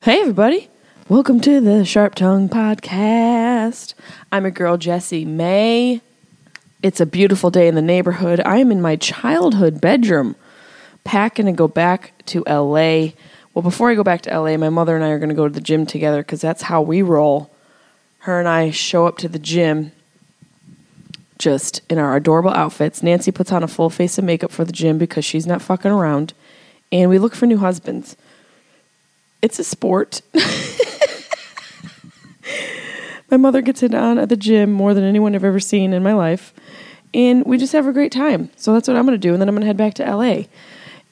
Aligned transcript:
Hey, 0.00 0.20
everybody. 0.20 0.68
Welcome 1.08 1.40
to 1.40 1.60
the 1.60 1.84
Sharp 1.84 2.14
Tongue 2.14 2.48
Podcast. 2.48 3.94
I'm 4.30 4.44
your 4.44 4.52
girl, 4.52 4.78
Jessimae. 4.78 6.00
It's 6.84 7.00
a 7.00 7.04
beautiful 7.04 7.50
day 7.50 7.66
in 7.66 7.74
the 7.74 7.82
neighborhood. 7.82 8.40
I 8.46 8.58
am 8.58 8.70
in 8.70 8.80
my 8.80 8.94
childhood 8.94 9.80
bedroom, 9.80 10.36
packing 11.02 11.46
to 11.46 11.52
go 11.52 11.66
back 11.66 12.12
to 12.26 12.44
LA. 12.46 13.08
Well, 13.52 13.64
before 13.64 13.90
I 13.90 13.96
go 13.96 14.04
back 14.04 14.22
to 14.22 14.40
LA, 14.40 14.56
my 14.56 14.68
mother 14.68 14.94
and 14.94 15.04
I 15.04 15.08
are 15.08 15.18
going 15.18 15.30
to 15.30 15.34
go 15.34 15.48
to 15.48 15.52
the 15.52 15.60
gym 15.60 15.84
together 15.84 16.22
because 16.22 16.40
that's 16.40 16.62
how 16.62 16.80
we 16.80 17.02
roll. 17.02 17.50
Her 18.20 18.38
and 18.38 18.48
I 18.48 18.70
show 18.70 19.04
up 19.04 19.18
to 19.18 19.28
the 19.28 19.40
gym 19.40 19.90
just 21.38 21.82
in 21.90 21.98
our 21.98 22.14
adorable 22.14 22.52
outfits. 22.52 23.02
Nancy 23.02 23.32
puts 23.32 23.50
on 23.50 23.64
a 23.64 23.68
full 23.68 23.90
face 23.90 24.16
of 24.16 24.22
makeup 24.22 24.52
for 24.52 24.64
the 24.64 24.72
gym 24.72 24.96
because 24.96 25.24
she's 25.24 25.46
not 25.46 25.60
fucking 25.60 25.90
around. 25.90 26.34
And 26.92 27.10
we 27.10 27.18
look 27.18 27.34
for 27.34 27.46
new 27.46 27.58
husbands 27.58 28.16
it's 29.42 29.58
a 29.58 29.64
sport. 29.64 30.22
my 33.30 33.36
mother 33.36 33.60
gets 33.60 33.82
it 33.82 33.94
on 33.94 34.18
at 34.18 34.28
the 34.28 34.36
gym 34.36 34.72
more 34.72 34.94
than 34.94 35.04
anyone 35.04 35.34
I've 35.34 35.44
ever 35.44 35.60
seen 35.60 35.92
in 35.92 36.02
my 36.02 36.14
life. 36.14 36.52
And 37.14 37.44
we 37.46 37.56
just 37.58 37.72
have 37.72 37.86
a 37.86 37.92
great 37.92 38.12
time. 38.12 38.50
So 38.56 38.72
that's 38.72 38.88
what 38.88 38.96
I'm 38.96 39.06
going 39.06 39.18
to 39.18 39.28
do. 39.28 39.32
And 39.32 39.40
then 39.40 39.48
I'm 39.48 39.54
going 39.54 39.62
to 39.62 39.66
head 39.66 39.76
back 39.76 39.94
to 39.94 40.04
LA 40.04 40.42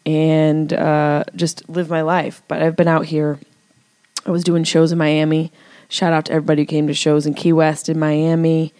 and 0.05 0.73
uh, 0.73 1.25
just 1.35 1.69
live 1.69 1.89
my 1.91 2.03
life. 2.03 2.43
But 2.49 2.63
I've 2.63 2.77
been 2.77 2.89
out 2.89 3.07
here. 3.07 3.39
I 4.25 4.31
was 4.31 4.45
doing 4.45 4.65
shows 4.65 4.93
in 4.93 4.99
Miami. 4.99 5.53
Shout 5.89 6.13
out 6.13 6.27
to 6.27 6.33
everybody 6.33 6.63
who 6.63 6.67
came 6.67 6.87
to 6.89 6.95
shows 6.95 7.27
in 7.27 7.35
Key 7.35 7.53
West 7.53 7.89
in 7.89 7.99
Miami. 7.99 8.73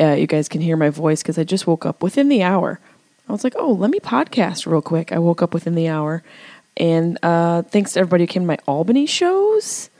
Uh, 0.00 0.12
you 0.12 0.26
guys 0.26 0.48
can 0.48 0.60
hear 0.60 0.76
my 0.76 0.90
voice 0.90 1.22
because 1.22 1.38
I 1.38 1.44
just 1.44 1.66
woke 1.66 1.84
up 1.84 2.02
within 2.02 2.28
the 2.28 2.42
hour. 2.42 2.80
I 3.28 3.32
was 3.32 3.44
like, 3.44 3.54
oh, 3.56 3.72
let 3.72 3.90
me 3.90 4.00
podcast 4.00 4.66
real 4.66 4.80
quick. 4.80 5.12
I 5.12 5.18
woke 5.18 5.42
up 5.42 5.52
within 5.52 5.74
the 5.74 5.88
hour. 5.88 6.22
And 6.78 7.18
uh, 7.22 7.62
thanks 7.62 7.92
to 7.92 8.00
everybody 8.00 8.24
who 8.24 8.28
came 8.28 8.42
to 8.44 8.46
my 8.46 8.58
Albany 8.66 9.04
shows. 9.04 9.90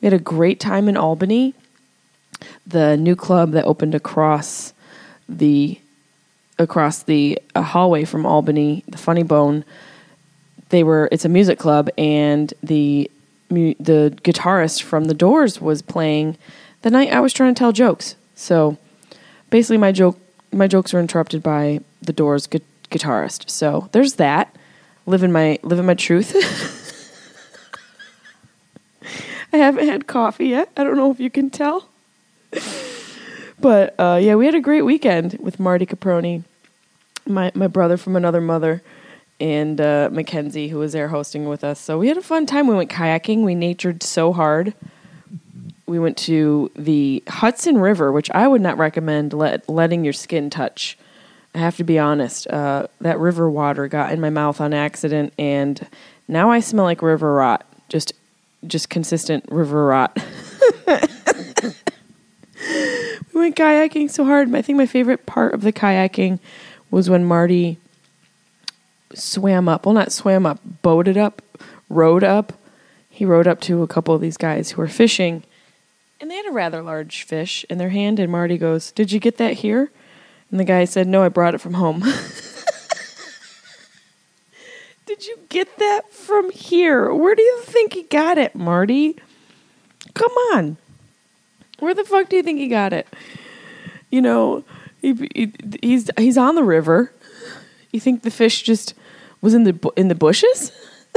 We 0.00 0.06
had 0.06 0.12
a 0.12 0.22
great 0.22 0.60
time 0.60 0.88
in 0.88 0.96
Albany. 0.96 1.54
The 2.66 2.96
new 2.96 3.16
club 3.16 3.50
that 3.52 3.64
opened 3.64 3.94
across 3.94 4.72
the 5.28 5.80
across 6.58 7.02
the 7.02 7.40
uh, 7.54 7.62
hallway 7.62 8.04
from 8.04 8.24
Albany, 8.24 8.84
the 8.88 8.98
Funny 8.98 9.22
Bone. 9.22 9.64
They 10.68 10.84
were 10.84 11.08
it's 11.10 11.24
a 11.24 11.28
music 11.28 11.58
club, 11.58 11.88
and 11.98 12.54
the 12.62 13.10
the 13.48 14.16
guitarist 14.22 14.82
from 14.82 15.04
the 15.06 15.14
Doors 15.14 15.60
was 15.60 15.82
playing 15.82 16.36
the 16.82 16.90
night 16.90 17.12
I 17.12 17.20
was 17.20 17.32
trying 17.32 17.54
to 17.54 17.58
tell 17.58 17.72
jokes. 17.72 18.14
So 18.36 18.76
basically, 19.50 19.78
my 19.78 19.90
joke 19.90 20.18
my 20.52 20.68
jokes 20.68 20.92
were 20.92 21.00
interrupted 21.00 21.42
by 21.42 21.80
the 22.00 22.12
Doors 22.12 22.46
gu- 22.46 22.60
guitarist. 22.90 23.50
So 23.50 23.88
there's 23.92 24.14
that 24.14 24.54
living 25.08 25.32
my 25.32 25.58
living 25.62 25.86
my 25.86 25.94
truth. 25.94 26.34
I 29.52 29.56
haven't 29.56 29.88
had 29.88 30.06
coffee 30.06 30.48
yet. 30.48 30.70
I 30.76 30.84
don't 30.84 30.96
know 30.96 31.10
if 31.10 31.18
you 31.18 31.30
can 31.30 31.48
tell. 31.48 31.88
but 33.60 33.94
uh, 33.98 34.18
yeah, 34.20 34.34
we 34.34 34.44
had 34.44 34.54
a 34.54 34.60
great 34.60 34.82
weekend 34.82 35.38
with 35.40 35.58
Marty 35.58 35.86
Caproni, 35.86 36.44
my 37.26 37.50
my 37.54 37.66
brother 37.66 37.96
from 37.96 38.14
another 38.14 38.42
mother, 38.42 38.82
and 39.40 39.80
uh, 39.80 40.10
Mackenzie, 40.12 40.68
who 40.68 40.78
was 40.78 40.92
there 40.92 41.08
hosting 41.08 41.48
with 41.48 41.64
us. 41.64 41.80
So 41.80 41.98
we 41.98 42.08
had 42.08 42.18
a 42.18 42.22
fun 42.22 42.44
time. 42.44 42.66
We 42.66 42.74
went 42.74 42.90
kayaking. 42.90 43.44
We 43.44 43.54
natured 43.54 44.02
so 44.02 44.32
hard. 44.34 44.74
We 45.86 45.98
went 45.98 46.18
to 46.18 46.70
the 46.76 47.22
Hudson 47.26 47.78
River, 47.78 48.12
which 48.12 48.30
I 48.32 48.46
would 48.46 48.60
not 48.60 48.76
recommend 48.76 49.32
let, 49.32 49.66
letting 49.70 50.04
your 50.04 50.12
skin 50.12 50.50
touch. 50.50 50.98
I 51.58 51.62
have 51.62 51.76
to 51.78 51.84
be 51.84 51.98
honest. 51.98 52.46
Uh, 52.46 52.86
that 53.00 53.18
river 53.18 53.50
water 53.50 53.88
got 53.88 54.12
in 54.12 54.20
my 54.20 54.30
mouth 54.30 54.60
on 54.60 54.72
accident, 54.72 55.32
and 55.36 55.84
now 56.28 56.52
I 56.52 56.60
smell 56.60 56.84
like 56.84 57.02
river 57.02 57.34
rot. 57.34 57.66
Just, 57.88 58.12
just 58.64 58.88
consistent 58.88 59.44
river 59.50 59.86
rot. 59.86 60.16
we 60.86 60.94
went 63.34 63.56
kayaking 63.56 64.08
so 64.08 64.24
hard. 64.24 64.54
I 64.54 64.62
think 64.62 64.78
my 64.78 64.86
favorite 64.86 65.26
part 65.26 65.52
of 65.52 65.62
the 65.62 65.72
kayaking 65.72 66.38
was 66.92 67.10
when 67.10 67.24
Marty 67.24 67.78
swam 69.14 69.68
up. 69.68 69.84
Well, 69.84 69.96
not 69.96 70.12
swam 70.12 70.46
up, 70.46 70.60
boated 70.82 71.16
up, 71.16 71.42
rowed 71.88 72.22
up. 72.22 72.52
He 73.10 73.24
rowed 73.24 73.48
up 73.48 73.60
to 73.62 73.82
a 73.82 73.88
couple 73.88 74.14
of 74.14 74.20
these 74.20 74.36
guys 74.36 74.70
who 74.70 74.80
were 74.80 74.86
fishing, 74.86 75.42
and 76.20 76.30
they 76.30 76.36
had 76.36 76.46
a 76.46 76.52
rather 76.52 76.82
large 76.82 77.24
fish 77.24 77.66
in 77.68 77.78
their 77.78 77.90
hand. 77.90 78.20
And 78.20 78.30
Marty 78.30 78.58
goes, 78.58 78.92
"Did 78.92 79.10
you 79.10 79.18
get 79.18 79.38
that 79.38 79.54
here?" 79.54 79.90
And 80.50 80.58
the 80.58 80.64
guy 80.64 80.84
said, 80.84 81.06
No, 81.06 81.22
I 81.22 81.28
brought 81.28 81.54
it 81.54 81.60
from 81.60 81.74
home. 81.74 82.00
Did 85.06 85.26
you 85.26 85.38
get 85.48 85.78
that 85.78 86.12
from 86.12 86.50
here? 86.50 87.12
Where 87.12 87.34
do 87.34 87.42
you 87.42 87.60
think 87.62 87.94
he 87.94 88.02
got 88.04 88.38
it, 88.38 88.54
Marty? 88.54 89.16
Come 90.14 90.32
on. 90.52 90.76
Where 91.78 91.94
the 91.94 92.04
fuck 92.04 92.28
do 92.28 92.36
you 92.36 92.42
think 92.42 92.58
he 92.58 92.68
got 92.68 92.92
it? 92.92 93.06
You 94.10 94.20
know, 94.20 94.64
he, 95.00 95.14
he, 95.34 95.52
he's 95.80 96.10
he's 96.18 96.36
on 96.36 96.54
the 96.56 96.62
river. 96.64 97.12
You 97.92 98.00
think 98.00 98.22
the 98.22 98.30
fish 98.30 98.62
just 98.62 98.94
was 99.40 99.54
in 99.54 99.64
the 99.64 99.92
in 99.96 100.08
the 100.08 100.14
bushes? 100.14 100.72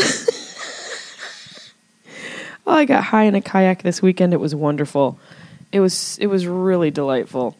oh, 2.65 2.73
I 2.73 2.85
got 2.85 3.03
high 3.05 3.23
in 3.23 3.35
a 3.35 3.41
kayak 3.41 3.83
this 3.83 4.01
weekend. 4.01 4.33
It 4.33 4.39
was 4.39 4.55
wonderful. 4.55 5.19
It 5.71 5.79
was 5.79 6.17
it 6.19 6.27
was 6.27 6.47
really 6.47 6.91
delightful. 6.91 7.57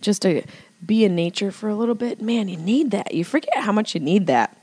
Just 0.00 0.22
to 0.22 0.42
be 0.84 1.04
in 1.04 1.14
nature 1.14 1.50
for 1.50 1.68
a 1.68 1.74
little 1.74 1.94
bit, 1.94 2.20
man, 2.20 2.48
you 2.48 2.56
need 2.56 2.90
that. 2.90 3.14
You 3.14 3.24
forget 3.24 3.54
how 3.56 3.72
much 3.72 3.94
you 3.94 4.00
need 4.00 4.26
that. 4.26 4.56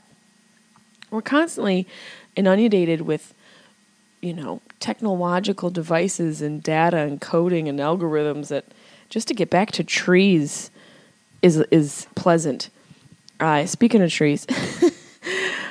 We're 1.10 1.22
constantly 1.22 1.86
inundated 2.36 3.02
with, 3.02 3.34
you 4.20 4.34
know, 4.34 4.60
technological 4.80 5.70
devices 5.70 6.42
and 6.42 6.62
data 6.62 6.98
and 6.98 7.20
coding 7.20 7.68
and 7.68 7.78
algorithms 7.78 8.48
that 8.48 8.64
just 9.08 9.28
to 9.28 9.34
get 9.34 9.50
back 9.50 9.72
to 9.72 9.84
trees 9.84 10.70
is 11.40 11.58
is 11.70 12.06
pleasant. 12.14 12.68
Uh, 13.40 13.64
speaking 13.64 14.02
of 14.02 14.10
trees, 14.10 14.46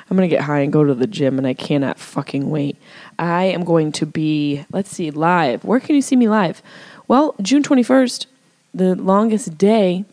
I'm 0.10 0.16
gonna 0.16 0.28
get 0.28 0.42
high 0.42 0.62
and 0.62 0.72
go 0.72 0.84
to 0.84 0.96
the 0.96 1.08
gym, 1.08 1.38
and 1.38 1.46
I 1.46 1.54
cannot 1.54 2.00
fucking 2.00 2.50
wait. 2.50 2.78
I 3.20 3.46
am 3.46 3.64
going 3.64 3.92
to 3.94 4.06
be, 4.06 4.66
let's 4.72 4.90
see, 4.90 5.12
live. 5.12 5.64
Where 5.64 5.80
can 5.80 5.96
you 5.96 6.02
see 6.02 6.16
me 6.16 6.30
live? 6.30 6.62
Well, 7.08 7.36
June 7.42 7.64
21st, 7.64 8.26
the 8.74 8.96
longest 8.96 9.58
day 9.58 10.06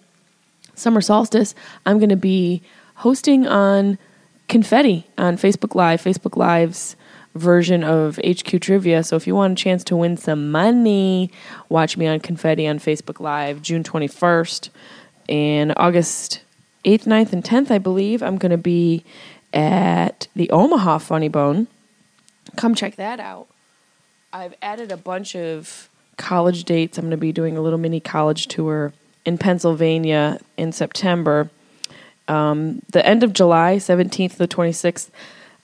summer 0.75 1.01
solstice, 1.01 1.55
I'm 1.87 1.99
going 1.99 2.11
to 2.11 2.17
be 2.17 2.63
hosting 2.97 3.47
on 3.47 3.99
Confetti 4.49 5.07
on 5.19 5.37
Facebook 5.37 5.75
Live, 5.75 6.03
Facebook 6.03 6.37
Live's 6.37 6.97
version 7.35 7.83
of 7.83 8.19
HQ 8.25 8.61
Trivia. 8.61 9.03
So 9.03 9.17
if 9.17 9.27
you 9.27 9.35
want 9.35 9.59
a 9.59 9.63
chance 9.63 9.83
to 9.85 9.97
win 9.97 10.17
some 10.17 10.51
money, 10.51 11.31
watch 11.69 11.97
me 11.97 12.07
on 12.07 12.21
Confetti 12.21 12.69
on 12.69 12.79
Facebook 12.79 13.21
Live 13.21 13.63
June 13.63 13.83
21st. 13.83 14.71
And 15.29 15.73
August 15.77 16.43
8th, 16.85 17.05
9th, 17.05 17.33
and 17.33 17.43
10th, 17.43 17.71
I 17.71 17.79
believe, 17.79 18.23
I'm 18.23 18.37
going 18.37 18.51
to 18.51 18.59
be 18.59 19.05
at 19.53 20.29
the 20.37 20.51
Omaha 20.51 20.99
Funny 20.99 21.29
Bone. 21.29 21.67
Come 22.57 22.75
check 22.75 22.97
that 22.97 23.21
out. 23.21 23.47
I've 24.33 24.55
added 24.61 24.93
a 24.93 24.97
bunch 24.97 25.35
of 25.35 25.89
college 26.17 26.65
dates. 26.65 26.99
I'm 26.99 27.05
going 27.05 27.13
to 27.13 27.17
be 27.17 27.33
doing 27.33 27.57
a 27.57 27.61
little 27.61 27.79
mini 27.79 28.01
college 28.01 28.49
tour 28.49 28.93
in 29.25 29.39
Pennsylvania 29.39 30.39
in 30.57 30.73
September. 30.73 31.51
Um, 32.29 32.83
the 32.91 33.05
end 33.07 33.23
of 33.23 33.33
July, 33.33 33.77
17th 33.77 34.33
to 34.33 34.39
the 34.39 34.49
26th, 34.49 35.11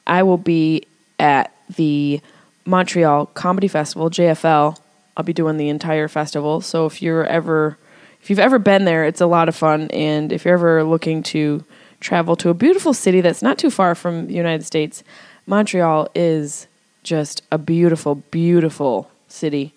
I 0.06 0.22
will 0.22 0.38
be 0.38 0.86
at 1.18 1.54
the 1.76 2.20
Montreal 2.64 3.26
Comedy 3.26 3.68
Festival, 3.68 4.10
JFL. 4.10 4.78
I'll 5.16 5.24
be 5.24 5.32
doing 5.32 5.56
the 5.56 5.68
entire 5.68 6.08
festival. 6.08 6.60
So 6.60 6.86
if 6.86 7.02
you're 7.02 7.26
ever 7.26 7.76
if 8.22 8.28
you've 8.28 8.38
ever 8.38 8.58
been 8.58 8.84
there, 8.84 9.06
it's 9.06 9.22
a 9.22 9.26
lot 9.26 9.48
of 9.48 9.56
fun 9.56 9.90
and 9.90 10.30
if 10.30 10.44
you're 10.44 10.54
ever 10.54 10.84
looking 10.84 11.22
to 11.22 11.64
travel 12.00 12.36
to 12.36 12.50
a 12.50 12.54
beautiful 12.54 12.92
city 12.92 13.22
that's 13.22 13.42
not 13.42 13.56
too 13.58 13.70
far 13.70 13.94
from 13.94 14.26
the 14.26 14.34
United 14.34 14.64
States, 14.64 15.02
Montreal 15.46 16.08
is 16.14 16.66
just 17.02 17.42
a 17.50 17.58
beautiful 17.58 18.16
beautiful 18.16 19.10
city. 19.28 19.72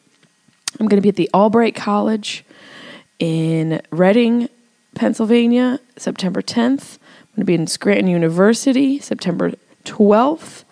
I'm 0.79 0.87
going 0.87 0.97
to 0.97 1.01
be 1.01 1.09
at 1.09 1.15
the 1.15 1.29
Albright 1.33 1.75
College 1.75 2.43
in 3.23 3.81
Reading, 3.89 4.49
Pennsylvania, 4.95 5.79
September 5.95 6.41
10th. 6.41 6.97
I'm 6.97 7.35
going 7.37 7.39
to 7.39 7.45
be 7.45 7.53
in 7.53 7.67
Scranton 7.67 8.09
University, 8.09 8.99
September 8.99 9.53
12th. 9.85 10.65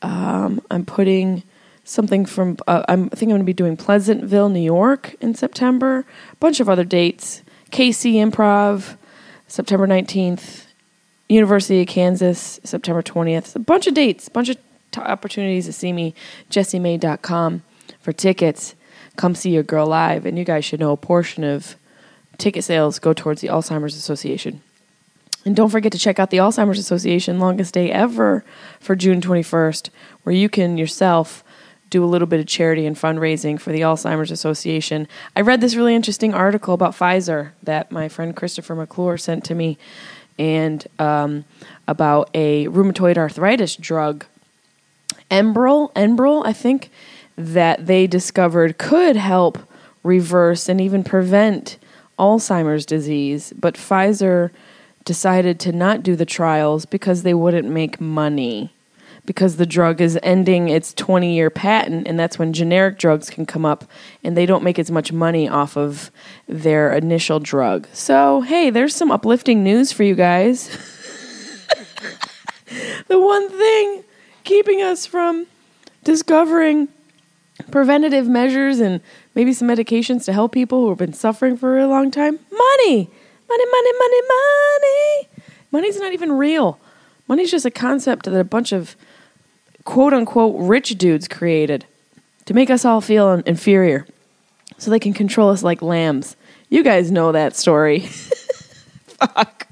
Um, 0.00 0.62
I'm 0.70 0.86
putting 0.86 1.42
something 1.84 2.24
from 2.24 2.56
uh, 2.66 2.84
I 2.88 2.96
think 2.96 3.24
I'm 3.24 3.28
going 3.28 3.40
to 3.40 3.44
be 3.44 3.52
doing 3.52 3.76
Pleasantville, 3.76 4.48
New 4.48 4.60
York 4.60 5.14
in 5.20 5.34
September. 5.34 6.06
A 6.32 6.36
bunch 6.36 6.58
of 6.58 6.70
other 6.70 6.84
dates. 6.84 7.42
KC 7.70 8.14
Improv, 8.14 8.96
September 9.46 9.86
19th. 9.86 10.64
University 11.28 11.82
of 11.82 11.88
Kansas, 11.88 12.60
September 12.64 13.02
20th. 13.02 13.54
A 13.54 13.58
bunch 13.58 13.86
of 13.86 13.92
dates, 13.92 14.26
a 14.26 14.30
bunch 14.30 14.48
of 14.48 14.56
t- 14.90 15.02
opportunities 15.02 15.66
to 15.66 15.72
see 15.74 15.92
me. 15.92 16.14
JessieMay.com 16.50 17.62
for 18.00 18.14
tickets. 18.14 18.74
Come 19.16 19.34
see 19.34 19.50
your 19.50 19.62
girl 19.62 19.86
live. 19.86 20.24
And 20.24 20.38
you 20.38 20.46
guys 20.46 20.64
should 20.64 20.80
know 20.80 20.92
a 20.92 20.96
portion 20.96 21.44
of 21.44 21.76
ticket 22.40 22.64
sales 22.64 22.98
go 22.98 23.12
towards 23.12 23.40
the 23.40 23.48
Alzheimer's 23.48 23.96
Association. 23.96 24.62
And 25.44 25.56
don't 25.56 25.70
forget 25.70 25.92
to 25.92 25.98
check 25.98 26.18
out 26.18 26.30
the 26.30 26.38
Alzheimer's 26.38 26.78
Association 26.78 27.38
longest 27.38 27.74
day 27.74 27.90
ever 27.90 28.44
for 28.78 28.94
June 28.94 29.20
21st, 29.20 29.90
where 30.22 30.34
you 30.34 30.48
can 30.48 30.76
yourself 30.76 31.42
do 31.88 32.04
a 32.04 32.06
little 32.06 32.26
bit 32.26 32.40
of 32.40 32.46
charity 32.46 32.86
and 32.86 32.96
fundraising 32.96 33.60
for 33.60 33.72
the 33.72 33.80
Alzheimer's 33.80 34.30
Association. 34.30 35.08
I 35.34 35.40
read 35.40 35.60
this 35.60 35.74
really 35.74 35.94
interesting 35.94 36.34
article 36.34 36.74
about 36.74 36.94
Pfizer 36.94 37.50
that 37.62 37.90
my 37.90 38.08
friend 38.08 38.36
Christopher 38.36 38.74
McClure 38.74 39.18
sent 39.18 39.44
to 39.44 39.54
me 39.54 39.76
and 40.38 40.86
um, 40.98 41.44
about 41.88 42.30
a 42.32 42.66
rheumatoid 42.68 43.18
arthritis 43.18 43.76
drug, 43.76 44.24
Enbrel, 45.30 45.92
Enbrel, 45.94 46.44
I 46.46 46.52
think, 46.52 46.90
that 47.36 47.86
they 47.86 48.06
discovered 48.06 48.78
could 48.78 49.16
help 49.16 49.58
reverse 50.02 50.68
and 50.68 50.80
even 50.80 51.04
prevent 51.04 51.78
Alzheimer's 52.20 52.84
disease. 52.84 53.52
But 53.58 53.74
Pfizer 53.74 54.50
decided 55.04 55.58
to 55.60 55.72
not 55.72 56.02
do 56.02 56.14
the 56.14 56.26
trials 56.26 56.84
because 56.84 57.22
they 57.22 57.34
wouldn't 57.34 57.68
make 57.68 58.00
money 58.00 58.72
because 59.26 59.56
the 59.56 59.66
drug 59.66 60.00
is 60.00 60.18
ending 60.22 60.68
its 60.68 60.92
20 60.94 61.34
year 61.34 61.50
patent, 61.50 62.06
and 62.06 62.18
that's 62.18 62.38
when 62.38 62.52
generic 62.52 62.98
drugs 62.98 63.30
can 63.30 63.46
come 63.46 63.64
up 63.64 63.84
and 64.24 64.36
they 64.36 64.46
don't 64.46 64.64
make 64.64 64.78
as 64.78 64.90
much 64.90 65.12
money 65.12 65.48
off 65.48 65.76
of 65.76 66.10
their 66.48 66.92
initial 66.92 67.38
drug. 67.38 67.86
So, 67.92 68.40
hey, 68.42 68.70
there's 68.70 68.94
some 68.94 69.10
uplifting 69.10 69.62
news 69.62 69.92
for 69.92 70.02
you 70.02 70.14
guys. 70.14 70.68
the 73.08 73.20
one 73.20 73.48
thing 73.50 74.04
keeping 74.44 74.82
us 74.82 75.06
from 75.06 75.46
discovering 76.04 76.88
preventative 77.70 78.26
measures 78.26 78.80
and 78.80 79.00
maybe 79.34 79.52
some 79.52 79.68
medications 79.68 80.24
to 80.24 80.32
help 80.32 80.52
people 80.52 80.80
who 80.80 80.88
have 80.88 80.98
been 80.98 81.12
suffering 81.12 81.56
for 81.56 81.78
a 81.78 81.86
long 81.86 82.10
time 82.10 82.38
money. 82.50 83.10
Money, 83.48 83.64
money, 83.66 83.92
money, 83.98 84.20
money. 84.28 85.28
Money's 85.72 85.98
not 85.98 86.12
even 86.12 86.32
real. 86.32 86.78
Money's 87.26 87.50
just 87.50 87.66
a 87.66 87.70
concept 87.70 88.26
that 88.26 88.38
a 88.38 88.44
bunch 88.44 88.72
of 88.72 88.94
quote 89.84 90.12
unquote 90.12 90.54
rich 90.58 90.90
dudes 90.98 91.26
created 91.26 91.84
to 92.44 92.54
make 92.54 92.70
us 92.70 92.84
all 92.84 93.00
feel 93.00 93.32
inferior 93.32 94.06
so 94.78 94.90
they 94.90 94.98
can 94.98 95.12
control 95.12 95.50
us 95.50 95.62
like 95.62 95.82
lambs. 95.82 96.36
You 96.68 96.84
guys 96.84 97.10
know 97.10 97.32
that 97.32 97.56
story. 97.56 98.00
Fuck. 99.20 99.66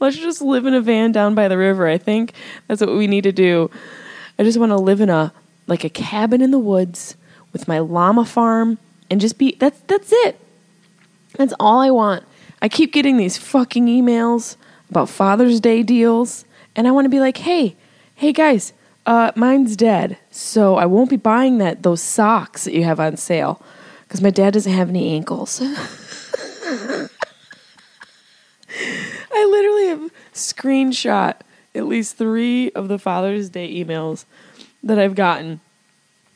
Let's 0.00 0.16
just 0.16 0.42
live 0.42 0.66
in 0.66 0.74
a 0.74 0.80
van 0.80 1.12
down 1.12 1.34
by 1.34 1.48
the 1.48 1.56
river. 1.56 1.86
I 1.86 1.98
think 1.98 2.32
that's 2.66 2.80
what 2.80 2.94
we 2.96 3.06
need 3.06 3.24
to 3.24 3.32
do. 3.32 3.70
I 4.38 4.42
just 4.42 4.58
want 4.58 4.70
to 4.70 4.76
live 4.76 5.00
in 5.00 5.08
a 5.08 5.32
like 5.66 5.84
a 5.84 5.90
cabin 5.90 6.42
in 6.42 6.50
the 6.50 6.58
woods 6.58 7.16
with 7.56 7.66
my 7.66 7.78
llama 7.78 8.26
farm 8.26 8.76
and 9.10 9.18
just 9.18 9.38
be 9.38 9.56
that's 9.58 9.80
that's 9.86 10.12
it. 10.12 10.38
That's 11.38 11.54
all 11.58 11.80
I 11.80 11.90
want. 11.90 12.22
I 12.60 12.68
keep 12.68 12.92
getting 12.92 13.16
these 13.16 13.38
fucking 13.38 13.86
emails 13.86 14.56
about 14.90 15.08
Father's 15.08 15.58
Day 15.58 15.82
deals 15.82 16.44
and 16.74 16.86
I 16.86 16.90
want 16.90 17.06
to 17.06 17.08
be 17.08 17.20
like, 17.20 17.38
"Hey, 17.38 17.76
hey 18.14 18.34
guys, 18.34 18.74
uh, 19.06 19.32
mine's 19.34 19.74
dead, 19.74 20.18
so 20.30 20.76
I 20.76 20.84
won't 20.84 21.08
be 21.08 21.16
buying 21.16 21.56
that 21.58 21.82
those 21.82 22.02
socks 22.02 22.64
that 22.64 22.74
you 22.74 22.84
have 22.84 23.00
on 23.00 23.16
sale 23.16 23.62
because 24.02 24.20
my 24.20 24.30
dad 24.30 24.52
doesn't 24.52 24.72
have 24.72 24.90
any 24.90 25.14
ankles. 25.14 25.62
I 25.62 27.08
literally 29.32 29.86
have 29.88 30.10
screenshot 30.34 31.36
at 31.74 31.86
least 31.86 32.18
three 32.18 32.70
of 32.72 32.88
the 32.88 32.98
Father's 32.98 33.48
Day 33.48 33.82
emails 33.82 34.26
that 34.82 34.98
I've 34.98 35.14
gotten 35.14 35.60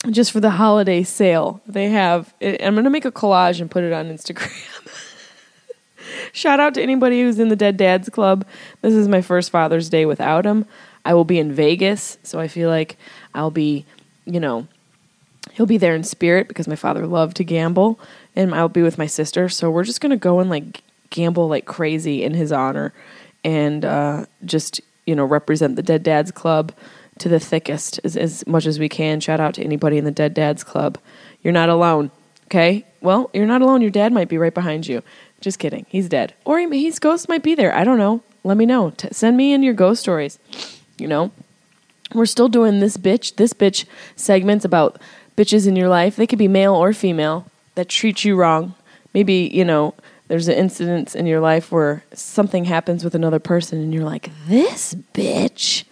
just 0.08 0.32
for 0.32 0.41
the 0.41 0.50
holiday 0.50 1.02
sale. 1.02 1.61
They 1.67 1.91
have. 1.91 2.32
I'm 2.41 2.75
going 2.75 2.85
to 2.85 2.91
make 2.91 3.05
a 3.05 3.12
collage 3.12 3.61
and 3.61 3.70
put 3.70 3.85
it 3.85 3.93
on 3.93 4.06
Instagram. 4.06 4.50
Shout 6.32 6.61
out 6.61 6.75
to 6.75 6.82
anybody 6.82 7.20
who's 7.23 7.38
in 7.38 7.49
the 7.49 7.56
Dead 7.56 7.76
Dads 7.76 8.08
Club. 8.08 8.47
This 8.82 8.94
is 8.94 9.08
my 9.08 9.20
first 9.20 9.50
Father's 9.50 9.88
Day 9.88 10.06
without 10.06 10.44
him. 10.44 10.64
I 11.05 11.14
will 11.14 11.25
be 11.25 11.38
in 11.38 11.52
Vegas, 11.52 12.19
so 12.23 12.41
I 12.41 12.49
feel 12.49 12.69
like 12.69 12.97
I'll 13.35 13.50
be, 13.50 13.87
you 14.26 14.41
know, 14.41 14.67
he'll 15.52 15.67
be 15.67 15.79
there 15.79 15.94
in 15.94 16.05
spirit 16.05 16.49
because 16.49 16.69
my 16.69 16.76
father 16.76 17.06
loved 17.06 17.37
to 17.38 17.44
gamble, 17.44 17.99
and 18.37 18.55
I'll 18.55 18.69
be 18.69 18.82
with 18.82 18.99
my 18.99 19.06
sister. 19.06 19.49
So 19.49 19.70
we're 19.70 19.85
just 19.85 20.00
gonna 20.00 20.17
go 20.17 20.41
and 20.41 20.50
like 20.50 20.82
gamble 21.11 21.49
like 21.49 21.64
crazy 21.64 22.23
in 22.23 22.35
his 22.35 22.53
honor, 22.53 22.93
and 23.44 23.85
uh, 23.85 24.26
just 24.44 24.81
you 25.06 25.14
know 25.14 25.25
represent 25.25 25.76
the 25.76 25.82
Dead 25.82 26.03
Dads 26.03 26.31
Club 26.31 26.73
to 27.20 27.28
the 27.28 27.40
thickest 27.40 28.00
as, 28.05 28.17
as 28.17 28.46
much 28.46 28.67
as 28.67 28.78
we 28.78 28.88
can. 28.88 29.20
Shout 29.20 29.40
out 29.40 29.55
to 29.55 29.62
anybody 29.62 29.96
in 29.96 30.05
the 30.05 30.11
Dead 30.11 30.34
Dads 30.34 30.64
Club. 30.64 30.99
You're 31.43 31.52
not 31.52 31.69
alone. 31.69 32.11
Okay. 32.46 32.84
Well, 33.00 33.31
you're 33.32 33.46
not 33.46 33.62
alone. 33.62 33.81
Your 33.81 33.90
dad 33.90 34.12
might 34.12 34.28
be 34.28 34.37
right 34.37 34.52
behind 34.52 34.87
you. 34.87 35.02
Just 35.40 35.58
kidding. 35.58 35.87
He's 35.88 36.08
dead. 36.08 36.34
Or 36.44 36.58
he, 36.58 36.84
his 36.84 36.99
ghost 36.99 37.28
might 37.28 37.43
be 37.43 37.55
there. 37.55 37.75
I 37.75 37.84
don't 37.84 37.99
know. 37.99 38.22
Let 38.44 38.56
me 38.56 38.67
know. 38.67 38.90
T- 38.90 39.08
send 39.12 39.37
me 39.37 39.52
in 39.52 39.62
your 39.62 39.75
ghost 39.75 40.02
stories 40.02 40.38
you 41.00 41.08
know? 41.08 41.32
We're 42.12 42.26
still 42.26 42.49
doing 42.49 42.81
this 42.81 42.96
bitch, 42.96 43.37
this 43.37 43.52
bitch 43.52 43.84
segments 44.17 44.64
about 44.64 45.00
bitches 45.37 45.67
in 45.67 45.76
your 45.76 45.88
life. 45.88 46.17
They 46.17 46.26
could 46.26 46.38
be 46.38 46.49
male 46.49 46.75
or 46.75 46.93
female 46.93 47.46
that 47.75 47.88
treat 47.88 48.25
you 48.25 48.37
wrong. 48.37 48.75
Maybe, 49.14 49.50
you 49.52 49.64
know, 49.64 49.94
there's 50.28 50.49
an 50.49 50.56
incident 50.56 51.14
in 51.14 51.26
your 51.26 51.40
life 51.40 51.72
where 51.72 52.05
something 52.12 52.64
happens 52.64 53.02
with 53.05 53.14
another 53.14 53.38
person 53.38 53.81
and 53.81 53.94
you're 53.94 54.05
like, 54.05 54.31
this 54.46 54.94
bitch. 55.14 55.84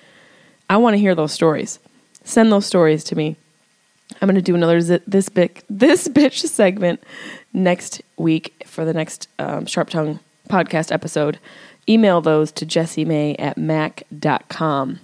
I 0.68 0.76
want 0.76 0.94
to 0.94 0.98
hear 0.98 1.14
those 1.14 1.32
stories. 1.32 1.78
Send 2.24 2.52
those 2.52 2.66
stories 2.66 3.04
to 3.04 3.16
me. 3.16 3.36
I'm 4.20 4.26
going 4.26 4.36
to 4.36 4.42
do 4.42 4.54
another 4.54 4.80
this 4.80 5.28
big 5.28 5.62
this 5.68 6.08
bitch 6.08 6.46
segment 6.46 7.02
next 7.52 8.02
week 8.16 8.64
for 8.66 8.84
the 8.84 8.94
next 8.94 9.28
um, 9.38 9.66
Sharp 9.66 9.90
Tongue 9.90 10.20
podcast 10.48 10.90
episode 10.90 11.38
email 11.88 12.20
those 12.20 12.52
to 12.52 12.66
jessiemay 12.66 13.34
at 13.38 13.56
mac.com. 13.56 15.00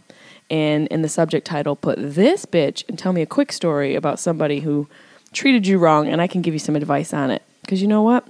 And 0.51 0.87
in 0.89 1.03
the 1.03 1.09
subject 1.09 1.47
title, 1.47 1.75
put 1.75 1.97
this 1.99 2.45
bitch 2.45 2.87
and 2.89 2.99
tell 2.99 3.13
me 3.13 3.23
a 3.23 3.27
quick 3.27 3.51
story 3.51 3.95
about 3.95 4.21
somebody 4.21 4.61
who 4.61 4.87
treated 5.33 5.67
you 5.67 5.79
wrong, 5.79 6.07
and 6.07 6.21
I 6.21 6.27
can 6.27 6.43
give 6.43 6.55
you 6.55 6.61
some 6.61 6.77
advice 6.77 7.15
on 7.15 7.31
it. 7.31 7.43
Because 7.63 7.81
you 7.81 7.89
know 7.89 8.03
what? 8.03 8.29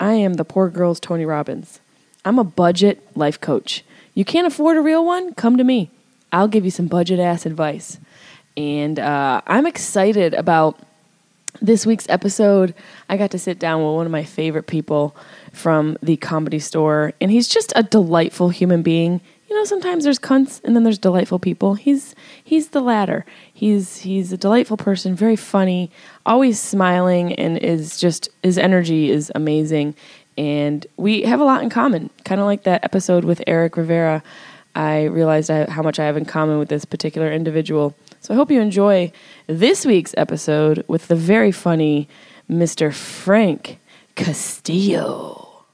I 0.00 0.14
am 0.14 0.34
the 0.34 0.44
poor 0.44 0.70
girl's 0.70 0.98
Tony 0.98 1.26
Robbins. 1.26 1.78
I'm 2.24 2.38
a 2.38 2.44
budget 2.44 3.06
life 3.14 3.40
coach. 3.40 3.84
You 4.14 4.24
can't 4.24 4.46
afford 4.46 4.76
a 4.76 4.80
real 4.80 5.04
one? 5.04 5.34
Come 5.34 5.56
to 5.58 5.64
me. 5.64 5.90
I'll 6.32 6.48
give 6.48 6.64
you 6.64 6.70
some 6.70 6.86
budget 6.86 7.20
ass 7.20 7.46
advice. 7.46 7.98
And 8.56 8.98
uh, 8.98 9.42
I'm 9.46 9.66
excited 9.66 10.34
about 10.34 10.78
this 11.60 11.86
week's 11.86 12.08
episode. 12.08 12.74
I 13.08 13.16
got 13.16 13.30
to 13.32 13.38
sit 13.38 13.58
down 13.58 13.82
with 13.82 13.94
one 13.94 14.06
of 14.06 14.12
my 14.12 14.24
favorite 14.24 14.66
people 14.66 15.14
from 15.52 15.96
the 16.02 16.16
comedy 16.16 16.58
store, 16.58 17.12
and 17.20 17.30
he's 17.30 17.48
just 17.48 17.72
a 17.76 17.82
delightful 17.82 18.48
human 18.48 18.82
being. 18.82 19.20
You 19.48 19.56
know, 19.56 19.64
sometimes 19.64 20.04
there's 20.04 20.18
cunts 20.18 20.64
and 20.64 20.74
then 20.74 20.82
there's 20.82 20.98
delightful 20.98 21.38
people. 21.38 21.74
He's 21.74 22.14
he's 22.42 22.68
the 22.68 22.80
latter. 22.80 23.26
He's 23.52 23.98
he's 23.98 24.32
a 24.32 24.38
delightful 24.38 24.78
person, 24.78 25.14
very 25.14 25.36
funny, 25.36 25.90
always 26.24 26.58
smiling, 26.58 27.34
and 27.34 27.58
is 27.58 28.00
just 28.00 28.30
his 28.42 28.56
energy 28.56 29.10
is 29.10 29.30
amazing. 29.34 29.94
And 30.38 30.86
we 30.96 31.22
have 31.22 31.40
a 31.40 31.44
lot 31.44 31.62
in 31.62 31.68
common, 31.68 32.08
kind 32.24 32.40
of 32.40 32.46
like 32.46 32.62
that 32.62 32.82
episode 32.82 33.24
with 33.24 33.42
Eric 33.46 33.76
Rivera. 33.76 34.22
I 34.74 35.04
realized 35.04 35.50
I, 35.50 35.70
how 35.70 35.82
much 35.82 35.98
I 35.98 36.04
have 36.04 36.16
in 36.16 36.24
common 36.24 36.58
with 36.58 36.68
this 36.68 36.84
particular 36.84 37.30
individual. 37.30 37.94
So 38.20 38.32
I 38.32 38.36
hope 38.36 38.50
you 38.50 38.60
enjoy 38.60 39.12
this 39.46 39.84
week's 39.84 40.14
episode 40.16 40.84
with 40.88 41.08
the 41.08 41.16
very 41.16 41.52
funny 41.52 42.08
Mr. 42.50 42.92
Frank 42.92 43.78
Castillo. 44.14 45.64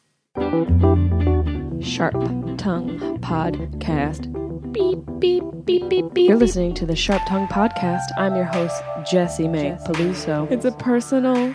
Sharp 1.81 2.15
Tongue 2.59 3.19
Podcast. 3.21 4.33
Beep, 4.73 4.99
beep, 5.19 5.45
beep, 5.65 5.89
beep, 5.89 6.13
beep. 6.13 6.29
You're 6.29 6.37
listening 6.37 6.75
to 6.75 6.87
the 6.87 6.97
Sharp 6.97 7.23
Tongue 7.27 7.49
Podcast. 7.49 8.05
I'm 8.17 8.37
your 8.37 8.45
host, 8.45 8.83
Jessimae 9.11 9.83
Peluso. 9.87 10.51
It's 10.51 10.65
a 10.65 10.73
personal 10.73 11.55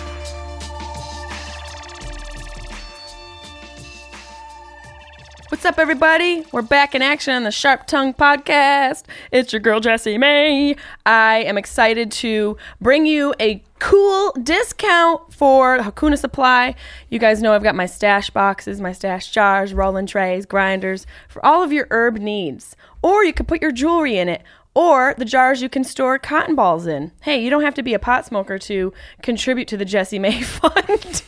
What's 5.51 5.65
up, 5.65 5.79
everybody? 5.79 6.45
We're 6.53 6.61
back 6.61 6.95
in 6.95 7.01
action 7.01 7.33
on 7.33 7.43
the 7.43 7.51
Sharp 7.51 7.85
Tongue 7.85 8.13
Podcast. 8.13 9.03
It's 9.33 9.51
your 9.51 9.59
girl, 9.59 9.81
Jessimae. 9.81 10.77
I 11.05 11.39
am 11.39 11.57
excited 11.57 12.09
to 12.13 12.55
bring 12.79 13.05
you 13.05 13.35
a 13.37 13.61
cool 13.77 14.31
discount 14.41 15.33
for 15.33 15.79
Hakuna 15.79 16.17
Supply. 16.17 16.73
You 17.09 17.19
guys 17.19 17.41
know 17.41 17.51
I've 17.51 17.63
got 17.63 17.75
my 17.75 17.85
stash 17.85 18.29
boxes, 18.29 18.79
my 18.79 18.93
stash 18.93 19.29
jars, 19.29 19.73
rolling 19.73 20.05
trays, 20.05 20.45
grinders 20.45 21.05
for 21.27 21.45
all 21.45 21.61
of 21.61 21.73
your 21.73 21.87
herb 21.91 22.17
needs. 22.17 22.77
Or 23.01 23.25
you 23.25 23.33
could 23.33 23.49
put 23.49 23.61
your 23.61 23.73
jewelry 23.73 24.17
in 24.17 24.29
it. 24.29 24.43
Or 24.73 25.15
the 25.17 25.25
jars 25.25 25.61
you 25.61 25.67
can 25.67 25.83
store 25.83 26.17
cotton 26.17 26.55
balls 26.55 26.87
in. 26.87 27.11
Hey, 27.23 27.43
you 27.43 27.49
don't 27.49 27.63
have 27.63 27.75
to 27.75 27.83
be 27.83 27.93
a 27.93 27.99
pot 27.99 28.25
smoker 28.25 28.57
to 28.59 28.93
contribute 29.21 29.67
to 29.67 29.75
the 29.75 29.83
Jessimae 29.83 30.43
Fund. 30.45 31.23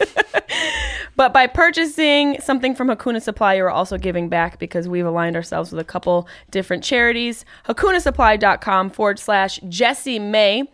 But 1.16 1.34
by 1.34 1.48
purchasing 1.48 2.40
something 2.42 2.74
from 2.76 2.88
Hakuna 2.88 3.22
Supply, 3.22 3.56
you're 3.56 3.70
also 3.70 3.98
giving 3.98 4.30
back 4.30 4.58
because 4.58 4.88
we've 4.88 5.06
aligned 5.06 5.36
ourselves 5.36 5.72
with 5.72 5.80
a 5.80 5.84
couple 5.84 6.28
different 6.50 6.84
charities. 6.84 7.46
HakunaSupply.com 7.68 8.90
forward 8.90 9.20
slash 9.20 9.60
Jessimae. 9.62 10.68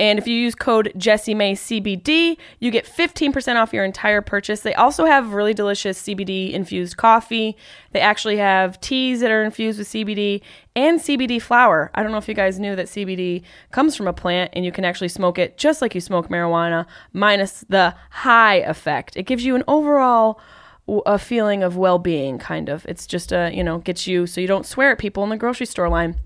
And 0.00 0.18
if 0.18 0.26
you 0.26 0.34
use 0.34 0.54
code 0.54 0.90
Jessimae 0.96 1.52
CBD, 1.52 2.38
you 2.58 2.70
get 2.70 2.86
15% 2.86 3.56
off 3.56 3.74
your 3.74 3.84
entire 3.84 4.22
purchase. 4.22 4.62
They 4.62 4.72
also 4.72 5.04
have 5.04 5.34
really 5.34 5.52
delicious 5.52 6.00
CBD 6.00 6.52
infused 6.52 6.96
coffee. 6.96 7.54
They 7.92 8.00
actually 8.00 8.38
have 8.38 8.80
teas 8.80 9.20
that 9.20 9.30
are 9.30 9.44
infused 9.44 9.78
with 9.78 9.88
CBD 9.88 10.40
and 10.74 11.00
CBD 11.00 11.40
flower. 11.40 11.90
I 11.94 12.02
don't 12.02 12.12
know 12.12 12.18
if 12.18 12.28
you 12.28 12.34
guys 12.34 12.58
knew 12.58 12.74
that 12.76 12.86
CBD 12.86 13.42
comes 13.72 13.94
from 13.94 14.08
a 14.08 14.14
plant 14.14 14.52
and 14.54 14.64
you 14.64 14.72
can 14.72 14.86
actually 14.86 15.08
smoke 15.08 15.38
it 15.38 15.58
just 15.58 15.82
like 15.82 15.94
you 15.94 16.00
smoke 16.00 16.28
marijuana, 16.28 16.86
minus 17.12 17.62
the 17.68 17.94
high 18.08 18.56
effect. 18.56 19.18
It 19.18 19.24
gives 19.24 19.44
you 19.44 19.54
an 19.54 19.64
overall 19.68 20.40
a 21.04 21.18
feeling 21.18 21.62
of 21.62 21.76
well-being 21.76 22.38
kind 22.38 22.70
of. 22.70 22.86
It's 22.86 23.06
just 23.06 23.32
a, 23.32 23.50
you 23.52 23.62
know, 23.62 23.78
gets 23.78 24.06
you 24.06 24.26
so 24.26 24.40
you 24.40 24.46
don't 24.46 24.64
swear 24.64 24.92
at 24.92 24.98
people 24.98 25.22
in 25.24 25.28
the 25.28 25.36
grocery 25.36 25.66
store 25.66 25.90
line. 25.90 26.16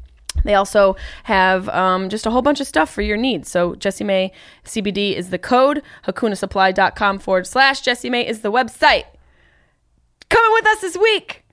They 0.43 0.55
also 0.55 0.97
have 1.25 1.69
um, 1.71 2.09
just 2.09 2.27
a 2.27 2.31
whole 2.31 2.43
bunch 2.43 2.61
of 2.61 2.67
stuff 2.67 2.91
for 2.91 3.03
your 3.03 3.17
needs. 3.17 3.51
So 3.51 3.75
Jessimae 3.75 4.31
CBD 4.65 5.15
is 5.15 5.31
the 5.31 5.39
code. 5.39 5.83
HakunaSupply.com 6.07 7.19
forward 7.19 7.47
slash 7.47 7.83
Jessimae 7.83 8.25
is 8.27 8.41
the 8.41 8.53
website. 8.53 9.05
Coming 10.29 10.53
with 10.53 10.67
us 10.67 10.81
this 10.81 10.97
week, 10.97 11.45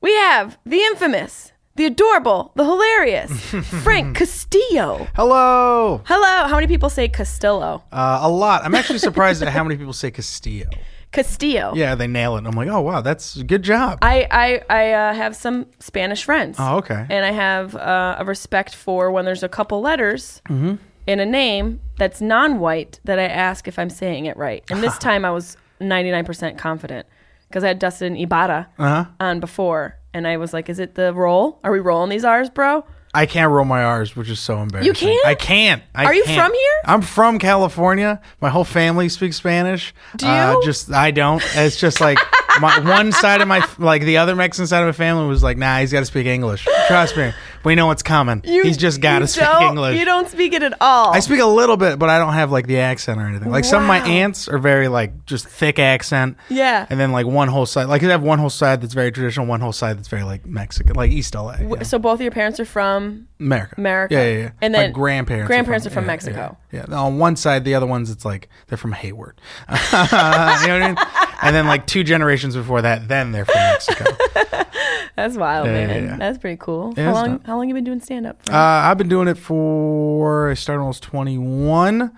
we 0.00 0.12
have 0.14 0.58
the 0.64 0.80
infamous, 0.80 1.52
the 1.76 1.86
adorable, 1.86 2.52
the 2.54 2.64
hilarious 2.64 3.32
Frank 3.82 4.16
Castillo. 4.16 5.08
Hello. 5.14 6.02
Hello. 6.04 6.48
How 6.48 6.54
many 6.54 6.66
people 6.66 6.90
say 6.90 7.08
Castillo? 7.08 7.82
Uh, 7.92 8.20
a 8.22 8.30
lot. 8.30 8.64
I'm 8.64 8.74
actually 8.74 8.98
surprised 8.98 9.42
at 9.42 9.48
how 9.48 9.64
many 9.64 9.76
people 9.76 9.92
say 9.92 10.10
Castillo. 10.10 10.68
Castillo. 11.12 11.72
Yeah, 11.74 11.94
they 11.94 12.06
nail 12.06 12.36
it. 12.36 12.46
I'm 12.46 12.52
like, 12.56 12.68
oh 12.68 12.80
wow, 12.80 13.00
that's 13.02 13.36
a 13.36 13.44
good 13.44 13.62
job. 13.62 13.98
I 14.02 14.26
I, 14.30 14.62
I 14.70 14.92
uh, 14.92 15.14
have 15.14 15.36
some 15.36 15.66
Spanish 15.78 16.24
friends. 16.24 16.56
oh, 16.58 16.78
okay. 16.78 17.06
and 17.08 17.24
I 17.24 17.30
have 17.32 17.76
uh, 17.76 18.16
a 18.18 18.24
respect 18.24 18.74
for 18.74 19.10
when 19.10 19.24
there's 19.24 19.42
a 19.42 19.48
couple 19.48 19.80
letters 19.80 20.40
Mm-hmm. 20.48 20.74
in 21.06 21.20
a 21.20 21.26
name 21.26 21.80
that's 21.98 22.20
non-white 22.20 22.98
that 23.04 23.18
I 23.18 23.24
ask 23.28 23.68
if 23.68 23.78
I'm 23.78 23.90
saying 23.90 24.26
it 24.26 24.36
right. 24.36 24.64
And 24.70 24.82
this 24.82 24.96
time 25.08 25.24
I 25.24 25.30
was 25.30 25.56
99% 25.80 26.58
confident 26.58 27.06
because 27.48 27.64
I 27.64 27.68
had 27.68 27.78
Dustin 27.78 28.16
Ybarra 28.16 28.68
Uh-huh. 28.78 29.04
on 29.20 29.40
before, 29.40 29.98
and 30.14 30.26
I 30.26 30.36
was 30.38 30.52
like, 30.54 30.68
"Is 30.70 30.78
it 30.78 30.94
the 30.94 31.12
roll? 31.12 31.58
Are 31.62 31.70
we 31.72 31.80
rolling 31.80 32.08
these 32.10 32.24
R's, 32.24 32.48
bro?" 32.50 32.84
I 33.14 33.26
can't 33.26 33.50
roll 33.50 33.66
my 33.66 33.84
R's, 33.84 34.16
which 34.16 34.30
is 34.30 34.40
so 34.40 34.62
embarrassing. 34.62 34.86
You 34.86 34.94
can't? 34.94 35.26
I 35.26 35.34
can't. 35.34 35.82
I 35.94 36.04
Are 36.06 36.14
you 36.14 36.24
can't. 36.24 36.40
from 36.50 36.54
here? 36.58 36.80
I'm 36.86 37.02
from 37.02 37.38
California. 37.38 38.20
My 38.40 38.48
whole 38.48 38.64
family 38.64 39.08
speaks 39.10 39.36
Spanish. 39.36 39.92
Do 40.16 40.26
Uh, 40.26 40.54
you? 40.54 40.64
just 40.64 40.90
I 40.90 41.10
don't. 41.10 41.42
It's 41.54 41.76
just 41.78 42.00
like 42.00 42.18
my 42.60 42.78
one 42.80 43.12
side 43.12 43.40
of 43.40 43.48
my 43.48 43.66
like 43.78 44.02
the 44.02 44.18
other 44.18 44.34
Mexican 44.34 44.66
side 44.66 44.80
of 44.80 44.86
my 44.86 44.92
family 44.92 45.26
was 45.26 45.42
like, 45.42 45.56
nah, 45.56 45.78
he's 45.78 45.92
got 45.92 46.00
to 46.00 46.06
speak 46.06 46.26
English. 46.26 46.66
Trust 46.86 47.16
me, 47.16 47.32
we 47.64 47.74
know 47.74 47.86
what's 47.86 48.02
coming. 48.02 48.42
he's 48.42 48.76
just 48.76 49.00
got 49.00 49.20
to 49.20 49.26
speak 49.26 49.48
English. 49.60 49.98
You 49.98 50.04
don't 50.04 50.28
speak 50.28 50.52
it 50.52 50.62
at 50.62 50.74
all. 50.80 51.12
I 51.12 51.20
speak 51.20 51.40
a 51.40 51.46
little 51.46 51.76
bit, 51.76 51.98
but 51.98 52.10
I 52.10 52.18
don't 52.18 52.32
have 52.34 52.50
like 52.50 52.66
the 52.66 52.78
accent 52.78 53.20
or 53.20 53.26
anything. 53.26 53.50
Like 53.50 53.64
some 53.64 53.82
of 53.82 53.88
my 53.88 54.00
aunts 54.00 54.48
are 54.48 54.58
very 54.58 54.88
like 54.88 55.26
just 55.26 55.46
thick 55.46 55.78
accent. 55.78 56.36
Yeah. 56.48 56.86
And 56.90 56.98
then 56.98 57.12
like 57.12 57.26
one 57.26 57.48
whole 57.48 57.66
side, 57.66 57.84
like 57.84 58.02
I 58.02 58.06
have 58.06 58.22
one 58.22 58.38
whole 58.38 58.50
side 58.50 58.80
that's 58.80 58.94
very 58.94 59.12
traditional, 59.12 59.46
one 59.46 59.60
whole 59.60 59.72
side 59.72 59.98
that's 59.98 60.08
very 60.08 60.24
like 60.24 60.46
Mexican, 60.46 60.96
like 60.96 61.10
East 61.10 61.34
LA, 61.34 61.56
yeah. 61.60 61.82
So 61.82 61.98
both 61.98 62.14
of 62.14 62.20
your 62.22 62.30
parents 62.30 62.60
are 62.60 62.64
from 62.64 63.28
America. 63.42 63.74
America. 63.78 64.14
Yeah, 64.14 64.24
yeah, 64.24 64.38
yeah. 64.38 64.50
And 64.62 64.72
my 64.72 64.78
then 64.80 64.92
grandparents. 64.92 65.46
grandparents 65.48 65.86
are 65.86 65.90
from 65.90 66.04
yeah, 66.04 66.08
Mexico. 66.08 66.56
Yeah, 66.72 66.86
yeah. 66.88 66.96
On 66.96 67.18
one 67.18 67.36
side, 67.36 67.64
the 67.64 67.74
other 67.74 67.86
ones, 67.86 68.10
it's 68.10 68.24
like 68.24 68.48
they're 68.68 68.78
from 68.78 68.92
Hayward. 68.92 69.40
you 69.68 69.74
know 69.74 69.78
what 69.80 70.12
I 70.14 70.94
mean? 70.94 70.96
And 71.42 71.54
then 71.56 71.66
like 71.66 71.86
two 71.86 72.04
generations 72.04 72.54
before 72.56 72.82
that, 72.82 73.08
then 73.08 73.32
they're 73.32 73.44
from 73.44 73.54
Mexico. 73.56 74.04
That's 75.16 75.36
wild, 75.36 75.66
Yeah, 75.66 75.72
man. 75.86 76.04
yeah. 76.04 76.16
That's 76.16 76.38
pretty 76.38 76.56
cool. 76.58 76.94
How 76.96 77.12
long? 77.12 77.30
not- 77.32 77.46
How 77.46 77.56
long 77.56 77.68
you 77.68 77.74
been 77.74 77.84
doing 77.84 78.00
stand 78.00 78.26
up? 78.26 78.40
uh, 78.50 78.56
I've 78.56 78.96
been 78.98 79.08
doing 79.08 79.28
it 79.28 79.36
for 79.36 80.50
I 80.50 80.54
started 80.54 80.80
when 80.80 80.86
I 80.86 80.88
was 80.88 81.00
twenty 81.00 81.38
one. 81.38 82.12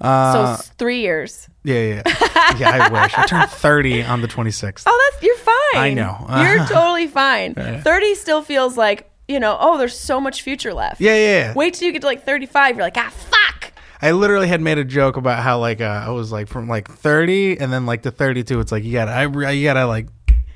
Uh, 0.00 0.56
so 0.56 0.62
three 0.76 1.00
years. 1.00 1.48
yeah, 1.62 1.74
yeah, 1.74 2.02
yeah. 2.06 2.56
yeah. 2.58 2.70
I 2.90 3.02
wish 3.04 3.14
I 3.16 3.26
turned 3.26 3.48
thirty 3.50 4.02
on 4.02 4.20
the 4.20 4.28
twenty 4.28 4.50
sixth. 4.50 4.86
Oh, 4.88 5.10
that's 5.12 5.22
you're 5.24 5.36
fine. 5.36 5.54
I 5.76 5.94
know. 5.94 6.26
you're 6.42 6.66
totally 6.66 7.06
fine. 7.06 7.54
Thirty 7.82 8.14
still 8.14 8.42
feels 8.42 8.76
like 8.76 9.10
you 9.28 9.40
know. 9.40 9.56
Oh, 9.60 9.78
there's 9.78 9.98
so 9.98 10.20
much 10.20 10.42
future 10.42 10.74
left. 10.74 11.00
Yeah, 11.00 11.14
yeah. 11.14 11.46
yeah. 11.46 11.52
Wait 11.54 11.74
till 11.74 11.86
you 11.86 11.92
get 11.92 12.00
to 12.02 12.06
like 12.06 12.24
35. 12.24 12.76
You're 12.76 12.84
like, 12.84 12.96
ah, 12.96 13.10
fuck. 13.10 13.72
I 14.02 14.10
literally 14.12 14.48
had 14.48 14.60
made 14.60 14.76
a 14.76 14.84
joke 14.84 15.16
about 15.16 15.42
how 15.42 15.58
like 15.58 15.80
uh, 15.80 16.04
I 16.06 16.10
was 16.10 16.30
like 16.30 16.48
from 16.48 16.68
like 16.68 16.90
30 16.90 17.58
and 17.58 17.72
then 17.72 17.86
like 17.86 18.02
to 18.02 18.10
32 18.10 18.60
it's 18.60 18.70
like 18.70 18.84
you 18.84 18.92
gotta 18.92 19.12
I, 19.12 19.50
you 19.52 19.64
gotta 19.64 19.86
like 19.86 20.08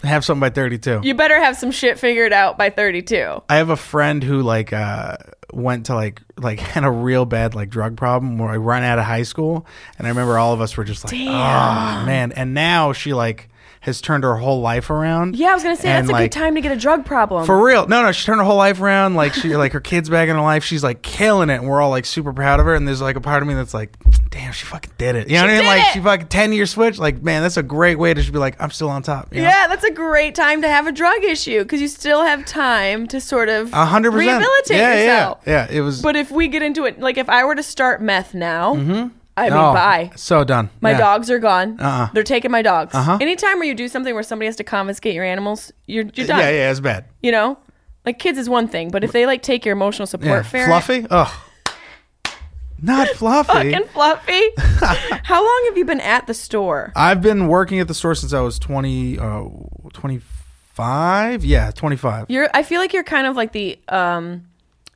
have 0.03 0.23
something 0.23 0.41
by 0.41 0.51
32 0.51 1.01
You 1.03 1.15
better 1.15 1.41
have 1.41 1.57
some 1.57 1.71
shit 1.71 1.99
figured 1.99 2.33
out 2.33 2.59
by 2.59 2.69
32. 2.69 3.43
I 3.49 3.57
have 3.57 3.71
a 3.71 3.77
friend 3.77 4.23
who 4.23 4.43
like 4.43 4.75
uh 4.75 5.17
went 5.53 5.87
to 5.87 5.95
like 5.95 6.21
like 6.37 6.61
had 6.75 6.85
a 6.85 6.91
real 6.91 7.25
bad 7.25 7.55
like 7.55 7.71
drug 7.71 7.97
problem 7.97 8.37
where 8.37 8.51
I 8.51 8.59
run 8.59 8.83
out 8.83 8.99
of 8.99 9.07
high 9.07 9.23
school 9.23 9.67
and 9.97 10.07
I 10.07 10.11
remember 10.11 10.39
all 10.39 10.53
of 10.53 10.61
us 10.61 10.77
were 10.77 10.85
just 10.85 11.05
like 11.05 11.15
oh 11.15 12.05
man 12.05 12.33
and 12.33 12.53
now 12.53 12.93
she 12.93 13.15
like 13.15 13.48
has 13.89 14.01
turned 14.01 14.25
her 14.25 14.37
whole 14.37 14.61
life 14.61 14.91
around 14.91 15.37
Yeah, 15.37 15.51
I 15.51 15.55
was 15.55 15.63
gonna 15.63 15.77
say 15.77 15.89
And, 15.89 16.09
that's 16.09 16.17
a 16.17 16.23
good 16.23 16.33
time 16.33 16.55
to 16.55 16.61
get 16.61 16.73
a 16.73 16.77
drug 16.77 17.05
problem. 17.05 17.45
For 17.45 17.63
real. 17.63 17.87
No, 17.89 18.03
no, 18.03 18.13
she 18.13 18.25
turned 18.25 18.41
her 18.41 18.45
whole 18.45 18.57
life 18.57 18.81
around. 18.81 19.15
Like 19.15 19.35
she 19.35 19.57
like 19.57 19.73
her 19.73 19.81
kids 19.81 20.09
back 20.09 20.29
in 20.29 20.37
her 20.37 20.43
life. 20.43 20.65
She's 20.65 20.85
like 20.85 21.03
killing 21.03 21.51
it 21.51 21.55
and 21.55 21.69
we're 21.69 21.81
all 21.81 21.91
like 21.91 22.05
super 22.05 22.33
proud 22.33 22.61
of 22.61 22.67
her. 22.67 22.75
And 22.75 22.87
there's 22.87 23.01
like 23.01 23.17
a 23.17 23.21
part 23.21 23.43
of 23.43 23.49
me 23.49 23.55
that's 23.55 23.75
like, 23.75 23.97
damn, 24.31 24.53
she 24.53 24.67
fucking 24.67 24.93
did 24.99 25.17
it. 25.17 25.29
You 25.29 25.37
know 25.37 25.43
what 25.43 25.51
I 25.51 25.59
mean? 25.59 25.67
Like 25.67 25.87
it! 25.89 25.93
she 25.95 26.01
fucking 26.01 26.29
ten 26.29 26.53
year 26.53 26.67
switch. 26.67 26.99
Like, 26.99 27.23
man, 27.23 27.43
that's 27.43 27.57
a 27.57 27.63
great 27.63 27.99
way 27.99 28.15
to 28.15 28.21
just 28.21 28.33
be 28.33 28.39
like, 28.39 28.61
I'm 28.61 28.71
still 28.71 28.91
on 28.91 29.03
top. 29.03 29.35
you 29.35 29.43
know? 29.43 29.49
yeah, 29.49 29.67
that's 29.67 29.85
a 29.85 29.91
great 29.93 30.35
time 30.35 30.63
to 30.63 30.69
have 30.69 30.87
a 30.87 30.93
drug 30.93 31.25
issue 31.25 31.63
because 31.63 31.81
you 31.81 31.89
still 31.89 32.23
have 32.23 32.45
time 32.45 33.07
to 33.09 33.21
sort 33.21 33.49
of 33.49 33.73
A 33.73 33.85
hundred 33.87 34.13
percent. 34.13 34.39
rehabilitate 34.39 34.77
yeah, 34.77 34.95
yourself. 34.95 35.43
Yeah, 35.47 35.67
yeah. 35.71 35.79
It 35.79 35.81
was 35.81 36.03
But 36.03 36.17
if 36.17 36.31
we 36.31 36.49
get 36.49 36.63
into 36.63 36.85
it, 36.85 37.01
like 37.01 37.19
if 37.19 37.29
I 37.29 37.45
were 37.45 37.55
to 37.55 37.63
start 37.63 38.03
meth 38.03 38.35
now, 38.35 38.75
mm-hmm. 38.75 39.09
I 39.39 39.51
mean, 39.51 39.53
oh, 39.59 39.73
bye. 39.73 40.11
So 40.17 40.45
done. 40.45 40.71
My 40.81 40.91
Yeah. 40.93 40.99
dogs 40.99 41.31
are 41.31 41.39
gone. 41.39 41.79
Uh-uh. 41.81 42.09
They're 42.15 42.23
taking 42.23 42.51
my 42.51 42.63
dogs. 42.63 42.95
Uh-huh. 42.95 43.19
Anytime 43.21 43.59
where 43.59 43.67
you 43.69 43.75
do 43.75 43.89
something 43.89 44.15
where 44.15 44.23
somebody 44.23 44.47
has 44.47 44.57
to 44.57 44.65
confiscate 44.65 45.15
your 45.15 45.25
animals, 45.25 45.73
you're 45.87 46.05
you're 46.15 46.27
done. 46.27 46.39
Yeah, 46.41 46.51
yeah, 46.51 46.71
it's 46.71 46.81
bad. 46.81 47.05
You 47.23 47.33
know, 47.33 47.59
like 48.07 48.19
kids 48.19 48.39
is 48.39 48.49
one 48.49 48.69
thing, 48.69 48.91
but 48.91 49.05
if 49.05 49.13
they 49.13 49.27
like 49.27 49.43
take 49.43 49.65
your 49.65 49.73
emotional 49.75 50.07
support, 50.07 50.29
Yeah. 50.29 50.43
ferret, 50.43 50.69
Fluffy? 50.69 51.07
Ugh. 51.11 51.29
Not 52.81 53.09
fluffy. 53.17 53.73
fucking 53.73 53.89
fluffy. 53.89 54.43
How 55.25 55.43
long 55.45 55.63
have 55.67 55.77
you 55.77 55.85
been 55.85 56.01
at 56.01 56.27
the 56.29 56.35
store? 56.35 56.93
I've 56.95 57.21
been 57.21 57.49
working 57.49 57.81
at 57.81 57.89
the 57.89 57.95
store 57.95 58.15
since 58.15 58.33
I 58.33 58.41
was 58.41 58.59
20, 58.61 59.19
uh, 59.19 59.45
25. 59.93 61.45
Yeah, 61.45 61.71
25. 61.73 62.27
You're. 62.29 62.49
I 62.55 62.63
feel 62.63 62.81
like 62.81 62.93
you're 62.93 63.03
kind 63.03 63.27
of 63.27 63.35
like 63.37 63.51
the 63.53 63.79
um, 63.89 64.45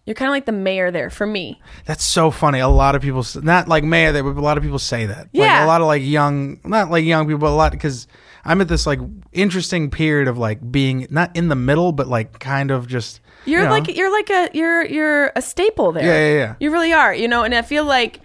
you're 0.04 0.14
kind 0.14 0.28
of 0.28 0.32
like 0.32 0.46
the 0.46 0.52
mayor 0.52 0.90
there 0.90 1.10
for 1.10 1.26
me. 1.26 1.60
That's 1.84 2.02
so 2.02 2.30
funny. 2.30 2.58
A 2.58 2.68
lot 2.68 2.94
of 2.94 3.02
people, 3.02 3.24
not 3.42 3.68
like 3.68 3.84
mayor 3.84 4.10
there, 4.12 4.24
but 4.24 4.36
a 4.36 4.40
lot 4.40 4.56
of 4.56 4.64
people 4.64 4.80
say 4.80 5.06
that. 5.06 5.28
Yeah. 5.32 5.58
Like 5.58 5.62
a 5.62 5.66
lot 5.66 5.80
of 5.80 5.86
like 5.86 6.02
young, 6.02 6.60
not 6.64 6.90
like 6.90 7.04
young 7.04 7.26
people, 7.26 7.38
but 7.38 7.50
a 7.50 7.54
lot 7.54 7.72
because 7.72 8.08
I'm 8.44 8.60
at 8.60 8.68
this 8.68 8.86
like 8.86 8.98
interesting 9.32 9.90
period 9.90 10.26
of 10.26 10.38
like 10.38 10.72
being 10.72 11.06
not 11.10 11.36
in 11.36 11.48
the 11.48 11.54
middle, 11.54 11.92
but 11.92 12.08
like 12.08 12.40
kind 12.40 12.70
of 12.70 12.88
just. 12.88 13.20
You're 13.44 13.62
you 13.62 13.66
know, 13.66 13.72
like 13.72 13.96
you're 13.96 14.12
like 14.12 14.30
a 14.30 14.48
you're 14.52 14.84
you're 14.84 15.32
a 15.36 15.42
staple 15.42 15.92
there. 15.92 16.04
Yeah, 16.04 16.28
yeah, 16.28 16.34
yeah. 16.34 16.54
You 16.58 16.72
really 16.72 16.92
are. 16.92 17.14
You 17.14 17.28
know, 17.28 17.44
and 17.44 17.54
I 17.54 17.62
feel 17.62 17.84
like 17.84 18.20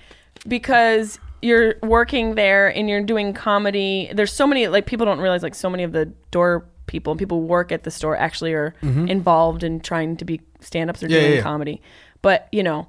because 0.48 1.19
you're 1.43 1.75
working 1.84 2.36
there 2.36 2.67
and 2.69 2.89
you're 2.89 3.03
doing 3.03 3.34
comedy, 3.34 4.10
there's 4.13 4.34
so 4.34 4.48
many 4.48 4.67
like 4.67 4.88
people 4.88 5.05
don't 5.05 5.19
realize 5.19 5.43
like 5.43 5.55
so 5.55 5.69
many 5.69 5.84
of 5.84 5.91
the 5.91 6.05
door 6.31 6.65
people 6.88 7.12
and 7.12 7.19
people 7.19 7.41
who 7.41 7.46
work 7.46 7.72
at 7.72 7.84
the 7.84 7.91
store 7.91 8.17
actually 8.17 8.53
are 8.53 8.74
mm-hmm. 8.81 9.07
involved 9.07 9.63
in 9.63 9.79
trying 9.79 10.17
to 10.17 10.25
be 10.25 10.39
stand 10.59 10.89
ups 10.89 11.03
or. 11.03 11.07
Yeah, 11.07 11.19
doing 11.19 11.31
yeah, 11.31 11.37
yeah. 11.37 11.43
comedy. 11.43 11.81
But, 12.21 12.47
you 12.51 12.63
know, 12.63 12.87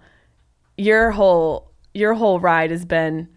your 0.77 1.11
whole 1.11 1.71
your 1.95 2.15
whole 2.15 2.39
ride 2.39 2.71
has 2.71 2.85
been 2.85 3.29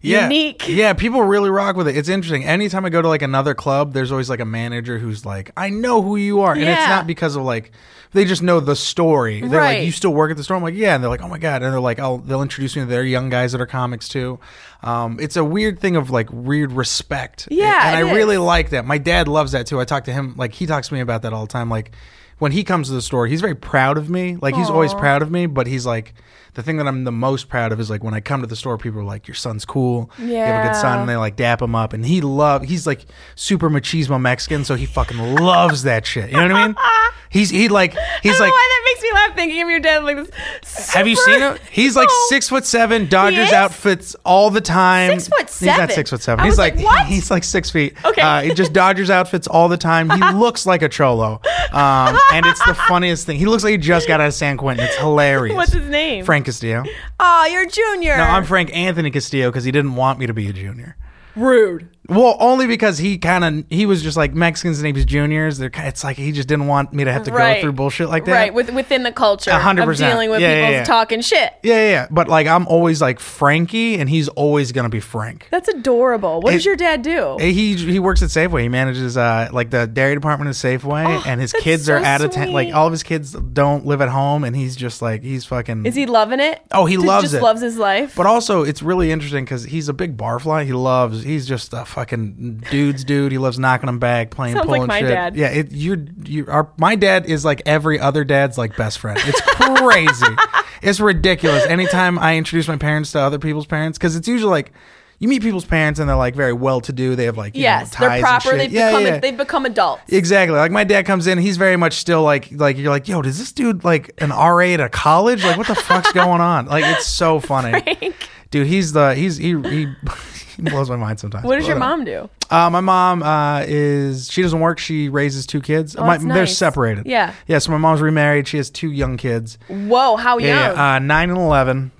yeah. 0.00 0.24
unique. 0.24 0.66
Yeah, 0.68 0.92
people 0.92 1.22
really 1.22 1.50
rock 1.50 1.76
with 1.76 1.88
it. 1.88 1.96
It's 1.96 2.08
interesting. 2.08 2.44
Anytime 2.44 2.84
I 2.84 2.90
go 2.90 3.02
to 3.02 3.08
like 3.08 3.22
another 3.22 3.54
club, 3.54 3.92
there's 3.92 4.12
always 4.12 4.30
like 4.30 4.40
a 4.40 4.44
manager 4.44 4.98
who's 4.98 5.24
like, 5.26 5.50
I 5.56 5.70
know 5.70 6.02
who 6.02 6.16
you 6.16 6.40
are. 6.42 6.52
And 6.52 6.62
it's 6.62 6.88
not 6.88 7.06
because 7.06 7.36
of 7.36 7.42
like 7.42 7.72
they 8.12 8.24
just 8.24 8.42
know 8.42 8.60
the 8.60 8.76
story. 8.76 9.40
They're 9.40 9.60
Right. 9.60 9.78
like, 9.78 9.86
You 9.86 9.92
still 9.92 10.14
work 10.14 10.30
at 10.30 10.36
the 10.36 10.44
store? 10.44 10.56
I'm 10.56 10.62
like, 10.62 10.74
Yeah. 10.74 10.94
And 10.94 11.02
they're 11.02 11.10
like, 11.10 11.22
Oh 11.22 11.28
my 11.28 11.38
God. 11.38 11.62
And 11.62 11.72
they're 11.72 11.80
like, 11.80 11.98
Oh, 11.98 12.18
they'll 12.24 12.42
introduce 12.42 12.76
me 12.76 12.82
to 12.82 12.86
their 12.86 13.02
young 13.02 13.28
guys 13.30 13.52
that 13.52 13.60
are 13.60 13.66
comics 13.66 14.08
too. 14.08 14.38
Um, 14.82 15.18
it's 15.20 15.36
a 15.36 15.44
weird 15.44 15.80
thing 15.80 15.96
of 15.96 16.10
like 16.10 16.28
weird 16.32 16.72
respect. 16.72 17.48
Yeah, 17.50 17.88
And 17.88 17.96
I 17.96 18.12
really 18.12 18.38
like 18.38 18.70
that. 18.70 18.84
My 18.84 18.98
dad 18.98 19.26
loves 19.26 19.52
that 19.52 19.66
too. 19.66 19.80
I 19.80 19.84
talk 19.84 20.04
to 20.04 20.12
him 20.12 20.34
like 20.36 20.52
he 20.52 20.66
talks 20.66 20.88
to 20.88 20.94
me 20.94 21.00
about 21.00 21.22
that 21.22 21.32
all 21.32 21.46
the 21.46 21.52
time. 21.52 21.68
Like 21.70 21.92
when 22.38 22.52
he 22.52 22.64
comes 22.64 22.88
to 22.88 22.94
the 22.94 23.02
store, 23.02 23.26
he's 23.26 23.40
very 23.40 23.54
proud 23.54 23.96
of 23.98 24.10
me. 24.10 24.36
Like 24.36 24.54
he's 24.54 24.70
always 24.70 24.92
proud 24.94 25.22
of 25.22 25.30
me, 25.30 25.46
but 25.46 25.66
he's 25.66 25.86
like 25.86 26.14
the 26.54 26.62
thing 26.62 26.78
that 26.78 26.88
I'm 26.88 27.04
the 27.04 27.12
most 27.12 27.50
proud 27.50 27.70
of 27.70 27.80
is 27.80 27.90
like 27.90 28.02
when 28.02 28.14
I 28.14 28.20
come 28.20 28.40
to 28.40 28.46
the 28.46 28.56
store, 28.56 28.78
people 28.78 29.00
are 29.00 29.04
like, 29.04 29.28
"Your 29.28 29.34
son's 29.34 29.64
cool. 29.66 30.10
You 30.18 30.34
have 30.36 30.64
a 30.64 30.68
good 30.68 30.76
son." 30.76 31.00
And 31.00 31.08
they 31.08 31.16
like 31.16 31.36
dap 31.36 31.60
him 31.60 31.74
up, 31.74 31.92
and 31.92 32.04
he 32.04 32.22
love. 32.22 32.62
He's 32.62 32.86
like 32.86 33.04
super 33.34 33.68
machismo 33.68 34.18
Mexican, 34.20 34.64
so 34.64 34.74
he 34.74 34.86
fucking 34.86 35.18
loves 35.18 35.82
that 35.82 36.06
shit. 36.06 36.30
You 36.30 36.36
know 36.36 36.42
what 36.44 36.52
I 36.52 36.66
mean? 36.68 36.76
He's 37.28 37.50
he 37.50 37.68
like 37.68 37.92
he's 38.22 38.38
like. 38.40 38.52
Makes 38.96 39.02
me 39.02 39.12
laugh 39.12 39.34
thinking 39.34 39.62
of 39.62 39.68
your 39.70 39.80
dad 39.80 40.04
like 40.04 40.16
this. 40.16 40.94
Have 40.94 41.06
you 41.06 41.16
seen 41.16 41.40
him? 41.40 41.58
He's 41.70 41.96
like 41.96 42.08
six 42.28 42.48
foot 42.48 42.64
seven, 42.64 43.06
Dodgers 43.06 43.48
is? 43.48 43.52
outfits 43.52 44.16
all 44.24 44.50
the 44.50 44.60
time. 44.60 45.18
Six 45.20 45.28
foot 45.28 45.40
He's 45.50 45.62
not 45.62 45.76
seven? 45.76 45.94
six 45.94 46.10
foot 46.10 46.22
seven. 46.22 46.40
I 46.40 46.44
he's 46.44 46.52
was 46.52 46.58
like, 46.58 46.76
like, 46.76 46.84
what? 46.84 47.06
he's 47.06 47.30
like 47.30 47.44
six 47.44 47.70
feet. 47.70 47.94
Okay. 48.04 48.20
uh, 48.22 48.40
he 48.42 48.54
just 48.54 48.72
Dodgers 48.72 49.10
outfits 49.10 49.46
all 49.46 49.68
the 49.68 49.76
time. 49.76 50.10
He 50.10 50.32
looks 50.34 50.66
like 50.66 50.82
a 50.82 50.88
cholo, 50.88 51.40
um, 51.72 52.18
and 52.32 52.46
it's 52.46 52.64
the 52.66 52.74
funniest 52.88 53.26
thing. 53.26 53.38
He 53.38 53.46
looks 53.46 53.64
like 53.64 53.72
he 53.72 53.78
just 53.78 54.08
got 54.08 54.20
out 54.20 54.28
of 54.28 54.34
San 54.34 54.56
Quentin. 54.56 54.84
It's 54.86 54.96
hilarious. 54.96 55.54
What's 55.56 55.72
his 55.72 55.88
name? 55.88 56.24
Frank 56.24 56.46
Castillo. 56.46 56.84
Oh, 57.20 57.46
you're 57.50 57.66
junior. 57.68 58.16
No, 58.16 58.24
I'm 58.24 58.44
Frank 58.44 58.74
Anthony 58.74 59.10
Castillo 59.10 59.50
because 59.50 59.64
he 59.64 59.70
didn't 59.72 59.94
want 59.94 60.18
me 60.18 60.26
to 60.26 60.34
be 60.34 60.48
a 60.48 60.52
junior. 60.52 60.96
rude. 61.34 61.88
Well, 62.08 62.36
only 62.40 62.66
because 62.66 62.98
he 62.98 63.18
kind 63.18 63.44
of 63.44 63.64
he 63.70 63.86
was 63.86 64.02
just 64.02 64.16
like 64.16 64.34
Mexicans' 64.34 64.82
names 64.82 65.04
juniors. 65.04 65.58
They're 65.58 65.70
it's 65.74 66.04
like 66.04 66.16
he 66.16 66.32
just 66.32 66.48
didn't 66.48 66.66
want 66.68 66.92
me 66.92 67.04
to 67.04 67.12
have 67.12 67.24
to 67.24 67.32
Right. 67.32 67.56
go 67.56 67.60
through 67.62 67.72
bullshit 67.72 68.08
like 68.08 68.24
that. 68.26 68.32
Right, 68.32 68.54
with, 68.54 68.70
within 68.72 69.02
the 69.02 69.12
culture 69.12 69.50
A 69.50 69.58
hundred 69.58 69.82
of 69.82 69.86
percent. 69.88 70.12
dealing 70.12 70.30
with 70.30 70.40
Yeah, 70.40 70.48
yeah, 70.54 70.60
people 70.60 70.72
yeah. 70.72 70.84
talking 70.84 71.20
shit. 71.20 71.52
Yeah, 71.62 71.74
yeah, 71.74 71.90
yeah. 71.90 72.06
But 72.10 72.28
like 72.28 72.46
I'm 72.46 72.66
always 72.68 73.00
like 73.02 73.18
Frankie, 73.20 73.96
and 73.98 74.08
he's 74.08 74.28
always 74.28 74.72
gonna 74.72 74.88
be 74.88 75.00
Frank. 75.00 75.48
That's 75.50 75.68
adorable. 75.68 76.40
What 76.40 76.52
does 76.52 76.62
It- 76.62 76.66
your 76.66 76.76
dad 76.76 77.02
do? 77.02 77.36
He 77.40 77.74
he 77.74 77.98
works 77.98 78.22
at 78.22 78.28
Safeway. 78.30 78.62
He 78.62 78.68
manages 78.68 79.16
uh 79.16 79.48
like 79.52 79.70
the 79.70 79.86
dairy 79.86 80.14
department 80.14 80.48
at 80.48 80.54
Safeway, 80.54 81.06
Oh, 81.06 81.22
and 81.26 81.40
his 81.40 81.52
that's 81.52 81.64
kids 81.64 81.88
are 81.88 81.98
so 81.98 82.04
out 82.04 82.20
of 82.20 82.30
town. 82.30 82.52
Like 82.52 82.66
sweet. 82.68 82.72
all 82.74 82.86
of 82.86 82.92
his 82.92 83.02
kids 83.02 83.32
don't 83.32 83.84
live 83.86 84.00
at 84.00 84.08
home, 84.08 84.44
and 84.44 84.54
he's 84.54 84.76
just 84.76 85.02
like 85.02 85.22
he's 85.22 85.44
fucking. 85.44 85.86
Is 85.86 85.94
he 85.94 86.06
loving 86.06 86.40
it? 86.40 86.60
Oh, 86.72 86.86
he 86.86 86.94
Just- 86.96 87.06
loves 87.06 87.22
just 87.24 87.34
it. 87.34 87.42
loves 87.42 87.60
his 87.60 87.76
life. 87.76 88.14
But 88.16 88.26
also, 88.26 88.62
it's 88.62 88.82
really 88.82 89.10
interesting 89.10 89.44
because 89.44 89.64
he's 89.64 89.88
a 89.88 89.92
big 89.92 90.16
barfly. 90.16 90.64
He 90.66 90.72
loves. 90.72 91.22
He's 91.24 91.46
just 91.46 91.72
a 91.72 91.84
fucking 91.96 92.62
dude's 92.70 93.04
dude. 93.04 93.32
He 93.32 93.38
loves 93.38 93.58
knocking 93.58 93.86
them 93.86 93.98
back, 93.98 94.30
playing, 94.30 94.54
Sounds 94.54 94.68
like 94.68 94.76
pulling 94.76 94.86
my 94.88 95.00
shit. 95.00 95.08
dad. 95.08 95.34
Yeah, 95.34 95.48
it, 95.48 95.72
you're 95.72 95.96
you 96.24 96.44
are. 96.46 96.70
My 96.78 96.94
dad 96.94 97.24
is 97.26 97.42
like 97.44 97.62
every 97.64 97.98
other 97.98 98.22
dad's 98.22 98.58
like 98.58 98.76
best 98.76 98.98
friend. 98.98 99.18
It's 99.24 99.40
crazy. 99.40 100.26
it's 100.82 101.00
ridiculous. 101.00 101.64
Anytime 101.66 102.18
I 102.18 102.36
introduce 102.36 102.68
my 102.68 102.76
parents 102.76 103.12
to 103.12 103.20
other 103.20 103.38
people's 103.38 103.66
parents, 103.66 103.98
because 103.98 104.14
it's 104.14 104.28
usually 104.28 104.50
like. 104.52 104.72
You 105.18 105.28
meet 105.28 105.40
people's 105.40 105.64
parents 105.64 105.98
and 105.98 106.06
they're 106.06 106.14
like 106.14 106.34
very 106.34 106.52
well 106.52 106.82
to 106.82 106.92
do. 106.92 107.16
They 107.16 107.24
have 107.24 107.38
like 107.38 107.56
you 107.56 107.62
yes, 107.62 107.90
know, 107.90 107.96
ties 107.96 108.00
they're 108.00 108.10
and 108.10 108.22
proper. 108.22 108.58
They've 108.58 108.70
Yeah, 108.70 108.90
become 108.90 109.04
yeah. 109.06 109.18
they've 109.18 109.36
become 109.38 109.64
adults. 109.64 110.02
Exactly. 110.12 110.58
Like 110.58 110.70
my 110.70 110.84
dad 110.84 111.06
comes 111.06 111.26
in, 111.26 111.38
he's 111.38 111.56
very 111.56 111.78
much 111.78 111.94
still 111.94 112.22
like 112.22 112.50
like 112.52 112.76
you're 112.76 112.90
like, 112.90 113.08
yo, 113.08 113.22
does 113.22 113.38
this 113.38 113.50
dude 113.50 113.82
like 113.82 114.12
an 114.18 114.28
RA 114.28 114.66
at 114.74 114.80
a 114.80 114.90
college? 114.90 115.42
Like 115.42 115.56
what 115.56 115.68
the 115.68 115.74
fuck's 115.74 116.12
going 116.22 116.42
on? 116.42 116.66
Like 116.66 116.84
it's 116.84 117.06
so 117.06 117.40
funny. 117.40 117.80
Frank. 117.80 118.14
Dude, 118.50 118.66
he's 118.66 118.92
the 118.92 119.14
he's 119.14 119.38
he 119.38 119.58
he, 119.62 119.86
he 120.34 120.35
blows 120.70 120.88
my 120.90 120.96
mind 120.96 121.20
sometimes. 121.20 121.44
What 121.44 121.56
does 121.56 121.66
your 121.66 121.76
uh, 121.76 121.80
mom 121.80 122.04
do? 122.04 122.28
Uh, 122.50 122.70
my 122.70 122.80
mom 122.80 123.22
uh, 123.22 123.64
is 123.66 124.30
she 124.30 124.42
doesn't 124.42 124.60
work. 124.60 124.78
She 124.78 125.08
raises 125.08 125.46
two 125.46 125.60
kids. 125.60 125.96
Oh, 125.96 126.00
my, 126.04 126.14
that's 126.14 126.24
They're 126.24 126.34
nice. 126.34 126.56
separated. 126.56 127.06
Yeah. 127.06 127.34
Yeah. 127.46 127.58
So 127.58 127.72
my 127.72 127.78
mom's 127.78 128.00
remarried. 128.00 128.48
She 128.48 128.56
has 128.56 128.70
two 128.70 128.90
young 128.90 129.16
kids. 129.16 129.58
Whoa, 129.68 130.16
how 130.16 130.38
young? 130.38 130.48
Yeah, 130.48 130.72
yeah, 130.72 130.94
uh, 130.94 130.98
nine 130.98 131.30
and 131.30 131.38
eleven. 131.38 131.92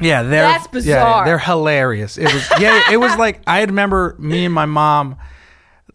Yeah, 0.00 0.22
they're 0.22 0.42
That's 0.42 0.66
yeah, 0.66 0.70
bizarre. 0.70 1.24
they're 1.24 1.38
hilarious. 1.38 2.18
It 2.18 2.32
was 2.32 2.48
yeah, 2.60 2.92
it 2.92 2.98
was 2.98 3.16
like 3.18 3.40
I 3.46 3.62
remember 3.62 4.14
me 4.18 4.44
and 4.44 4.54
my 4.54 4.66
mom. 4.66 5.16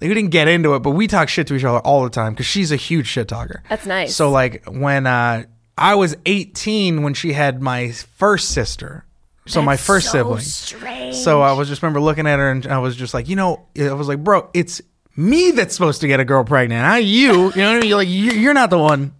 We 0.01 0.09
didn't 0.09 0.31
get 0.31 0.49
into 0.49 0.75
it, 0.75 0.79
but 0.79 0.91
we 0.91 1.07
talk 1.07 1.29
shit 1.29 1.47
to 1.47 1.55
each 1.55 1.63
other 1.63 1.79
all 1.79 2.03
the 2.03 2.09
time 2.09 2.33
because 2.33 2.45
she's 2.45 2.73
a 2.73 2.75
huge 2.75 3.07
shit 3.07 3.29
talker. 3.29 3.63
That's 3.69 3.85
nice. 3.85 4.13
So 4.13 4.29
like 4.31 4.65
when 4.65 5.07
uh, 5.07 5.45
I 5.77 5.95
was 5.95 6.17
18 6.25 7.03
when 7.03 7.13
she 7.13 7.31
had 7.31 7.61
my 7.61 7.91
first 7.91 8.49
sister, 8.49 9.05
so 9.45 9.61
my 9.61 9.77
first 9.77 10.07
so 10.07 10.11
sibling. 10.13 10.39
Strange. 10.41 11.15
So 11.15 11.41
I 11.41 11.53
was 11.53 11.67
just 11.67 11.81
remember 11.81 11.99
looking 12.01 12.27
at 12.27 12.39
her 12.39 12.49
and 12.51 12.65
I 12.67 12.79
was 12.79 12.95
just 12.95 13.13
like, 13.13 13.27
you 13.29 13.35
know, 13.35 13.65
I 13.79 13.93
was 13.93 14.07
like, 14.07 14.23
bro, 14.23 14.49
it's 14.53 14.81
me 15.15 15.51
that's 15.51 15.73
supposed 15.75 16.01
to 16.01 16.07
get 16.07 16.19
a 16.19 16.25
girl 16.25 16.43
pregnant, 16.43 16.81
not 16.81 17.03
you. 17.03 17.25
You 17.31 17.33
know 17.35 17.47
what 17.49 17.57
I 17.57 17.79
mean? 17.79 17.83
You're 17.89 17.97
like, 17.97 18.07
you- 18.07 18.31
you're 18.31 18.53
not 18.53 18.69
the 18.69 18.79
one 18.79 19.13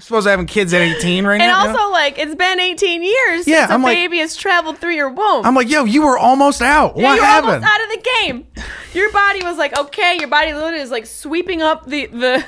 supposed 0.00 0.26
to 0.26 0.30
having 0.30 0.46
kids 0.46 0.72
at 0.72 0.80
18 0.80 1.26
right 1.26 1.40
and 1.40 1.50
now. 1.50 1.64
you 1.66 1.72
know? 1.72 1.78
also, 1.80 1.92
like, 1.92 2.18
it's 2.20 2.34
been 2.36 2.60
18 2.60 3.02
years 3.02 3.48
Yeah, 3.48 3.62
since 3.62 3.70
I'm 3.72 3.80
a 3.82 3.86
like- 3.86 3.96
baby 3.96 4.18
has 4.18 4.36
traveled 4.36 4.78
through 4.78 4.94
your 4.94 5.08
womb. 5.10 5.44
I'm 5.44 5.56
like, 5.56 5.68
yo, 5.68 5.84
you 5.84 6.02
were 6.02 6.16
almost 6.16 6.62
out. 6.62 6.96
yeah, 6.96 7.02
what 7.02 7.14
you're 7.16 7.24
happened? 7.24 7.64
almost 7.64 7.72
out 7.72 7.82
of 7.82 7.88
the 7.90 8.10
game. 8.22 8.46
Your 8.94 9.10
body 9.12 9.42
was 9.42 9.56
like, 9.58 9.76
okay, 9.76 10.16
your 10.18 10.28
body 10.28 10.52
literally 10.52 10.78
is 10.82 10.90
like 10.92 11.06
sweeping 11.06 11.62
up 11.62 11.86
the 11.86 12.06
the 12.06 12.44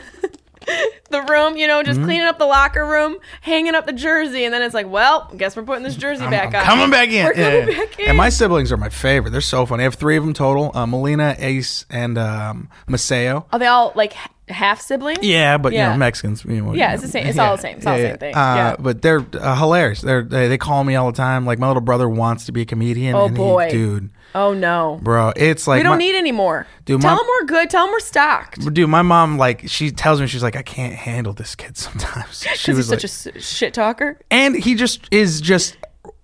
the 1.10 1.22
room, 1.22 1.56
you 1.56 1.66
know, 1.66 1.82
just 1.82 1.98
Mm-hmm. 1.98 2.04
cleaning 2.08 2.26
up 2.26 2.38
the 2.38 2.46
locker 2.46 2.86
room, 2.86 3.16
hanging 3.40 3.74
up 3.74 3.86
the 3.86 3.92
jersey, 3.92 4.44
and 4.44 4.54
then 4.54 4.62
it's 4.62 4.74
like, 4.74 4.88
well, 4.88 5.30
guess 5.36 5.56
we're 5.56 5.62
putting 5.64 5.82
this 5.84 5.96
jersey 5.96 6.24
I'm, 6.24 6.30
back 6.30 6.54
I'm 6.54 6.60
on. 6.60 6.64
coming 6.66 6.90
back 6.90 7.08
in. 7.08 7.24
We're 7.26 7.34
Yeah, 7.34 7.50
coming 7.60 7.74
yeah. 7.74 7.84
back 7.84 7.98
in. 8.00 8.08
And 8.08 8.16
my 8.16 8.28
siblings 8.28 8.70
are 8.72 8.76
my 8.76 8.88
favorite. 8.88 9.30
They're 9.30 9.40
so 9.40 9.66
funny. 9.66 9.82
I 9.82 9.84
have 9.84 9.94
three 9.94 10.16
of 10.16 10.24
them 10.24 10.32
total: 10.34 10.70
uh, 10.74 10.86
Melina, 10.86 11.34
Ace, 11.38 11.84
and 11.90 12.16
um, 12.18 12.68
Maceo. 12.88 13.46
Are 13.52 13.58
they 13.58 13.66
all 13.66 13.92
like 13.94 14.14
half 14.48 14.80
siblings? 14.80 15.20
Yeah, 15.22 15.58
but 15.58 15.72
you 15.72 15.78
Yeah. 15.78 15.90
know 15.92 15.96
Mexicans. 15.96 16.44
You 16.44 16.60
know, 16.62 16.74
Yeah, 16.74 16.92
it's 16.94 17.02
the 17.02 17.08
same- 17.08 17.26
it's 17.26 17.38
all 17.38 17.54
the 17.56 17.62
same. 17.62 17.76
It's 17.76 17.86
all 17.86 17.96
the 17.96 18.02
same 18.02 18.18
thing. 18.18 18.34
Uh, 18.34 18.54
Yeah. 18.56 18.76
But 18.78 19.02
they're 19.02 19.24
uh, 19.38 19.56
hilarious. 19.56 20.00
They're 20.00 20.22
they, 20.22 20.48
they 20.48 20.58
call 20.58 20.82
me 20.84 20.96
all 20.96 21.10
the 21.10 21.16
time. 21.16 21.46
Like 21.46 21.58
my 21.58 21.66
little 21.68 21.82
brother 21.82 22.08
wants 22.08 22.46
to 22.46 22.52
be 22.52 22.62
a 22.62 22.66
comedian. 22.66 23.14
Oh, 23.14 23.26
and 23.26 23.36
he- 23.36 23.42
boy. 23.42 23.70
dude, 23.70 24.10
Oh 24.34 24.54
no. 24.54 24.98
bro, 25.02 25.32
it's 25.36 25.66
like 25.66 25.78
we 25.78 25.82
don't 25.82 25.92
my- 25.92 25.98
need 25.98 26.14
any 26.14 26.32
more. 26.32 26.66
Dude, 26.84 27.00
Tell 27.00 27.12
my- 27.12 27.16
them 27.16 27.26
we're 27.28 27.46
good. 27.46 27.70
Tell 27.70 27.84
them 27.86 27.92
we're 27.92 28.00
stocked. 28.00 28.72
Dude, 28.74 28.88
my 28.88 29.02
mom 29.02 29.38
like 29.38 29.68
she 29.68 29.90
tells 29.90 30.20
me 30.20 30.26
she's 30.26 30.42
like 30.42 30.56
I 30.56 30.62
can't 30.62 30.94
handle 30.94 31.32
this 31.32 31.54
kid 31.54 31.76
sometimes. 31.76 32.40
She 32.42 32.48
Because 32.72 32.76
he's 32.88 33.04
such 33.04 33.26
like, 33.26 33.36
a 33.36 33.40
shit 33.40 33.74
talker. 33.74 34.18
and 34.30 34.54
he 34.56 34.74
just 34.74 35.06
is 35.12 35.40
just 35.40 35.76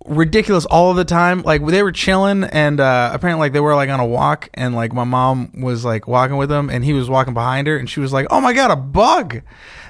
ridiculous 0.04 0.64
all 0.66 0.94
the 0.94 1.04
time 1.04 1.42
like 1.42 1.66
they 1.66 1.82
were 1.82 1.90
chilling 1.90 2.44
and 2.44 2.78
uh 2.78 3.10
apparently 3.12 3.40
like 3.40 3.52
they 3.52 3.58
were 3.58 3.74
like 3.74 3.90
on 3.90 3.98
a 3.98 4.06
walk 4.06 4.48
and 4.54 4.72
like 4.72 4.92
my 4.92 5.02
mom 5.02 5.50
was 5.60 5.84
like 5.84 6.06
walking 6.06 6.36
with 6.36 6.48
him 6.50 6.70
and 6.70 6.84
he 6.84 6.92
was 6.92 7.10
walking 7.10 7.34
behind 7.34 7.66
her 7.66 7.76
and 7.76 7.90
she 7.90 7.98
was 7.98 8.12
like 8.12 8.24
oh 8.30 8.40
my 8.40 8.52
god 8.52 8.70
a 8.70 8.76
bug 8.76 9.42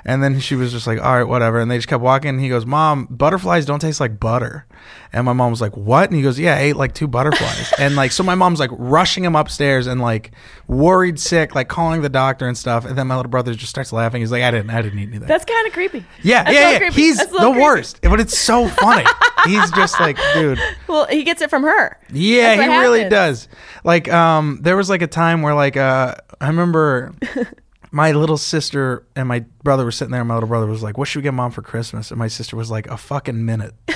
and 0.06 0.22
then 0.22 0.40
she 0.40 0.54
was 0.54 0.72
just 0.72 0.86
like 0.86 0.98
all 1.02 1.16
right 1.18 1.24
whatever 1.28 1.58
and 1.60 1.70
they 1.70 1.76
just 1.76 1.88
kept 1.88 2.02
walking 2.02 2.30
and 2.30 2.40
he 2.40 2.48
goes 2.48 2.64
mom 2.64 3.06
butterflies 3.10 3.66
don't 3.66 3.80
taste 3.80 4.00
like 4.00 4.18
butter 4.18 4.64
and 5.12 5.26
my 5.26 5.32
mom 5.32 5.50
was 5.50 5.60
like 5.60 5.76
what 5.76 6.08
and 6.08 6.16
he 6.16 6.22
goes 6.22 6.38
yeah 6.38 6.54
i 6.54 6.60
ate 6.60 6.76
like 6.76 6.94
two 6.94 7.06
butterflies 7.08 7.72
and 7.78 7.96
like 7.96 8.12
so 8.12 8.22
my 8.22 8.34
mom's 8.34 8.60
like 8.60 8.70
rushing 8.72 9.24
him 9.24 9.34
upstairs 9.36 9.86
and 9.86 10.00
like 10.00 10.30
worried 10.68 11.18
sick 11.18 11.54
like 11.54 11.68
calling 11.68 12.00
the 12.02 12.08
doctor 12.08 12.46
and 12.48 12.56
stuff 12.56 12.84
and 12.84 12.96
then 12.96 13.06
my 13.06 13.16
little 13.16 13.30
brother 13.30 13.52
just 13.52 13.68
starts 13.70 13.92
laughing 13.92 14.20
he's 14.22 14.30
like 14.32 14.42
i 14.42 14.50
didn't 14.50 14.70
i 14.70 14.80
didn't 14.80 14.98
eat 14.98 15.08
anything 15.08 15.26
That's 15.28 15.44
kind 15.44 15.66
of 15.66 15.72
creepy. 15.72 16.04
yeah, 16.22 16.44
That's 16.44 16.54
yeah, 16.54 16.70
yeah. 16.70 16.78
creepy. 16.78 16.94
He's 16.94 17.18
the 17.18 17.26
creepy. 17.26 17.58
worst, 17.60 18.00
but 18.02 18.20
it's 18.20 18.38
so 18.38 18.68
funny. 18.68 19.04
He's 19.46 19.70
just 19.72 19.98
like, 20.00 20.16
dude. 20.34 20.58
Well, 20.88 21.06
he 21.06 21.22
gets 21.24 21.40
it 21.42 21.50
from 21.50 21.62
her. 21.64 21.98
Yeah, 22.12 22.54
he 22.54 22.78
really 22.80 23.08
does. 23.08 23.48
Like, 23.84 24.08
um, 24.12 24.58
there 24.62 24.76
was 24.76 24.88
like 24.90 25.02
a 25.02 25.06
time 25.06 25.42
where, 25.42 25.54
like, 25.54 25.76
uh, 25.76 26.14
I 26.40 26.46
remember 26.48 27.14
my 27.96 28.12
little 28.12 28.36
sister 28.36 29.06
and 29.16 29.26
my 29.26 29.40
brother 29.62 29.82
were 29.82 29.90
sitting 29.90 30.12
there. 30.12 30.20
And 30.20 30.28
my 30.28 30.34
little 30.34 30.50
brother 30.50 30.66
was 30.66 30.82
like, 30.82 30.98
"What 30.98 31.08
should 31.08 31.20
we 31.20 31.22
get 31.22 31.32
mom 31.32 31.50
for 31.50 31.62
Christmas?" 31.62 32.10
And 32.10 32.18
my 32.18 32.28
sister 32.28 32.54
was 32.54 32.70
like, 32.70 32.86
"A 32.88 32.98
fucking 32.98 33.42
minute." 33.42 33.72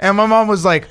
and 0.00 0.16
my 0.16 0.24
mom 0.24 0.48
was 0.48 0.64
like, 0.64 0.88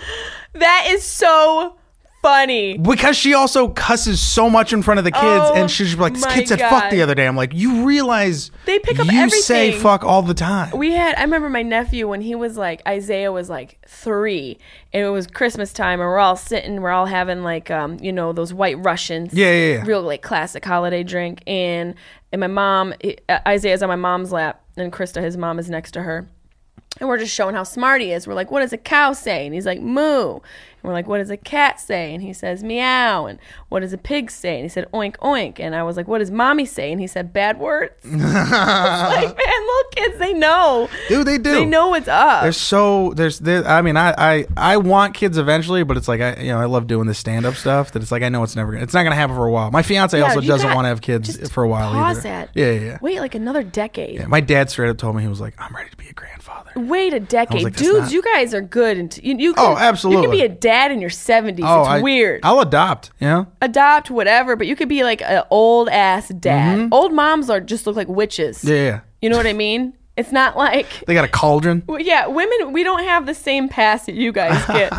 That 0.54 0.86
is 0.90 1.04
so 1.04 1.79
funny. 2.22 2.78
because 2.78 3.16
she 3.18 3.34
also 3.34 3.70
cusses 3.70 4.20
so 4.22 4.50
much 4.50 4.74
in 4.74 4.82
front 4.82 4.98
of 4.98 5.04
the 5.04 5.12
kids, 5.12 5.24
Oh, 5.26 5.54
and 5.56 5.70
she's 5.72 5.96
like, 5.96 6.14
"This 6.14 6.24
my 6.26 6.34
kid 6.34 6.48
said 6.48 6.60
God. 6.60 6.70
fuck 6.70 6.92
the 6.92 7.02
other 7.02 7.16
day." 7.16 7.26
I'm 7.28 7.36
like, 7.36 7.54
"You 7.54 7.86
realize 7.86 8.52
They 8.66 8.80
pick 8.80 9.00
up 9.00 9.08
you 9.12 9.30
say 9.30 9.68
everything. 9.68 9.82
fuck 9.82 10.04
all 10.04 10.22
the 10.22 10.34
time." 10.34 10.78
We 10.78 10.92
had, 10.92 11.16
I 11.18 11.22
remember 11.22 11.50
my 11.50 11.62
nephew 11.64 12.08
when 12.08 12.22
he 12.22 12.36
was 12.36 12.58
like, 12.58 12.82
Isaiah 12.88 13.32
was 13.32 13.50
like 13.50 13.80
three, 13.88 14.58
and 14.94 15.06
it 15.06 15.10
was 15.10 15.28
Christmas 15.28 15.72
time, 15.74 16.00
and 16.00 16.08
we're 16.08 16.20
all 16.20 16.36
sitting, 16.36 16.82
we're 16.82 16.92
all 16.92 17.06
having 17.06 17.44
like, 17.44 17.72
um, 17.72 17.98
you 18.02 18.12
know, 18.12 18.34
those 18.34 18.54
white 18.54 18.78
Russians. 18.84 19.34
Yeah, 19.34 19.52
yeah, 19.52 19.74
yeah. 19.78 19.84
Real 19.86 20.02
like 20.02 20.22
classic 20.22 20.64
holiday 20.66 21.04
drink. 21.04 21.42
And, 21.48 21.96
and 22.32 22.40
my 22.40 22.48
mom, 22.48 22.94
uh, 23.30 23.40
Isaiah's 23.48 23.82
on 23.82 23.90
my 23.90 23.96
mom's 23.96 24.32
lap, 24.32 24.62
and 24.78 24.92
Krista, 24.92 25.22
his 25.22 25.38
mom, 25.38 25.58
is 25.60 25.70
next 25.70 25.92
to 25.92 26.02
her. 26.04 26.28
And 27.00 27.08
we're 27.08 27.20
just 27.20 27.34
showing 27.34 27.56
how 27.56 27.64
smart 27.64 28.02
he 28.02 28.12
is. 28.12 28.28
We're 28.28 28.34
like, 28.34 28.52
what 28.52 28.62
does 28.62 28.74
a 28.74 28.78
cow 28.78 29.14
say? 29.14 29.46
And 29.46 29.54
he's 29.54 29.66
like, 29.66 29.80
moo. 29.80 30.40
We're 30.84 30.94
like, 30.94 31.08
what 31.08 31.18
does 31.18 31.30
a 31.30 31.38
cat 31.38 31.80
say? 31.80 32.13
And 32.13 32.24
he 32.24 32.34
says 32.34 32.63
meow. 32.63 33.26
And 33.26 33.39
what 33.70 33.82
does 33.82 33.94
a 33.94 33.98
pig 33.98 34.32
say? 34.32 34.56
And 34.56 34.63
he 34.63 34.70
said 34.70 34.89
oink 34.94 35.18
oink. 35.18 35.60
And 35.60 35.76
I 35.76 35.84
was 35.84 35.98
like, 35.98 36.08
what 36.08 36.20
does 36.20 36.32
mommy 36.32 36.65
say? 36.65 36.92
And 36.92 37.00
he 37.02 37.08
said 37.08 37.34
bad 37.34 37.60
words. 37.60 37.94
Like, 38.30 39.38
man, 39.38 39.68
little 39.68 39.89
kids, 39.96 40.18
they 40.20 40.34
know. 40.34 40.89
Dude, 41.08 41.26
they 41.28 41.38
do. 41.38 41.52
They 41.52 41.65
know 41.65 41.89
what's 41.89 42.08
up. 42.08 42.44
There's 42.44 42.58
so 42.58 43.13
there's 43.15 43.39
there, 43.39 43.65
I 43.68 43.82
mean 43.82 43.98
I, 43.98 44.13
I 44.18 44.46
I 44.56 44.78
want 44.78 45.13
kids 45.15 45.38
eventually, 45.38 45.84
but 45.84 45.98
it's 45.98 46.08
like 46.08 46.22
I 46.22 46.36
you 46.42 46.50
know 46.52 46.60
I 46.60 46.65
love 46.65 46.88
doing 46.88 47.08
this 47.08 47.18
stand 47.18 47.46
up 47.46 47.56
stuff. 47.56 47.92
That 47.92 48.02
it's 48.02 48.12
like 48.12 48.24
I 48.24 48.30
know 48.30 48.44
it's 48.44 48.56
never 48.56 48.72
gonna, 48.72 48.84
it's 48.84 48.94
not 48.94 49.04
gonna 49.04 49.15
happen 49.15 49.36
for 49.36 49.46
a 49.46 49.52
while. 49.52 49.72
My 49.72 49.82
fiance 49.82 50.18
Yeah, 50.18 50.26
also 50.26 50.42
doesn't 50.42 50.74
want 50.74 50.86
to 50.86 50.89
have 50.89 51.02
kids 51.02 51.50
for 51.50 51.63
a 51.63 51.68
while 51.68 51.92
pause 51.92 52.18
either. 52.20 52.30
that. 52.30 52.50
Yeah, 52.54 52.72
yeah, 52.72 52.80
yeah. 52.80 52.98
Wait 53.02 53.20
like 53.20 53.36
another 53.36 53.63
decade. 53.63 54.15
Yeah, 54.15 54.28
My 54.28 54.42
dad 54.42 54.70
straight 54.70 54.89
up 54.89 54.98
told 54.98 55.15
me 55.15 55.22
he 55.24 55.28
was 55.28 55.42
like 55.42 55.56
I'm 55.58 55.74
ready 55.76 55.89
to 55.89 55.98
be 55.98 56.08
a 56.10 56.13
Wait 56.76 57.14
a 57.14 57.20
decade, 57.20 57.64
like, 57.64 57.76
dudes. 57.76 58.00
not- 58.00 58.12
You 58.12 58.22
guys 58.22 58.54
are 58.54 58.62
good, 58.62 58.98
and 58.98 59.20
you, 59.24 59.36
you 59.38 59.54
can, 59.54 59.78
Oh, 59.78 60.10
You 60.10 60.22
can 60.22 60.32
be 60.32 60.42
a 60.42 60.50
dad 60.50 60.92
in 60.92 61.02
your 61.02 61.10
seventies. 61.10 61.66
Oh, 61.68 61.82
it's 61.82 61.90
I, 61.90 62.02
weird. 62.02 62.42
I'll 62.44 62.60
adopt. 62.60 63.12
You 63.20 63.28
know. 63.28 63.48
Adopt 63.62 64.10
whatever, 64.10 64.56
but 64.56 64.68
you 64.68 64.76
could 64.76 64.90
be 64.90 65.04
like 65.04 65.22
an 65.22 65.44
old 65.50 65.90
ass 65.90 66.30
dad. 66.30 66.90
Old 66.92 67.14
moms 67.14 67.50
are 67.50 67.60
just 67.60 67.86
look 67.88 67.96
like 67.96 68.08
witches. 68.08 68.60
Mm-hmm. 68.60 68.68
Yeah, 68.70 68.84
yeah. 68.84 69.00
You 69.22 69.30
know 69.30 69.38
what 69.38 69.48
I 69.48 69.54
mean? 69.54 69.94
It's 70.20 70.34
not 70.34 70.58
like 70.58 71.06
They 71.08 71.14
got 71.14 71.24
a 71.24 71.30
cauldron. 71.30 71.84
Well, 71.88 72.02
yeah, 72.02 72.28
women, 72.28 72.74
we 72.74 72.84
don't 72.84 73.04
have 73.06 73.26
the 73.26 73.34
same 73.34 73.70
pass 73.70 74.06
that 74.06 74.16
you 74.16 74.34
guys 74.34 74.66
get. 74.68 74.92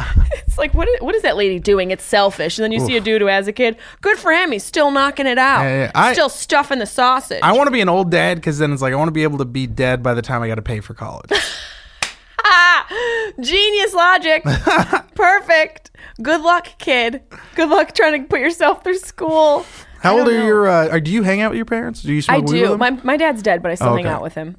it's 0.47 0.57
like, 0.57 0.73
what 0.73 0.89
is, 0.89 1.01
what 1.03 1.15
is 1.15 1.23
that 1.23 1.37
lady 1.37 1.59
doing? 1.59 1.91
It's 1.91 2.05
selfish. 2.05 2.59
And 2.59 2.65
then 2.65 2.73
you 2.73 2.81
see 2.81 2.97
a 2.97 3.01
dude 3.01 3.21
who 3.21 3.27
has 3.27 3.47
a 3.47 3.53
kid. 3.53 3.77
Good 4.01 4.19
for 4.19 4.33
him. 4.33 4.51
He's 4.51 4.65
still 4.65 4.91
knocking 4.91 5.27
it 5.27 5.37
out. 5.39 5.63
Yeah, 5.63 5.79
yeah. 5.85 5.91
I- 5.95 6.13
still 6.15 6.31
stuffing 6.31 6.79
the 6.79 6.87
sausage. 6.87 7.41
I 7.43 7.53
want 7.53 7.67
to 7.67 7.71
be 7.71 7.83
an 7.83 7.89
old 7.91 8.11
dad 8.11 8.37
because 8.37 8.59
then 8.59 8.73
it's 8.73 8.81
like 8.81 8.95
I 8.95 8.97
want 8.97 9.09
to 9.09 9.13
be 9.13 9.23
able 9.23 9.39
to 9.39 9.45
be 9.45 9.67
dead 9.67 10.03
by 10.03 10.15
the 10.15 10.23
time 10.23 10.43
I 10.43 10.49
got 10.49 10.55
to 10.57 10.63
pay 10.63 10.81
for 10.81 10.95
college. 10.95 11.31
genius 13.41 13.95
logic. 13.95 14.43
Perfect. 15.15 15.91
Good 16.23 16.41
luck, 16.41 16.67
kid. 16.79 17.23
Good 17.55 17.69
luck 17.69 17.95
trying 17.95 18.23
to 18.23 18.29
put 18.29 18.41
yourself 18.41 18.83
through 18.83 18.99
school. 18.99 19.67
How 20.01 20.19
old 20.19 20.29
are 20.29 20.33
know. 20.33 20.47
your? 20.47 20.69
Uh, 20.69 20.89
are, 20.89 21.01
do 21.01 21.11
you 21.11 21.23
hang 21.23 21.41
out 21.43 21.51
with 21.51 21.57
your 21.59 21.67
parents? 21.67 22.03
Do 22.03 22.13
you 22.13 22.23
smoke 22.23 22.45
I 22.45 22.53
do. 22.53 22.77
My, 22.79 22.91
my 22.91 23.17
dad's 23.17 23.43
dead, 23.43 23.63
but 23.63 23.71
I 23.71 23.75
still 23.75 23.91
Oh, 23.91 23.97
hang 23.97 24.07
out 24.07 24.23
with 24.23 24.35
him. 24.35 24.57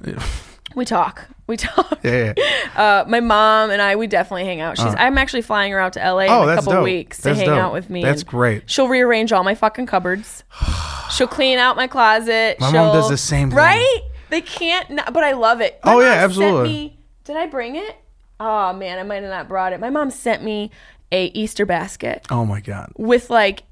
We 0.76 0.86
talk. 0.86 1.28
We 1.48 1.58
talk. 1.58 2.00
yeah, 2.04 2.34
yeah. 2.38 2.44
Uh, 2.76 3.04
my 3.08 3.20
mom 3.20 3.70
and 3.72 3.82
I, 3.82 3.98
we 3.98 4.08
definitely 4.08 4.46
hang 4.46 4.62
out. 4.62 4.78
She's. 4.78 4.96
I'm 4.98 5.18
actually 5.18 5.42
flying 5.42 5.72
her 5.74 5.80
out 5.80 5.94
to 5.94 6.00
LA 6.00 6.26
Oh, 6.30 6.44
in 6.44 6.50
a 6.50 6.56
couple 6.56 6.72
dope. 6.72 6.84
weeks 6.86 7.18
to 7.18 7.24
That's 7.24 7.40
hang 7.40 7.50
dope. 7.50 7.60
out 7.60 7.74
with 7.74 7.90
me. 7.90 8.02
That's 8.02 8.24
great. 8.24 8.70
She'll 8.70 8.88
rearrange 8.88 9.34
all 9.34 9.44
my 9.44 9.56
fucking 9.56 9.88
cupboards. 9.88 10.44
She'll 11.12 11.28
clean 11.28 11.60
out 11.60 11.76
my 11.76 11.88
closet. 11.88 12.58
My 12.62 12.72
She'll, 12.72 12.86
mom 12.86 12.96
does 12.96 13.10
the 13.10 13.18
same 13.18 13.50
thing. 13.50 13.58
Right? 13.58 14.00
They 14.30 14.40
can't. 14.42 14.90
Not, 14.92 15.12
but 15.14 15.24
I 15.26 15.34
love 15.34 15.60
it. 15.60 15.80
My 15.84 15.94
Oh, 15.94 16.00
yeah, 16.00 16.14
absolutely. 16.14 16.70
me- 16.70 17.00
did 17.26 17.36
I 17.36 17.48
bring 17.48 17.76
it? 17.76 17.98
Oh 18.40 18.72
man, 18.74 18.98
I 18.98 19.04
might 19.04 19.22
have 19.22 19.30
not 19.30 19.48
brought 19.50 19.74
it. 19.74 19.80
My 19.82 19.90
mom 19.90 20.10
sent 20.12 20.42
me 20.44 20.72
a 21.12 21.26
Easter 21.28 21.66
basket 21.66 22.26
Oh 22.32 22.46
my 22.46 22.62
god. 22.62 22.94
with 22.98 23.30
like 23.30 23.64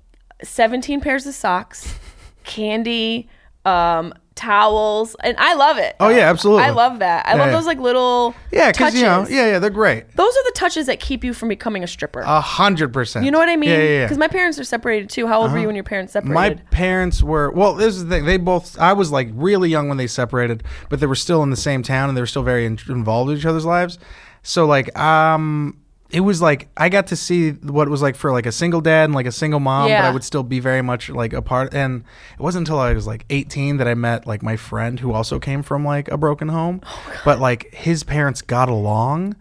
17 0.44 1.00
pairs 1.02 1.26
of 1.26 1.34
socks, 1.34 1.96
candy, 2.44 3.30
um, 3.66 4.14
towels, 4.40 5.16
and 5.22 5.36
I 5.38 5.54
love 5.56 5.78
it. 5.78 5.96
Oh, 6.00 6.08
yeah, 6.08 6.30
absolutely. 6.30 6.64
I 6.64 6.70
love 6.70 7.00
that. 7.00 7.26
I 7.28 7.32
Yeah, 7.32 7.36
love 7.40 7.48
yeah. 7.48 7.52
those 7.54 7.66
like 7.66 7.78
little 7.80 8.34
Yeah, 8.52 8.72
because 8.72 8.96
you 8.96 9.04
know, 9.04 9.28
yeah, 9.30 9.48
yeah, 9.52 9.60
they're 9.60 9.70
great. 9.70 10.06
Those 10.16 10.32
are 10.34 10.44
the 10.46 10.54
touches 10.56 10.86
that 10.86 11.00
keep 11.02 11.24
you 11.24 11.34
from 11.34 11.50
becoming 11.50 11.84
a 11.84 11.88
stripper. 11.88 12.22
A 12.22 12.40
hundred 12.42 12.94
percent. 12.94 13.26
you 13.26 13.32
know 13.32 13.38
what 13.38 13.50
I 13.50 13.58
mean? 13.58 13.70
Yeah, 13.70 13.78
yeah, 13.78 13.84
yeah. 13.90 14.06
Because 14.06 14.18
my 14.18 14.30
parents 14.30 14.58
are 14.58 14.64
separated 14.64 15.10
too. 15.10 15.28
How 15.28 15.42
old 15.42 15.52
were 15.52 15.60
you 15.60 15.68
when 15.68 15.76
your 15.76 15.84
parents 15.84 16.14
separated? 16.14 16.34
My 16.34 16.54
parents 16.72 17.22
were 17.22 17.52
well. 17.52 17.74
This 17.76 17.96
is 17.96 18.06
the 18.06 18.10
thing. 18.10 18.26
They 18.26 18.38
both. 18.38 18.80
I 18.80 18.94
was 18.94 19.12
like 19.12 19.28
really 19.34 19.70
young 19.70 19.90
when 19.90 19.98
they 19.98 20.08
separated, 20.08 20.64
but 20.90 21.00
they 21.02 21.06
were 21.08 21.16
still 21.16 21.44
in 21.44 21.50
the 21.50 21.58
same 21.58 21.84
town 21.84 22.08
and 22.08 22.18
they 22.18 22.22
were 22.22 22.26
still 22.28 22.44
very 22.44 22.66
in, 22.66 22.80
involved 22.88 23.30
in 23.32 23.38
each 23.38 23.46
other's 23.46 23.66
lives. 23.66 24.00
So 24.42 24.66
like, 24.66 24.98
um, 24.98 25.78
it 26.12 26.22
was 26.22 26.42
like 26.42 26.70
I 26.76 26.90
got 26.90 27.08
to 27.08 27.16
see 27.16 27.52
what 27.52 27.88
it 27.88 27.92
was 27.92 28.02
like 28.02 28.16
for 28.16 28.32
like 28.32 28.46
a 28.48 28.52
single 28.52 28.82
dad 28.82 29.06
and 29.06 29.14
like 29.14 29.28
a 29.28 29.32
single 29.32 29.60
mom, 29.60 29.90
but 30.02 30.08
I 30.10 30.12
would 30.12 30.24
still 30.24 30.44
be 30.44 30.60
very 30.60 30.82
much 30.82 31.10
like 31.10 31.34
a 31.34 31.42
part. 31.42 31.74
And 31.74 32.04
it 32.34 32.42
wasn't 32.42 32.68
until 32.68 32.80
I 32.80 32.94
was 32.94 33.06
like 33.06 33.26
18 33.30 33.78
that 33.78 33.88
I 33.88 33.94
met 33.94 34.26
like 34.26 34.42
my 34.42 34.56
friend 34.56 35.00
who 35.00 35.14
also 35.14 35.40
came 35.40 35.62
from 35.62 35.86
like 35.86 36.08
a 36.10 36.18
broken 36.18 36.48
home, 36.48 36.82
Oh, 36.86 37.22
but 37.26 37.40
like 37.40 37.74
his 37.74 38.04
parents 38.04 38.42
got 38.42 38.70
along. 38.70 39.36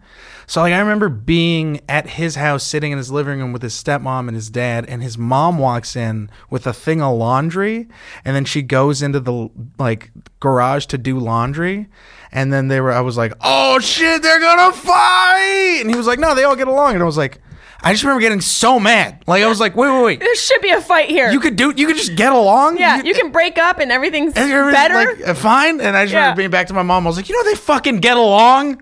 So 0.45 0.61
like 0.61 0.73
I 0.73 0.79
remember 0.79 1.09
being 1.09 1.81
at 1.89 2.07
his 2.11 2.35
house, 2.35 2.63
sitting 2.63 2.91
in 2.91 2.97
his 2.97 3.11
living 3.11 3.39
room 3.39 3.53
with 3.53 3.61
his 3.61 3.73
stepmom 3.73 4.27
and 4.27 4.35
his 4.35 4.49
dad, 4.49 4.85
and 4.87 5.01
his 5.03 5.17
mom 5.17 5.57
walks 5.59 5.95
in 5.95 6.29
with 6.49 6.65
a 6.67 6.73
thing 6.73 7.01
of 7.01 7.15
laundry, 7.17 7.87
and 8.25 8.35
then 8.35 8.45
she 8.45 8.61
goes 8.63 9.01
into 9.01 9.19
the 9.19 9.49
like 9.77 10.11
garage 10.39 10.85
to 10.87 10.97
do 10.97 11.19
laundry, 11.19 11.87
and 12.31 12.51
then 12.53 12.67
they 12.67 12.79
were, 12.81 12.91
I 12.91 13.01
was 13.01 13.17
like, 13.17 13.33
oh 13.41 13.79
shit, 13.79 14.21
they're 14.21 14.39
gonna 14.39 14.71
fight, 14.73 15.79
and 15.81 15.89
he 15.89 15.95
was 15.95 16.07
like, 16.07 16.19
no, 16.19 16.35
they 16.35 16.43
all 16.43 16.55
get 16.55 16.67
along, 16.67 16.93
and 16.93 17.01
I 17.01 17.05
was 17.05 17.17
like, 17.17 17.39
I 17.81 17.93
just 17.93 18.03
remember 18.03 18.21
getting 18.21 18.41
so 18.41 18.79
mad, 18.79 19.23
like 19.27 19.41
I 19.43 19.47
was 19.47 19.59
like, 19.59 19.75
wait, 19.75 19.89
wait, 19.89 20.03
wait, 20.03 20.19
there 20.19 20.35
should 20.35 20.61
be 20.61 20.69
a 20.71 20.81
fight 20.81 21.09
here. 21.09 21.29
you 21.31 21.39
could 21.39 21.55
do, 21.55 21.73
you 21.75 21.87
could 21.87 21.95
just 21.97 22.15
get 22.15 22.33
along, 22.33 22.77
yeah, 22.77 23.01
you 23.03 23.13
can 23.13 23.31
break 23.31 23.57
up 23.57 23.79
and 23.79 23.91
everything's 23.91 24.33
and 24.35 24.51
better. 24.71 24.93
like, 24.95 25.27
uh, 25.27 25.33
fine, 25.33 25.79
and 25.81 25.95
I 25.95 26.05
just 26.05 26.13
Yeah. 26.13 26.19
remember 26.21 26.37
being 26.39 26.49
back 26.51 26.67
to 26.67 26.73
my 26.73 26.83
mom, 26.83 27.05
I 27.05 27.09
was 27.09 27.17
like, 27.17 27.29
you 27.29 27.35
know, 27.35 27.49
they 27.49 27.55
fucking 27.55 27.97
get 27.99 28.17
along. 28.17 28.81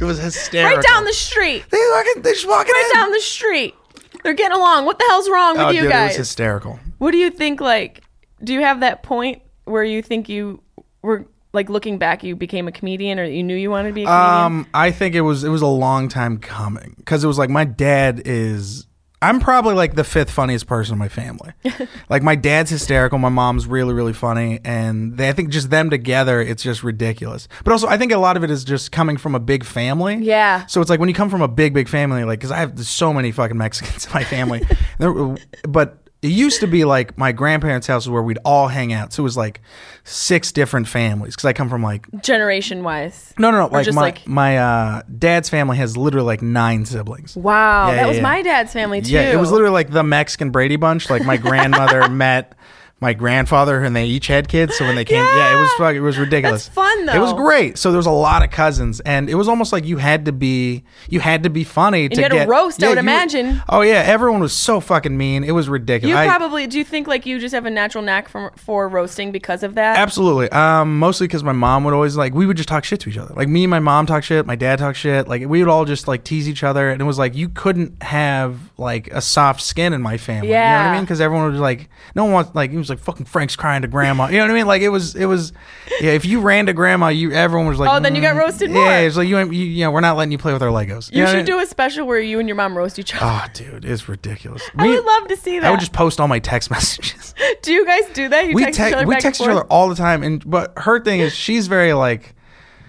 It 0.00 0.04
was 0.04 0.18
hysterical. 0.18 0.76
right 0.76 0.84
down 0.86 1.04
the 1.04 1.12
street. 1.12 1.64
They 1.70 1.76
fucking 1.94 2.22
they 2.22 2.30
just 2.32 2.46
walking 2.46 2.72
Right 2.72 2.90
in. 2.94 3.00
down 3.00 3.10
the 3.10 3.20
street. 3.20 3.74
They're 4.22 4.32
getting 4.32 4.56
along. 4.56 4.84
What 4.84 4.98
the 4.98 5.04
hell's 5.08 5.28
wrong 5.28 5.54
with 5.56 5.66
oh, 5.66 5.70
you 5.70 5.80
dude, 5.80 5.90
it 5.90 5.92
guys? 5.92 6.10
was 6.10 6.16
hysterical. 6.18 6.78
What 6.98 7.10
do 7.10 7.18
you 7.18 7.30
think? 7.30 7.60
Like, 7.60 8.02
do 8.44 8.52
you 8.52 8.60
have 8.60 8.80
that 8.80 9.02
point 9.02 9.42
where 9.64 9.82
you 9.82 10.02
think 10.02 10.28
you 10.28 10.62
were 11.02 11.26
like 11.52 11.68
looking 11.70 11.98
back, 11.98 12.22
you 12.22 12.36
became 12.36 12.68
a 12.68 12.72
comedian, 12.72 13.18
or 13.18 13.24
you 13.24 13.42
knew 13.42 13.56
you 13.56 13.70
wanted 13.70 13.88
to 13.88 13.94
be 13.94 14.04
a 14.04 14.06
comedian? 14.06 14.44
Um, 14.44 14.66
I 14.74 14.90
think 14.90 15.14
it 15.14 15.22
was 15.22 15.44
it 15.44 15.48
was 15.48 15.62
a 15.62 15.66
long 15.66 16.08
time 16.08 16.38
coming 16.38 16.94
because 16.98 17.24
it 17.24 17.26
was 17.26 17.38
like 17.38 17.50
my 17.50 17.64
dad 17.64 18.22
is. 18.24 18.86
I'm 19.20 19.40
probably 19.40 19.74
like 19.74 19.96
the 19.96 20.04
fifth 20.04 20.30
funniest 20.30 20.68
person 20.68 20.92
in 20.92 20.98
my 21.00 21.08
family. 21.08 21.50
like 22.08 22.22
my 22.22 22.36
dad's 22.36 22.70
hysterical, 22.70 23.18
my 23.18 23.30
mom's 23.30 23.66
really 23.66 23.92
really 23.92 24.12
funny, 24.12 24.60
and 24.64 25.16
they, 25.16 25.28
I 25.28 25.32
think 25.32 25.48
just 25.48 25.70
them 25.70 25.90
together, 25.90 26.40
it's 26.40 26.62
just 26.62 26.84
ridiculous. 26.84 27.48
But 27.64 27.72
also, 27.72 27.88
I 27.88 27.98
think 27.98 28.12
a 28.12 28.18
lot 28.18 28.36
of 28.36 28.44
it 28.44 28.50
is 28.50 28.62
just 28.62 28.92
coming 28.92 29.16
from 29.16 29.34
a 29.34 29.40
big 29.40 29.64
family. 29.64 30.16
Yeah. 30.18 30.66
So 30.66 30.80
it's 30.80 30.88
like 30.88 31.00
when 31.00 31.08
you 31.08 31.16
come 31.16 31.30
from 31.30 31.42
a 31.42 31.48
big 31.48 31.74
big 31.74 31.88
family, 31.88 32.22
like 32.24 32.38
because 32.38 32.52
I 32.52 32.58
have 32.58 32.78
so 32.86 33.12
many 33.12 33.32
fucking 33.32 33.56
Mexicans 33.56 34.06
in 34.06 34.12
my 34.12 34.24
family, 34.24 34.64
but. 35.68 36.04
It 36.20 36.32
used 36.32 36.58
to 36.60 36.66
be 36.66 36.84
like 36.84 37.16
my 37.16 37.30
grandparents' 37.30 37.86
house 37.86 38.02
is 38.04 38.10
where 38.10 38.22
we'd 38.22 38.38
all 38.44 38.66
hang 38.66 38.92
out. 38.92 39.12
So 39.12 39.22
it 39.22 39.24
was 39.24 39.36
like 39.36 39.60
six 40.02 40.50
different 40.50 40.88
families 40.88 41.36
because 41.36 41.44
I 41.44 41.52
come 41.52 41.68
from 41.68 41.80
like 41.82 42.06
Generation 42.22 42.82
wise. 42.82 43.32
no, 43.38 43.52
no, 43.52 43.58
no. 43.58 43.66
Like 43.72 43.84
just 43.84 43.94
my 43.94 44.00
like- 44.02 44.26
my 44.26 44.58
uh, 44.58 45.02
dad's 45.16 45.48
family 45.48 45.76
has 45.76 45.96
literally 45.96 46.26
like 46.26 46.42
nine 46.42 46.84
siblings. 46.86 47.36
Wow, 47.36 47.88
Yeah, 47.90 47.94
that 47.94 48.00
yeah, 48.02 48.06
was 48.08 48.16
yeah. 48.16 48.22
my 48.22 48.42
dad's 48.42 48.72
family 48.72 49.00
too. 49.00 49.12
Yeah, 49.12 49.32
it 49.32 49.36
was 49.36 49.52
literally 49.52 49.72
like 49.74 49.90
the 49.90 50.02
Mexican 50.02 50.50
Brady 50.50 50.74
Bunch. 50.74 51.08
Like 51.08 51.24
my 51.24 51.36
grandmother 51.36 52.08
met 52.10 52.54
my 53.00 53.12
grandfather, 53.12 53.82
and 53.84 53.94
they 53.94 54.06
each 54.06 54.26
had 54.26 54.48
kids. 54.48 54.76
So 54.76 54.84
when 54.84 54.96
they 54.96 55.04
came, 55.04 55.22
yeah, 55.24 55.56
it 55.56 55.60
was 55.60 55.70
fuck, 55.74 55.94
it 55.94 56.00
was 56.00 56.18
ridiculous. 56.18 56.64
That's 56.66 56.74
fun, 56.74 57.06
though. 57.06 57.12
It 57.14 57.20
was 57.20 57.32
great. 57.32 57.78
So 57.78 57.90
there 57.92 57.96
was 57.96 58.06
a 58.06 58.10
lot 58.10 58.42
of 58.42 58.50
cousins, 58.50 58.98
and 59.00 59.30
it 59.30 59.36
was 59.36 59.48
almost 59.48 59.72
like 59.72 59.84
you 59.84 59.98
had 59.98 60.24
to 60.24 60.32
be 60.32 60.82
you 61.08 61.20
had 61.20 61.44
to 61.44 61.50
be 61.50 61.62
funny 61.64 62.08
to 62.08 62.16
you 62.16 62.22
had 62.22 62.32
get 62.32 62.48
roast, 62.48 62.82
I 62.82 62.88
would 62.88 62.94
you- 62.94 62.98
imagine. 63.00 63.62
Oh 63.68 63.82
yeah, 63.82 64.02
everyone 64.04 64.40
was 64.40 64.52
so 64.52 64.80
fucking 64.80 65.16
mean. 65.16 65.44
It 65.44 65.52
was 65.52 65.68
ridiculous. 65.68 66.12
You 66.12 66.18
I- 66.18 66.26
probably 66.26 66.66
do 66.66 66.76
you 66.78 66.84
think 66.84 67.06
like 67.06 67.24
you 67.24 67.38
just 67.38 67.54
have 67.54 67.66
a 67.66 67.70
natural 67.70 68.02
knack 68.02 68.28
for 68.28 68.52
for 68.56 68.88
roasting 68.88 69.30
because 69.30 69.62
of 69.62 69.74
that? 69.76 69.96
Absolutely. 69.98 70.50
Um, 70.50 70.98
mostly 70.98 71.26
because 71.28 71.44
my 71.44 71.52
mom 71.52 71.84
would 71.84 71.94
always 71.94 72.16
like 72.16 72.34
we 72.34 72.46
would 72.46 72.56
just 72.56 72.68
talk 72.68 72.84
shit 72.84 72.98
to 73.00 73.10
each 73.10 73.18
other. 73.18 73.32
Like 73.34 73.48
me 73.48 73.62
and 73.64 73.70
my 73.70 73.78
mom 73.80 74.06
talk 74.06 74.24
shit, 74.24 74.44
my 74.44 74.56
dad 74.56 74.78
talk 74.80 74.96
shit. 74.96 75.28
Like 75.28 75.46
we 75.46 75.60
would 75.62 75.68
all 75.70 75.84
just 75.84 76.08
like 76.08 76.24
tease 76.24 76.48
each 76.48 76.64
other, 76.64 76.90
and 76.90 77.00
it 77.00 77.04
was 77.04 77.18
like 77.18 77.36
you 77.36 77.48
couldn't 77.48 78.02
have 78.02 78.58
like 78.76 79.06
a 79.08 79.20
soft 79.20 79.60
skin 79.60 79.92
in 79.92 80.02
my 80.02 80.18
family. 80.18 80.48
You 80.48 80.54
know 80.54 80.60
what 80.60 80.64
Yeah. 80.66 80.90
I 80.90 80.94
mean? 80.94 81.04
Because 81.04 81.20
everyone 81.20 81.52
was 81.52 81.60
like, 81.60 81.88
no 82.16 82.24
one 82.24 82.32
wants 82.32 82.54
like 82.54 82.72
it 82.72 82.76
was 82.78 82.87
like 82.90 82.98
fucking 82.98 83.26
Frank's 83.26 83.56
crying 83.56 83.82
to 83.82 83.88
grandma. 83.88 84.26
You 84.28 84.38
know 84.38 84.44
what 84.44 84.50
I 84.50 84.54
mean? 84.54 84.66
Like 84.66 84.82
it 84.82 84.88
was 84.88 85.14
it 85.14 85.26
was 85.26 85.52
yeah. 86.00 86.10
If 86.12 86.24
you 86.24 86.40
ran 86.40 86.66
to 86.66 86.72
grandma, 86.72 87.08
you 87.08 87.32
everyone 87.32 87.66
was 87.68 87.78
like, 87.78 87.90
Oh, 87.90 88.00
then 88.00 88.14
you 88.14 88.20
got 88.20 88.34
"Mm." 88.36 88.40
roasted 88.40 88.70
Yeah, 88.70 88.76
more. 88.76 88.92
it's 89.06 89.16
like 89.16 89.28
you, 89.28 89.38
ain't- 89.38 89.52
you 89.52 89.64
you 89.64 89.84
know 89.84 89.90
we're 89.90 90.00
not 90.00 90.16
letting 90.16 90.32
you 90.32 90.38
play 90.38 90.52
with 90.52 90.62
our 90.62 90.68
Legos. 90.70 91.10
you 91.12 91.18
know 91.18 91.24
what 91.24 91.28
I 91.28 91.32
should 91.32 91.36
mean? 91.38 91.44
do 91.46 91.58
a 91.60 91.66
special 91.66 92.06
where 92.06 92.20
you 92.20 92.38
and 92.38 92.48
your 92.48 92.56
mom 92.56 92.76
roast 92.76 92.98
each 92.98 93.14
other. 93.14 93.24
Oh, 93.24 93.46
dude, 93.52 93.84
it's 93.84 94.08
ridiculous. 94.08 94.62
I 94.76 94.82
Me- 94.84 94.90
would 94.90 95.04
love 95.04 95.28
to 95.28 95.36
see 95.36 95.58
that. 95.58 95.66
I 95.66 95.70
would 95.70 95.80
just 95.80 95.92
post 95.92 96.20
all 96.20 96.28
my 96.28 96.38
text 96.38 96.70
messages. 96.72 97.34
do 97.62 97.72
you 97.72 97.84
guys 97.86 98.02
do 98.12 98.28
that? 98.28 98.46
You 98.46 98.54
we 98.54 98.64
text 98.64 98.80
each 98.80 98.92
other 98.94 99.06
we 99.06 99.14
back 99.14 99.22
text 99.22 99.40
and 99.40 99.50
each 99.50 99.56
other 99.56 99.64
all 99.66 99.88
the 99.88 99.94
time 99.94 100.22
and 100.22 100.48
but 100.48 100.72
her 100.76 101.00
thing 101.00 101.20
is 101.20 101.34
she's 101.34 101.66
very 101.66 101.92
like 101.92 102.34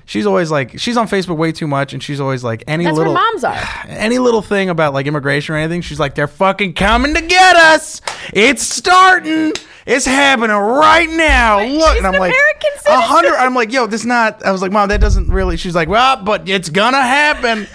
she's 0.10 0.26
always 0.26 0.50
like 0.50 0.78
she's 0.80 0.98
on 0.98 1.08
Facebook 1.08 1.38
way 1.38 1.52
too 1.52 1.68
much 1.68 1.94
and 1.94 2.02
she's 2.02 2.20
always 2.20 2.44
like 2.44 2.64
any 2.68 2.84
That's 2.84 2.98
where 2.98 3.08
little 3.08 3.22
moms 3.22 3.44
are. 3.44 3.56
any 3.88 4.18
little 4.18 4.42
thing 4.42 4.70
about 4.70 4.94
like 4.94 5.06
immigration 5.06 5.54
or 5.56 5.60
anything 5.60 5.82
she's 5.82 6.00
like 6.00 6.16
they're 6.16 6.28
fucking 6.28 6.74
coming 6.74 7.14
to 7.14 7.22
get 7.22 7.56
us 7.56 8.02
it's 8.34 8.64
starting 8.64 9.54
it's 9.86 10.06
happening 10.06 10.56
right 10.56 11.10
now 11.10 11.58
Wait, 11.60 11.78
look 11.78 11.98
and 11.98 12.08
i'm 12.08 12.16
an 12.16 12.20
like 12.20 12.34
American 12.34 12.72
a 12.88 13.00
hundred 13.00 13.34
i'm 13.36 13.54
like 13.54 13.72
yo 13.72 13.86
this 13.86 14.04
not 14.04 14.44
i 14.44 14.52
was 14.52 14.62
like 14.62 14.72
mom 14.72 14.90
that 14.90 15.00
doesn't 15.00 15.30
really 15.30 15.58
she's 15.58 15.76
like 15.76 15.88
well 15.88 16.24
but 16.24 16.50
it's 16.50 16.70
gonna 16.70 17.02
happen 17.02 17.68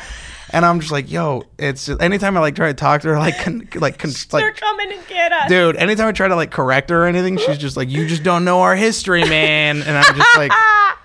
and 0.50 0.66
i'm 0.66 0.80
just 0.80 0.90
like 0.92 1.10
yo 1.10 1.42
it's 1.58 1.86
just 1.86 2.02
anytime 2.02 2.36
i 2.36 2.40
like 2.40 2.56
try 2.56 2.66
to 2.66 2.74
talk 2.74 3.00
to 3.02 3.08
her 3.08 3.18
like 3.18 3.38
con, 3.38 3.68
like 3.76 3.98
con, 3.98 4.10
They're 4.30 4.42
like 4.42 4.56
coming 4.56 4.90
to 4.90 4.98
get 5.08 5.32
us. 5.32 5.48
Dude, 5.48 5.76
anytime 5.76 6.08
I 6.08 6.12
try 6.12 6.28
to 6.28 6.36
like 6.36 6.50
correct 6.50 6.90
her 6.90 7.04
or 7.04 7.06
anything, 7.06 7.38
she's 7.38 7.58
just 7.58 7.76
like, 7.76 7.88
"You 7.88 8.06
just 8.06 8.22
don't 8.22 8.44
know 8.44 8.60
our 8.60 8.76
history, 8.76 9.22
man." 9.24 9.82
And 9.82 9.96
I'm 9.96 10.14
just 10.16 10.36
like, 10.36 10.52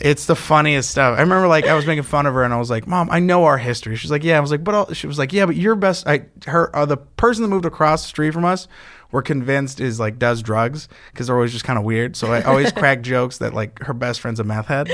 It's 0.00 0.26
the 0.26 0.34
funniest 0.34 0.90
stuff. 0.90 1.16
I 1.16 1.20
remember 1.22 1.46
like 1.46 1.66
I 1.66 1.74
was 1.74 1.86
making 1.86 2.02
fun 2.02 2.26
of 2.26 2.34
her 2.34 2.42
and 2.42 2.52
I 2.52 2.56
was 2.58 2.68
like, 2.68 2.86
"Mom, 2.88 3.08
I 3.10 3.20
know 3.20 3.44
our 3.44 3.58
history." 3.58 3.94
She's 3.96 4.10
like, 4.10 4.24
"Yeah." 4.24 4.36
I 4.36 4.40
was 4.40 4.50
like, 4.50 4.64
"But 4.64 4.74
I'll, 4.74 4.92
she 4.92 5.06
was 5.06 5.18
like, 5.18 5.32
yeah, 5.32 5.46
but 5.46 5.54
your 5.54 5.76
best." 5.76 6.06
I 6.08 6.24
her 6.46 6.74
uh, 6.74 6.84
the 6.84 6.96
person 6.96 7.42
that 7.42 7.48
moved 7.48 7.64
across 7.64 8.02
the 8.02 8.08
street 8.08 8.32
from 8.32 8.44
us, 8.44 8.66
we're 9.12 9.22
convinced 9.22 9.78
is 9.80 10.00
like 10.00 10.18
does 10.18 10.42
drugs 10.42 10.88
because 11.12 11.28
they're 11.28 11.36
always 11.36 11.52
just 11.52 11.64
kind 11.64 11.78
of 11.78 11.84
weird. 11.84 12.16
So 12.16 12.32
I 12.32 12.42
always 12.42 12.72
crack 12.80 13.02
jokes 13.02 13.38
that 13.38 13.54
like 13.54 13.78
her 13.84 13.92
best 13.92 14.20
friend's 14.20 14.40
a 14.40 14.44
meth 14.44 14.66
head. 14.66 14.90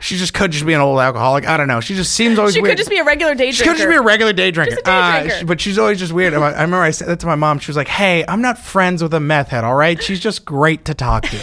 She 0.00 0.16
just 0.16 0.32
could 0.32 0.52
just 0.52 0.64
be 0.64 0.72
an 0.74 0.80
old 0.80 0.98
alcoholic. 1.00 1.46
I 1.46 1.56
don't 1.56 1.68
know. 1.68 1.80
She 1.80 1.94
just 1.96 2.12
seems 2.14 2.38
always 2.38 2.54
She 2.54 2.62
weird. 2.62 2.70
could 2.72 2.78
just 2.78 2.88
be 2.90 2.98
a 2.98 3.04
regular 3.04 3.34
day 3.34 3.50
She 3.50 3.64
drinker. 3.64 3.72
could 3.72 3.78
just 3.78 3.90
be 3.90 3.96
a 3.96 4.00
regular 4.02 4.32
day 4.32 4.50
drinker. 4.52 4.76
Just 4.76 4.82
a 4.82 4.84
day 4.84 4.90
Uh, 4.92 5.20
drinker. 5.22 5.38
she- 5.40 5.44
but 5.44 5.60
she's 5.60 5.76
always 5.78 5.98
just 5.98 6.12
weird. 6.12 6.32
I 6.34 6.38
I 6.38 6.50
remember 6.62 6.76
I 6.78 6.90
said 6.90 7.08
that 7.08 7.18
to 7.20 7.26
my 7.26 7.34
mom. 7.34 7.58
She 7.58 7.68
was 7.68 7.76
like, 7.76 7.88
"Hey, 7.88 8.24
I'm 8.28 8.40
not 8.40 8.58
friends 8.58 9.02
with 9.02 9.12
a 9.12 9.20
meth 9.20 9.48
head. 9.48 9.64
All 9.64 9.74
right, 9.74 10.00
she's 10.02 10.20
just 10.20 10.44
great 10.44 10.84
to 10.84 10.94
talk 10.94 11.24
to." 11.24 11.38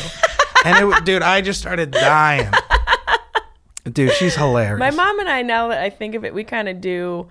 and 0.65 0.91
it, 0.91 1.06
dude, 1.06 1.21
I 1.21 1.41
just 1.41 1.60
started 1.60 1.91
dying. 1.91 2.52
Dude, 3.91 4.12
she's 4.13 4.36
hilarious. 4.36 4.80
My 4.80 4.91
mom 4.91 5.19
and 5.19 5.30
I, 5.30 5.41
now 5.41 5.67
that 5.69 5.82
I 5.82 5.89
think 5.89 6.15
of 6.15 6.23
it, 6.26 6.34
we 6.34 6.43
kind 6.43 6.67
of 6.69 6.82
do. 6.82 7.28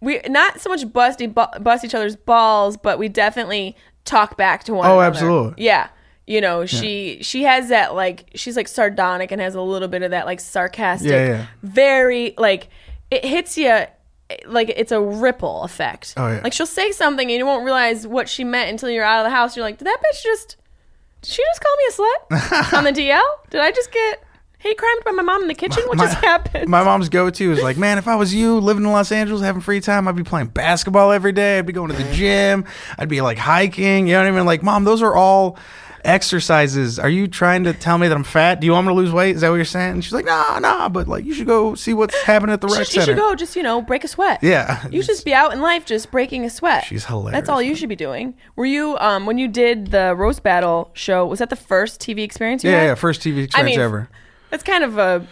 We 0.00 0.20
not 0.28 0.60
so 0.60 0.70
much 0.70 0.90
bust, 0.92 1.20
bust 1.34 1.84
each 1.84 1.94
other's 1.94 2.16
balls, 2.16 2.76
but 2.76 2.98
we 2.98 3.08
definitely 3.08 3.76
talk 4.06 4.36
back 4.38 4.64
to 4.64 4.72
one 4.74 4.86
Oh, 4.86 4.98
another. 4.98 5.04
Oh, 5.04 5.06
absolutely. 5.08 5.64
Yeah. 5.64 5.88
You 6.26 6.40
know, 6.40 6.64
she 6.64 7.18
she 7.22 7.42
has 7.42 7.68
that 7.70 7.94
like 7.94 8.30
she's 8.34 8.56
like 8.56 8.68
sardonic 8.68 9.30
and 9.32 9.40
has 9.42 9.54
a 9.54 9.60
little 9.60 9.88
bit 9.88 10.02
of 10.02 10.12
that 10.12 10.26
like 10.26 10.38
sarcastic, 10.40 11.10
Yeah, 11.10 11.26
yeah. 11.26 11.46
very 11.62 12.34
like 12.38 12.68
it 13.10 13.24
hits 13.24 13.58
you 13.58 13.84
like 14.46 14.68
it's 14.74 14.92
a 14.92 15.00
ripple 15.00 15.64
effect. 15.64 16.14
Oh, 16.16 16.28
yeah. 16.28 16.40
Like 16.44 16.52
she'll 16.52 16.66
say 16.66 16.92
something 16.92 17.28
and 17.28 17.36
you 17.36 17.44
won't 17.44 17.64
realize 17.64 18.06
what 18.06 18.28
she 18.28 18.44
meant 18.44 18.70
until 18.70 18.88
you're 18.90 19.04
out 19.04 19.24
of 19.24 19.30
the 19.30 19.34
house. 19.34 19.56
You're 19.56 19.64
like, 19.66 19.78
did 19.78 19.86
that 19.86 19.98
bitch 19.98 20.22
just? 20.22 20.56
Did 21.22 21.32
she 21.32 21.42
just 21.42 21.60
call 21.60 21.76
me 21.76 21.84
a 21.88 21.92
slut 21.92 22.72
on 22.78 22.84
the 22.84 22.92
DL? 22.92 23.20
Did 23.50 23.60
I 23.60 23.72
just 23.72 23.90
get 23.92 24.22
hate 24.60 24.78
crimed 24.78 25.02
by 25.04 25.10
my 25.12 25.22
mom 25.22 25.42
in 25.42 25.48
the 25.48 25.54
kitchen? 25.54 25.82
What 25.86 25.98
My- 25.98 26.04
just 26.04 26.18
happened? 26.24 26.68
My 26.68 26.84
mom's 26.84 27.08
go-to 27.08 27.52
is 27.52 27.62
like, 27.62 27.76
man, 27.76 27.98
if 27.98 28.06
I 28.06 28.14
was 28.16 28.34
you 28.34 28.58
living 28.60 28.84
in 28.84 28.92
Los 28.92 29.10
Angeles 29.12 29.42
having 29.42 29.60
free 29.60 29.80
time, 29.80 30.06
I'd 30.06 30.16
be 30.16 30.22
playing 30.22 30.48
basketball 30.48 31.12
every 31.12 31.32
day. 31.32 31.58
I'd 31.58 31.66
be 31.66 31.72
going 31.72 31.90
to 31.90 31.96
the 31.96 32.12
gym. 32.12 32.64
I'd 32.98 33.08
be 33.08 33.20
like 33.20 33.38
hiking. 33.38 34.06
You 34.06 34.14
know 34.14 34.20
what 34.22 34.28
I 34.28 34.30
mean? 34.32 34.46
Like, 34.46 34.62
mom, 34.62 34.84
those 34.84 35.02
are 35.02 35.14
all 35.14 35.58
exercises. 36.04 36.98
Are 36.98 37.08
you 37.08 37.28
trying 37.28 37.64
to 37.64 37.72
tell 37.72 37.98
me 37.98 38.08
that 38.08 38.14
I'm 38.16 38.24
fat? 38.24 38.60
Do 38.60 38.66
you 38.66 38.72
want 38.72 38.86
me 38.86 38.90
to 38.92 38.94
lose 38.96 39.12
weight? 39.12 39.34
Is 39.36 39.42
that 39.42 39.50
what 39.50 39.56
you're 39.56 39.64
saying? 39.64 39.92
And 39.92 40.04
she's 40.04 40.12
like, 40.12 40.24
nah, 40.24 40.58
nah, 40.58 40.88
but 40.88 41.08
like, 41.08 41.24
you 41.24 41.34
should 41.34 41.46
go 41.46 41.74
see 41.74 41.92
what's 41.94 42.20
happening 42.22 42.52
at 42.54 42.60
the 42.60 42.68
You 42.68 42.74
rec 42.76 42.86
should, 42.86 42.94
you 42.96 43.00
center. 43.02 43.12
should 43.12 43.20
go 43.20 43.34
just 43.34 43.54
you 43.56 43.62
know 43.62 43.82
break 43.82 44.04
a 44.04 44.08
sweat. 44.08 44.40
Yeah. 44.42 44.86
You 44.90 45.02
should 45.02 45.08
just 45.14 45.24
be 45.24 45.34
out 45.34 45.52
in 45.52 45.60
life 45.60 45.84
just 45.84 46.10
breaking 46.10 46.44
a 46.44 46.50
sweat. 46.50 46.84
She's 46.84 47.04
hilarious. 47.04 47.32
That's 47.32 47.48
all 47.48 47.60
you 47.62 47.74
should 47.74 47.88
be 47.88 47.96
doing. 47.96 48.34
Were 48.56 48.64
you 48.66 48.96
um 48.98 49.26
when 49.26 49.38
you 49.38 49.46
did 49.48 49.90
the 49.90 50.14
roast 50.16 50.42
battle 50.42 50.90
show? 50.94 51.26
Was 51.26 51.38
that 51.38 51.50
the 51.50 51.56
first 51.56 52.00
TV 52.00 52.22
experience 52.22 52.64
you 52.64 52.70
Yeah, 52.70 52.78
had? 52.80 52.86
yeah, 52.86 52.94
first 52.94 53.20
TV 53.20 53.38
I 53.38 53.42
experience 53.42 53.76
mean, 53.76 53.84
ever. 53.84 54.08
That's 54.50 54.62
kind 54.62 54.84
of 54.84 54.98
a 54.98 55.26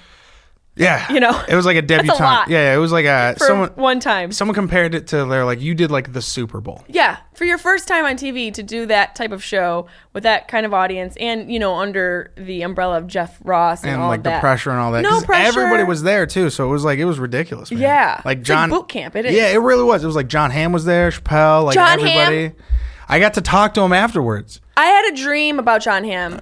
Yeah, 0.77 1.13
you 1.13 1.19
know, 1.19 1.43
it 1.49 1.57
was 1.57 1.67
like 1.67 1.77
a 1.77 1.83
that's 1.83 2.05
a 2.05 2.07
debutante. 2.07 2.51
Yeah, 2.51 2.71
yeah, 2.71 2.75
it 2.75 2.79
was 2.79 2.93
like 2.93 3.05
a 3.05 3.35
for 3.37 3.47
someone. 3.47 3.71
one 3.71 3.99
time. 3.99 4.31
Someone 4.31 4.55
compared 4.55 4.95
it 4.95 5.09
to 5.09 5.25
they're 5.25 5.45
like 5.45 5.61
you 5.61 5.75
did 5.75 5.91
like 5.91 6.13
the 6.13 6.23
Super 6.23 6.61
Bowl. 6.61 6.85
Yeah, 6.87 7.17
for 7.35 7.45
your 7.45 7.59
first 7.59 7.89
time 7.89 8.05
on 8.05 8.15
TV 8.15 8.55
to 8.55 8.63
do 8.63 8.87
that 8.87 9.17
type 9.17 9.33
of 9.33 9.43
show 9.43 9.89
with 10.13 10.23
that 10.23 10.47
kind 10.47 10.65
of 10.65 10.73
audience, 10.73 11.17
and 11.19 11.53
you 11.53 11.59
know, 11.59 11.75
under 11.75 12.33
the 12.37 12.63
umbrella 12.63 12.99
of 12.99 13.09
Jeff 13.09 13.39
Ross 13.43 13.83
and, 13.83 13.93
and 13.93 14.03
like 14.05 14.23
the 14.23 14.39
pressure 14.39 14.71
and 14.71 14.79
all 14.79 14.93
that. 14.93 15.03
No 15.03 15.21
pressure. 15.21 15.49
Everybody 15.61 15.83
was 15.83 16.05
there 16.05 16.27
too, 16.27 16.49
so 16.49 16.69
it 16.69 16.71
was 16.71 16.85
like 16.85 17.01
it 17.01 17.07
was 17.07 17.19
ridiculous. 17.19 17.73
Man. 17.73 17.81
Yeah. 17.81 18.11
like 18.11 18.19
It's 18.19 18.25
like 18.25 18.43
John 18.43 18.71
boot 18.71 18.89
camp, 18.89 19.17
it 19.17 19.27
is. 19.27 19.35
Yeah, 19.35 19.49
it 19.49 19.59
really 19.59 19.85
was. 19.85 20.05
It 20.05 20.07
was 20.07 20.17
like 20.17 20.29
John 20.29 20.53
Hamm 20.53 20.71
was 20.71 20.85
there, 20.85 21.11
Chappelle, 21.11 21.65
like 21.65 21.75
John 21.75 21.99
Hamm? 21.99 22.09
everybody. 22.09 22.63
I 23.09 23.19
got 23.19 23.35
to 23.35 23.41
talk 23.41 23.75
to 23.75 23.81
him 23.81 23.93
afterwards. 23.93 24.61
I 24.77 24.85
had 24.85 25.13
a 25.13 25.17
dream 25.17 25.59
about 25.59 25.83
John 25.83 26.05
Hamm. 26.05 26.41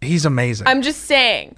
He's 0.00 0.24
amazing. 0.24 0.66
I'm 0.66 0.82
just 0.82 1.02
saying. 1.02 1.56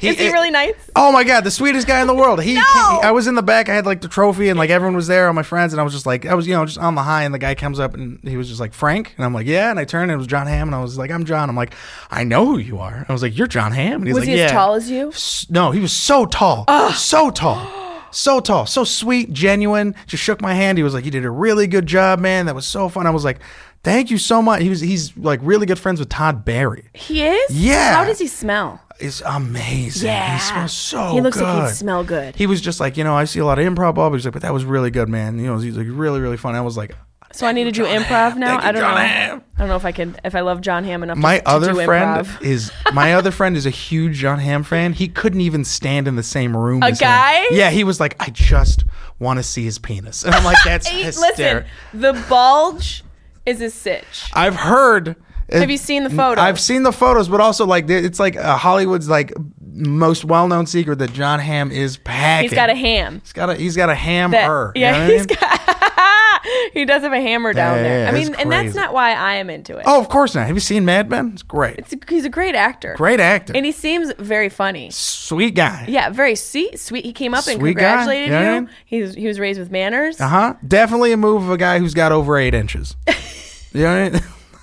Is 0.00 0.16
he 0.18 0.28
it- 0.28 0.32
really 0.32 0.50
nice? 0.50 0.72
Oh 0.96 1.12
my 1.12 1.24
god, 1.24 1.44
the 1.44 1.50
sweetest 1.50 1.86
guy 1.86 2.00
in 2.00 2.06
the 2.06 2.14
world. 2.14 2.42
He, 2.42 2.54
No! 2.54 2.60
he- 2.62 3.02
I 3.02 3.10
was 3.10 3.26
in 3.26 3.34
the 3.34 3.42
back. 3.42 3.68
I 3.68 3.74
had 3.74 3.84
like 3.84 4.00
the 4.00 4.08
trophy, 4.08 4.48
and 4.48 4.58
like 4.58 4.70
everyone 4.70 4.96
was 4.96 5.06
there, 5.08 5.26
all 5.26 5.34
my 5.34 5.42
friends, 5.42 5.74
and 5.74 5.80
I 5.80 5.84
was 5.84 5.92
just 5.92 6.06
like, 6.06 6.24
I 6.24 6.32
was 6.34 6.46
you 6.46 6.54
know 6.54 6.64
just 6.64 6.78
on 6.78 6.94
the 6.94 7.02
high, 7.02 7.24
and 7.24 7.34
the 7.34 7.38
guy 7.38 7.54
comes 7.54 7.78
up 7.78 7.92
and 7.94 8.18
he 8.22 8.38
was 8.38 8.48
just 8.48 8.60
like 8.60 8.72
Frank, 8.72 9.12
and 9.18 9.26
I'm 9.26 9.34
like, 9.34 9.46
yeah, 9.46 9.70
and 9.70 9.78
I 9.78 9.84
turned, 9.84 10.04
and 10.10 10.12
it 10.12 10.16
was 10.18 10.26
John 10.26 10.46
Hamm, 10.46 10.68
and 10.68 10.74
I 10.74 10.80
was 10.80 10.96
like, 10.96 11.10
I'm 11.10 11.24
John. 11.26 11.50
I'm 11.50 11.56
like, 11.56 11.74
I 12.10 12.24
know 12.24 12.46
who 12.46 12.56
you 12.58 12.78
are. 12.78 13.04
I 13.08 13.12
was 13.12 13.20
like, 13.22 13.36
you're 13.36 13.46
John 13.46 13.72
Hamm, 13.72 13.96
and 14.00 14.06
he's 14.06 14.14
Was 14.14 14.22
like, 14.22 14.30
he 14.30 14.38
yeah. 14.38 14.46
as 14.46 14.52
tall 14.52 14.74
as 14.74 14.90
you? 14.90 15.12
No, 15.50 15.70
he 15.70 15.80
was 15.80 15.92
so 15.92 16.24
tall, 16.24 16.64
so 16.94 17.30
tall, 17.30 17.70
so 18.10 18.40
tall, 18.40 18.64
so 18.64 18.84
sweet, 18.84 19.34
genuine. 19.34 19.94
Just 20.06 20.22
shook 20.22 20.40
my 20.40 20.54
hand. 20.54 20.78
He 20.78 20.82
was 20.84 20.94
like, 20.94 21.04
"You 21.04 21.10
did 21.10 21.26
a 21.26 21.30
really 21.30 21.66
good 21.66 21.84
job, 21.84 22.20
man. 22.20 22.46
That 22.46 22.54
was 22.54 22.66
so 22.66 22.88
fun." 22.88 23.06
I 23.06 23.10
was 23.10 23.24
like, 23.24 23.38
"Thank 23.82 24.10
you 24.10 24.18
so 24.18 24.42
much." 24.42 24.62
He 24.62 24.68
was 24.68 24.80
he's 24.80 25.16
like 25.16 25.40
really 25.42 25.66
good 25.66 25.78
friends 25.78 26.00
with 26.00 26.08
Todd 26.08 26.44
Barry. 26.44 26.88
He 26.94 27.24
is? 27.24 27.50
Yeah. 27.50 27.94
How 27.94 28.04
does 28.04 28.18
he 28.18 28.26
smell? 28.26 28.80
It's 28.98 29.22
amazing. 29.22 30.08
Yeah. 30.08 30.34
he 30.34 30.40
smells 30.42 30.72
so. 30.72 30.98
Good. 31.08 31.14
He 31.14 31.20
looks 31.22 31.38
good. 31.38 31.44
like 31.44 31.68
he'd 31.68 31.74
smell 31.74 32.04
good. 32.04 32.36
He 32.36 32.46
was 32.46 32.60
just 32.60 32.80
like, 32.80 32.96
you 32.98 33.04
know, 33.04 33.14
I 33.14 33.24
see 33.24 33.38
a 33.40 33.46
lot 33.46 33.58
of 33.58 33.64
improv, 33.64 33.94
but 33.94 34.10
he's 34.12 34.24
like, 34.26 34.34
but 34.34 34.42
that 34.42 34.52
was 34.52 34.64
really 34.66 34.90
good, 34.90 35.08
man. 35.08 35.38
You 35.38 35.46
know, 35.46 35.58
he's 35.58 35.76
like 35.76 35.86
really, 35.88 36.20
really 36.20 36.36
fun. 36.36 36.54
I 36.54 36.60
was 36.60 36.76
like, 36.76 36.94
So 37.32 37.46
I 37.46 37.52
need 37.52 37.64
to 37.64 37.70
do 37.72 37.84
John 37.86 38.02
improv 38.02 38.30
Hamm. 38.32 38.40
now. 38.40 38.60
Thank 38.60 38.62
you, 38.62 38.68
I 38.68 38.72
don't 38.72 38.82
John 38.82 38.94
know. 38.96 39.00
Hamm. 39.00 39.42
I 39.56 39.58
don't 39.60 39.68
know 39.68 39.76
if 39.76 39.84
I 39.86 39.92
can 39.92 40.16
if 40.22 40.34
I 40.34 40.40
love 40.40 40.60
John 40.60 40.84
Hamm 40.84 41.02
enough. 41.02 41.16
my 41.16 41.38
to, 41.38 41.44
to 41.44 41.48
other 41.50 41.72
do 41.72 41.84
friend 41.86 42.26
improv. 42.26 42.42
is 42.44 42.70
my 42.92 43.14
other 43.14 43.30
friend 43.30 43.56
is 43.56 43.64
a 43.64 43.70
huge 43.70 44.16
John 44.16 44.38
Hamm 44.38 44.64
fan. 44.64 44.92
He 44.92 45.08
couldn't 45.08 45.40
even 45.40 45.64
stand 45.64 46.06
in 46.06 46.16
the 46.16 46.22
same 46.22 46.54
room. 46.54 46.82
A 46.82 46.88
as 46.88 47.00
him. 47.00 47.06
guy? 47.06 47.46
Yeah, 47.52 47.70
he 47.70 47.84
was 47.84 48.00
like, 48.00 48.16
I 48.20 48.28
just 48.28 48.84
want 49.18 49.38
to 49.38 49.42
see 49.42 49.64
his 49.64 49.78
penis, 49.78 50.24
and 50.24 50.34
I'm 50.34 50.44
like, 50.44 50.58
that's 50.64 50.86
Hey, 50.88 51.04
hysterical. 51.04 51.66
listen, 51.92 52.00
the 52.00 52.24
bulge 52.28 53.02
is 53.46 53.60
a 53.60 53.70
sitch. 53.70 54.30
I've 54.34 54.56
heard. 54.56 55.16
Have 55.52 55.70
you 55.70 55.76
seen 55.78 56.04
the 56.04 56.10
photos? 56.10 56.42
I've 56.42 56.60
seen 56.60 56.84
the 56.84 56.92
photos, 56.92 57.28
but 57.28 57.40
also 57.40 57.66
like 57.66 57.90
it's 57.90 58.20
like 58.20 58.36
uh, 58.36 58.56
Hollywood's 58.56 59.08
like 59.08 59.32
most 59.60 60.24
well-known 60.24 60.66
secret 60.66 61.00
that 61.00 61.12
John 61.12 61.40
Hamm 61.40 61.72
is 61.72 61.96
packing. 61.96 62.48
He's 62.50 62.54
got 62.56 62.70
a 62.70 62.74
ham. 62.74 63.20
He's 63.24 63.32
got 63.32 63.50
a 63.50 63.54
he's 63.56 63.74
got 63.76 63.90
a 63.90 63.94
ham 63.94 64.30
That, 64.30 64.46
her. 64.46 64.70
you 64.76 64.82
yeah, 64.82 64.92
know 64.92 64.98
what 65.00 65.12
I 65.12 65.16
mean? 65.16 65.26
got. 65.26 65.60
he 66.72 66.84
does 66.84 67.02
have 67.02 67.12
a 67.12 67.20
hammer 67.20 67.52
down 67.52 67.76
Yeah, 67.76 67.82
there. 67.82 68.02
yeah, 68.04 68.08
I 68.10 68.12
mean, 68.12 68.34
and 68.34 68.50
that's 68.50 68.66
crazy. 68.66 68.78
not 68.78 68.92
why 68.92 69.12
I 69.12 69.34
am 69.34 69.50
into 69.50 69.76
it. 69.76 69.84
Oh, 69.86 70.00
of 70.00 70.08
course 70.08 70.34
not. 70.34 70.46
Have 70.46 70.56
you 70.56 70.60
seen 70.60 70.84
Mad 70.84 71.08
Men? 71.10 71.30
It's 71.32 71.42
great. 71.42 71.78
It's 71.78 71.92
a, 71.92 71.96
he's 72.08 72.24
a 72.24 72.28
great 72.30 72.54
actor. 72.54 72.94
Great 72.96 73.20
actor. 73.20 73.52
And 73.56 73.64
he 73.66 73.72
seems 73.72 74.12
very 74.18 74.48
funny. 74.48 74.90
Sweet 74.90 75.54
guy. 75.54 75.86
Yeah, 75.88 76.10
very 76.10 76.34
sweet. 76.36 76.78
Sweet. 76.78 77.04
He 77.04 77.12
came 77.12 77.34
up 77.34 77.46
and 77.46 77.58
Sweet 77.58 77.74
guy, 77.76 77.96
congratulated 77.96 78.32
what 78.32 78.44
you. 78.44 78.60
mean? 78.62 78.70
He 78.84 79.02
was 79.02 79.14
he 79.14 79.26
was 79.26 79.38
raised 79.38 79.58
with 79.60 79.70
manners. 79.70 80.20
Uh 80.20 80.28
huh. 80.28 80.54
Definitely 80.66 81.12
a 81.12 81.16
move 81.16 81.42
of 81.44 81.50
a 81.50 81.56
guy 81.56 81.78
who's 81.78 81.94
got 81.94 82.12
over 82.12 82.36
eight 82.38 82.54
inches. 82.54 82.96
you 83.72 83.82
know 83.82 84.10
what 84.10 84.22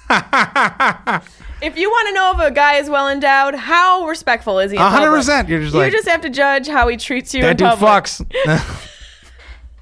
I 0.10 1.12
mean? 1.12 1.22
If 1.60 1.76
you 1.76 1.90
want 1.90 2.08
to 2.10 2.14
know 2.14 2.34
if 2.36 2.52
a 2.52 2.54
guy 2.54 2.76
is 2.76 2.88
well 2.88 3.10
endowed, 3.10 3.56
how 3.56 4.06
respectful 4.06 4.60
is 4.60 4.70
he? 4.70 4.78
in 4.78 4.84
A 4.84 4.90
hundred 4.92 5.08
public? 5.08 5.20
percent. 5.22 5.50
You're 5.50 5.60
just 5.62 5.74
You 5.74 5.80
like 5.80 5.92
just 5.92 6.08
have 6.08 6.22
to 6.22 6.30
judge 6.30 6.68
how 6.68 6.88
he 6.88 6.98
treats 6.98 7.34
you 7.34 7.42
that 7.42 7.50
in 7.52 7.58
dude 7.58 7.68
public. 7.68 8.04
fucks. 8.04 8.88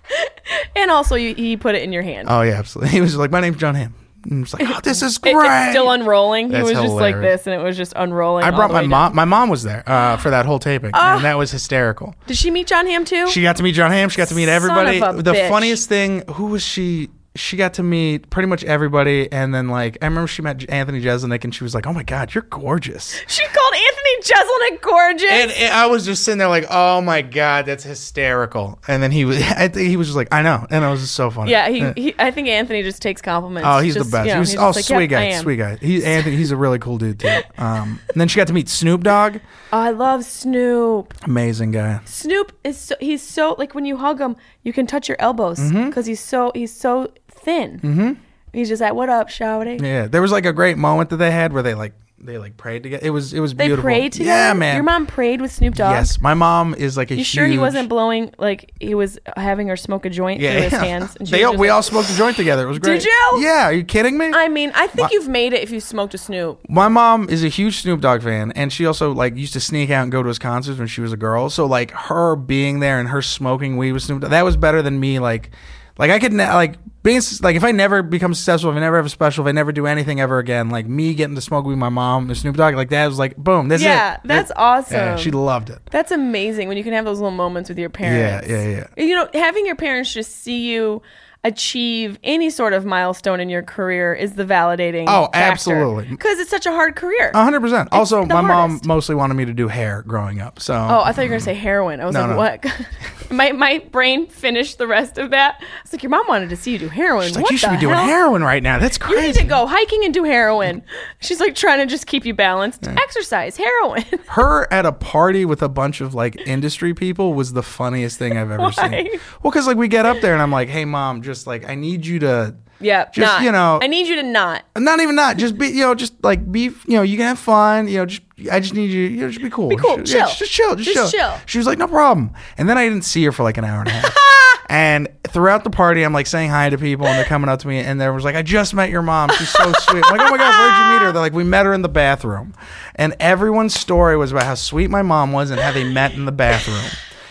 And 0.76 0.91
also, 0.91 1.15
you, 1.15 1.34
he 1.34 1.58
put 1.58 1.76
it 1.76 1.84
in 1.84 1.91
your 1.94 2.04
hand. 2.04 2.28
oh 2.30 2.41
yeah, 2.41 2.54
absolutely. 2.54 2.91
He 2.96 3.02
was 3.02 3.15
like, 3.18 3.32
my 3.32 3.39
name's 3.41 3.58
John 3.58 3.76
Hamm. 3.76 3.94
And 4.30 4.44
it's 4.44 4.54
like, 4.54 4.68
oh, 4.68 4.80
this 4.84 5.02
is 5.02 5.18
It- 5.18 5.22
great. 5.34 5.46
it's 5.48 5.72
still 5.72 5.89
unrolling. 5.91 6.50
That's 6.50 6.68
he 6.70 6.76
was 6.76 6.84
just 6.84 6.94
like 6.96 7.15
hilarious. 7.15 7.41
this, 7.44 7.48
and 7.48 7.60
it 7.60 7.63
was 7.63 7.78
just 7.78 7.94
unrolling. 7.96 8.44
I 8.44 8.50
all 8.50 8.56
brought 8.56 8.68
the 8.70 8.74
my 8.74 8.82
way 8.82 8.88
mom. 8.88 9.10
down. 9.12 9.15
My 9.15 9.26
mom 9.26 9.50
was 9.50 9.63
there 9.63 9.84
uh, 9.88 10.18
for 10.18 10.30
that 10.32 10.46
whole 10.46 10.60
taping, 10.60 10.91
Ah. 10.94 11.15
and 11.15 11.26
that 11.26 11.38
was 11.38 11.52
hysterical. 11.52 12.15
Did 12.28 12.36
she 12.38 12.50
meet 12.52 12.68
John 12.68 12.88
Hamm 12.88 13.06
too? 13.06 13.28
She 13.30 13.41
got 13.41 13.56
to 13.58 13.63
meet 13.63 13.74
John 13.74 13.91
Hamm. 13.91 14.10
She 14.10 14.18
got 14.18 14.28
to 14.30 14.36
meet 14.36 14.46
Son 14.46 14.54
everybody. 14.56 15.02
of 15.02 15.20
a 15.20 15.22
the 15.24 15.34
bitch. 15.34 15.50
funniest 15.50 15.88
thing, 15.89 16.24
who 16.34 16.48
was 16.48 16.63
she? 16.63 17.10
She 17.36 17.58
got 17.58 17.74
to 17.76 17.84
meet 17.84 18.30
pretty 18.30 18.48
much 18.48 18.63
everybody, 18.63 19.30
and 19.32 19.54
then 19.54 19.68
like 19.68 19.98
I 20.02 20.06
remember 20.06 20.28
she 20.28 20.41
met 20.41 20.68
Anthony 20.70 21.02
Jeselnik, 21.02 21.44
and 21.44 21.54
she 21.54 21.63
was 21.63 21.76
like, 21.76 21.86
"Oh 21.86 21.94
my 21.94 22.04
god, 22.04 22.34
you're 22.34 22.44
gorgeous." 22.50 23.20
She 23.28 23.44
called 23.46 23.74
Anthony 24.15 24.75
Jeselnik 24.75 24.82
gorgeous. 24.82 25.32
And, 25.32 25.51
and 25.51 25.73
I 25.73 25.86
was 25.88 26.06
just 26.06 26.23
sitting 26.23 26.38
there 26.38 26.47
like, 26.47 26.65
"Oh 26.69 27.01
my 27.01 27.21
god, 27.21 27.65
that's 27.65 27.84
hysterical." 27.84 28.80
And 28.88 29.01
then 29.04 29.12
he 29.12 29.25
was, 29.25 29.41
I 29.58 29.67
think 29.67 29.89
he 29.89 29.97
was 29.97 30.08
just 30.08 30.15
like, 30.17 30.28
"I 30.34 30.41
know," 30.41 30.65
and 30.69 30.84
it 30.84 30.88
was 30.88 31.01
just 31.01 31.15
so 31.15 31.30
funny. 31.30 31.51
yeah, 31.51 31.69
he, 31.69 31.91
he. 32.01 32.15
I 32.19 32.32
think 32.32 32.47
Anthony 32.47 32.84
just 32.84 33.01
takes 33.01 33.21
compliments. 33.21 33.67
Oh, 33.69 33.80
he's 33.80 33.93
Just, 33.95 34.12
the 34.12 34.17
best. 34.17 34.25
you 34.28 34.32
know, 34.32 34.36
he 34.36 34.39
was 34.39 34.51
he's 34.51 34.60
oh 34.60 34.65
like, 34.71 34.86
sweet 34.86 35.12
"Yep, 35.12 35.19
I 35.21 35.30
guy, 35.32 35.41
sweet 35.41 35.58
guy. 35.58 35.75
He 35.78 36.04
Anthony, 36.06 36.36
he's 36.36 36.51
a 36.51 36.58
really 36.58 36.80
cool 36.80 36.97
dude 36.97 37.19
too. 37.19 37.41
Um, 37.58 37.99
and 38.10 38.21
then 38.21 38.28
she 38.28 38.38
got 38.38 38.47
to 38.47 38.54
meet 38.54 38.69
Snoop 38.69 39.04
Dogg, 39.04 39.38
Oh, 39.73 39.80
I 39.80 39.89
love 39.91 40.23
Snoop. 40.25 41.13
amazing 41.23 41.71
guy. 41.71 41.99
Snoop 42.06 42.51
is 42.63 42.78
so 42.78 42.95
he's 42.99 43.21
so 43.21 43.56
like 43.58 43.75
when 43.75 43.86
you 43.86 43.97
hug 43.97 44.19
him, 44.19 44.36
you 44.63 44.73
can 44.73 44.88
touch 44.88 45.08
your 45.10 45.17
elbows 45.19 45.60
Mm-hmm. 45.60 45.86
because 45.88 46.06
he's 46.06 46.19
so 46.19 46.51
he's 46.56 46.73
so 46.75 47.12
thin. 47.30 47.80
Mm-hmm. 47.80 48.13
He's 48.54 48.69
just 48.69 48.82
like, 48.82 48.93
"What 48.93 49.10
up, 49.10 49.28
shawty?" 49.30 49.82
Yeah, 49.82 50.08
there 50.08 50.21
was 50.21 50.32
like 50.32 50.45
a 50.45 50.54
great 50.54 50.78
moment 50.78 51.10
that 51.10 51.17
they 51.17 51.32
had 51.32 51.51
where 51.51 51.62
they 51.63 51.73
like 51.73 51.93
they 52.25 52.38
like 52.38 52.57
prayed 52.57 52.83
together. 52.83 53.05
It 53.05 53.09
was 53.11 53.33
it 53.33 53.39
was 53.39 53.53
They 53.53 53.67
beautiful. 53.67 53.83
prayed 53.83 54.11
together. 54.13 54.29
Yeah, 54.29 54.53
man. 54.53 54.75
Your 54.75 54.83
mom 54.83 55.05
prayed 55.07 55.41
with 55.41 55.51
Snoop 55.51 55.75
Dogg. 55.75 55.91
Yes, 55.93 56.19
my 56.19 56.33
mom 56.33 56.73
is 56.75 56.97
like 56.97 57.11
a 57.11 57.13
You 57.13 57.19
huge. 57.19 57.27
sure 57.27 57.47
he 57.47 57.57
wasn't 57.57 57.89
blowing 57.89 58.33
like 58.38 58.71
he 58.79 58.95
was 58.95 59.17
having 59.38 59.67
her 59.67 59.77
smoke 59.77 60.05
a 60.05 60.09
joint 60.09 60.39
through 60.41 60.49
his 60.49 60.73
hands? 60.73 61.15
And 61.17 61.27
they 61.29 61.43
all, 61.43 61.53
we 61.55 61.67
like- 61.69 61.75
all 61.75 61.81
smoked 61.83 62.09
a 62.09 62.15
joint 62.17 62.35
together. 62.35 62.63
It 62.63 62.67
was 62.69 62.79
great. 62.79 63.01
Did 63.01 63.05
you? 63.05 63.39
Yeah. 63.41 63.65
Are 63.65 63.73
you 63.73 63.83
kidding 63.83 64.17
me? 64.17 64.31
I 64.33 64.47
mean, 64.49 64.71
I 64.75 64.88
think 64.88 65.03
My- 65.05 65.09
you've 65.11 65.27
made 65.27 65.53
it 65.53 65.61
if 65.63 65.71
you 65.71 65.79
smoked 65.79 66.13
a 66.13 66.17
Snoop. 66.17 66.59
my 66.69 66.88
mom 66.88 67.29
is 67.29 67.43
a 67.43 67.47
huge 67.49 67.81
Snoop 67.81 68.01
Dogg 68.01 68.21
fan, 68.23 68.51
and 68.53 68.71
she 68.73 68.85
also 68.85 69.11
like 69.13 69.35
used 69.35 69.53
to 69.53 69.59
sneak 69.59 69.89
out 69.89 70.03
and 70.03 70.11
go 70.11 70.21
to 70.23 70.27
his 70.27 70.39
concerts 70.39 70.77
when 70.79 70.88
she 70.88 71.01
was 71.01 71.13
a 71.13 71.17
girl. 71.17 71.49
So 71.49 71.65
like 71.65 71.91
her 71.91 72.35
being 72.35 72.79
there 72.79 72.99
and 72.99 73.09
her 73.09 73.21
smoking 73.21 73.77
weed 73.77 73.91
with 73.93 74.03
Snoop 74.03 74.21
Dogg, 74.21 74.31
that 74.31 74.43
was 74.45 74.57
better 74.57 74.81
than 74.81 74.99
me 74.99 75.19
like 75.19 75.51
like 75.97 76.12
I 76.12 76.19
could 76.19 76.34
ne- 76.34 76.53
like 76.53 76.75
being 77.03 77.21
like 77.41 77.55
if 77.55 77.63
I 77.63 77.71
never 77.71 78.01
become 78.01 78.34
successful, 78.34 78.71
if 78.71 78.77
I 78.77 78.79
never 78.79 78.97
have 78.97 79.05
a 79.05 79.10
special, 79.10 79.45
if 79.45 79.49
I 79.49 79.51
never 79.51 79.71
do 79.71 79.86
anything 79.86 80.19
ever 80.19 80.39
again, 80.39 80.69
like 80.69 80.88
me 80.88 81.13
getting 81.13 81.36
to 81.36 81.41
smoke 81.41 81.65
with 81.65 81.77
my 81.77 81.89
mom, 81.89 82.27
and 82.29 82.38
Snoop 82.38 82.58
Dogg, 82.58 82.75
like 82.75 82.89
that 82.89 83.05
was 83.08 83.19
like 83.19 83.38
boom, 83.38 83.67
that's 83.67 83.84
Yeah, 83.84 84.15
it. 84.15 84.21
that's 84.25 84.49
That- 84.49 84.58
awesome. 84.60 84.95
Yeah, 84.97 85.15
she 85.15 85.31
loved 85.31 85.69
it. 85.69 85.79
That's 85.91 86.12
amazing 86.12 86.67
when 86.67 86.77
you 86.77 86.84
can 86.84 86.93
have 86.93 87.05
those 87.05 87.19
little 87.19 87.31
moments 87.31 87.69
with 87.69 87.77
your 87.77 87.89
parents. 87.89 88.47
Yeah, 88.49 88.58
yeah, 88.62 88.88
yeah. 88.97 89.03
You 89.03 89.15
know, 89.15 89.29
having 89.34 89.65
your 89.65 89.75
parents 89.75 90.12
just 90.13 90.43
see 90.43 90.71
you 90.73 91.01
achieve 91.45 92.17
any 92.23 92.49
sort 92.49 92.73
of 92.73 92.86
milestone 92.86 93.39
in 93.39 93.49
your 93.49 93.62
career 93.62 94.13
is 94.13 94.34
the 94.34 94.43
validating. 94.43 95.05
Oh, 95.08 95.29
absolutely. 95.34 96.08
Because 96.08 96.39
it's 96.39 96.49
such 96.49 96.65
a 96.65 96.71
hard 96.71 96.95
career. 96.95 97.31
Hundred 97.34 97.62
percent. 97.62 97.89
Also, 97.91 98.25
the 98.25 98.34
my 98.34 98.41
mom 98.41 98.81
mostly 98.86 99.15
wanted 99.15 99.36
me 99.36 99.45
to 99.45 99.53
do 99.53 99.67
hair 99.67 100.03
growing 100.08 100.41
up. 100.41 100.60
So 100.60 100.73
Oh, 100.73 101.01
I 101.05 101.12
thought 101.13 101.21
you 101.23 101.29
were 101.29 101.36
gonna 101.36 101.39
say 101.41 101.53
heroin. 101.53 102.01
I 102.01 102.05
was 102.05 102.13
No, 102.13 102.21
like, 102.36 102.63
no. 102.65 102.71
what? 102.71 102.88
my 103.31 103.51
my 103.51 103.79
brain 103.91 104.27
finished 104.27 104.77
the 104.77 104.88
rest 104.88 105.17
of 105.17 105.29
that. 105.31 105.63
It's 105.84 105.93
like 105.93 106.03
your 106.03 106.10
mom 106.10 106.25
wanted 106.27 106.49
to 106.49 106.55
see 106.55 106.73
you 106.73 106.79
do 106.79 106.89
heroin. 106.89 107.27
She's 107.27 107.36
like, 107.36 107.43
what 107.43 107.51
you 107.51 107.58
should 107.58 107.71
be 107.71 107.77
doing 107.77 107.95
heroin 107.95 108.43
right 108.43 108.62
now. 108.63 108.79
That's 108.79 108.97
crazy. 108.97 109.21
You 109.21 109.27
need 109.27 109.36
to 109.36 109.43
go 109.45 109.65
hiking 109.67 110.03
and 110.03 110.13
do 110.13 110.23
heroin. 110.23 110.81
She's 111.21 111.39
like 111.39 111.55
trying 111.55 111.79
to 111.79 111.86
just 111.86 112.08
keep 112.08 112.25
you 112.25 112.34
balanced. 112.34 112.88
Exercise, 112.88 113.55
heroin. 113.58 114.03
Her 114.27 114.71
at 114.73 114.86
a 114.86 114.91
party 114.91 115.45
with 115.45 115.62
a 115.62 115.69
bunch 115.69 116.01
of 116.01 116.13
like 116.13 116.36
industry 116.47 116.93
people 116.93 117.34
was 117.34 117.53
the 117.53 117.63
funniest 117.63 118.17
thing 118.17 118.38
I've 118.38 118.51
ever 118.51 118.71
seen. 118.71 119.10
Well, 119.43 119.51
because 119.51 119.67
like 119.67 119.77
we 119.77 119.88
get 119.88 120.05
up 120.05 120.21
there 120.21 120.34
and 120.34 120.41
I'm 120.41 120.51
like, 120.51 120.69
hey 120.69 120.86
mom, 120.86 121.21
just 121.21 121.35
like 121.48 121.67
I 121.67 121.76
need 121.76 122.06
you 122.06 122.19
to, 122.19 122.56
yeah, 122.80 123.06
Just, 123.12 123.19
not. 123.34 123.41
you 123.43 123.52
know- 123.52 123.80
I 123.82 123.88
need 123.88 124.08
you 124.08 124.15
to 124.17 124.24
not. 124.24 124.63
not 124.78 125.00
even 125.00 125.15
not, 125.15 125.38
just 125.38 125.58
be, 125.58 125.67
you 125.67 125.82
know, 125.84 125.95
just 125.95 126.13
like 126.24 126.52
be, 126.52 126.63
you 126.63 126.74
know, 126.98 127.02
you 127.02 127.17
can 127.17 127.26
have 127.28 127.39
fun, 127.39 127.88
you 127.88 127.98
know, 127.98 128.06
just 128.06 128.21
I 128.52 128.60
just 128.60 128.74
need 128.74 128.91
you, 128.91 129.04
you 129.08 129.21
know, 129.21 129.30
just 129.30 129.41
be 129.41 129.50
cool, 129.50 129.69
Be 129.69 129.76
cool, 129.78 129.98
Just- 129.98 130.13
yeah, 130.13 130.19
chill. 130.19 130.28
just, 130.28 130.39
just 130.39 130.52
chill, 130.52 130.76
just, 130.76 130.93
Just 130.93 131.13
chill. 131.13 131.30
chill. 131.30 131.39
She 131.45 131.58
was 131.58 131.67
like, 131.67 131.78
no 131.78 131.88
problem. 131.88 132.32
And 132.58 132.67
then 132.69 132.78
I 132.78 132.84
didn't 132.88 133.04
see 133.06 133.24
her 133.26 133.32
for 133.32 133.43
like 133.43 133.58
an 133.58 133.63
hour 133.65 133.80
and 133.80 133.89
a 133.89 133.91
half. 133.91 134.15
And 134.67 135.10
throughout 135.28 135.63
the 135.63 135.69
party, 135.69 136.02
I'm 136.02 136.12
like 136.12 136.26
saying 136.26 136.50
hi 136.50 136.71
to 136.71 136.78
people, 136.80 137.06
and 137.06 137.19
they're 137.19 137.26
coming 137.26 137.50
up 137.52 137.60
to 137.60 137.67
me, 137.67 137.78
and 137.78 138.02
there 138.02 138.12
was 138.12 138.24
like, 138.26 138.34
"I 138.36 138.41
just 138.41 138.74
met 138.74 138.89
your 138.89 139.04
mom. 139.04 139.30
She's 139.38 139.50
so 139.50 139.71
sweet." 139.80 140.04
I'm 140.04 140.17
like, 140.17 140.28
"Oh 140.28 140.32
my 140.32 140.38
god, 140.38 140.60
where'd 140.60 140.76
you 140.88 140.93
meet 140.93 141.06
her?" 141.06 141.12
They're 141.12 141.21
like, 141.21 141.34
"We 141.34 141.43
met 141.43 141.67
her 141.67 141.74
in 141.76 141.84
the 141.84 141.88
bathroom," 141.88 142.52
and 142.95 143.15
everyone's 143.19 143.80
story 143.80 144.17
was 144.17 144.32
about 144.32 144.43
how 144.43 144.56
sweet 144.56 144.89
my 144.89 145.04
mom 145.04 145.34
was 145.34 145.52
and 145.52 145.62
how 145.62 145.71
they 145.71 145.84
met 145.84 146.13
in 146.15 146.26
the 146.26 146.32
bathroom. 146.32 146.82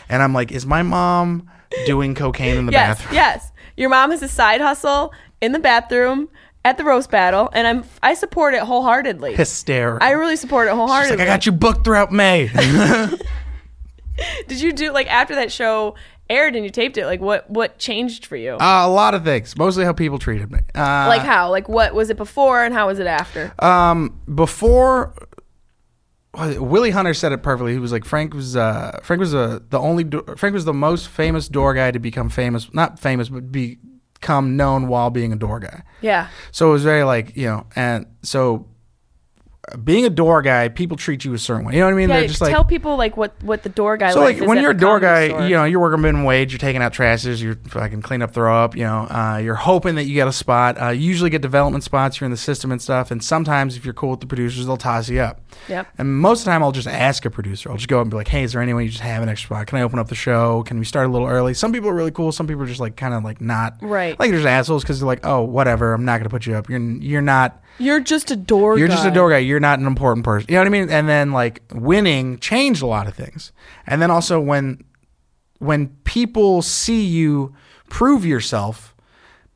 And 0.08 0.22
I'm 0.22 0.32
like, 0.32 0.52
"Is 0.52 0.64
my 0.64 0.84
mom 0.84 1.50
doing 1.86 2.14
cocaine 2.14 2.56
in 2.56 2.66
the 2.66 2.72
Yes, 2.72 2.98
bathroom?" 2.98 3.14
yes. 3.16 3.50
Your 3.76 3.88
mom 3.90 4.10
has 4.10 4.22
a 4.22 4.28
side 4.28 4.60
hustle 4.60 5.12
in 5.40 5.52
the 5.52 5.58
bathroom 5.58 6.28
at 6.64 6.78
the 6.78 6.84
roast 6.84 7.10
battle, 7.10 7.50
and 7.52 7.66
I'm 7.66 7.84
I 8.02 8.14
support 8.14 8.54
it 8.54 8.60
wholeheartedly. 8.60 9.34
Hysterical. 9.34 10.06
I 10.06 10.12
really 10.12 10.36
support 10.36 10.66
it 10.68 10.70
She's 10.70 10.76
wholeheartedly. 10.76 11.16
like, 11.18 11.28
"I 11.28 11.30
got 11.30 11.46
you 11.46 11.52
booked 11.52 11.84
throughout 11.84 12.12
May." 12.12 12.48
Did 14.48 14.60
you 14.60 14.72
do 14.72 14.92
like 14.92 15.08
after 15.08 15.34
that 15.34 15.50
show 15.50 15.96
aired 16.30 16.54
and 16.56 16.64
you 16.64 16.70
taped 16.70 16.96
it? 16.96 17.06
Like 17.06 17.20
what 17.20 17.48
what 17.50 17.78
changed 17.78 18.26
for 18.26 18.36
you? 18.36 18.52
Uh, 18.54 18.82
a 18.86 18.88
lot 18.88 19.14
of 19.14 19.24
things, 19.24 19.56
mostly 19.58 19.84
how 19.84 19.92
people 19.92 20.18
treated 20.18 20.50
me. 20.50 20.60
Uh, 20.74 21.06
like 21.08 21.22
how? 21.22 21.50
Like 21.50 21.68
what 21.68 21.94
was 21.94 22.10
it 22.10 22.16
before 22.16 22.64
and 22.64 22.72
how 22.72 22.86
was 22.86 22.98
it 22.98 23.06
after? 23.06 23.52
Um, 23.58 24.20
before 24.32 25.12
Willie 26.36 26.90
Hunter 26.90 27.14
said 27.14 27.32
it 27.32 27.42
perfectly. 27.42 27.72
He 27.72 27.78
was 27.78 27.92
like 27.92 28.04
Frank 28.04 28.34
was 28.34 28.56
uh, 28.56 29.00
Frank 29.02 29.20
was 29.20 29.34
uh, 29.34 29.60
the 29.70 29.78
only 29.78 30.04
do- 30.04 30.24
Frank 30.36 30.54
was 30.54 30.64
the 30.64 30.74
most 30.74 31.08
famous 31.08 31.48
door 31.48 31.74
guy 31.74 31.90
to 31.90 31.98
become 31.98 32.28
famous, 32.28 32.72
not 32.74 32.98
famous, 32.98 33.28
but 33.28 33.50
become 33.52 34.56
known 34.56 34.88
while 34.88 35.10
being 35.10 35.32
a 35.32 35.36
door 35.36 35.60
guy. 35.60 35.82
yeah. 36.00 36.28
So 36.50 36.68
it 36.70 36.72
was 36.72 36.82
very 36.84 37.04
like 37.04 37.36
you 37.36 37.46
know, 37.46 37.66
and 37.76 38.06
so 38.22 38.66
being 39.82 40.04
a 40.04 40.10
door 40.10 40.42
guy, 40.42 40.68
people 40.68 40.96
treat 40.96 41.24
you 41.24 41.34
a 41.34 41.38
certain 41.38 41.64
way. 41.64 41.74
You 41.74 41.80
know 41.80 41.86
what 41.86 41.94
I 41.94 41.96
mean? 41.96 42.08
Yeah, 42.08 42.20
They're 42.20 42.28
just 42.28 42.40
like 42.40 42.52
tell 42.52 42.64
people 42.64 42.96
like 42.96 43.16
what 43.16 43.34
what 43.42 43.62
the 43.62 43.68
door 43.68 43.96
guy 43.96 44.10
so 44.10 44.20
like 44.20 44.40
when 44.40 44.60
you're 44.60 44.72
a 44.72 44.76
door 44.76 45.00
guy, 45.00 45.28
store. 45.28 45.46
you 45.46 45.54
know, 45.54 45.64
you're 45.64 45.80
working 45.80 46.00
minimum 46.00 46.24
wage, 46.24 46.52
you're 46.52 46.58
taking 46.58 46.82
out 46.82 46.92
trashes, 46.92 47.42
you're 47.42 47.56
fucking 47.68 48.02
clean 48.02 48.22
up, 48.22 48.32
throw 48.32 48.56
up, 48.56 48.76
you 48.76 48.84
know, 48.84 49.06
uh, 49.10 49.40
you're 49.42 49.54
hoping 49.54 49.94
that 49.94 50.04
you 50.04 50.14
get 50.14 50.28
a 50.28 50.32
spot. 50.32 50.80
Uh, 50.80 50.88
you 50.88 51.02
usually 51.02 51.30
get 51.30 51.42
development 51.42 51.84
spots, 51.84 52.20
you're 52.20 52.26
in 52.26 52.30
the 52.30 52.36
system 52.36 52.72
and 52.72 52.80
stuff. 52.80 53.10
And 53.10 53.22
sometimes 53.22 53.76
if 53.76 53.84
you're 53.84 53.94
cool 53.94 54.10
with 54.10 54.20
the 54.20 54.26
producers, 54.26 54.66
they'll 54.66 54.76
toss 54.76 55.08
you 55.08 55.20
up. 55.20 55.40
Yep. 55.68 55.88
And 55.98 56.20
most 56.20 56.40
of 56.40 56.44
the 56.46 56.50
time, 56.50 56.62
I'll 56.62 56.72
just 56.72 56.88
ask 56.88 57.24
a 57.24 57.30
producer. 57.30 57.70
I'll 57.70 57.76
just 57.76 57.88
go 57.88 57.98
up 57.98 58.02
and 58.02 58.10
be 58.10 58.16
like, 58.16 58.28
"Hey, 58.28 58.42
is 58.42 58.52
there 58.52 58.62
any 58.62 58.74
way 58.74 58.84
you 58.84 58.90
just 58.90 59.02
have 59.02 59.22
an 59.22 59.28
extra 59.28 59.48
spot? 59.48 59.66
Can 59.66 59.78
I 59.78 59.82
open 59.82 59.98
up 59.98 60.08
the 60.08 60.14
show? 60.14 60.62
Can 60.64 60.78
we 60.78 60.84
start 60.84 61.06
a 61.06 61.10
little 61.10 61.28
early?" 61.28 61.54
Some 61.54 61.72
people 61.72 61.88
are 61.88 61.94
really 61.94 62.10
cool. 62.10 62.32
Some 62.32 62.46
people 62.46 62.62
are 62.62 62.66
just 62.66 62.80
like 62.80 62.96
kind 62.96 63.14
of 63.14 63.24
like 63.24 63.40
not 63.40 63.76
Right. 63.80 64.18
Like 64.18 64.30
there's 64.30 64.44
assholes 64.44 64.82
because 64.82 65.00
they're 65.00 65.06
like, 65.06 65.24
"Oh, 65.24 65.42
whatever. 65.42 65.94
I'm 65.94 66.04
not 66.04 66.18
going 66.18 66.24
to 66.24 66.30
put 66.30 66.46
you 66.46 66.54
up. 66.54 66.68
You're 66.68 66.80
you're 66.80 67.22
not." 67.22 67.60
You're 67.78 68.00
just 68.00 68.30
a 68.30 68.36
door 68.36 68.78
You're 68.78 68.88
guy. 68.88 68.94
just 68.94 69.06
a 69.06 69.10
door 69.10 69.30
guy. 69.30 69.38
You're 69.38 69.60
not 69.60 69.78
an 69.78 69.86
important 69.86 70.24
person. 70.24 70.46
You 70.48 70.54
know 70.54 70.60
what 70.60 70.66
I 70.66 70.70
mean? 70.70 70.90
And 70.90 71.08
then 71.08 71.32
like 71.32 71.62
winning 71.72 72.38
changed 72.38 72.82
a 72.82 72.86
lot 72.86 73.06
of 73.06 73.14
things. 73.14 73.52
And 73.86 74.00
then 74.00 74.10
also 74.10 74.40
when 74.40 74.84
when 75.58 75.88
people 76.04 76.62
see 76.62 77.04
you 77.04 77.54
prove 77.88 78.24
yourself, 78.26 78.94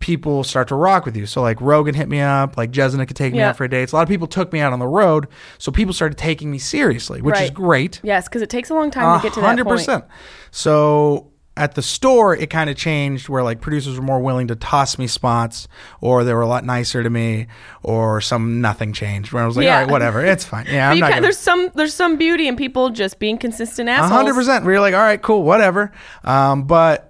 people 0.00 0.44
start 0.44 0.68
to 0.68 0.74
rock 0.76 1.04
with 1.04 1.16
you. 1.16 1.26
So 1.26 1.42
like 1.42 1.60
Rogan 1.60 1.94
hit 1.94 2.08
me 2.08 2.20
up, 2.20 2.56
like 2.56 2.70
Jeselnik 2.70 3.12
take 3.14 3.32
me 3.32 3.40
Yeah. 3.40 3.50
out 3.50 3.56
for 3.56 3.66
dates. 3.68 3.92
A 3.92 3.96
lot 3.96 4.02
of 4.02 4.08
people 4.08 4.26
took 4.28 4.52
me 4.52 4.60
out 4.60 4.72
on 4.72 4.78
the 4.78 4.86
road, 4.86 5.26
so 5.58 5.70
people 5.72 5.92
started 5.92 6.16
taking 6.16 6.50
me 6.50 6.58
seriously, 6.58 7.20
which 7.20 7.40
is 7.40 7.50
great. 7.50 8.00
Yes, 8.04 8.28
because 8.28 8.42
it 8.42 8.48
takes 8.48 8.70
a 8.70 8.74
long 8.74 8.90
time 8.90 9.18
to 9.18 9.22
get 9.22 9.34
to 9.34 9.40
that 9.40 9.64
point. 9.64 10.04
So 10.50 11.30
at 11.58 11.74
the 11.74 11.82
store, 11.82 12.34
it 12.36 12.50
kind 12.50 12.70
of 12.70 12.76
changed 12.76 13.28
where 13.28 13.42
like 13.42 13.60
producers 13.60 13.98
were 13.98 14.04
more 14.04 14.20
willing 14.20 14.48
to 14.48 14.56
toss 14.56 14.96
me 14.98 15.06
spots, 15.06 15.68
or 16.00 16.24
they 16.24 16.32
were 16.32 16.40
a 16.40 16.46
lot 16.46 16.64
nicer 16.64 17.02
to 17.02 17.10
me, 17.10 17.48
or 17.82 18.20
some 18.20 18.60
nothing 18.60 18.92
changed. 18.92 19.32
Where 19.32 19.42
I 19.42 19.46
was 19.46 19.56
like, 19.56 19.64
Yeah. 19.64 19.74
all 19.76 19.82
right, 19.82 19.90
whatever, 19.90 20.24
it's 20.24 20.44
fine. 20.44 20.66
Yeah, 20.70 20.90
I'm 20.90 20.98
not. 21.00 21.12
can, 21.12 21.22
there's 21.22 21.38
some 21.38 21.70
there's 21.74 21.92
some 21.94 22.16
beauty 22.16 22.48
in 22.48 22.56
people 22.56 22.90
just 22.90 23.18
being 23.18 23.36
consistent 23.38 23.88
assholes. 23.88 24.10
hundred 24.12 24.34
percent. 24.34 24.64
We 24.64 24.72
were 24.72 24.80
like, 24.80 24.94
all 24.94 25.00
right, 25.00 25.20
cool, 25.20 25.42
whatever. 25.42 25.92
Um, 26.24 26.64
but 26.64 27.04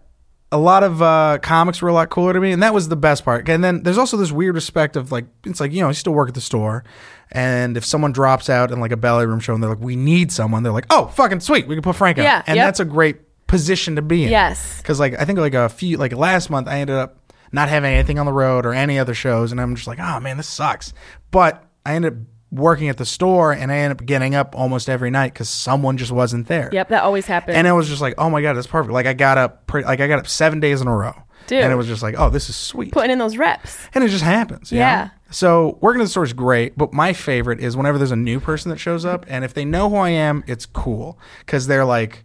a 0.50 0.56
lot 0.58 0.82
of 0.82 1.02
uh, 1.02 1.36
comics 1.42 1.82
were 1.82 1.90
a 1.90 1.92
lot 1.92 2.08
cooler 2.08 2.32
to 2.32 2.40
me, 2.40 2.52
and 2.52 2.62
that 2.62 2.72
was 2.72 2.88
the 2.88 2.96
best 2.96 3.22
part. 3.24 3.46
And 3.50 3.62
then 3.62 3.82
there's 3.82 3.98
also 3.98 4.16
this 4.16 4.32
weird 4.32 4.54
respect 4.54 4.96
of 4.96 5.12
like, 5.12 5.26
it's 5.44 5.60
like 5.60 5.72
you 5.72 5.82
know, 5.82 5.88
you 5.88 5.94
still 5.94 6.14
work 6.14 6.28
at 6.30 6.34
the 6.34 6.40
store, 6.40 6.84
and 7.30 7.76
if 7.76 7.84
someone 7.84 8.12
drops 8.12 8.48
out 8.48 8.70
in 8.72 8.80
like 8.80 8.90
a 8.92 8.96
Belly 8.96 9.26
Room 9.26 9.40
show, 9.40 9.52
and 9.52 9.62
they're 9.62 9.68
like, 9.68 9.80
we 9.80 9.94
need 9.94 10.32
someone, 10.32 10.62
they're 10.62 10.72
like, 10.72 10.86
oh, 10.88 11.08
fucking 11.08 11.40
sweet, 11.40 11.68
we 11.68 11.74
can 11.74 11.82
put 11.82 11.96
Frank 11.96 12.16
out, 12.18 12.22
Yeah, 12.22 12.42
and 12.46 12.56
yep. 12.56 12.66
that's 12.66 12.80
a 12.80 12.86
great 12.86 13.18
position 13.48 13.96
to 13.96 14.02
be 14.02 14.22
in. 14.24 14.30
Yes. 14.30 14.78
because 14.78 15.00
like 15.00 15.18
I 15.18 15.24
think 15.24 15.40
like 15.40 15.54
a 15.54 15.68
few 15.68 15.96
like 15.96 16.12
last 16.12 16.48
month, 16.50 16.68
I 16.68 16.78
ended 16.78 16.94
up 16.96 17.16
not 17.50 17.68
having 17.68 17.92
anything 17.92 18.18
on 18.20 18.26
the 18.26 18.32
road 18.32 18.64
or 18.64 18.72
any 18.72 18.98
other 19.00 19.14
shows, 19.14 19.50
and 19.50 19.60
I'm 19.60 19.74
just 19.74 19.88
like, 19.88 19.98
oh 19.98 20.20
man, 20.20 20.36
this 20.36 20.46
sucks. 20.46 20.92
But 21.32 21.64
I 21.84 21.94
ended 21.94 22.12
up 22.12 22.18
working 22.50 22.88
at 22.88 22.96
the 22.96 23.04
store, 23.04 23.52
and 23.52 23.72
I 23.72 23.78
ended 23.78 24.00
up 24.00 24.06
getting 24.06 24.34
up 24.34 24.54
almost 24.56 24.88
every 24.88 25.10
night 25.10 25.32
because 25.32 25.48
someone 25.48 25.96
just 25.96 26.12
wasn't 26.12 26.46
there. 26.46 26.70
Yep, 26.72 26.88
that 26.90 27.02
always 27.02 27.26
happens. 27.26 27.56
And 27.56 27.66
it 27.66 27.72
was 27.72 27.88
just 27.88 28.00
like, 28.00 28.14
oh 28.18 28.30
my 28.30 28.40
god, 28.42 28.54
that's 28.54 28.66
perfect. 28.66 28.92
Like 28.92 29.06
I 29.06 29.12
got 29.14 29.36
up, 29.38 29.66
pre- 29.66 29.84
like 29.84 30.00
I 30.00 30.06
got 30.06 30.18
up 30.20 30.28
seven 30.28 30.60
days 30.60 30.80
in 30.80 30.86
a 30.88 30.94
row, 30.94 31.14
Dude. 31.46 31.62
and 31.62 31.72
it 31.72 31.76
was 31.76 31.86
just 31.86 32.02
like, 32.02 32.14
oh, 32.18 32.30
this 32.30 32.48
is 32.48 32.56
sweet. 32.56 32.92
Putting 32.92 33.10
in 33.10 33.18
those 33.18 33.36
reps. 33.36 33.78
and 33.94 34.04
it 34.04 34.08
just 34.08 34.24
happens. 34.24 34.70
Yeah. 34.70 35.04
know? 35.04 35.10
So 35.30 35.78
working 35.82 36.00
at 36.00 36.04
the 36.04 36.10
store 36.10 36.24
is 36.24 36.32
great, 36.32 36.76
but 36.76 36.92
my 36.92 37.12
favorite 37.12 37.60
is 37.60 37.76
whenever 37.76 37.98
there's 37.98 38.12
a 38.12 38.16
new 38.16 38.40
person 38.40 38.70
that 38.70 38.78
shows 38.78 39.04
up, 39.04 39.24
and 39.28 39.44
if 39.44 39.52
they 39.54 39.64
know 39.64 39.88
who 39.90 39.96
I 39.96 40.10
am, 40.10 40.42
it's 40.46 40.64
cool 40.66 41.18
because 41.40 41.66
they're 41.66 41.84
like, 41.84 42.24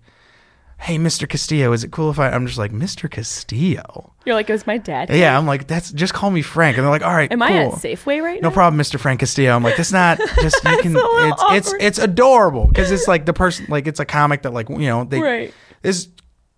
"Hey, 0.84 0.98
Mr. 0.98 1.28
Castillo, 1.28 1.72
is 1.74 1.84
it 1.84 1.92
cool 1.92 2.10
if 2.10 2.20
I?" 2.20 2.30
I'm 2.30 2.46
just 2.46 2.58
like, 2.58 2.72
"Mr. 2.72 3.10
Castillo." 3.10 4.14
You're 4.26 4.36
like, 4.36 4.50
it 4.50 4.54
was 4.54 4.66
my 4.68 4.78
dad. 4.78 5.10
Yeah, 5.10 5.38
I'm 5.38 5.46
like, 5.46 5.68
"That's 5.68 5.92
just 5.92 6.14
call 6.14 6.32
me 6.32 6.42
Frank," 6.42 6.78
and 6.78 6.84
they're 6.84 6.92
like, 6.92 7.04
"All 7.04 7.14
right, 7.14 7.32
Am 7.32 7.40
cool. 7.40 7.48
I 7.48 7.52
at 7.54 7.72
Safeway 7.74 8.22
right 8.22 8.42
No 8.42 8.48
now? 8.48 8.50
No 8.50 8.54
problem, 8.54 8.82
Mr. 8.82 9.00
Frank 9.00 9.20
Castillo. 9.20 9.56
I'm 9.56 9.64
like, 9.64 9.78
that's 9.78 9.92
not 9.92 10.18
just 10.42 10.64
you 10.64 10.78
can. 10.78 10.94
little 10.94 11.36
It's 11.52 11.72
it's 11.72 11.74
it's 11.80 12.00
adorable 12.00 12.68
because 12.68 12.92
it's 12.92 13.08
like 13.08 13.26
the 13.26 13.34
person 13.34 13.66
like 13.70 13.88
it's 13.88 14.00
a 14.00 14.06
comic 14.06 14.44
that 14.44 14.54
like 14.54 14.70
you 14.70 14.78
know 14.88 15.04
they 15.04 15.20
Right. 15.20 15.54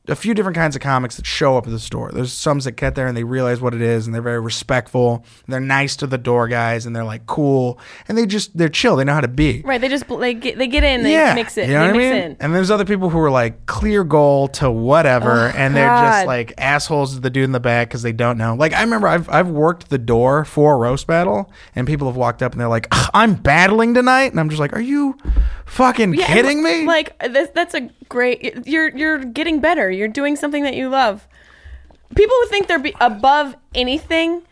A 0.08 0.16
few 0.16 0.34
different 0.34 0.56
kinds 0.56 0.76
of 0.76 0.82
comics 0.82 1.16
that 1.18 1.26
show 1.26 1.58
up 1.58 1.66
at 1.68 1.72
the 1.72 1.80
store. 1.80 2.12
There's 2.12 2.34
some 2.34 2.60
that 2.60 2.72
get 2.74 2.96
there 2.96 3.08
and 3.08 3.16
they 3.18 3.24
realize 3.24 3.60
what 3.62 3.74
it 3.74 3.82
is 3.82 4.06
and 4.06 4.14
they're 4.16 4.22
very 4.22 4.40
respectful. 4.40 5.26
They're 5.48 5.60
nice 5.60 5.96
to 5.98 6.08
the 6.08 6.18
door 6.18 6.48
guys 6.48 6.86
and 6.86 6.96
they're 6.96 7.04
like 7.04 7.26
cool 7.26 7.80
and 8.08 8.18
they 8.18 8.26
just 8.26 8.58
they're 8.58 8.70
chill. 8.70 8.96
They 8.96 9.04
know 9.04 9.14
how 9.14 9.22
to 9.22 9.28
be. 9.28 9.62
Right, 9.66 9.80
they 9.82 9.90
just 9.90 10.08
they 10.08 10.34
get 10.34 10.58
they 10.58 10.68
get 10.68 10.84
in, 10.84 11.04
they 11.04 11.12
yeah, 11.12 11.34
mix 11.34 11.58
it, 11.58 11.68
You 11.68 11.74
know 11.76 11.88
what 11.88 11.96
mix 11.98 12.06
I 12.06 12.10
mean? 12.16 12.22
in. 12.32 12.38
And 12.40 12.56
there's 12.56 12.72
other 12.72 12.86
people 12.86 13.10
who 13.10 13.20
are 13.20 13.32
like 13.32 13.66
clear 13.66 14.04
goal 14.04 14.48
to 14.50 14.72
whatever, 14.72 15.50
oh, 15.50 15.58
and 15.58 15.76
they're 15.76 15.88
just 15.88 16.28
like 16.28 16.54
assholes 16.58 17.16
to 17.16 17.20
the 17.20 17.30
dude 17.30 17.44
in 17.46 17.52
the 17.52 17.60
back 17.60 17.90
because 17.90 18.02
they 18.02 18.14
don't 18.14 18.38
know. 18.38 18.56
Like 18.56 18.74
I 18.74 18.82
remember 18.82 19.08
I've 19.08 19.30
I've 19.30 19.50
worked 19.50 19.90
the 19.90 19.98
door 19.98 20.46
for 20.46 20.74
a 20.74 20.78
roast 20.78 21.08
battle, 21.08 21.52
and 21.76 21.86
people 21.88 22.08
have 22.08 22.16
walked 22.16 22.42
up 22.42 22.52
and 22.52 22.62
they're 22.62 22.68
like, 22.68 22.88
"I'm 23.14 23.34
battling 23.36 23.94
tonight," 23.94 24.32
and 24.32 24.40
I'm 24.40 24.50
just 24.50 24.60
like, 24.60 24.74
"Are 24.74 24.82
you 24.82 25.18
fucking 25.66 26.14
Yeah, 26.14 26.28
kidding 26.28 26.64
me?" 26.64 26.86
Like 26.86 27.18
this, 27.20 27.50
that's 27.54 27.74
a 27.74 27.90
great. 28.10 28.66
You're 28.66 28.96
you're 28.96 29.20
getting 29.20 29.60
better. 29.60 29.90
You're 29.92 30.08
doing 30.08 30.36
something 30.36 30.64
that 30.64 30.76
you 30.76 30.90
love. 30.90 31.28
People 32.16 32.36
who 32.42 32.48
think 32.48 32.68
they're 32.68 32.80
be 32.80 32.96
above 33.02 33.56
anything 33.74 34.44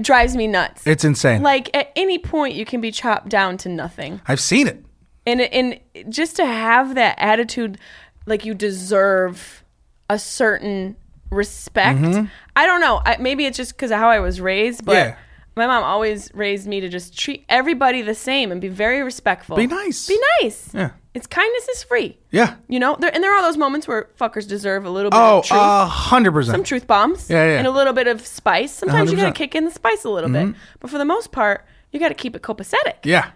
drives 0.00 0.36
me 0.36 0.46
nuts. 0.46 0.86
it's 0.86 1.04
insane. 1.04 1.42
like 1.42 1.74
at 1.74 1.90
any 1.96 2.18
point 2.18 2.54
you 2.54 2.64
can 2.64 2.80
be 2.80 2.90
chopped 2.90 3.28
down 3.28 3.56
to 3.58 3.68
nothing, 3.68 4.20
I've 4.26 4.40
seen 4.40 4.66
it. 4.66 4.84
and 5.26 5.40
and 5.40 5.80
just 6.08 6.36
to 6.36 6.44
have 6.46 6.94
that 6.96 7.16
attitude, 7.18 7.78
like 8.26 8.44
you 8.44 8.54
deserve 8.54 9.64
a 10.10 10.18
certain 10.18 10.96
respect. 11.30 11.98
Mm-hmm. 11.98 12.26
I 12.54 12.66
don't 12.66 12.80
know. 12.80 13.02
I, 13.04 13.16
maybe 13.18 13.46
it's 13.46 13.56
just 13.56 13.72
because 13.72 13.90
of 13.90 13.98
how 13.98 14.08
I 14.08 14.20
was 14.20 14.40
raised, 14.40 14.84
but 14.84 14.92
Yeah. 14.92 15.16
My 15.56 15.66
mom 15.66 15.82
always 15.82 16.30
raised 16.34 16.66
me 16.66 16.80
to 16.80 16.88
just 16.88 17.18
treat 17.18 17.44
everybody 17.48 18.02
the 18.02 18.14
same 18.14 18.52
and 18.52 18.60
be 18.60 18.68
very 18.68 19.02
respectful. 19.02 19.56
Be 19.56 19.66
nice. 19.66 20.06
Be 20.06 20.18
nice. 20.42 20.70
Yeah. 20.74 20.90
It's 21.14 21.26
kindness 21.26 21.66
is 21.68 21.82
free. 21.82 22.18
Yeah. 22.30 22.56
You 22.68 22.78
know, 22.78 22.94
there, 23.00 23.10
and 23.12 23.24
there 23.24 23.32
are 23.32 23.40
those 23.40 23.56
moments 23.56 23.88
where 23.88 24.10
fuckers 24.20 24.46
deserve 24.46 24.84
a 24.84 24.90
little 24.90 25.10
bit 25.10 25.16
Oh, 25.18 25.38
of 25.38 25.46
truth, 25.46 25.58
a 25.58 25.86
hundred 25.86 26.32
percent. 26.32 26.56
some 26.56 26.62
truth 26.64 26.86
bombs, 26.86 27.30
Yeah, 27.30 27.52
yeah. 27.52 27.58
and 27.58 27.66
a 27.66 27.70
little 27.70 27.94
bit 27.94 28.06
of 28.06 28.26
spice. 28.26 28.70
Sometimes 28.70 29.10
you 29.10 29.16
got 29.16 29.26
to 29.26 29.32
kick 29.32 29.54
in 29.54 29.64
the 29.64 29.70
spice 29.70 30.04
a 30.04 30.10
little 30.10 30.28
bit, 30.28 30.48
mm-hmm. 30.48 30.58
but 30.80 30.90
for 30.90 30.98
the 30.98 31.06
most 31.06 31.32
part, 31.32 31.64
you 31.90 31.98
got 31.98 32.08
to 32.08 32.14
keep 32.14 32.36
it 32.36 32.42
copacetic. 32.42 32.96
Yeah. 33.04 33.30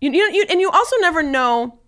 You, 0.00 0.12
you, 0.12 0.30
you, 0.32 0.46
and 0.48 0.62
you 0.62 0.70
also 0.70 0.96
never 1.00 1.22
know 1.22 1.78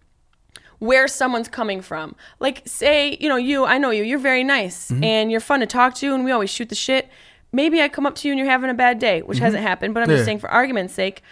where 0.80 1.08
someone's 1.08 1.48
coming 1.48 1.80
from. 1.80 2.14
Like, 2.40 2.62
say, 2.66 3.16
you 3.18 3.28
know, 3.28 3.36
you, 3.36 3.64
I 3.64 3.78
know 3.78 3.88
you, 3.90 4.04
you're 4.04 4.18
very 4.18 4.44
nice 4.44 4.90
mm-hmm. 4.90 5.02
and 5.02 5.30
you're 5.30 5.40
fun 5.40 5.60
to 5.60 5.66
talk 5.66 5.94
to, 5.96 6.14
and 6.14 6.24
we 6.24 6.30
always 6.30 6.50
shoot 6.50 6.68
the 6.68 6.74
shit. 6.74 7.08
Maybe 7.52 7.80
I 7.80 7.88
come 7.88 8.06
up 8.06 8.14
to 8.16 8.28
you 8.28 8.32
and 8.32 8.38
you're 8.38 8.48
having 8.48 8.70
a 8.70 8.74
bad 8.74 8.98
day, 8.98 9.22
which 9.22 9.38
hasn't 9.38 9.62
happened, 9.62 9.94
but 9.94 10.02
I'm 10.02 10.10
Yeah. 10.10 10.16
just 10.16 10.26
saying 10.26 10.38
for 10.40 10.50
argument's 10.50 10.94
sake, 10.94 11.22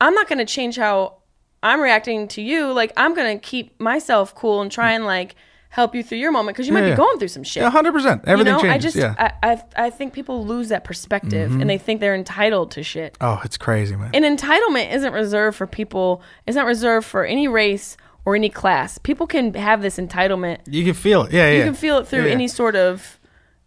I'm 0.00 0.14
not 0.14 0.28
going 0.28 0.38
to 0.38 0.44
change 0.44 0.76
how 0.76 1.18
I'm 1.62 1.80
reacting 1.80 2.28
to 2.28 2.42
you. 2.42 2.72
Like, 2.72 2.92
I'm 2.96 3.14
going 3.14 3.38
to 3.38 3.42
keep 3.42 3.80
myself 3.80 4.34
cool 4.34 4.60
and 4.60 4.70
try 4.70 4.92
and, 4.92 5.06
like, 5.06 5.34
help 5.70 5.94
you 5.94 6.02
through 6.04 6.18
your 6.18 6.30
moment 6.30 6.54
because 6.54 6.66
you 6.68 6.72
might 6.74 6.80
Yeah, 6.80 6.86
be 6.86 6.90
yeah. 6.90 6.96
going 6.96 7.18
through 7.18 7.28
some 7.28 7.42
shit. 7.42 7.62
A 7.64 7.70
hundred 7.70 7.92
percent. 7.92 8.22
You 8.26 8.32
Everything 8.32 8.52
know, 8.52 8.60
changes. 8.60 8.74
I 8.74 8.78
just, 8.78 8.96
yeah. 9.18 9.32
I, 9.42 9.50
I, 9.52 9.86
I 9.86 9.90
think 9.90 10.12
people 10.12 10.44
lose 10.46 10.68
that 10.68 10.84
perspective 10.84 11.50
Mm-hmm. 11.50 11.60
and 11.62 11.70
they 11.70 11.78
think 11.78 12.00
they're 12.00 12.14
entitled 12.14 12.70
to 12.72 12.82
shit. 12.82 13.16
oh, 13.20 13.40
it's 13.44 13.56
crazy, 13.56 13.96
man. 13.96 14.10
An 14.14 14.22
entitlement 14.22 14.92
isn't 14.94 15.12
reserved 15.12 15.56
for 15.56 15.66
people. 15.66 16.22
It's 16.46 16.54
not 16.54 16.66
reserved 16.66 17.06
for 17.06 17.24
any 17.24 17.48
race 17.48 17.96
or 18.26 18.36
any 18.36 18.50
class. 18.50 18.98
People 18.98 19.26
can 19.26 19.52
have 19.54 19.82
this 19.82 19.96
entitlement. 19.98 20.58
you 20.66 20.84
can 20.84 20.94
feel 20.94 21.22
it. 21.22 21.32
Yeah, 21.32 21.50
yeah. 21.50 21.58
You 21.58 21.64
can 21.64 21.74
feel 21.74 21.98
it 21.98 22.06
through 22.06 22.26
any 22.26 22.46
sort 22.46 22.76
of, 22.76 23.18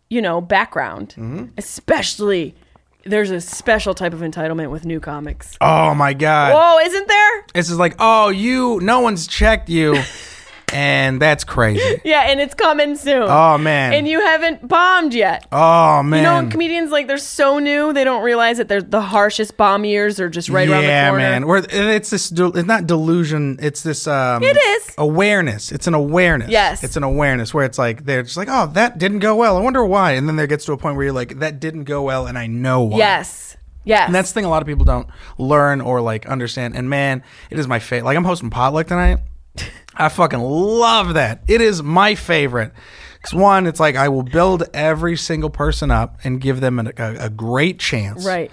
you 0.09 0.21
know, 0.21 0.41
background. 0.41 1.09
Mm-hmm. 1.17 1.45
Especially, 1.57 2.55
there's 3.03 3.31
a 3.31 3.41
special 3.41 3.93
type 3.93 4.13
of 4.13 4.19
entitlement 4.21 4.71
with 4.71 4.85
new 4.85 4.99
comics. 4.99 5.57
Oh 5.61 5.93
my 5.93 6.13
god. 6.13 6.53
Whoa, 6.53 6.85
isn't 6.85 7.07
there? 7.07 7.45
It's 7.55 7.67
just 7.69 7.79
like, 7.79 7.95
oh, 7.99 8.29
you. 8.29 8.79
No 8.81 8.99
one's 8.99 9.27
checked 9.27 9.69
you, 9.69 10.01
and 10.73 11.21
that's 11.21 11.43
crazy. 11.43 12.01
Yeah, 12.03 12.29
and 12.29 12.39
it's 12.39 12.53
coming 12.53 12.95
soon. 12.95 13.23
Oh 13.23 13.57
man. 13.57 13.93
And 13.93 14.07
you 14.07 14.21
haven't 14.21 14.65
bombed 14.67 15.13
yet. 15.13 15.45
Oh 15.51 16.03
man. 16.03 16.19
You 16.19 16.23
know, 16.45 16.51
comedians 16.51 16.91
like 16.91 17.07
they're 17.07 17.17
so 17.17 17.59
new, 17.59 17.91
they 17.91 18.03
don't 18.03 18.23
realize 18.23 18.57
that 18.57 18.67
they're 18.69 18.81
the 18.81 19.01
harshest 19.01 19.57
bomb 19.57 19.83
years 19.83 20.19
are 20.19 20.29
just 20.29 20.47
right 20.49 20.69
around 20.69 20.83
the 20.83 20.87
yeah, 20.87 21.09
corner. 21.09 21.23
man. 21.23 21.47
Where 21.47 21.65
it's 21.69 22.09
this 22.09 22.31
it's 22.31 22.67
not 22.67 22.87
delusion. 22.87 23.57
It's 23.61 23.81
this. 23.83 24.07
Um, 24.07 24.43
It 24.43 24.55
is. 24.57 24.93
awareness. 24.97 25.71
It's 25.71 25.87
an 25.87 25.93
awareness. 25.93 26.49
Yes. 26.49 26.83
It's 26.83 26.95
an 26.95 27.03
awareness 27.03 27.53
where 27.53 27.65
it's 27.65 27.77
like 27.77 28.05
they're 28.05 28.23
just 28.23 28.37
like, 28.37 28.47
oh, 28.49 28.67
that 28.67 28.97
didn't 28.97 29.19
go 29.19 29.35
well. 29.35 29.57
I 29.57 29.61
wonder 29.61 29.83
why. 29.85 30.11
And 30.13 30.27
then 30.29 30.35
there 30.37 30.47
gets 30.47 30.65
to 30.65 30.71
a 30.73 30.77
point 30.77 30.95
where 30.95 31.05
you're 31.05 31.13
like, 31.13 31.39
that 31.39 31.59
didn't 31.59 31.83
go 31.85 32.03
well, 32.03 32.25
and 32.27 32.37
I 32.37 32.47
know 32.47 32.81
why. 32.83 32.99
Yes. 32.99 33.57
Yes. 33.83 34.05
And 34.07 34.15
that's 34.15 34.29
the 34.31 34.33
thing 34.35 34.45
a 34.45 34.49
lot 34.49 34.61
of 34.61 34.67
people 34.67 34.83
don't 34.85 35.07
learn 35.37 35.79
or 35.81 35.99
like 36.01 36.25
understand. 36.27 36.75
And 36.75 36.89
man, 36.89 37.23
it 37.49 37.57
is 37.57 37.67
my 37.67 37.79
fate. 37.79 38.03
Like 38.03 38.17
I'm 38.17 38.25
hosting 38.25 38.49
potluck 38.49 38.87
tonight. 38.87 39.19
I 39.95 40.09
fucking 40.09 40.39
love 40.39 41.15
that. 41.15 41.41
It 41.47 41.61
is 41.61 41.81
my 41.81 42.15
favorite. 42.15 42.71
Because 43.15 43.33
one, 43.33 43.65
it's 43.65 43.79
like 43.79 43.95
I 43.95 44.09
will 44.09 44.23
build 44.23 44.63
every 44.73 45.17
single 45.17 45.49
person 45.49 45.89
up 45.91 46.19
and 46.23 46.39
give 46.39 46.61
them 46.61 46.79
a, 46.79 46.91
a, 46.97 47.25
a 47.25 47.29
great 47.29 47.79
chance. 47.79 48.25
right. 48.25 48.51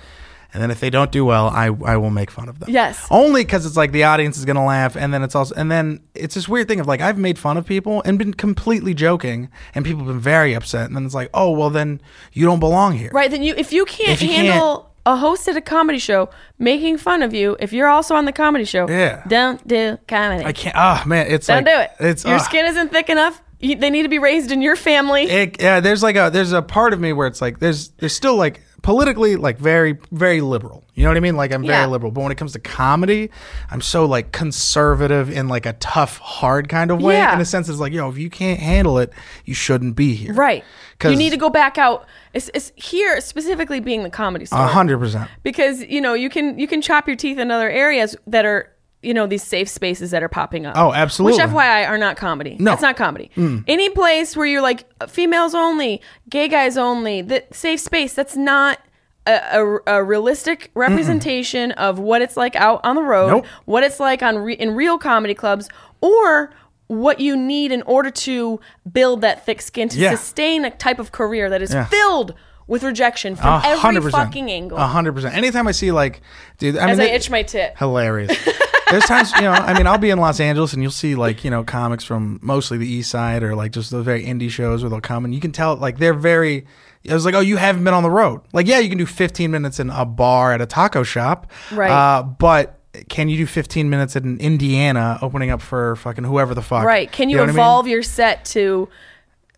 And 0.54 0.62
then 0.62 0.70
if 0.70 0.78
they 0.78 0.88
don't 0.88 1.10
do 1.10 1.24
well, 1.24 1.48
I, 1.48 1.64
I 1.64 1.96
will 1.96 2.10
make 2.10 2.30
fun 2.30 2.48
of 2.48 2.60
them. 2.60 2.70
Yes. 2.70 3.04
Only 3.10 3.42
because 3.42 3.66
it's 3.66 3.76
like 3.76 3.90
the 3.90 4.04
audience 4.04 4.38
is 4.38 4.44
gonna 4.44 4.64
laugh, 4.64 4.96
and 4.96 5.12
then 5.12 5.24
it's 5.24 5.34
also 5.34 5.52
and 5.56 5.68
then 5.68 6.00
it's 6.14 6.36
this 6.36 6.48
weird 6.48 6.68
thing 6.68 6.78
of 6.78 6.86
like 6.86 7.00
I've 7.00 7.18
made 7.18 7.40
fun 7.40 7.56
of 7.56 7.66
people 7.66 8.02
and 8.04 8.20
been 8.20 8.32
completely 8.32 8.94
joking, 8.94 9.48
and 9.74 9.84
people 9.84 10.04
have 10.04 10.14
been 10.14 10.20
very 10.20 10.54
upset, 10.54 10.86
and 10.86 10.94
then 10.94 11.04
it's 11.04 11.14
like, 11.14 11.28
oh 11.34 11.50
well, 11.50 11.70
then 11.70 12.00
you 12.32 12.46
don't 12.46 12.60
belong 12.60 12.92
here. 12.92 13.10
Right. 13.12 13.32
Then 13.32 13.42
you, 13.42 13.54
if 13.56 13.72
you 13.72 13.84
can't 13.84 14.10
If 14.10 14.22
you 14.22 14.28
handle 14.28 14.93
a 15.06 15.16
host 15.16 15.48
at 15.48 15.56
a 15.56 15.60
comedy 15.60 15.98
show 15.98 16.30
making 16.58 16.98
fun 16.98 17.22
of 17.22 17.34
you, 17.34 17.56
if 17.60 17.72
you're 17.72 17.88
also 17.88 18.14
on 18.14 18.24
the 18.24 18.32
comedy 18.32 18.64
show, 18.64 18.88
Yeah. 18.88 19.22
don't 19.28 19.66
do 19.66 19.98
comedy. 20.08 20.44
I 20.44 20.52
can't. 20.52 20.74
Oh 20.78 21.02
man, 21.06 21.26
it's 21.28 21.46
don't 21.46 21.64
like 21.64 21.74
do 21.74 21.80
it. 21.80 22.10
It's 22.10 22.24
your 22.24 22.36
ah. 22.36 22.38
skin 22.38 22.66
isn't 22.66 22.90
thick 22.90 23.10
enough. 23.10 23.42
You, 23.64 23.76
they 23.76 23.90
need 23.90 24.02
to 24.02 24.08
be 24.08 24.18
raised 24.18 24.50
in 24.52 24.62
your 24.62 24.76
family. 24.76 25.24
it, 25.24 25.60
yeah, 25.60 25.80
there's 25.80 26.02
like 26.02 26.16
a 26.16 26.30
there's 26.32 26.52
a 26.52 26.62
part 26.62 26.92
of 26.92 27.00
me 27.00 27.12
where 27.12 27.26
it's 27.26 27.40
like 27.40 27.58
there's 27.58 27.88
there's 27.98 28.12
still 28.14 28.36
like 28.36 28.60
politically 28.82 29.36
like 29.36 29.58
very 29.58 29.98
very 30.12 30.40
liberal. 30.42 30.84
You 30.94 31.02
know 31.04 31.10
what 31.10 31.16
I 31.16 31.20
mean? 31.20 31.36
Like 31.36 31.52
I'm 31.52 31.62
very 31.62 31.72
Yeah. 31.72 31.86
liberal, 31.86 32.12
but 32.12 32.20
when 32.22 32.30
it 32.30 32.36
comes 32.36 32.52
to 32.52 32.58
comedy, 32.58 33.30
I'm 33.70 33.80
so 33.80 34.04
like 34.04 34.30
conservative 34.32 35.30
in 35.30 35.48
like 35.48 35.66
a 35.66 35.72
tough, 35.74 36.18
hard 36.18 36.68
kind 36.68 36.90
of 36.90 37.00
way. 37.02 37.14
Yeah. 37.14 37.34
In 37.34 37.40
a 37.40 37.44
sense, 37.44 37.68
it's 37.68 37.78
like 37.78 37.92
yo, 37.92 38.08
if 38.10 38.18
you 38.18 38.30
can't 38.30 38.60
handle 38.60 38.98
it, 38.98 39.12
you 39.44 39.54
shouldn't 39.54 39.96
be 39.96 40.14
here. 40.14 40.34
Right. 40.34 40.64
You 41.02 41.16
need 41.16 41.30
to 41.30 41.36
go 41.36 41.50
back 41.50 41.76
out. 41.76 42.06
It's, 42.32 42.50
it's 42.54 42.72
here 42.76 43.20
specifically 43.20 43.80
being 43.80 44.04
the 44.04 44.10
comedy 44.10 44.46
store. 44.46 44.60
A 44.60 44.66
hundred 44.66 44.98
percent. 44.98 45.28
because 45.42 45.82
you 45.82 46.00
know 46.00 46.14
you 46.14 46.30
can 46.30 46.58
you 46.58 46.66
can 46.66 46.80
chop 46.82 47.06
your 47.06 47.16
teeth 47.16 47.38
in 47.38 47.50
other 47.50 47.68
areas 47.70 48.16
that 48.26 48.44
are 48.44 48.70
you 49.04 49.14
know 49.14 49.26
these 49.26 49.42
safe 49.42 49.68
spaces 49.68 50.10
that 50.12 50.22
are 50.22 50.28
popping 50.28 50.66
up. 50.66 50.76
Oh, 50.76 50.92
absolutely. 50.92 51.38
Which 51.42 51.50
FYI 51.50 51.88
are 51.88 51.98
not 51.98 52.16
comedy. 52.16 52.56
No. 52.58 52.70
Mm. 52.70 52.74
it's 52.74 52.82
not 52.82 52.96
comedy. 52.96 53.30
Any 53.66 53.88
place 53.90 54.36
where 54.36 54.46
you're 54.46 54.62
like 54.62 54.84
females 55.08 55.54
only, 55.54 56.00
gay 56.28 56.48
guys 56.48 56.76
only, 56.76 57.22
the 57.22 57.44
safe 57.52 57.80
space. 57.80 58.14
That's 58.14 58.36
not. 58.36 58.78
A, 59.26 59.58
a, 59.86 59.94
a 60.00 60.04
realistic 60.04 60.70
representation 60.74 61.72
of 61.72 61.98
what 61.98 62.20
it's 62.20 62.36
like 62.36 62.54
out 62.56 62.82
on 62.84 62.94
the 62.94 63.02
road, 63.02 63.28
Nope. 63.28 63.46
what 63.64 63.82
it's 63.82 63.98
like 63.98 64.22
on 64.22 64.36
re, 64.36 64.52
in 64.52 64.74
real 64.74 64.98
comedy 64.98 65.32
clubs, 65.32 65.66
or 66.02 66.52
what 66.88 67.20
you 67.20 67.34
need 67.34 67.72
in 67.72 67.80
order 67.86 68.10
to 68.10 68.60
build 68.92 69.22
that 69.22 69.46
thick 69.46 69.62
skin 69.62 69.88
to 69.88 69.98
Yeah. 69.98 70.10
sustain 70.14 70.66
a 70.66 70.70
type 70.70 70.98
of 70.98 71.10
career 71.10 71.48
that 71.48 71.62
is 71.62 71.72
Yeah. 71.72 71.86
filled 71.86 72.34
with 72.66 72.82
rejection 72.82 73.36
from 73.36 73.60
every 73.64 73.78
hundred 73.78 74.02
percent. 74.02 74.24
fucking 74.28 74.50
angle. 74.50 74.78
A 74.78 74.86
hundred 74.86 75.14
percent. 75.14 75.34
Anytime 75.36 75.68
I 75.68 75.72
see 75.72 75.92
like, 75.92 76.20
dude, 76.58 76.76
I 76.76 76.82
mean, 76.86 76.90
As 76.90 77.00
I 77.00 77.04
it- 77.04 77.14
itch 77.14 77.30
my 77.30 77.42
tit. 77.42 77.74
hilarious. 77.78 78.36
There's 78.90 79.04
times, 79.06 79.32
you 79.32 79.40
know, 79.42 79.50
I 79.50 79.74
mean, 79.76 79.86
I'll 79.88 79.98
be 79.98 80.10
in 80.10 80.18
Los 80.18 80.38
Angeles 80.38 80.72
and 80.72 80.80
you'll 80.82 80.92
see 80.92 81.14
like, 81.16 81.42
you 81.42 81.50
know, 81.50 81.64
comics 81.64 82.04
from 82.04 82.38
mostly 82.42 82.78
the 82.78 82.86
East 82.86 83.10
Side 83.10 83.42
or 83.42 83.56
like 83.56 83.72
just 83.72 83.90
the 83.90 84.02
very 84.02 84.24
indie 84.24 84.50
shows 84.50 84.82
where 84.82 84.90
they'll 84.90 85.00
come 85.00 85.24
and 85.24 85.34
you 85.34 85.40
can 85.40 85.50
tell 85.52 85.74
like 85.76 85.98
they're 85.98 86.14
very. 86.14 86.66
I 87.08 87.12
was 87.12 87.24
like, 87.24 87.34
oh, 87.34 87.40
you 87.40 87.56
haven't 87.56 87.84
been 87.84 87.92
on 87.92 88.02
the 88.02 88.10
road. 88.10 88.40
Like, 88.54 88.66
yeah, 88.66 88.78
you 88.78 88.88
can 88.88 88.96
do 88.96 89.04
15 89.04 89.50
minutes 89.50 89.78
in 89.80 89.90
a 89.90 90.04
bar 90.06 90.52
at 90.54 90.60
a 90.62 90.66
taco 90.66 91.02
shop, 91.02 91.50
Right. 91.72 91.90
Uh, 91.90 92.22
but 92.22 92.78
can 93.10 93.28
you 93.28 93.36
do 93.36 93.44
15 93.46 93.90
minutes 93.90 94.16
in 94.16 94.38
Indiana 94.38 95.18
opening 95.20 95.50
up 95.50 95.60
for 95.60 95.96
fucking 95.96 96.24
whoever 96.24 96.54
the 96.54 96.62
fuck? 96.62 96.84
Right. 96.84 97.10
Can 97.12 97.28
you, 97.28 97.36
know 97.36 97.42
what 97.42 97.48
I 97.50 97.52
mean? 97.52 97.58
evolve 97.58 97.88
your 97.88 98.02
set 98.02 98.44
to 98.46 98.88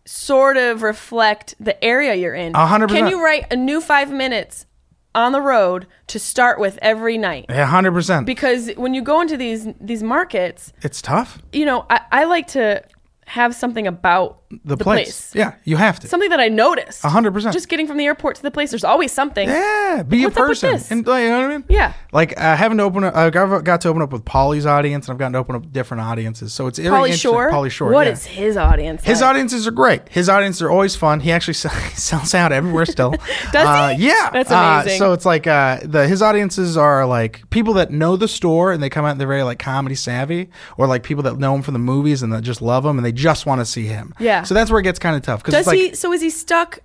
sort 0.07 0.57
of 0.57 0.83
reflect 0.83 1.55
the 1.61 1.83
area 1.85 2.15
you're 2.15 2.35
in? 2.35 2.55
A 2.55 2.67
hundred 2.67 2.91
Can 2.91 3.09
you 3.09 3.23
write 3.23 3.53
a 3.53 3.57
new 3.57 3.81
five 3.81 4.11
minutes 4.11 4.67
on 5.15 5.33
the 5.33 5.41
road 5.41 5.87
to 6.09 6.19
start 6.19 6.61
with 6.61 6.79
every 6.83 7.19
night? 7.19 7.47
Yeah, 7.49 7.69
100%. 7.71 8.25
Because 8.27 8.71
when 8.77 8.95
you 8.95 9.03
go 9.03 9.21
into 9.21 9.37
these 9.37 9.67
these 9.81 10.03
markets, 10.03 10.73
it's 10.83 11.03
tough. 11.03 11.41
you 11.53 11.65
know, 11.67 11.87
I, 11.91 12.01
I 12.13 12.25
like 12.25 12.47
to 12.49 12.83
have 13.29 13.55
something 13.57 13.87
about 13.89 14.43
The, 14.65 14.77
the, 14.77 14.85
place. 14.85 15.35
Yeah, 15.35 15.55
you 15.65 15.77
have 15.77 15.99
to. 16.01 16.07
Something 16.09 16.31
that 16.31 16.39
I 16.39 16.47
noticed. 16.49 17.05
A 17.05 17.09
hundred 17.09 17.33
percent. 17.35 17.53
Just 17.53 17.69
getting 17.69 17.89
from 17.89 17.97
the 17.97 18.05
airport 18.07 18.37
to 18.37 18.43
the 18.43 18.53
place, 18.53 18.71
there's 18.71 18.85
always 18.85 19.11
something. 19.11 19.49
Yeah, 19.49 20.05
be 20.07 20.25
What's 20.25 20.37
a 20.37 20.41
person. 20.41 20.81
And 20.91 21.05
like, 21.05 21.23
you 21.25 21.29
know 21.31 21.41
what 21.43 21.51
I 21.51 21.57
mean? 21.57 21.65
Yeah. 21.69 21.93
Like 22.13 22.41
uh, 22.41 22.55
having 22.57 22.79
to 22.79 22.85
open, 22.85 23.03
up, 23.03 23.17
I 23.17 23.29
got, 23.31 23.65
got 23.65 23.81
to 23.81 23.89
open 23.89 24.01
up 24.03 24.13
with 24.13 24.25
Pauly's 24.25 24.65
audience, 24.65 25.09
and 25.09 25.15
I've 25.15 25.19
gotten 25.19 25.33
to 25.33 25.39
open 25.41 25.57
up 25.57 25.73
different 25.73 26.03
audiences. 26.05 26.55
So 26.55 26.69
it's 26.69 26.79
interesting. 26.79 27.17
Shore. 27.17 27.51
Pauly 27.51 27.71
Shore. 27.71 27.91
What 27.91 28.07
yeah. 28.07 28.13
is 28.13 28.25
his 28.25 28.57
audience? 28.57 29.03
His 29.03 29.21
like? 29.21 29.31
audiences 29.31 29.67
are 29.67 29.73
great. 29.73 30.09
His 30.09 30.29
audiences 30.29 30.63
are 30.63 30.71
always 30.71 30.95
fun. 30.95 31.19
He 31.19 31.33
actually 31.33 31.55
sells 31.95 32.33
out 32.33 32.53
everywhere 32.53 32.87
still. 32.87 33.11
Does 33.53 33.67
Uh, 33.67 33.89
he? 33.97 34.07
yeah, 34.07 34.31
That's 34.33 34.51
Uh, 34.53 34.81
amazing. 34.85 34.99
so 35.01 35.13
it's 35.13 35.27
like 35.27 35.49
uh, 35.49 35.81
the 35.83 36.07
his 36.07 36.23
audiences 36.23 36.77
are 36.77 37.05
like 37.05 37.43
people 37.51 37.75
that 37.75 37.91
know 37.91 38.17
the 38.17 38.29
store 38.29 38.71
and 38.73 38.81
they 38.81 38.89
come 38.89 39.05
out 39.05 39.11
and 39.11 39.21
they're 39.21 39.27
very 39.27 39.43
like 39.43 39.59
comedy 39.59 39.97
savvy, 39.97 40.49
or 40.79 40.87
like 40.87 41.03
people 41.03 41.25
that 41.25 41.37
know 41.39 41.53
him 41.57 41.63
from 41.63 41.73
the 41.75 41.81
movies 41.81 42.23
and 42.23 42.33
that 42.33 42.43
just 42.43 42.63
love 42.63 42.85
him 42.87 42.97
and 42.99 43.05
they 43.05 43.16
just 43.17 43.47
want 43.47 43.61
to 43.61 43.65
see 43.65 43.87
him. 43.87 44.15
Yeah. 44.21 44.43
So 44.45 44.55
that's 44.55 44.71
where 44.71 44.79
it 44.81 44.85
gets 44.85 44.99
kind 44.99 45.17
of 45.17 45.23
tough 45.23 45.41
because 45.41 45.55
Does 45.55 45.67
like, 45.67 45.77
he? 45.79 45.95
So 45.95 46.13
is 46.13 46.21
he 46.23 46.31
stuck? 46.31 46.79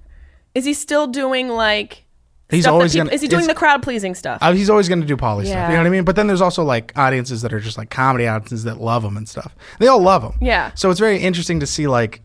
Is 0.56 0.66
he 0.66 0.74
still 0.74 1.08
doing 1.08 1.50
like? 1.50 2.06
He's 2.50 2.68
always 2.68 2.92
peop- 2.92 3.04
gonna- 3.06 3.14
Is 3.14 3.22
he 3.22 3.30
doing 3.30 3.48
the 3.48 3.54
crowd 3.54 3.82
pleasing 3.82 4.14
stuff? 4.14 4.40
Uh, 4.42 4.52
he's 4.52 4.70
always 4.70 4.90
going 4.90 5.00
to 5.00 5.08
do 5.08 5.16
Pauly 5.16 5.46
stuff. 5.46 5.70
You 5.70 5.74
know 5.76 5.78
what 5.80 5.88
I 5.88 5.90
mean? 5.90 6.04
But 6.04 6.18
then 6.18 6.28
there's 6.28 6.42
also 6.42 6.64
like 6.66 6.92
audiences 6.98 7.44
that 7.44 7.54
are 7.54 7.62
just 7.62 7.78
like 7.78 7.90
comedy 7.90 8.28
audiences 8.28 8.66
that 8.66 8.82
love 8.82 9.06
him 9.06 9.16
and 9.16 9.30
stuff. 9.30 9.56
They 9.80 9.88
all 9.88 10.02
love 10.02 10.22
him. 10.22 10.34
Yeah. 10.42 10.72
So 10.76 10.90
it's 10.90 11.00
very 11.00 11.20
interesting 11.20 11.62
to 11.62 11.66
see 11.66 11.88
like 11.88 12.22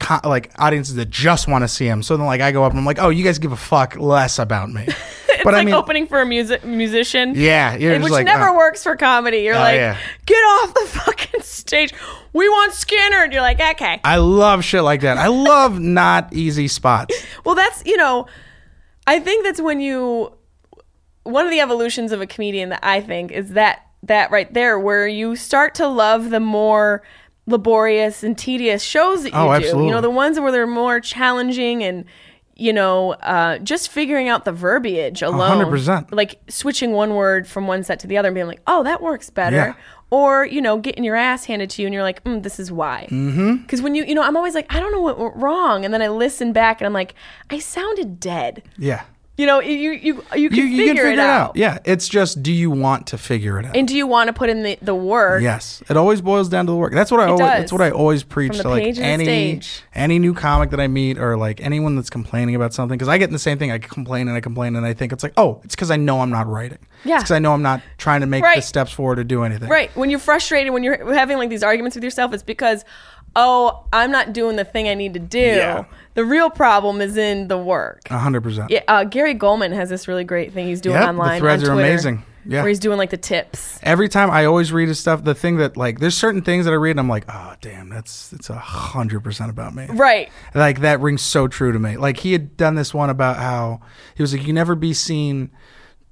co- 0.00 0.20
like 0.28 0.50
audiences 0.58 0.96
that 0.96 1.08
just 1.08 1.48
want 1.48 1.64
to 1.64 1.68
see 1.68 1.86
him. 1.86 2.02
So 2.02 2.14
then 2.18 2.26
like 2.26 2.42
I 2.42 2.52
go 2.52 2.62
up 2.62 2.72
and 2.72 2.78
I'm 2.78 2.84
like, 2.84 2.98
oh, 3.00 3.08
you 3.08 3.24
guys 3.24 3.38
give 3.38 3.52
a 3.52 3.56
fuck 3.56 3.96
less 3.96 4.38
about 4.38 4.70
me. 4.70 4.82
it's 4.88 5.44
but 5.44 5.54
like 5.54 5.62
I 5.62 5.64
mean, 5.64 5.74
opening 5.74 6.08
for 6.08 6.20
a 6.20 6.26
music 6.26 6.62
musician. 6.66 7.32
yeah, 7.34 7.74
Which 7.74 8.10
like 8.12 8.26
never 8.26 8.50
uh, 8.50 8.54
works 8.56 8.82
for 8.82 8.96
comedy. 8.96 9.38
You're 9.38 9.54
Oh, 9.54 9.60
like, 9.60 9.76
yeah. 9.76 9.96
get 10.26 10.36
off 10.36 10.74
the 10.74 10.86
fucking 11.06 11.40
stage. 11.40 11.94
We 12.34 12.48
want 12.48 12.74
Skinner. 12.74 13.22
And 13.24 13.32
you're 13.32 13.40
like, 13.40 13.60
okay. 13.60 14.00
I 14.04 14.16
love 14.16 14.62
shit 14.64 14.82
like 14.82 15.00
that. 15.00 15.16
I 15.16 15.28
love 15.28 15.78
not 16.00 16.34
easy 16.34 16.68
spots. 16.68 17.14
Well, 17.44 17.54
that's 17.54 17.82
you 17.86 17.96
know, 17.96 18.26
I 19.06 19.20
think 19.20 19.44
that's 19.44 19.60
when 19.60 19.80
you 19.80 20.32
one 21.22 21.46
of 21.46 21.50
the 21.50 21.60
evolutions 21.60 22.12
of 22.12 22.20
a 22.20 22.26
comedian 22.26 22.68
that 22.68 22.80
I 22.82 23.00
think 23.00 23.32
is 23.32 23.50
that 23.50 23.80
that 24.02 24.30
right 24.30 24.52
there 24.52 24.78
where 24.78 25.08
you 25.08 25.34
start 25.36 25.74
to 25.76 25.86
love 25.88 26.28
the 26.28 26.40
more 26.40 27.02
laborious 27.46 28.22
and 28.22 28.36
tedious 28.36 28.82
shows 28.82 29.22
that 29.22 29.32
you 29.32 29.38
Oh, 29.38 29.46
do. 29.46 29.52
absolutely. 29.52 29.86
You 29.86 29.90
know, 29.92 30.00
the 30.00 30.10
ones 30.10 30.38
where 30.40 30.52
they're 30.52 30.66
more 30.66 31.00
challenging 31.00 31.82
and 31.82 32.04
you 32.56 32.72
know, 32.72 33.12
uh, 33.14 33.58
just 33.58 33.88
figuring 33.88 34.28
out 34.28 34.44
the 34.44 34.52
verbiage 34.52 35.22
alone. 35.22 35.64
100%. 35.64 36.12
Like 36.12 36.40
switching 36.48 36.92
one 36.92 37.14
word 37.14 37.46
from 37.46 37.66
one 37.66 37.82
set 37.82 37.98
to 38.00 38.06
the 38.06 38.16
other 38.16 38.28
and 38.28 38.34
being 38.34 38.46
like, 38.46 38.60
oh, 38.66 38.82
that 38.84 39.02
works 39.02 39.30
better. 39.30 39.56
Yeah. 39.56 39.74
Or, 40.10 40.46
you 40.46 40.60
know, 40.60 40.78
getting 40.78 41.02
your 41.02 41.16
ass 41.16 41.46
handed 41.46 41.70
to 41.70 41.82
you 41.82 41.88
and 41.88 41.94
you're 41.94 42.04
like, 42.04 42.22
mm, 42.22 42.42
this 42.42 42.60
is 42.60 42.70
why. 42.70 43.08
Mm-hmm. 43.10 43.56
Because 43.56 43.82
when 43.82 43.96
you, 43.96 44.04
you 44.04 44.14
know, 44.14 44.22
I'm 44.22 44.36
always 44.36 44.54
like, 44.54 44.72
I 44.72 44.78
don't 44.78 44.92
know 44.92 45.00
what 45.00 45.18
went 45.18 45.34
wrong. 45.36 45.84
And 45.84 45.92
then 45.92 46.02
I 46.02 46.08
listen 46.08 46.52
back 46.52 46.80
and 46.80 46.86
I'm 46.86 46.92
like, 46.92 47.14
I 47.50 47.58
sounded 47.58 48.20
dead. 48.20 48.62
Yeah. 48.78 49.02
You 49.36 49.46
know, 49.46 49.60
you, 49.60 49.90
you, 49.90 49.90
you 49.92 50.14
can, 50.22 50.38
You, 50.38 50.42
you 50.42 50.48
figure, 50.50 50.64
can 50.64 50.96
figure 50.96 51.06
it 51.12 51.18
out. 51.18 51.56
Yeah. 51.56 51.78
It's 51.84 52.08
just, 52.08 52.40
do 52.40 52.52
you 52.52 52.70
want 52.70 53.08
to 53.08 53.18
figure 53.18 53.58
it 53.58 53.66
out? 53.66 53.76
And 53.76 53.88
do 53.88 53.96
you 53.96 54.06
want 54.06 54.28
to 54.28 54.32
put 54.32 54.48
in 54.48 54.62
the, 54.62 54.78
the 54.80 54.94
work? 54.94 55.42
Yes, 55.42 55.82
it 55.88 55.96
always 55.96 56.20
boils 56.20 56.48
down 56.48 56.66
to 56.66 56.72
the 56.72 56.76
work. 56.76 56.92
That's 56.92 57.10
what 57.10 57.18
I 57.18 57.24
always. 57.26 57.40
does. 57.40 57.48
That's 57.48 57.72
what 57.72 57.82
I 57.82 57.90
always 57.90 58.22
preach 58.22 58.56
to 58.60 58.68
like 58.68 58.84
page 58.84 58.98
and 59.00 59.20
the 59.20 59.28
any 59.28 59.60
any 59.92 60.18
new 60.20 60.34
comic 60.34 60.70
that 60.70 60.78
I 60.78 60.86
meet 60.86 61.18
or 61.18 61.36
like 61.36 61.60
anyone 61.60 61.96
that's 61.96 62.10
complaining 62.10 62.54
about 62.54 62.72
something 62.72 62.96
because 62.96 63.08
I 63.08 63.18
get 63.18 63.28
in 63.28 63.32
the 63.32 63.38
same 63.40 63.58
thing. 63.58 63.72
I 63.72 63.78
complain 63.78 64.28
and 64.28 64.36
I 64.36 64.40
complain 64.40 64.76
and 64.76 64.86
I 64.86 64.94
think 64.94 65.12
it's 65.12 65.24
like, 65.24 65.34
oh, 65.36 65.60
it's 65.64 65.74
because 65.74 65.90
I 65.90 65.96
know 65.96 66.20
I'm 66.20 66.30
not 66.30 66.46
writing. 66.46 66.78
Yeah. 67.04 67.18
because 67.18 67.32
I 67.32 67.38
know 67.38 67.52
I'm 67.52 67.62
not 67.62 67.82
trying 67.98 68.20
to 68.20 68.26
make 68.26 68.42
the 68.42 68.60
steps 68.60 68.92
forward 68.92 69.16
to 69.16 69.24
do 69.24 69.42
anything. 69.42 69.68
Right. 69.68 69.94
When 69.96 70.10
you're 70.10 70.18
frustrated, 70.18 70.72
when 70.72 70.82
you're 70.82 71.12
having 71.12 71.38
like 71.38 71.50
these 71.50 71.62
arguments 71.62 71.96
with 71.96 72.04
yourself, 72.04 72.32
it's 72.32 72.42
because, 72.42 72.84
oh, 73.36 73.84
I'm 73.92 74.10
not 74.10 74.32
doing 74.32 74.56
the 74.56 74.64
thing 74.64 74.88
I 74.88 74.94
need 74.94 75.14
to 75.14 75.20
do. 75.20 75.38
Yeah. 75.38 75.84
The 76.14 76.24
real 76.24 76.50
problem 76.50 77.00
is 77.00 77.16
in 77.16 77.48
the 77.48 77.58
work. 77.58 78.08
Hundred 78.08 78.42
percent. 78.42 78.70
Yeah, 78.70 78.82
uh, 78.86 79.04
Gary 79.04 79.34
Gulman 79.34 79.72
has 79.72 79.88
this 79.88 80.06
really 80.06 80.24
great 80.24 80.52
thing 80.52 80.66
he's 80.66 80.80
doing 80.80 80.94
Yep, 80.94 81.02
the 81.02 81.08
online. 81.08 81.40
threads 81.40 81.64
on 81.64 81.70
are 81.70 81.72
Twitter, 81.74 81.88
amazing. 81.88 82.22
Yeah. 82.46 82.60
Where 82.60 82.68
he's 82.68 82.78
doing 82.78 82.98
like 82.98 83.08
the 83.10 83.16
tips. 83.16 83.78
Every 83.82 84.08
time 84.08 84.30
I 84.30 84.44
always 84.44 84.70
read 84.70 84.88
his 84.88 84.98
stuff, 85.00 85.24
the 85.24 85.34
thing 85.34 85.56
that 85.56 85.76
like 85.78 85.98
there's 85.98 86.14
certain 86.16 86.42
things 86.42 86.66
that 86.66 86.72
I 86.72 86.74
read 86.74 86.90
and 86.92 87.00
I'm 87.00 87.08
like, 87.08 87.24
oh 87.28 87.54
damn, 87.62 87.88
that's 87.88 88.32
it's 88.34 88.50
a 88.50 88.54
hundred 88.58 89.24
percent 89.24 89.50
about 89.50 89.74
me. 89.74 89.86
Right. 89.88 90.30
Like 90.54 90.80
that 90.80 91.00
rings 91.00 91.22
so 91.22 91.48
true 91.48 91.72
to 91.72 91.78
me. 91.78 91.96
Like 91.96 92.18
he 92.18 92.32
had 92.32 92.56
done 92.56 92.74
this 92.74 92.92
one 92.92 93.08
about 93.08 93.38
how 93.38 93.80
he 94.14 94.22
was 94.22 94.32
like, 94.32 94.42
you 94.42 94.46
can 94.46 94.54
never 94.56 94.74
be 94.74 94.92
seen 94.92 95.50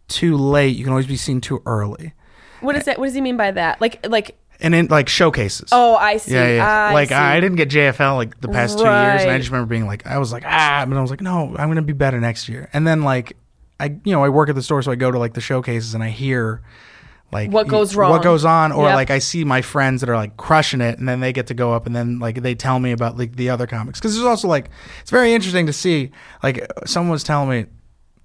too 0.08 0.36
late. 0.36 0.74
You 0.74 0.84
can 0.84 0.92
always 0.92 1.06
be 1.06 1.16
seen 1.16 1.40
too 1.42 1.62
early. 1.66 2.14
What 2.60 2.76
is 2.76 2.84
that? 2.84 2.98
What 2.98 3.06
does 3.06 3.14
he 3.14 3.20
mean 3.20 3.36
by 3.36 3.50
that? 3.50 3.80
Like, 3.80 4.06
like, 4.08 4.38
And 4.62 4.74
in 4.74 4.86
like 4.86 5.08
showcases. 5.08 5.68
oh, 5.72 5.96
I 5.96 6.16
see. 6.18 6.32
Yeah, 6.34 6.48
yeah. 6.48 6.86
I 6.90 6.92
like 6.92 7.08
see. 7.08 7.14
I 7.14 7.40
didn't 7.40 7.56
get 7.56 7.68
JFL 7.68 8.16
like 8.16 8.40
the 8.40 8.48
past 8.48 8.78
two 8.78 8.84
years, 8.84 9.22
and 9.22 9.30
I 9.30 9.38
just 9.38 9.50
remember 9.50 9.68
being 9.68 9.86
like, 9.86 10.06
I 10.06 10.18
was 10.18 10.32
like, 10.32 10.44
ah, 10.46 10.84
but 10.88 10.96
I 10.96 11.00
was 11.00 11.10
like, 11.10 11.20
no, 11.20 11.54
I'm 11.58 11.68
gonna 11.68 11.82
be 11.82 11.92
better 11.92 12.20
next 12.20 12.48
year. 12.48 12.68
And 12.72 12.86
then 12.86 13.02
like, 13.02 13.36
I 13.80 13.86
you 14.04 14.12
know 14.12 14.22
I 14.24 14.28
work 14.28 14.48
at 14.48 14.54
the 14.54 14.62
store, 14.62 14.80
so 14.82 14.92
I 14.92 14.94
go 14.94 15.10
to 15.10 15.18
like 15.18 15.34
the 15.34 15.40
showcases 15.40 15.94
and 15.94 16.02
I 16.04 16.10
hear 16.10 16.62
like 17.32 17.50
What 17.50 17.66
goes 17.66 17.96
wrong. 17.96 18.10
what 18.10 18.22
goes 18.22 18.44
on, 18.44 18.72
or 18.72 18.84
Yep. 18.86 18.94
like 18.94 19.10
I 19.10 19.18
see 19.18 19.42
my 19.42 19.62
friends 19.62 20.00
that 20.02 20.10
are 20.10 20.16
like 20.16 20.36
crushing 20.36 20.80
it, 20.80 20.98
and 20.98 21.08
then 21.08 21.20
they 21.20 21.32
get 21.32 21.46
to 21.48 21.54
go 21.54 21.72
up 21.72 21.86
and 21.86 21.96
then 21.96 22.18
like 22.18 22.42
they 22.42 22.54
tell 22.54 22.78
me 22.78 22.92
about 22.92 23.16
like 23.18 23.36
the 23.36 23.50
other 23.50 23.66
comics 23.66 23.98
because 23.98 24.14
there's 24.14 24.26
also 24.26 24.46
like 24.48 24.70
it's 25.00 25.10
very 25.10 25.32
interesting 25.34 25.66
to 25.66 25.72
see 25.72 26.10
like 26.42 26.64
someone 26.86 27.10
was 27.10 27.24
telling 27.24 27.48
me. 27.48 27.66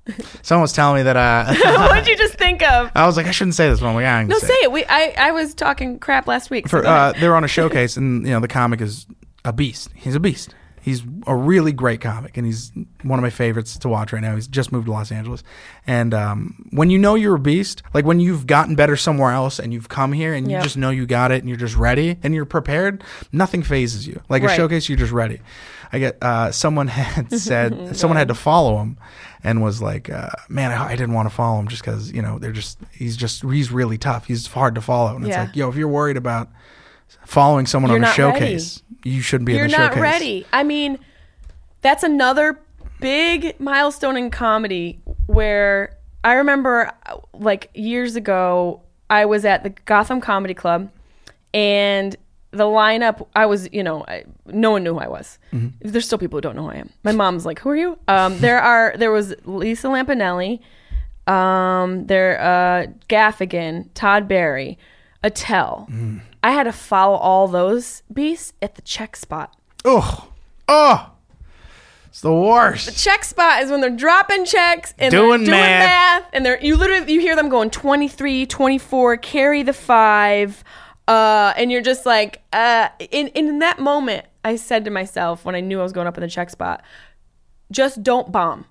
Someone 0.41 0.61
was 0.61 0.73
telling 0.73 0.97
me 0.99 1.03
that 1.03 1.17
uh, 1.17 1.53
what 1.87 1.95
did 1.95 2.07
you 2.07 2.17
just 2.17 2.35
think 2.35 2.61
of? 2.63 2.91
I 2.95 3.05
was 3.05 3.17
like, 3.17 3.25
I 3.27 3.31
shouldn't 3.31 3.55
say 3.55 3.69
this 3.69 3.81
one. 3.81 3.89
I'm 3.89 3.95
like, 3.95 4.05
"Ah, 4.05 4.15
I'm 4.17 4.27
No, 4.27 4.37
say 4.37 4.53
it. 4.63 4.71
We, 4.71 4.85
I, 4.85 5.13
I 5.17 5.31
was 5.31 5.53
talking 5.53 5.99
crap 5.99 6.27
last 6.27 6.49
week. 6.49 6.67
so 6.67 6.77
for 6.77 6.81
go 6.83 6.87
ahead. 6.89 7.15
uh, 7.15 7.19
they 7.19 7.27
were 7.27 7.35
on 7.35 7.43
a 7.43 7.47
showcase, 7.57 7.97
and 7.97 8.25
you 8.25 8.31
know 8.31 8.39
the 8.39 8.47
comic 8.47 8.81
is 8.81 9.05
a 9.45 9.53
beast. 9.53 9.89
He's 9.95 10.15
a 10.15 10.19
beast. 10.19 10.53
He's 10.79 11.03
a 11.25 11.35
really 11.35 11.73
great 11.73 11.99
comic, 11.99 12.37
and 12.37 12.45
he's 12.45 12.71
one 13.03 13.19
of 13.19 13.23
my 13.23 13.29
favorites 13.29 13.77
to 13.79 13.89
watch 13.89 14.13
right 14.13 14.21
now. 14.21 14.35
He's 14.35 14.47
just 14.47 14.71
moved 14.71 14.85
to 14.85 14.91
Los 14.93 15.11
Angeles, 15.11 15.43
and 15.85 16.13
um, 16.13 16.65
when 16.71 16.89
you 16.89 16.97
know 16.97 17.15
you're 17.15 17.35
a 17.35 17.39
beast, 17.39 17.83
like 17.93 18.05
when 18.05 18.21
you've 18.21 18.47
gotten 18.47 18.75
better 18.75 18.95
somewhere 18.95 19.31
else, 19.33 19.59
and 19.59 19.73
you've 19.73 19.89
come 19.89 20.13
here, 20.13 20.33
and 20.33 20.49
Yeah. 20.49 20.59
you 20.59 20.63
just 20.63 20.77
know 20.77 20.89
you 20.89 21.05
got 21.05 21.31
it, 21.33 21.39
and 21.39 21.49
you're 21.49 21.57
just 21.57 21.75
ready, 21.75 22.17
and 22.23 22.33
you're 22.33 22.45
prepared, 22.45 23.03
nothing 23.33 23.63
phases 23.63 24.07
you. 24.07 24.21
Like 24.29 24.43
a 24.43 24.45
Right. 24.45 24.55
showcase, 24.55 24.87
you're 24.87 24.97
just 24.97 25.11
ready. 25.11 25.41
I 25.91 25.99
get 25.99 26.17
uh, 26.21 26.51
someone 26.53 26.87
had 26.87 27.33
said 27.37 27.97
someone 27.97 28.15
had 28.15 28.29
to 28.29 28.33
follow 28.35 28.77
him, 28.79 28.97
and 29.43 29.61
was 29.61 29.81
like, 29.81 30.09
uh, 30.09 30.29
"Man, 30.49 30.71
I, 30.71 30.87
I 30.87 30.95
didn't 30.95 31.13
want 31.13 31.29
to 31.29 31.33
follow 31.35 31.59
him 31.59 31.67
just 31.67 31.83
because 31.83 32.11
you 32.11 32.21
know 32.21 32.39
they're 32.39 32.51
just 32.51 32.79
he's 32.91 33.15
just 33.17 33.43
he's 33.43 33.71
really 33.71 33.97
tough. 33.97 34.25
He's 34.25 34.47
hard 34.47 34.75
to 34.75 34.81
follow." 34.81 35.15
And 35.15 35.25
it's 35.25 35.35
Yeah. 35.35 35.43
like, 35.43 35.55
yo, 35.55 35.69
if 35.69 35.75
you're 35.75 35.87
worried 35.87 36.17
about 36.17 36.49
following 37.25 37.65
someone 37.65 37.91
You're 37.91 37.99
on 37.99 38.05
a 38.05 38.13
showcase, 38.13 38.81
you 39.03 39.21
shouldn't 39.21 39.45
be 39.45 39.53
You're 39.53 39.65
in 39.65 39.71
the 39.71 39.77
showcase. 39.77 39.95
You're 39.95 40.03
not 40.05 40.11
ready. 40.11 40.45
I 40.53 40.63
mean, 40.63 40.99
that's 41.81 42.03
another 42.03 42.59
big 42.99 43.59
milestone 43.59 44.17
in 44.17 44.31
comedy 44.31 44.99
where 45.27 45.95
I 46.23 46.33
remember 46.33 46.91
like 47.33 47.69
years 47.73 48.15
ago, 48.15 48.81
I 49.09 49.25
was 49.25 49.45
at 49.45 49.63
the 49.63 49.69
Gotham 49.69 50.19
Comedy 50.19 50.53
Club 50.53 50.89
and 51.53 52.15
the 52.51 52.63
lineup, 52.63 53.27
I 53.35 53.45
was, 53.45 53.67
you 53.73 53.83
know, 53.83 54.03
I, 54.07 54.23
no 54.45 54.71
one 54.71 54.83
knew 54.83 54.93
who 54.93 54.99
I 54.99 55.07
was. 55.07 55.37
Mm-hmm. 55.53 55.89
There's 55.89 56.05
still 56.05 56.17
people 56.17 56.37
who 56.37 56.41
don't 56.41 56.55
know 56.55 56.63
who 56.63 56.69
I 56.71 56.75
am. 56.75 56.89
My 57.03 57.11
mom's 57.11 57.45
like, 57.45 57.59
who 57.59 57.69
are 57.69 57.75
you? 57.75 57.99
Um, 58.07 58.37
there 58.39 58.59
are, 58.61 58.93
there 58.97 59.11
was 59.11 59.33
Lisa 59.45 59.87
Lampanelli, 59.87 60.59
um, 61.31 62.07
there, 62.07 62.39
uh, 62.39 62.87
Gaffigan, 63.09 63.89
Todd 63.93 64.27
Barry, 64.27 64.77
Attell. 65.23 65.87
Mm. 65.91 66.21
I 66.43 66.51
had 66.51 66.63
to 66.63 66.71
follow 66.71 67.17
all 67.17 67.47
those 67.47 68.03
beasts 68.13 68.53
at 68.61 68.75
the 68.75 68.81
check 68.81 69.15
spot. 69.17 69.55
Oh, 69.83 70.29
oh, 70.69 71.11
it's 72.07 72.21
the 72.21 72.33
worst. 72.33 72.85
The 72.85 72.91
check 72.93 73.23
spot 73.25 73.61
is 73.63 73.69
when 73.69 73.81
they're 73.81 73.89
dropping 73.89 74.45
checks 74.45 74.93
and 74.97 75.11
Doing 75.11 75.29
they're 75.29 75.37
doing 75.39 75.51
math. 75.51 76.21
math. 76.23 76.29
and 76.33 76.45
they're 76.45 76.59
you 76.63 76.75
literally 76.77 77.11
you 77.11 77.19
hear 77.19 77.35
them 77.35 77.49
going 77.49 77.69
23 77.69 78.45
24 78.45 79.17
carry 79.17 79.61
the 79.63 79.73
5 79.73 80.63
uh 81.07 81.53
and 81.57 81.71
you're 81.71 81.81
just 81.81 82.05
like 82.05 82.41
uh 82.53 82.89
in 83.11 83.27
in 83.29 83.59
that 83.59 83.79
moment 83.79 84.25
I 84.43 84.55
said 84.57 84.85
to 84.85 84.91
myself 84.91 85.45
when 85.45 85.55
I 85.55 85.61
knew 85.61 85.79
I 85.79 85.83
was 85.83 85.93
going 85.93 86.07
up 86.07 86.17
in 86.17 86.21
the 86.21 86.27
check 86.29 86.49
spot 86.49 86.83
just 87.71 88.03
don't 88.03 88.31
bomb 88.31 88.65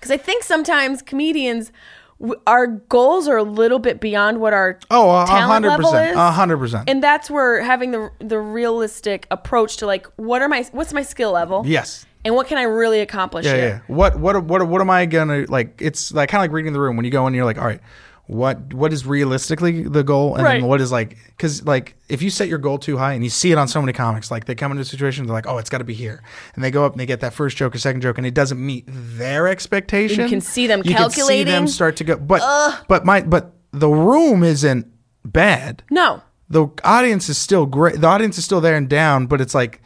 cuz 0.00 0.10
I 0.10 0.16
think 0.16 0.42
sometimes 0.42 1.02
comedians 1.02 1.72
w- 2.20 2.40
our 2.46 2.66
goals 2.66 3.26
are 3.28 3.36
a 3.36 3.42
little 3.42 3.78
bit 3.78 4.00
beyond 4.00 4.40
what 4.40 4.52
our 4.52 4.78
Oh, 4.90 5.24
talent 5.26 5.50
hundred 5.50 5.68
level 5.68 5.90
percent, 5.90 6.10
is 6.10 6.16
a 6.16 6.30
hundred 6.32 6.58
percent. 6.58 6.88
and 6.88 7.02
that's 7.02 7.30
where 7.30 7.62
having 7.62 7.90
the 7.92 8.10
the 8.20 8.38
realistic 8.38 9.26
approach 9.30 9.76
to 9.78 9.86
like 9.86 10.06
what 10.16 10.42
are 10.42 10.48
my 10.48 10.64
what's 10.72 10.92
my 10.92 11.02
skill 11.02 11.32
level 11.32 11.62
Yes. 11.66 12.06
and 12.24 12.34
what 12.34 12.46
can 12.46 12.58
I 12.58 12.62
really 12.62 13.00
accomplish 13.00 13.44
Yeah, 13.46 13.54
here 13.54 13.82
yeah. 13.88 13.94
What, 13.94 14.18
what, 14.18 14.42
what, 14.44 14.66
what 14.66 14.80
am 14.80 14.90
I 14.90 15.06
gonna 15.06 15.44
like? 15.48 15.80
It's 15.80 16.12
like 16.12 16.28
kind 16.30 16.40
of 16.40 16.44
like 16.44 16.52
reading 16.52 16.72
the 16.72 16.80
room 16.80 16.96
when 16.96 17.04
you 17.04 17.10
go 17.10 17.26
in. 17.26 17.34
You're 17.34 17.44
like, 17.44 17.58
all 17.58 17.66
right, 17.66 17.80
what, 18.26 18.72
what 18.72 18.92
is 18.92 19.06
realistically 19.06 19.82
the 19.82 20.02
goal, 20.02 20.34
and 20.34 20.44
Right. 20.44 20.60
then 20.60 20.68
what 20.68 20.80
is 20.80 20.90
like, 20.90 21.16
because 21.28 21.64
like 21.66 21.94
if 22.08 22.22
you 22.22 22.30
set 22.30 22.48
your 22.48 22.58
goal 22.58 22.78
too 22.78 22.96
high, 22.96 23.12
and 23.12 23.22
you 23.22 23.30
see 23.30 23.52
it 23.52 23.58
on 23.58 23.68
so 23.68 23.80
many 23.82 23.92
comics, 23.92 24.30
like 24.30 24.46
they 24.46 24.54
come 24.54 24.72
into 24.72 24.82
a 24.82 24.84
situation, 24.84 25.26
they're 25.26 25.34
like, 25.34 25.46
oh, 25.46 25.58
it's 25.58 25.68
got 25.70 25.78
to 25.78 25.84
be 25.84 25.94
here, 25.94 26.22
and 26.54 26.64
they 26.64 26.70
go 26.70 26.84
up 26.86 26.92
and 26.92 27.00
they 27.00 27.06
get 27.06 27.20
that 27.20 27.34
first 27.34 27.56
joke 27.56 27.74
or 27.74 27.78
second 27.78 28.00
joke, 28.00 28.16
and 28.18 28.26
it 28.26 28.34
doesn't 28.34 28.64
meet 28.64 28.84
their 28.88 29.46
expectation. 29.48 30.22
You 30.24 30.28
can 30.30 30.40
see 30.40 30.66
them 30.66 30.82
calculating. 30.82 31.18
You 31.18 31.24
can 31.24 31.26
see 31.26 31.44
them 31.44 31.68
start 31.68 31.96
to 31.96 32.04
go, 32.04 32.16
but, 32.16 32.84
but 32.88 33.04
my, 33.04 33.20
but 33.20 33.52
the 33.72 33.88
room 33.88 34.42
isn't 34.42 34.86
bad. 35.24 35.82
no 35.90 36.22
the 36.48 36.68
audience 36.84 37.30
is 37.30 37.38
still 37.38 37.64
great. 37.64 38.00
The 38.00 38.06
audience 38.06 38.36
is 38.38 38.44
still 38.44 38.60
there 38.60 38.76
and 38.76 38.86
down, 38.88 39.26
but 39.26 39.40
it's 39.40 39.54
like 39.54 39.80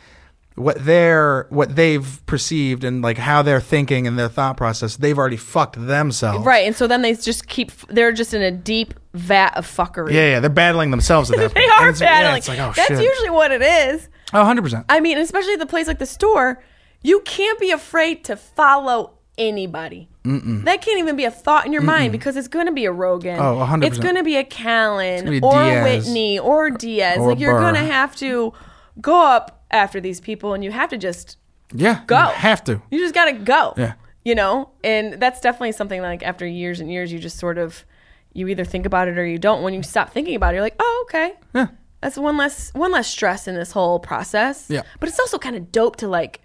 what 0.59 0.85
they're 0.85 1.47
what 1.51 1.75
they've 1.77 2.21
perceived 2.27 2.85
and 2.85 3.01
like 3.03 3.17
how 3.19 3.43
they're 3.43 3.61
thinking 3.61 4.07
and 4.07 4.19
their 4.19 4.29
thought 4.29 4.57
process. 4.57 4.97
They've 4.97 5.17
already 5.17 5.37
fucked 5.37 5.77
themselves. 5.87 6.45
Right, 6.45 6.67
and 6.67 6.75
so 6.77 6.87
then 6.87 7.03
they 7.03 7.15
just 7.15 7.49
keep. 7.49 7.71
They're 7.89 8.13
just 8.13 8.35
in 8.35 8.43
a 8.43 8.51
deep 8.51 8.95
vat 9.15 9.57
of 9.57 9.67
fuckery. 9.67 10.13
Yeah, 10.13 10.29
yeah. 10.31 10.41
They're 10.41 10.51
battling 10.51 10.91
themselves 10.91 11.31
at 11.31 11.39
that 11.39 11.49
they 11.55 11.61
point. 11.61 11.81
Are 11.81 11.89
it's- 11.89 12.01
yeah, 12.01 12.09
battling. 12.23 12.39
it's 12.39 12.49
like, 12.49 12.59
oh 12.59 12.73
That's 12.77 12.89
shit. 12.89 13.03
usually 13.03 13.31
what 13.31 13.53
it 13.53 13.63
is. 13.63 14.09
Oh, 14.35 14.39
100%. 14.45 14.85
I 14.91 15.01
mean, 15.01 15.17
especially 15.17 15.55
at 15.55 15.59
the 15.59 15.65
place 15.67 15.87
like 15.87 15.99
the 15.99 16.05
store, 16.07 16.63
you 17.03 17.21
can't 17.21 17.59
be 17.59 17.71
afraid 17.71 18.25
to 18.25 18.37
follow 18.37 19.15
anybody. 19.39 20.09
That 20.25 20.83
can't 20.83 20.99
even 20.99 21.17
be 21.17 21.25
a 21.25 21.31
thought 21.31 21.65
in 21.65 21.73
your 21.73 21.81
mind 21.81 22.13
because 22.13 22.37
it's 22.37 22.49
going 22.49 22.67
to 22.67 22.73
be 22.73 22.85
a 22.85 22.93
Rogan. 22.93 23.39
Oh, 23.39 23.57
100%. 23.67 23.85
It's 23.87 23.97
going 23.99 24.17
to 24.17 24.23
be 24.23 24.37
a 24.37 24.45
Callen 24.45 25.31
be 25.31 25.41
or 25.41 25.53
Diaz. 25.55 26.07
Whitney 26.07 26.39
or 26.39 26.69
Diaz. 26.69 27.17
Or 27.19 27.31
like 27.31 27.39
you're 27.39 27.59
going 27.59 27.73
to 27.75 27.81
have 27.81 28.15
to 28.17 28.53
go 29.01 29.25
up 29.25 29.58
after 29.71 30.01
these 30.01 30.21
people, 30.21 30.55
and 30.55 30.65
you 30.65 30.71
have 30.71 30.91
to 30.91 30.97
just 30.97 31.37
yeah. 31.73 32.03
Go. 32.07 32.17
You 32.17 32.35
have 32.35 32.65
to. 32.65 32.83
You 32.91 32.99
just 32.99 33.15
gotta 33.15 33.33
go. 33.33 33.75
Yeah. 33.77 33.95
You 34.25 34.35
know? 34.35 34.71
And 34.83 35.15
that's 35.15 35.41
definitely 35.41 35.73
something 35.73 36.01
like 36.01 36.23
after 36.23 36.47
years 36.47 36.81
and 36.81 36.91
years, 36.91 37.13
you 37.13 37.19
just 37.19 37.39
sort 37.39 37.59
of 37.59 37.85
you 38.33 38.49
either 38.49 38.65
think 38.65 38.87
about 38.87 39.09
it 39.09 39.19
or 39.19 39.27
you 39.27 39.39
don't. 39.39 39.63
When 39.63 39.75
you 39.75 39.83
stop 39.83 40.11
thinking 40.11 40.35
about 40.35 40.55
it, 40.55 40.57
you're 40.57 40.63
like, 40.63 40.77
oh, 40.79 41.07
okay. 41.09 41.35
Yeah. 41.55 41.69
That's 42.01 42.17
one 42.17 42.37
less 42.37 42.73
one 42.75 42.93
less 42.93 43.09
stress 43.09 43.49
in 43.49 43.55
this 43.55 43.73
whole 43.73 43.99
process. 43.99 44.67
Yeah. 44.69 44.83
But 45.01 45.09
it's 45.09 45.19
also 45.19 45.39
kind 45.39 45.57
of 45.57 45.73
dope 45.73 45.97
to 45.97 46.09
like 46.09 46.41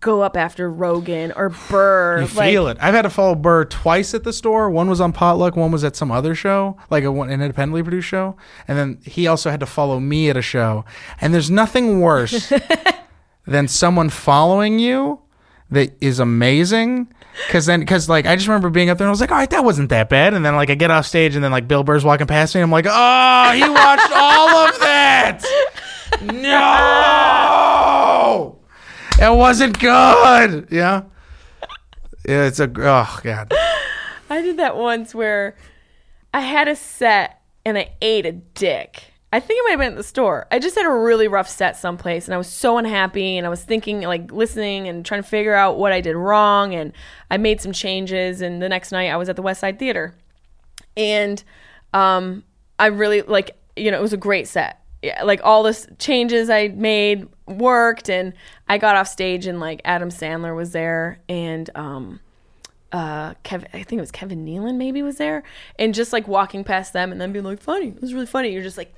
go 0.00 0.20
up 0.20 0.36
after 0.36 0.70
Rogan 0.70 1.32
or 1.32 1.50
Burr. 1.70 2.20
You 2.20 2.26
like, 2.34 2.50
feel 2.50 2.68
it. 2.68 2.76
I've 2.80 2.94
had 2.94 3.02
to 3.02 3.10
follow 3.10 3.34
Burr 3.34 3.64
twice 3.64 4.12
at 4.14 4.24
the 4.24 4.32
store. 4.32 4.70
One 4.70 4.90
was 4.90 5.00
on 5.00 5.12
Potluck, 5.12 5.56
one 5.56 5.72
was 5.72 5.84
at 5.84 5.96
some 5.96 6.10
other 6.10 6.34
show, 6.34 6.76
like 6.90 7.04
a, 7.04 7.10
an 7.10 7.30
independently 7.30 7.82
produced 7.82 8.08
show. 8.08 8.36
And 8.68 8.76
then 8.78 8.98
he 9.04 9.26
also 9.26 9.50
had 9.50 9.60
to 9.60 9.66
follow 9.66 9.98
me 10.00 10.28
at 10.28 10.36
a 10.36 10.42
show. 10.42 10.84
And 11.20 11.32
there's 11.32 11.50
nothing 11.50 12.00
worse 12.00 12.52
than 13.46 13.68
someone 13.68 14.10
following 14.10 14.78
you 14.78 15.20
that 15.70 15.96
is 16.00 16.18
amazing. 16.18 17.12
Cause 17.48 17.64
then, 17.64 17.86
cause 17.86 18.08
like 18.08 18.26
I 18.26 18.34
just 18.36 18.48
remember 18.48 18.70
being 18.70 18.90
up 18.90 18.98
there 18.98 19.06
and 19.06 19.10
I 19.10 19.12
was 19.12 19.20
like, 19.20 19.30
all 19.30 19.38
right, 19.38 19.48
that 19.50 19.64
wasn't 19.64 19.88
that 19.90 20.08
bad. 20.10 20.34
And 20.34 20.44
then 20.44 20.56
like 20.56 20.68
I 20.68 20.74
get 20.74 20.90
off 20.90 21.06
stage 21.06 21.36
and 21.36 21.42
then 21.42 21.52
like 21.52 21.68
Bill 21.68 21.84
Burr's 21.84 22.04
walking 22.04 22.26
past 22.26 22.54
me. 22.54 22.60
And 22.60 22.68
I'm 22.68 22.72
like, 22.72 22.86
oh, 22.88 23.52
he 23.54 23.62
watched 23.62 24.12
all 24.12 24.48
of 24.48 24.78
that. 24.80 25.44
No, 26.20 26.26
it 29.20 29.36
wasn't 29.36 29.78
good. 29.78 30.68
Yeah. 30.70 31.02
It's 32.24 32.60
a 32.60 32.64
oh 32.64 33.20
god. 33.22 33.52
I 34.30 34.42
did 34.42 34.58
that 34.58 34.76
once 34.76 35.14
where 35.14 35.56
I 36.32 36.40
had 36.40 36.68
a 36.68 36.76
set 36.76 37.42
and 37.64 37.76
I 37.76 37.90
ate 38.00 38.26
a 38.26 38.32
dick. 38.32 39.04
I 39.32 39.38
think 39.38 39.60
it 39.60 39.62
might 39.64 39.70
have 39.70 39.80
been 39.80 39.92
at 39.92 39.96
the 39.96 40.02
store. 40.02 40.48
I 40.50 40.58
just 40.58 40.74
had 40.74 40.86
a 40.86 40.90
really 40.90 41.28
rough 41.28 41.48
set 41.48 41.76
someplace 41.76 42.26
and 42.26 42.34
I 42.34 42.38
was 42.38 42.48
so 42.48 42.78
unhappy 42.78 43.36
and 43.36 43.46
I 43.46 43.50
was 43.50 43.62
thinking, 43.62 44.00
like, 44.00 44.32
listening 44.32 44.88
and 44.88 45.06
trying 45.06 45.22
to 45.22 45.28
figure 45.28 45.54
out 45.54 45.78
what 45.78 45.92
I 45.92 46.00
did 46.00 46.16
wrong. 46.16 46.74
And 46.74 46.92
I 47.30 47.36
made 47.36 47.60
some 47.60 47.72
changes. 47.72 48.40
And 48.40 48.60
the 48.60 48.68
next 48.68 48.90
night 48.90 49.08
I 49.08 49.16
was 49.16 49.28
at 49.28 49.36
the 49.36 49.42
West 49.42 49.60
Side 49.60 49.78
Theater. 49.78 50.16
And 50.96 51.42
um, 51.94 52.42
I 52.78 52.86
really, 52.86 53.22
like, 53.22 53.56
you 53.76 53.92
know, 53.92 53.98
it 53.98 54.02
was 54.02 54.12
a 54.12 54.16
great 54.16 54.48
set. 54.48 54.80
Yeah, 55.02 55.22
like 55.22 55.40
all 55.44 55.62
the 55.62 55.88
changes 55.98 56.50
I 56.50 56.68
made 56.68 57.28
worked. 57.50 58.08
And 58.08 58.32
I 58.68 58.78
got 58.78 58.96
off 58.96 59.08
stage 59.08 59.46
and, 59.46 59.60
like, 59.60 59.80
Adam 59.84 60.08
Sandler 60.10 60.54
was 60.56 60.72
there. 60.72 61.18
And, 61.28 61.68
um, 61.74 62.20
uh 62.92 63.34
Kevin 63.44 63.68
I 63.72 63.84
think 63.84 63.98
it 63.98 64.00
was 64.00 64.10
Kevin 64.10 64.44
Nealon 64.44 64.74
maybe 64.76 65.00
was 65.00 65.16
there 65.16 65.44
and 65.78 65.94
just 65.94 66.12
like 66.12 66.26
walking 66.26 66.64
past 66.64 66.92
them 66.92 67.12
and 67.12 67.20
then 67.20 67.30
being 67.32 67.44
like 67.44 67.60
funny 67.62 67.86
it 67.90 68.00
was 68.00 68.12
really 68.12 68.26
funny 68.26 68.50
you're 68.52 68.64
just 68.64 68.76
like 68.76 68.92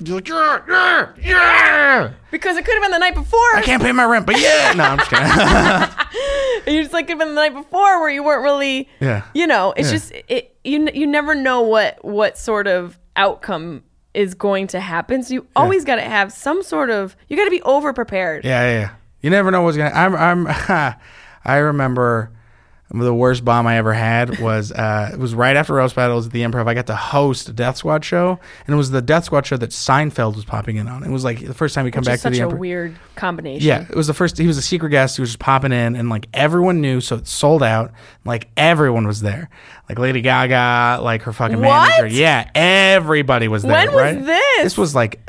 You're 0.00 0.16
like 0.16 0.26
yeah, 0.28 1.12
yeah, 1.16 1.22
yeah. 1.22 2.12
because 2.32 2.56
it 2.56 2.64
could 2.64 2.74
have 2.74 2.82
been 2.82 2.90
the 2.90 2.98
night 2.98 3.14
before 3.14 3.38
I 3.54 3.62
can't 3.64 3.80
pay 3.80 3.92
my 3.92 4.04
rent, 4.04 4.26
but 4.26 4.40
yeah. 4.40 4.72
No, 4.76 4.82
I'm 4.82 4.98
just 4.98 5.10
kidding. 5.10 5.26
and 6.66 6.74
you're 6.74 6.82
just 6.82 6.92
like 6.92 7.06
could 7.06 7.12
have 7.12 7.18
been 7.20 7.36
the 7.36 7.40
night 7.40 7.54
before 7.54 8.00
where 8.00 8.10
you 8.10 8.24
weren't 8.24 8.42
really 8.42 8.88
Yeah. 8.98 9.22
you 9.32 9.46
know 9.46 9.72
it's 9.76 9.90
Yeah. 9.90 9.94
just 9.94 10.12
it 10.26 10.56
you 10.64 10.88
you 10.92 11.06
never 11.06 11.36
know 11.36 11.60
what 11.60 12.04
what 12.04 12.36
sort 12.36 12.66
of 12.66 12.98
outcome 13.14 13.84
is 14.16 14.34
going 14.34 14.66
to 14.66 14.80
happen 14.80 15.22
so 15.22 15.34
you 15.34 15.46
always 15.54 15.84
got 15.84 15.96
to 15.96 16.02
have 16.02 16.32
some 16.32 16.62
sort 16.62 16.90
of 16.90 17.14
you 17.28 17.36
got 17.36 17.44
to 17.44 17.50
be 17.50 17.62
over 17.62 17.92
prepared 17.92 18.44
Yeah, 18.44 18.62
yeah, 18.62 18.80
yeah. 18.80 18.90
You 19.22 19.30
never 19.30 19.50
know 19.50 19.62
what's 19.62 19.76
gonna. 19.76 19.90
I'm, 19.90 20.14
I'm. 20.14 20.46
I 21.44 21.56
remember 21.56 22.30
the 23.04 23.14
worst 23.14 23.44
bomb 23.44 23.66
I 23.66 23.76
ever 23.78 23.92
had 23.92 24.38
was 24.40 24.72
uh, 24.72 25.10
it 25.12 25.18
was 25.18 25.34
right 25.34 25.56
after 25.56 25.74
roast 25.74 25.94
battles 25.96 26.26
at 26.26 26.32
the 26.32 26.42
Improv. 26.42 26.66
I 26.68 26.74
got 26.74 26.86
to 26.88 26.96
host 26.96 27.48
a 27.48 27.52
Death 27.52 27.76
Squad 27.76 28.04
show, 28.04 28.38
and 28.66 28.74
it 28.74 28.76
was 28.76 28.90
the 28.90 29.02
Death 29.02 29.24
Squad 29.24 29.46
show 29.46 29.56
that 29.56 29.70
Seinfeld 29.70 30.34
was 30.36 30.44
popping 30.44 30.76
in 30.76 30.88
on. 30.88 31.02
It 31.04 31.10
was 31.10 31.24
like 31.24 31.44
the 31.46 31.54
first 31.54 31.74
time 31.74 31.84
we 31.84 31.90
come 31.90 32.00
which 32.02 32.06
back 32.06 32.16
to 32.20 32.22
such 32.22 32.32
the 32.34 32.40
a 32.40 32.46
Improv. 32.48 32.58
weird 32.58 32.96
combination 33.16 33.66
Yeah, 33.66 33.86
it 33.88 33.94
was 33.96 34.06
the 34.06 34.14
first. 34.14 34.38
He 34.38 34.46
was 34.46 34.58
a 34.58 34.62
secret 34.62 34.90
guest. 34.90 35.16
He 35.16 35.22
was 35.22 35.30
just 35.30 35.38
popping 35.38 35.72
in, 35.72 35.96
and 35.96 36.08
like 36.08 36.26
everyone 36.34 36.80
knew, 36.80 37.00
so 37.00 37.16
it 37.16 37.26
sold 37.26 37.62
out. 37.62 37.92
Like 38.24 38.48
everyone 38.56 39.06
was 39.06 39.20
there, 39.20 39.48
like 39.88 39.98
Lady 39.98 40.20
Gaga, 40.20 41.00
like 41.02 41.22
her 41.22 41.32
fucking 41.32 41.60
What? 41.60 41.88
manager. 41.88 42.14
Yeah, 42.14 42.50
everybody 42.54 43.48
was 43.48 43.62
there. 43.62 43.72
When 43.72 43.92
was 43.94 44.02
right? 44.02 44.24
this? 44.24 44.62
This 44.64 44.78
was 44.78 44.94
like 44.94 45.20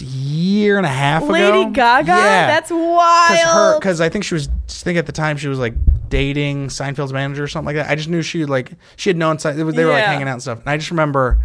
year 0.00 0.76
and 0.76 0.86
a 0.86 0.90
half 0.90 1.22
ago. 1.22 1.32
Lady 1.32 1.70
Gaga 1.72 2.08
Yeah, 2.08 2.46
that's 2.46 2.70
wild 2.70 3.38
her 3.38 3.78
because 3.78 4.00
I 4.00 4.08
think 4.08 4.24
she 4.24 4.34
was 4.34 4.48
I 4.48 4.52
think 4.68 4.98
at 4.98 5.06
the 5.06 5.12
time 5.12 5.36
she 5.36 5.48
was 5.48 5.58
like 5.58 5.74
dating 6.08 6.68
Seinfeld's 6.68 7.12
manager 7.12 7.44
or 7.44 7.48
something 7.48 7.74
like 7.74 7.76
that. 7.76 7.90
I 7.90 7.94
just 7.94 8.08
knew 8.08 8.22
she 8.22 8.44
like 8.44 8.72
she 8.96 9.10
had 9.10 9.16
known 9.16 9.36
they 9.36 9.62
were 9.64 9.72
they 9.72 9.84
were 9.84 9.92
like 9.92 10.04
hanging 10.04 10.28
out 10.28 10.34
and 10.34 10.42
stuff. 10.42 10.60
And 10.60 10.68
I 10.68 10.76
just 10.76 10.90
remember 10.90 11.42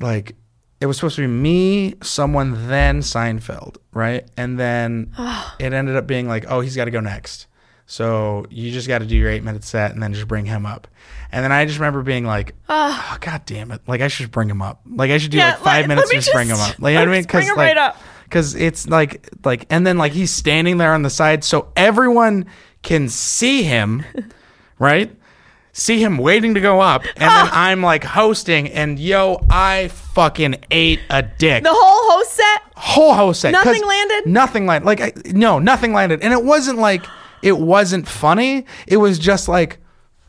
like 0.00 0.34
it 0.80 0.86
was 0.86 0.96
supposed 0.96 1.16
to 1.16 1.22
be 1.22 1.28
me, 1.28 1.94
someone, 2.02 2.68
then 2.68 3.00
Seinfeld, 3.00 3.78
right? 3.92 4.28
And 4.36 4.58
then 4.58 5.12
it 5.58 5.72
ended 5.72 5.96
up 5.96 6.06
being 6.06 6.28
like, 6.28 6.44
oh, 6.48 6.60
he's 6.60 6.76
got 6.76 6.84
to 6.84 6.90
go 6.90 7.00
next. 7.00 7.46
So 7.86 8.46
you 8.50 8.72
just 8.72 8.88
got 8.88 8.98
to 8.98 9.06
do 9.06 9.16
your 9.16 9.30
eight 9.30 9.44
minute 9.44 9.62
set 9.64 9.92
and 9.92 10.02
then 10.02 10.12
just 10.12 10.26
bring 10.26 10.44
him 10.44 10.66
up. 10.66 10.88
And 11.30 11.44
then 11.44 11.52
I 11.52 11.64
just 11.66 11.78
remember 11.78 12.02
being 12.02 12.24
like, 12.24 12.54
oh, 12.68 13.16
god 13.20 13.42
damn 13.46 13.70
it! 13.70 13.80
Like 13.86 14.00
I 14.00 14.08
should 14.08 14.30
bring 14.30 14.48
him 14.50 14.60
up. 14.60 14.80
Like 14.88 15.10
I 15.10 15.18
should 15.18 15.30
do 15.30 15.38
Yeah, 15.38 15.50
like 15.52 15.58
five 15.60 15.80
let- 15.82 15.88
minutes 15.88 16.08
let 16.08 16.14
and 16.16 16.24
just 16.24 16.34
bring 16.34 16.48
him 16.48 16.58
up. 16.58 16.78
Like 16.78 16.92
you 16.92 16.94
know 16.98 17.00
what 17.02 17.08
I 17.08 17.20
mean? 17.20 17.28
him 17.48 17.56
like, 17.56 17.76
right 17.76 17.94
because 18.24 18.54
it's 18.56 18.88
like 18.88 19.28
like 19.44 19.66
and 19.70 19.86
then 19.86 19.98
like 19.98 20.12
he's 20.12 20.32
standing 20.32 20.78
there 20.78 20.92
on 20.94 21.02
the 21.02 21.10
side 21.10 21.44
so 21.44 21.68
everyone 21.76 22.44
can 22.82 23.08
see 23.08 23.62
him 23.62 24.04
right 24.80 25.14
see 25.72 26.02
him 26.02 26.18
waiting 26.18 26.54
to 26.54 26.60
go 26.60 26.80
up 26.80 27.04
and 27.04 27.14
then 27.22 27.28
i'm 27.52 27.82
like 27.82 28.02
hosting 28.02 28.68
and 28.68 28.98
yo 28.98 29.40
i 29.48 29.86
fucking 29.88 30.56
ate 30.72 30.98
a 31.08 31.22
dick 31.22 31.62
the 31.62 31.70
whole 31.72 32.16
host 32.16 32.32
set 32.32 32.62
whole 32.74 33.14
host 33.14 33.40
set. 33.42 33.52
Nothing 33.52 33.86
landed? 33.86 34.26
nothing 34.26 34.66
landed 34.66 34.86
like 34.86 35.00
I, 35.00 35.12
no 35.26 35.58
nothing 35.60 35.92
landed 35.92 36.20
and 36.22 36.32
it 36.32 36.42
wasn't 36.42 36.78
like 36.78 37.04
it 37.42 37.58
wasn't 37.58 38.08
funny 38.08 38.64
it 38.86 38.96
was 38.96 39.18
just 39.18 39.48
like 39.48 39.78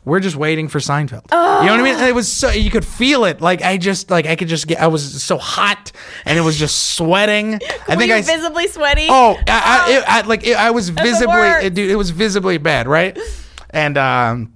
we're 0.08 0.20
just 0.20 0.36
waiting 0.36 0.68
for 0.68 0.78
Seinfeld. 0.78 1.30
You 1.30 1.36
know 1.66 1.72
what 1.72 1.80
I 1.80 1.82
mean? 1.82 1.98
It 1.98 2.14
was 2.14 2.32
so 2.32 2.50
you 2.50 2.70
could 2.70 2.84
feel 2.84 3.24
it. 3.24 3.40
Like 3.42 3.62
I 3.62 3.76
just 3.76 4.10
like 4.10 4.26
I 4.26 4.36
could 4.36 4.48
just 4.48 4.66
get. 4.66 4.80
I 4.80 4.86
was 4.86 5.22
so 5.22 5.36
hot, 5.36 5.92
and 6.24 6.38
it 6.38 6.40
was 6.40 6.58
just 6.58 6.94
sweating. 6.94 7.54
I 7.88 7.96
think 7.96 8.10
I 8.10 8.22
visibly 8.22 8.68
sweaty 8.68 9.08
Oh, 9.10 9.36
I, 9.46 9.86
I, 9.86 9.92
it, 9.92 10.04
I 10.08 10.20
like 10.22 10.46
it, 10.46 10.56
I 10.56 10.70
was 10.70 10.88
visibly, 10.88 11.36
it, 11.36 11.74
dude. 11.74 11.90
It 11.90 11.96
was 11.96 12.10
visibly 12.10 12.56
bad, 12.58 12.88
right? 12.88 13.18
And 13.70 13.98
um, 13.98 14.54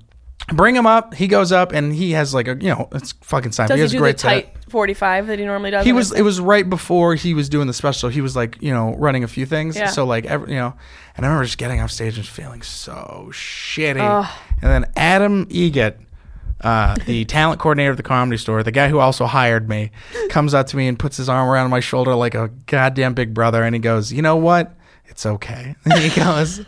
bring 0.52 0.76
him 0.76 0.86
up. 0.86 1.14
He 1.14 1.28
goes 1.28 1.52
up, 1.52 1.72
and 1.72 1.92
he 1.92 2.12
has 2.12 2.34
like 2.34 2.48
a 2.48 2.56
you 2.56 2.68
know 2.68 2.88
it's 2.92 3.12
fucking 3.20 3.52
Seinfeld. 3.52 3.68
Does 3.68 3.70
he 3.70 3.76
he 3.76 3.82
has 3.82 3.90
do 3.92 3.96
a 3.96 4.00
the 4.00 4.02
great 4.02 4.20
set. 4.20 4.28
tight 4.28 4.70
45 4.70 5.26
that 5.28 5.38
he 5.38 5.44
normally 5.44 5.70
does? 5.70 5.84
He 5.84 5.92
was. 5.92 6.12
It 6.12 6.22
was 6.22 6.40
right 6.40 6.68
before 6.68 7.14
he 7.14 7.34
was 7.34 7.48
doing 7.48 7.66
the 7.66 7.72
special. 7.72 8.08
He 8.08 8.20
was 8.20 8.36
like 8.36 8.58
you 8.60 8.72
know 8.72 8.94
running 8.96 9.24
a 9.24 9.28
few 9.28 9.46
things. 9.46 9.76
Yeah. 9.76 9.86
So 9.86 10.04
like 10.04 10.24
every, 10.26 10.50
you 10.50 10.58
know, 10.58 10.74
and 11.16 11.26
I 11.26 11.28
remember 11.28 11.44
just 11.44 11.58
getting 11.58 11.80
off 11.80 11.90
stage 11.90 12.16
and 12.16 12.26
feeling 12.26 12.62
so 12.62 13.28
shitty. 13.32 14.00
Ugh. 14.00 14.30
And 14.62 14.70
then 14.70 14.90
Adam 14.96 15.46
Egget. 15.46 15.96
Uh, 16.60 16.94
the 17.06 17.24
talent 17.24 17.58
coordinator 17.58 17.90
of 17.90 17.96
the 17.96 18.04
comedy 18.04 18.36
store, 18.36 18.62
the 18.62 18.70
guy 18.70 18.88
who 18.88 19.00
also 19.00 19.26
hired 19.26 19.68
me, 19.68 19.90
comes 20.28 20.54
up 20.54 20.68
to 20.68 20.76
me 20.76 20.86
and 20.86 20.96
puts 20.96 21.16
his 21.16 21.28
arm 21.28 21.48
around 21.48 21.68
my 21.70 21.80
shoulder 21.80 22.14
like 22.14 22.36
a 22.36 22.50
goddamn 22.66 23.14
big 23.14 23.34
brother, 23.34 23.64
and 23.64 23.74
he 23.74 23.80
goes, 23.80 24.12
"You 24.12 24.22
know 24.22 24.36
what? 24.36 24.72
It's 25.06 25.26
okay." 25.26 25.74
And 25.84 25.94
he 25.98 26.08
goes, 26.20 26.64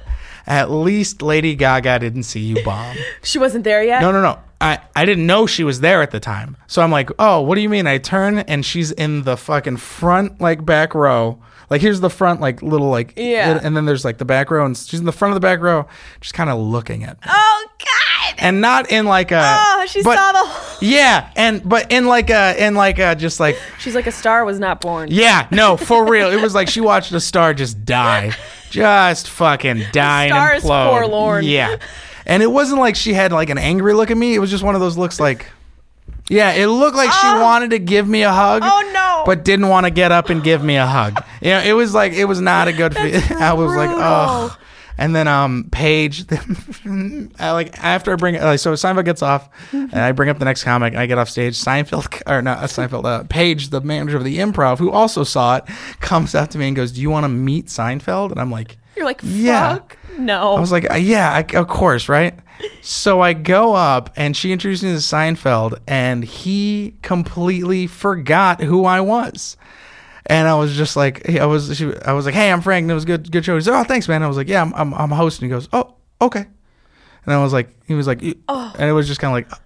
"At 0.47 0.71
least 0.71 1.23
Lady 1.23 1.55
Gaga 1.55 1.99
didn't 1.99 2.25
see 2.25 2.41
you 2.41 2.63
bomb." 2.65 2.97
she 3.23 3.39
wasn't 3.39 3.65
there 3.65 3.83
yet. 3.83 4.01
No, 4.01 4.13
no, 4.13 4.21
no. 4.21 4.39
I, 4.61 4.79
I 4.97 5.05
didn't 5.05 5.27
know 5.27 5.47
she 5.47 5.63
was 5.65 5.81
there 5.81 6.01
at 6.01 6.11
the 6.11 6.21
time. 6.21 6.57
So 6.69 6.81
I'm 6.81 6.91
like, 6.91 7.11
oh, 7.19 7.43
what 7.43 7.57
do 7.57 7.61
you 7.61 7.69
mean? 7.69 7.87
I 7.87 7.99
turn 7.99 8.39
and 8.39 8.65
she's 8.65 8.93
in 8.93 9.25
the 9.25 9.37
fucking 9.37 9.77
front, 9.77 10.41
like 10.41 10.65
back 10.65 10.95
row. 10.95 11.39
Like 11.69 11.83
here's 11.83 12.01
the 12.01 12.09
front, 12.09 12.41
like 12.41 12.63
little, 12.63 12.89
like 12.89 13.13
Yeah. 13.17 13.59
And 13.63 13.77
then 13.77 13.85
there's 13.85 14.05
like 14.05 14.17
the 14.19 14.25
back 14.25 14.51
row, 14.51 14.65
and 14.65 14.75
she's 14.77 15.01
in 15.01 15.07
the 15.07 15.13
front 15.13 15.33
of 15.33 15.35
the 15.37 15.41
back 15.47 15.61
row, 15.61 15.87
just 16.21 16.33
kind 16.35 16.49
of 16.49 16.59
looking 16.59 17.05
at 17.05 17.17
me, 17.21 17.27
Oh 17.29 17.67
God! 17.79 18.35
and 18.39 18.61
not 18.61 18.91
in 18.91 19.07
like 19.07 19.33
a. 19.33 19.43
Oh, 19.43 19.87
she 19.87 20.03
but- 20.03 20.17
saw 20.17 20.33
the. 20.33 20.39
Whole- 20.39 20.61
Yeah, 20.89 21.31
and 21.37 21.67
but 21.67 21.91
in 21.93 22.07
like 22.07 22.31
a, 22.31 22.55
in 22.65 22.75
like 22.75 22.99
a, 22.99 23.15
just 23.17 23.41
like 23.41 23.57
She's 23.79 23.95
like 23.95 24.07
a 24.07 24.13
star 24.13 24.45
was 24.45 24.59
not 24.59 24.81
born. 24.81 25.09
yeah, 25.11 25.47
no, 25.51 25.77
for 25.77 26.07
real. 26.07 26.31
It 26.31 26.41
was 26.43 26.55
like 26.55 26.69
she 26.69 26.81
watched 26.81 27.13
a 27.13 27.21
star 27.21 27.55
just 27.55 27.85
die. 27.85 28.33
Just 28.75 29.29
fucking 29.31 29.85
dying 29.93 30.31
star 30.31 30.49
and 30.51 30.59
is 30.59 30.64
implode. 30.64 30.91
forlorn. 30.91 31.45
Yeah. 31.45 31.77
And 32.27 32.43
it 32.43 32.47
wasn't 32.51 32.81
like 32.81 32.97
she 32.97 33.12
had 33.14 33.33
like 33.33 33.51
an 33.51 33.59
angry 33.59 33.95
look 33.95 34.11
at 34.11 34.16
me. 34.16 34.35
It 34.35 34.39
was 34.39 34.51
just 34.51 34.64
one 34.64 34.75
of 34.75 34.81
those 34.81 34.97
looks 34.97 35.20
like 35.20 35.47
Yeah, 36.29 36.53
it 36.53 36.66
looked 36.68 36.97
like 36.97 37.11
she 37.12 37.27
Oh. 37.27 37.43
wanted 37.43 37.70
to 37.70 37.79
give 37.79 38.09
me 38.09 38.22
a 38.22 38.33
hug. 38.33 38.62
Oh, 38.64 38.91
no. 38.95 39.22
But 39.27 39.45
didn't 39.45 39.68
want 39.68 39.85
to 39.85 39.91
get 39.91 40.11
up 40.11 40.31
and 40.31 40.43
give 40.43 40.62
me 40.64 40.77
a 40.77 40.87
hug. 40.87 41.22
You 41.43 41.51
know, 41.51 41.61
it 41.61 41.72
was 41.75 41.93
like 41.95 42.12
it 42.14 42.25
was 42.25 42.41
not 42.41 42.68
a 42.68 42.72
good 42.72 42.95
feel. 42.97 43.20
I 43.39 43.53
was 43.53 43.75
like, 43.77 43.91
brutal. 43.91 44.03
oh. 44.03 44.57
And 44.97 45.15
then 45.15 45.27
um 45.27 45.69
Paige, 45.73 46.25
I 47.39 47.51
like 47.51 47.79
after 47.83 48.13
I 48.13 48.17
bring 48.17 48.41
like 48.41 48.59
so 48.61 48.73
Seinfeld 48.75 49.05
gets 49.05 49.23
off, 49.23 49.49
and 49.73 49.95
I 49.95 50.13
bring 50.13 50.29
up 50.29 50.39
the 50.39 50.45
next 50.45 50.65
comic, 50.65 50.93
and 50.93 51.01
I 51.01 51.07
get 51.07 51.19
off 51.19 51.29
stage. 51.29 51.55
Seinfeld 51.55 52.23
or 52.31 52.43
not 52.43 52.59
Seinfeld, 52.61 53.05
uh, 53.05 53.25
Paige, 53.29 53.71
the 53.71 53.81
manager 53.81 54.17
of 54.17 54.25
the 54.25 54.39
Improv, 54.39 54.79
who 54.79 54.91
also 54.91 55.25
saw 55.25 55.57
it, 55.57 55.65
comes 56.01 56.35
up 56.35 56.51
to 56.51 56.59
me 56.59 56.69
and 56.69 56.77
goes, 56.77 56.93
"Do 56.93 57.01
you 57.01 57.11
want 57.11 57.25
to 57.25 57.29
meet 57.29 57.67
Seinfeld?" 57.67 58.31
And 58.31 58.41
I'm 58.41 58.51
like, 58.51 58.77
You're 58.97 59.07
like, 59.07 59.21
fuck. 59.21 59.31
Yeah. 59.31 59.79
No. 60.17 60.55
I 60.55 60.61
was 60.61 60.71
like, 60.71 60.87
yeah, 61.01 61.33
I, 61.33 61.57
of 61.57 61.67
course, 61.67 62.09
right? 62.09 62.39
So 62.83 63.21
I 63.21 63.33
go 63.33 63.75
up 63.75 64.11
and 64.15 64.37
she 64.37 64.53
introduced 64.53 64.85
me 64.85 64.93
to 64.93 64.99
Seinfeld, 64.99 65.81
and 65.89 66.23
he 66.25 66.95
completely 67.03 67.89
forgot 67.89 68.63
who 68.63 68.85
I 68.85 69.01
was. 69.01 69.57
And 70.27 70.49
I 70.49 70.55
was 70.55 70.75
just 70.75 70.97
like, 70.97 71.29
I 71.29 71.45
was, 71.47 71.77
she, 71.77 71.93
I 72.05 72.12
was 72.12 72.25
like, 72.25 72.35
hey, 72.35 72.51
I'm 72.51 72.62
Frank. 72.62 72.85
And 72.85 72.91
it 72.91 72.95
was 72.95 73.05
a 73.05 73.07
good, 73.07 73.31
good 73.31 73.45
show. 73.45 73.55
He's 73.55 73.68
like, 73.68 73.79
oh, 73.79 73.87
thanks, 73.87 74.09
man. 74.09 74.22
I 74.22 74.27
was 74.29 74.37
like, 74.37 74.49
yeah, 74.49 74.62
I'm, 74.62 74.72
I'm, 74.75 74.95
I'm 74.95 75.11
hosting. 75.11 75.49
He 75.49 75.51
goes, 75.51 75.68
oh, 75.72 75.95
okay. 76.20 76.47
And 77.27 77.35
I 77.35 77.43
was 77.43 77.53
like, 77.53 77.70
he 77.87 77.95
was 77.95 78.07
like, 78.07 78.22
"You-" 78.22 78.39
oh. 78.49 78.75
and 78.79 78.89
it 78.89 78.93
was 78.93 79.07
just 79.07 79.20
kind 79.20 79.31
of 79.31 79.35
like, 79.35 79.53
uh, 79.53 79.62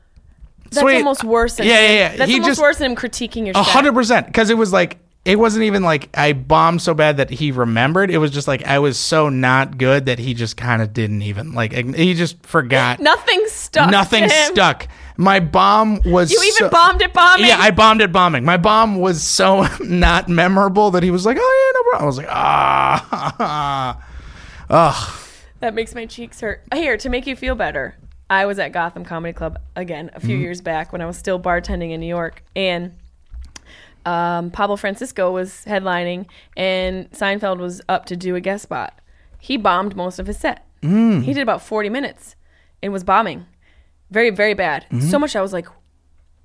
That's 0.64 0.80
sweet. 0.80 0.96
almost 0.96 1.24
worse 1.24 1.56
than 1.56 1.66
Yeah, 1.66 1.80
yeah, 1.80 1.92
yeah. 1.92 2.16
That's 2.16 2.30
He 2.30 2.36
almost 2.36 2.50
just- 2.50 2.60
worse 2.60 2.78
than 2.78 2.92
him 2.92 2.96
critiquing 2.96 3.46
your 3.46 3.56
A 3.56 3.62
hundred 3.62 3.94
percent, 3.94 4.26
because 4.26 4.50
it 4.50 4.56
was 4.56 4.72
like 4.72 4.98
it 5.24 5.38
wasn't 5.38 5.64
even 5.64 5.82
like 5.82 6.08
I 6.16 6.32
bombed 6.32 6.80
so 6.80 6.94
bad 6.94 7.18
that 7.18 7.28
he 7.28 7.50
remembered. 7.52 8.10
It 8.10 8.18
was 8.18 8.30
just 8.30 8.48
like 8.48 8.64
I 8.64 8.78
was 8.78 8.98
so 8.98 9.28
not 9.28 9.76
good 9.76 10.06
that 10.06 10.18
he 10.18 10.32
just 10.32 10.56
kind 10.56 10.80
of 10.80 10.92
didn't 10.94 11.22
even 11.22 11.52
like. 11.52 11.72
He 11.72 12.14
just 12.14 12.46
forgot. 12.46 12.98
Nothing 13.00 13.42
stuck. 13.48 13.90
Nothing 13.90 14.28
stuck. 14.28 14.88
My 15.20 15.40
bomb 15.40 16.00
was. 16.06 16.30
You 16.30 16.38
even 16.42 16.52
so- 16.54 16.70
bombed 16.70 17.02
at 17.02 17.12
bombing. 17.12 17.46
Yeah, 17.46 17.58
I 17.58 17.72
bombed 17.72 18.00
at 18.02 18.12
bombing. 18.12 18.44
My 18.44 18.56
bomb 18.56 19.00
was 19.00 19.20
so 19.22 19.66
not 19.80 20.28
memorable 20.28 20.92
that 20.92 21.02
he 21.02 21.10
was 21.10 21.26
like, 21.26 21.36
"Oh 21.38 21.72
yeah, 21.74 21.78
no 21.78 21.90
problem." 21.90 22.02
I 22.04 22.06
was 22.06 22.16
like, 22.18 22.28
"Ah, 22.30 23.98
ugh." 24.70 25.14
That 25.60 25.74
makes 25.74 25.92
my 25.94 26.06
cheeks 26.06 26.40
hurt. 26.40 26.62
Here, 26.72 26.96
to 26.96 27.08
make 27.08 27.26
you 27.26 27.34
feel 27.34 27.56
better, 27.56 27.96
I 28.30 28.46
was 28.46 28.60
at 28.60 28.70
Gotham 28.70 29.04
Comedy 29.04 29.32
Club 29.32 29.58
again 29.74 30.10
a 30.14 30.20
few 30.20 30.36
Mm-hmm. 30.36 30.42
years 30.42 30.60
back 30.60 30.92
when 30.92 31.00
I 31.02 31.06
was 31.06 31.16
still 31.18 31.40
bartending 31.40 31.90
in 31.90 31.98
New 32.00 32.06
York, 32.06 32.44
and 32.54 32.92
um, 34.06 34.50
Pablo 34.52 34.76
Francisco 34.76 35.32
was 35.32 35.64
headlining, 35.66 36.26
and 36.56 37.10
Seinfeld 37.10 37.58
was 37.58 37.80
up 37.88 38.06
to 38.06 38.16
do 38.16 38.36
a 38.36 38.40
guest 38.40 38.62
spot. 38.62 39.00
He 39.40 39.56
bombed 39.56 39.96
most 39.96 40.18
of 40.20 40.26
his 40.28 40.38
set. 40.38 40.64
Mm. 40.82 41.24
He 41.24 41.32
did 41.34 41.42
about 41.42 41.60
forty 41.62 41.88
minutes, 41.88 42.36
and 42.82 42.92
was 42.92 43.02
bombing, 43.02 43.46
very 44.10 44.30
very 44.30 44.54
bad. 44.54 44.84
Mm-hmm. 44.90 45.08
So 45.08 45.18
much 45.18 45.36
I 45.36 45.40
was 45.40 45.52
like 45.52 45.66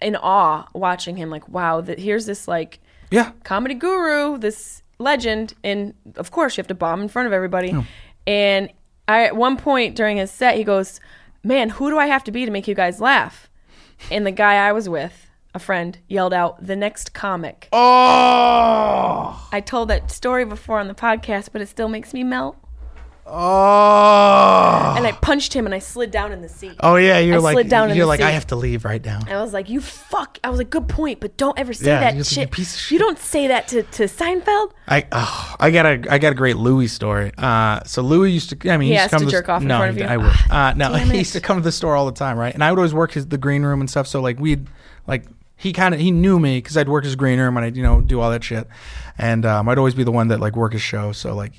in 0.01 0.15
awe 0.15 0.67
watching 0.73 1.15
him. 1.17 1.29
Like 1.29 1.47
wow, 1.49 1.81
that 1.81 1.99
here's 1.99 2.25
this 2.25 2.47
like 2.47 2.79
Yeah. 3.11 3.31
comedy 3.43 3.75
guru, 3.75 4.37
this 4.37 4.81
legend, 4.99 5.53
and 5.63 5.93
of 6.15 6.31
course 6.31 6.55
you 6.57 6.61
have 6.61 6.67
to 6.67 6.75
bomb 6.75 7.01
in 7.01 7.07
front 7.09 7.27
of 7.27 7.33
everybody. 7.33 7.75
And 8.27 8.69
I, 9.07 9.25
at 9.25 9.35
one 9.35 9.57
point 9.57 9.95
during 9.95 10.17
his 10.17 10.31
set, 10.31 10.55
he 10.55 10.63
goes, 10.63 10.99
"Man, 11.43 11.69
who 11.69 11.89
do 11.89 11.97
I 11.97 12.07
have 12.07 12.23
to 12.25 12.31
be 12.31 12.45
to 12.45 12.51
make 12.51 12.67
you 12.67 12.75
guys 12.75 13.01
laugh?" 13.01 13.49
And 14.11 14.25
the 14.25 14.31
guy 14.31 14.55
I 14.55 14.71
was 14.71 14.87
with, 14.87 15.29
a 15.53 15.59
friend, 15.59 15.97
yelled 16.07 16.33
out, 16.33 16.65
"The 16.65 16.75
next 16.75 17.13
comic." 17.13 17.67
Oh. 17.73 19.47
I 19.51 19.59
told 19.59 19.89
that 19.89 20.09
story 20.09 20.45
before 20.45 20.79
on 20.79 20.87
the 20.87 20.93
podcast, 20.93 21.49
but 21.51 21.61
it 21.61 21.67
still 21.67 21.89
makes 21.89 22.13
me 22.13 22.23
melt. 22.23 22.55
Oh. 23.25 24.93
And 24.97 25.07
I 25.07 25.13
punched 25.21 25.53
him, 25.53 25.65
and 25.65 25.73
I 25.73 25.79
slid 25.79 26.11
down 26.11 26.33
in 26.33 26.41
the 26.41 26.49
seat. 26.49 26.75
Oh 26.81 26.97
yeah, 26.97 27.19
you're 27.19 27.35
I 27.35 27.39
like 27.39 27.53
slid 27.53 27.69
down 27.69 27.95
you're 27.95 28.05
like 28.05 28.19
I 28.19 28.31
have 28.31 28.47
to 28.47 28.55
leave 28.55 28.83
right 28.83 29.03
now. 29.03 29.21
I 29.27 29.41
was 29.41 29.53
like, 29.53 29.69
"You 29.69 29.79
fuck!" 29.79 30.39
I 30.43 30.49
was 30.49 30.57
like, 30.57 30.69
"Good 30.69 30.89
point, 30.89 31.19
but 31.21 31.37
don't 31.37 31.57
ever 31.57 31.73
say 31.73 31.87
Yeah, 31.87 31.99
that 32.01 32.15
just 32.15 32.31
like, 32.31 32.35
shit. 32.35 32.49
"You 32.49 32.63
piece 32.63 32.85
of 32.85 32.91
You 32.91 32.99
don't 32.99 33.17
say 33.19 33.47
that 33.47 33.67
to 33.69 33.83
to 33.83 34.03
Seinfeld." 34.03 34.71
I 34.87 35.07
oh, 35.11 35.55
I 35.59 35.71
got 35.71 35.85
a 35.85 36.03
I 36.11 36.17
got 36.17 36.33
a 36.33 36.35
great 36.35 36.57
Louis 36.57 36.87
story. 36.87 37.31
Uh, 37.37 37.81
so 37.85 38.01
Louis 38.01 38.31
used 38.31 38.49
to 38.49 38.71
I 38.71 38.77
mean 38.77 38.87
He 38.87 38.95
he, 38.95 38.99
used 38.99 39.09
to 39.09 39.17
come 39.17 39.25
to 39.25 39.31
jerk 39.31 39.47
off 39.47 39.61
in 39.61 39.69
no, 39.69 39.77
front 39.77 39.91
of 39.91 39.97
you? 39.97 40.05
I 40.05 40.17
would. 40.17 40.33
Uh, 40.49 40.73
no, 40.73 40.93
he 41.11 41.19
used 41.19 41.33
to 41.33 41.41
come 41.41 41.57
to 41.57 41.63
the 41.63 41.71
store 41.71 41.95
all 41.95 42.05
the 42.05 42.11
time, 42.11 42.37
right? 42.37 42.53
And 42.53 42.63
I 42.63 42.71
would 42.71 42.79
always 42.79 42.93
work 42.93 43.13
his 43.13 43.27
the 43.27 43.37
green 43.37 43.63
room 43.63 43.79
and 43.79 43.89
stuff. 43.89 44.07
So 44.07 44.21
like 44.21 44.39
we'd 44.39 44.67
like 45.07 45.25
he 45.55 45.71
kind 45.71 45.93
of 45.93 46.01
he 46.01 46.11
knew 46.11 46.39
me 46.39 46.57
because 46.57 46.75
I'd 46.75 46.89
work 46.89 47.05
his 47.05 47.15
green 47.15 47.39
room 47.39 47.55
and 47.55 47.65
I'd 47.65 47.77
you 47.77 47.83
know 47.83 48.01
do 48.01 48.19
all 48.19 48.31
that 48.31 48.43
shit, 48.43 48.67
and 49.17 49.45
um, 49.45 49.69
I'd 49.69 49.77
always 49.77 49.93
be 49.93 50.03
the 50.03 50.11
one 50.11 50.27
that 50.27 50.41
like 50.41 50.55
work 50.55 50.73
his 50.73 50.81
show. 50.81 51.13
So 51.13 51.33
like 51.33 51.53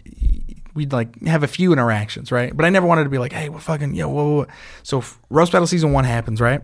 we'd 0.74 0.92
like 0.92 1.22
have 1.24 1.42
a 1.42 1.48
few 1.48 1.72
interactions, 1.72 2.32
right? 2.32 2.56
But 2.56 2.64
I 2.66 2.70
never 2.70 2.86
wanted 2.86 3.04
to 3.04 3.10
be 3.10 3.18
like, 3.18 3.32
hey, 3.32 3.48
what 3.48 3.62
fucking 3.62 3.94
yo, 3.94 4.08
whoa, 4.08 4.36
whoa. 4.36 4.46
So 4.82 5.04
roast 5.30 5.52
battle 5.52 5.66
season 5.66 5.92
one 5.92 6.04
happens, 6.04 6.40
right? 6.40 6.62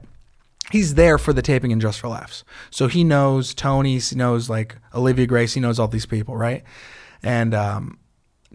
he's 0.70 0.94
there 0.94 1.18
for 1.18 1.32
the 1.32 1.42
taping 1.42 1.72
and 1.72 1.80
just 1.80 2.00
for 2.00 2.08
laughs. 2.08 2.44
So 2.70 2.86
he 2.86 3.04
knows 3.04 3.54
Tony, 3.54 3.98
he 3.98 4.16
knows 4.16 4.48
like 4.48 4.76
Olivia 4.94 5.26
Grace, 5.26 5.54
he 5.54 5.60
knows 5.60 5.78
all 5.78 5.88
these 5.88 6.06
people, 6.06 6.36
right? 6.36 6.62
And 7.22 7.54
um, 7.54 7.98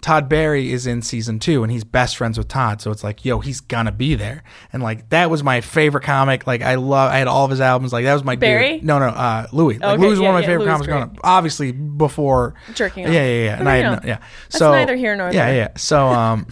Todd 0.01 0.29
Barry 0.29 0.71
is 0.71 0.85
in 0.85 1.01
season 1.01 1.39
two 1.39 1.63
and 1.63 1.71
he's 1.71 1.83
best 1.83 2.17
friends 2.17 2.37
with 2.37 2.47
Todd. 2.47 2.79
So 2.81 2.91
it's 2.91 3.03
like, 3.03 3.25
yo, 3.25 3.39
he's 3.39 3.59
gonna 3.61 3.91
be 3.91 4.13
there. 4.15 4.43
And 4.71 4.83
like 4.83 5.09
that 5.09 5.29
was 5.31 5.43
my 5.43 5.61
favorite 5.61 6.03
comic. 6.03 6.45
Like 6.45 6.61
I 6.61 6.75
love 6.75 7.11
I 7.11 7.17
had 7.17 7.27
all 7.27 7.45
of 7.45 7.49
his 7.51 7.61
albums. 7.61 7.91
Like 7.93 8.03
that 8.05 8.13
was 8.13 8.23
my 8.23 8.35
Barry? 8.35 8.73
dude. 8.75 8.83
No, 8.83 8.99
no, 8.99 9.07
uh 9.07 9.47
Louis. 9.51 9.79
Like 9.79 9.93
Okay, 9.93 10.01
Louis 10.01 10.09
was 10.11 10.19
yeah, 10.19 10.25
one 10.25 10.35
of 10.35 10.35
my 10.35 10.41
yeah, 10.41 10.45
favorite 10.47 10.65
Louis 10.65 10.87
comics 10.87 10.93
up. 11.17 11.17
Obviously 11.23 11.71
before 11.71 12.53
Jerking 12.73 13.03
Yeah, 13.03 13.09
off. 13.09 13.13
yeah, 13.15 13.25
yeah. 13.43 13.59
And 13.59 13.69
I 13.69 13.75
had 13.77 13.83
no- 14.03 14.07
yeah. 14.07 14.17
that's 14.17 14.57
so 14.59 14.71
neither 14.71 14.95
here 14.95 15.15
nor 15.15 15.31
yeah, 15.31 15.45
there. 15.47 15.55
yeah. 15.55 15.67
So 15.77 16.07
um 16.07 16.47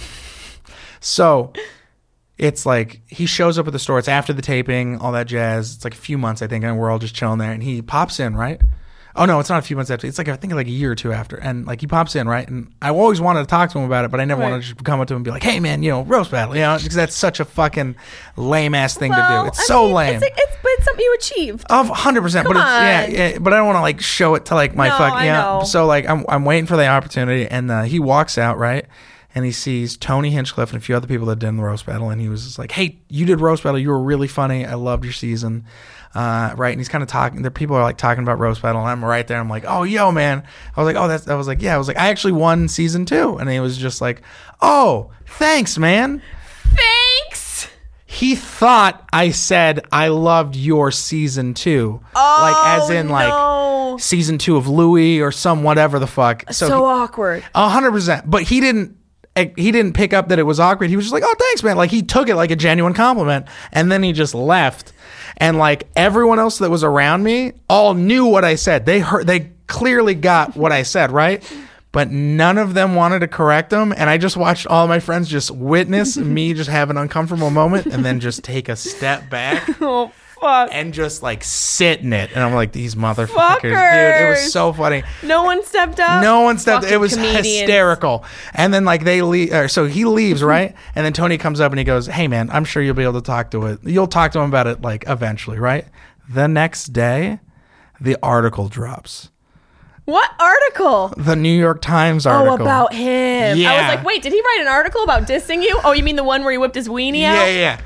so 1.00 1.54
it's 2.38 2.66
like 2.66 3.02
he 3.08 3.26
shows 3.26 3.60
up 3.60 3.68
at 3.68 3.74
the 3.74 3.80
store. 3.80 4.00
It's 4.00 4.08
after 4.08 4.34
the 4.34 4.42
taping, 4.42 4.98
all 4.98 5.12
that 5.12 5.28
jazz. 5.28 5.76
It's 5.76 5.84
like 5.84 5.94
a 5.94 5.98
few 5.98 6.18
months, 6.18 6.42
I 6.42 6.48
think, 6.48 6.64
and 6.64 6.78
we're 6.80 6.90
all 6.90 7.00
just 7.00 7.14
chilling 7.14 7.38
there. 7.38 7.52
And 7.52 7.62
he 7.62 7.82
pops 7.82 8.20
in, 8.20 8.36
right? 8.36 8.60
Oh 9.16 9.26
no, 9.26 9.40
it's 9.40 9.50
not 9.50 9.60
a 9.60 9.62
few 9.62 9.76
months 9.76 9.92
after. 9.92 10.08
It's 10.08 10.18
like 10.18 10.28
I 10.28 10.36
think 10.36 10.54
like 10.54 10.66
a 10.66 10.72
year 10.72 10.92
or 10.92 10.96
two 10.96 11.14
after. 11.14 11.36
And 11.38 11.68
like 11.68 11.82
he 11.82 11.88
pops 11.88 12.16
in, 12.16 12.28
right? 12.28 12.48
And 12.48 12.74
I 12.82 12.90
always 12.90 13.22
wanted 13.22 13.42
to 13.42 13.46
talk 13.46 13.70
to 13.72 13.78
him 13.78 13.86
about 13.86 14.06
it, 14.06 14.12
but 14.12 14.20
I 14.20 14.26
never 14.26 14.42
Right. 14.42 14.50
wanted 14.50 14.64
to 14.64 14.70
just 14.74 14.84
come 14.84 15.00
up 15.00 15.08
to 15.10 15.14
him 15.14 15.18
and 15.18 15.26
be 15.26 15.30
like, 15.30 15.44
"Hey 15.44 15.60
man, 15.60 15.84
you 15.84 15.92
know, 15.92 16.02
roast 16.04 16.32
battle," 16.32 16.56
you 16.56 16.62
know, 16.62 16.78
because 16.78 16.96
that's 16.96 17.16
such 17.16 17.40
a 17.40 17.46
fucking 17.46 17.96
lame 18.38 18.74
ass 18.74 18.98
thing 18.98 19.12
to 19.12 19.26
do. 19.30 19.46
It's 19.48 19.60
I 19.60 19.64
so 19.66 19.86
mean, 19.86 19.94
lame. 19.94 20.16
It's, 20.16 20.26
it's, 20.26 20.58
but 20.64 20.72
it's 20.78 20.86
something 20.86 21.04
you 21.06 21.14
achieved. 21.20 21.66
Of 21.70 21.90
hundred 21.90 22.22
percent, 22.24 22.48
but 22.48 22.56
it's, 22.58 22.66
yeah, 22.66 23.06
yeah, 23.08 23.38
but 23.38 23.54
I 23.54 23.58
don't 23.58 23.68
want 23.68 23.78
to 23.78 23.82
like 23.82 24.02
show 24.02 24.34
it 24.34 24.46
to 24.46 24.56
like 24.56 24.76
my 24.76 24.90
No, 24.90 24.98
fuck, 24.98 25.22
yeah. 25.22 25.42
know. 25.44 25.64
So 25.64 25.86
like 25.86 26.10
I'm 26.10 26.26
I'm 26.28 26.44
waiting 26.44 26.66
for 26.66 26.76
the 26.76 26.88
opportunity, 26.88 27.48
and 27.48 27.70
uh, 27.70 27.84
he 27.84 28.00
walks 28.00 28.40
out 28.40 28.58
right, 28.58 28.88
and 29.36 29.46
he 29.46 29.52
sees 29.52 29.96
Tony 29.96 30.32
Hinchcliffe 30.32 30.72
and 30.74 30.82
a 30.82 30.84
few 30.84 30.96
other 30.96 31.06
people 31.08 31.28
that 31.28 31.38
did 31.38 31.50
in 31.50 31.58
the 31.58 31.64
roast 31.64 31.86
battle, 31.86 32.10
and 32.10 32.20
he 32.20 32.30
was 32.30 32.44
just 32.46 32.58
like, 32.58 32.72
"Hey, 32.72 32.98
you 33.10 33.28
did 33.28 33.42
roast 33.42 33.62
battle. 33.62 33.78
You 33.78 33.90
were 33.90 34.02
really 34.02 34.28
funny. 34.28 34.66
I 34.66 34.74
loved 34.74 35.04
your 35.04 35.14
season." 35.14 35.66
Uh, 36.16 36.54
right, 36.58 36.70
and 36.72 36.80
he's 36.80 36.90
kind 36.90 37.02
of 37.02 37.08
talking. 37.10 37.42
The 37.42 37.50
people 37.52 37.76
are 37.76 37.82
like 37.82 37.98
talking 37.98 38.22
about 38.24 38.38
roast 38.40 38.62
battle, 38.62 38.82
and 38.82 38.90
I'm 38.90 39.04
right 39.04 39.26
there. 39.26 39.40
I'm 39.40 39.50
like, 39.50 39.66
"Oh, 39.68 39.82
yo, 39.84 40.12
man!" 40.12 40.44
I 40.76 40.80
was 40.80 40.86
like, 40.86 40.96
"Oh, 41.02 41.08
that's." 41.08 41.28
I 41.28 41.34
was 41.36 41.48
like, 41.48 41.62
"Yeah." 41.62 41.74
I 41.74 41.78
was 41.80 41.88
like, 41.88 41.98
"I 41.98 42.10
actually 42.10 42.34
won 42.34 42.68
season 42.68 43.06
two. 43.06 43.38
and 43.38 43.50
he 43.50 43.60
was 43.60 43.78
just 43.78 44.00
like, 44.00 44.22
"Oh, 44.62 45.10
thanks, 45.26 45.78
man." 45.78 46.22
Thanks. 46.64 47.68
he 48.06 48.36
thought 48.36 49.08
I 49.12 49.32
said 49.32 49.86
I 49.92 50.10
loved 50.10 50.56
your 50.56 50.92
season 50.92 51.54
two, 51.56 52.00
like 52.16 52.56
as 52.78 52.90
in 52.90 53.10
like 53.10 53.32
Oh, 53.34 53.98
season 53.98 54.38
two 54.38 54.56
of 54.58 54.68
Louis 54.68 55.20
or 55.22 55.32
some 55.32 55.64
whatever 55.64 55.98
the 56.00 56.08
fuck. 56.08 56.44
So, 56.54 56.68
So 56.68 56.86
awkward. 56.86 57.44
a 57.56 57.70
hundred 57.70 57.92
percent, 57.92 58.30
but 58.30 58.44
he 58.44 58.60
didn't. 58.60 58.98
eh, 59.36 59.50
He 59.58 59.72
didn't 59.72 59.94
pick 59.94 60.14
up 60.14 60.30
that 60.30 60.38
it 60.40 60.44
was 60.44 60.60
awkward. 60.60 60.90
He 60.90 60.96
was 60.96 61.06
just 61.06 61.14
like, 61.14 61.24
"Oh, 61.26 61.36
thanks, 61.40 61.64
man." 61.64 61.76
Like 61.78 61.90
he 61.92 62.02
took 62.04 62.30
it 62.30 62.36
like 62.36 62.52
a 62.52 62.56
genuine 62.56 62.94
compliment, 62.94 63.48
and 63.72 63.92
then 63.92 64.04
he 64.04 64.12
just 64.14 64.36
left. 64.36 64.94
And 65.44 65.58
like 65.58 65.90
everyone 65.98 66.40
else 66.40 66.60
that 66.60 66.72
was 66.72 66.86
around 66.86 67.22
me, 67.22 67.52
all 67.70 67.96
knew 67.96 68.26
what 68.26 68.46
I 68.46 68.56
said. 68.56 68.86
They 68.86 69.02
heard. 69.02 69.28
They 69.28 69.52
clearly 69.68 70.16
got 70.16 70.56
what 70.56 70.72
I 70.72 70.84
said, 70.84 71.12
right? 71.12 71.44
But 71.92 72.10
none 72.12 72.58
of 72.58 72.74
them 72.74 72.96
wanted 72.96 73.20
to 73.20 73.28
correct 73.28 73.70
them. 73.70 73.94
and 73.96 74.10
I 74.10 74.18
just 74.18 74.38
watched 74.38 74.68
all 74.68 74.88
my 74.88 75.02
friends 75.02 75.28
just 75.28 75.52
witness 75.52 76.16
me 76.36 76.54
just 76.54 76.70
have 76.70 76.90
an 76.90 76.98
uncomfortable 76.98 77.50
moment, 77.50 77.88
and 77.88 78.06
then 78.06 78.22
just 78.22 78.46
take 78.46 78.70
a 78.70 78.78
step 78.78 79.30
back 79.30 79.70
Oh 79.82 80.14
fuck. 80.44 80.70
and 80.72 80.94
just 80.94 81.24
like 81.24 81.44
sit 81.44 82.02
in 82.02 82.14
it. 82.14 82.32
And 82.36 82.44
I'm 82.44 82.54
like, 82.54 82.72
these 82.72 82.96
motherfuckers, 82.96 83.62
dude. 83.62 83.72
It 83.72 83.76
Fuckers. 83.76 84.30
was 84.30 84.52
so 84.54 84.74
funny. 84.74 85.04
No 85.24 85.44
one 85.44 85.64
stepped 85.64 86.00
up. 86.00 86.22
No 86.22 86.42
one 86.42 86.58
stepped. 86.58 86.84
Fucking 86.84 86.94
It 86.94 87.00
was 87.00 87.16
comedians. 87.16 87.48
hysterical. 87.48 88.24
And 88.54 88.74
then 88.74 88.86
like 88.86 89.04
they 89.04 89.22
leave. 89.22 89.54
Or, 89.54 89.68
so 89.68 89.86
he 89.86 90.06
leaves, 90.06 90.42
mm-hmm. 90.42 90.50
right? 90.50 90.76
And 90.96 91.06
then 91.06 91.14
Tony 91.14 91.38
comes 91.38 91.60
up 91.60 91.72
and 91.72 91.80
he 91.80 91.86
goes, 91.86 92.08
"Hey 92.08 92.28
man, 92.28 92.50
I'm 92.52 92.66
sure 92.66 92.84
you'll 92.84 92.94
be 92.96 93.04
able 93.04 93.14
to 93.14 93.22
talk 93.22 93.52
to 93.52 93.66
it. 93.68 93.80
You'll 93.84 94.08
talk 94.08 94.32
to 94.34 94.40
him 94.40 94.50
about 94.50 94.68
it 94.68 94.82
like 94.82 95.06
eventually, 95.08 95.58
right?" 95.60 95.86
The 96.30 96.48
next 96.48 96.88
day, 96.94 97.40
the 98.00 98.18
article 98.24 98.68
drops. 98.70 99.30
What 100.06 100.30
article? 100.40 101.14
The 101.16 101.36
New 101.36 101.58
York 101.58 101.82
Times 101.82 102.26
article. 102.26 102.48
Oh, 102.48 102.52
article. 102.52 102.68
about 102.68 102.94
him. 102.94 103.52
I 103.58 103.60
Yeah. 103.60 103.88
was 103.88 103.96
like, 103.96 104.06
wait, 104.06 104.22
did 104.22 104.34
he 104.34 104.42
write 104.42 104.58
an 104.62 104.68
article 104.68 105.02
about 105.04 105.24
dissing 105.24 105.64
you? 105.64 105.80
Oh, 105.86 105.94
you 105.94 106.04
mean 106.04 106.18
the 106.18 106.26
one 106.26 106.44
where 106.44 106.52
he 106.52 106.58
whipped 106.58 106.76
his 106.76 106.90
weenie 106.90 107.24
out? 107.24 107.36
yeah, 107.36 107.48
yeah. 107.48 107.82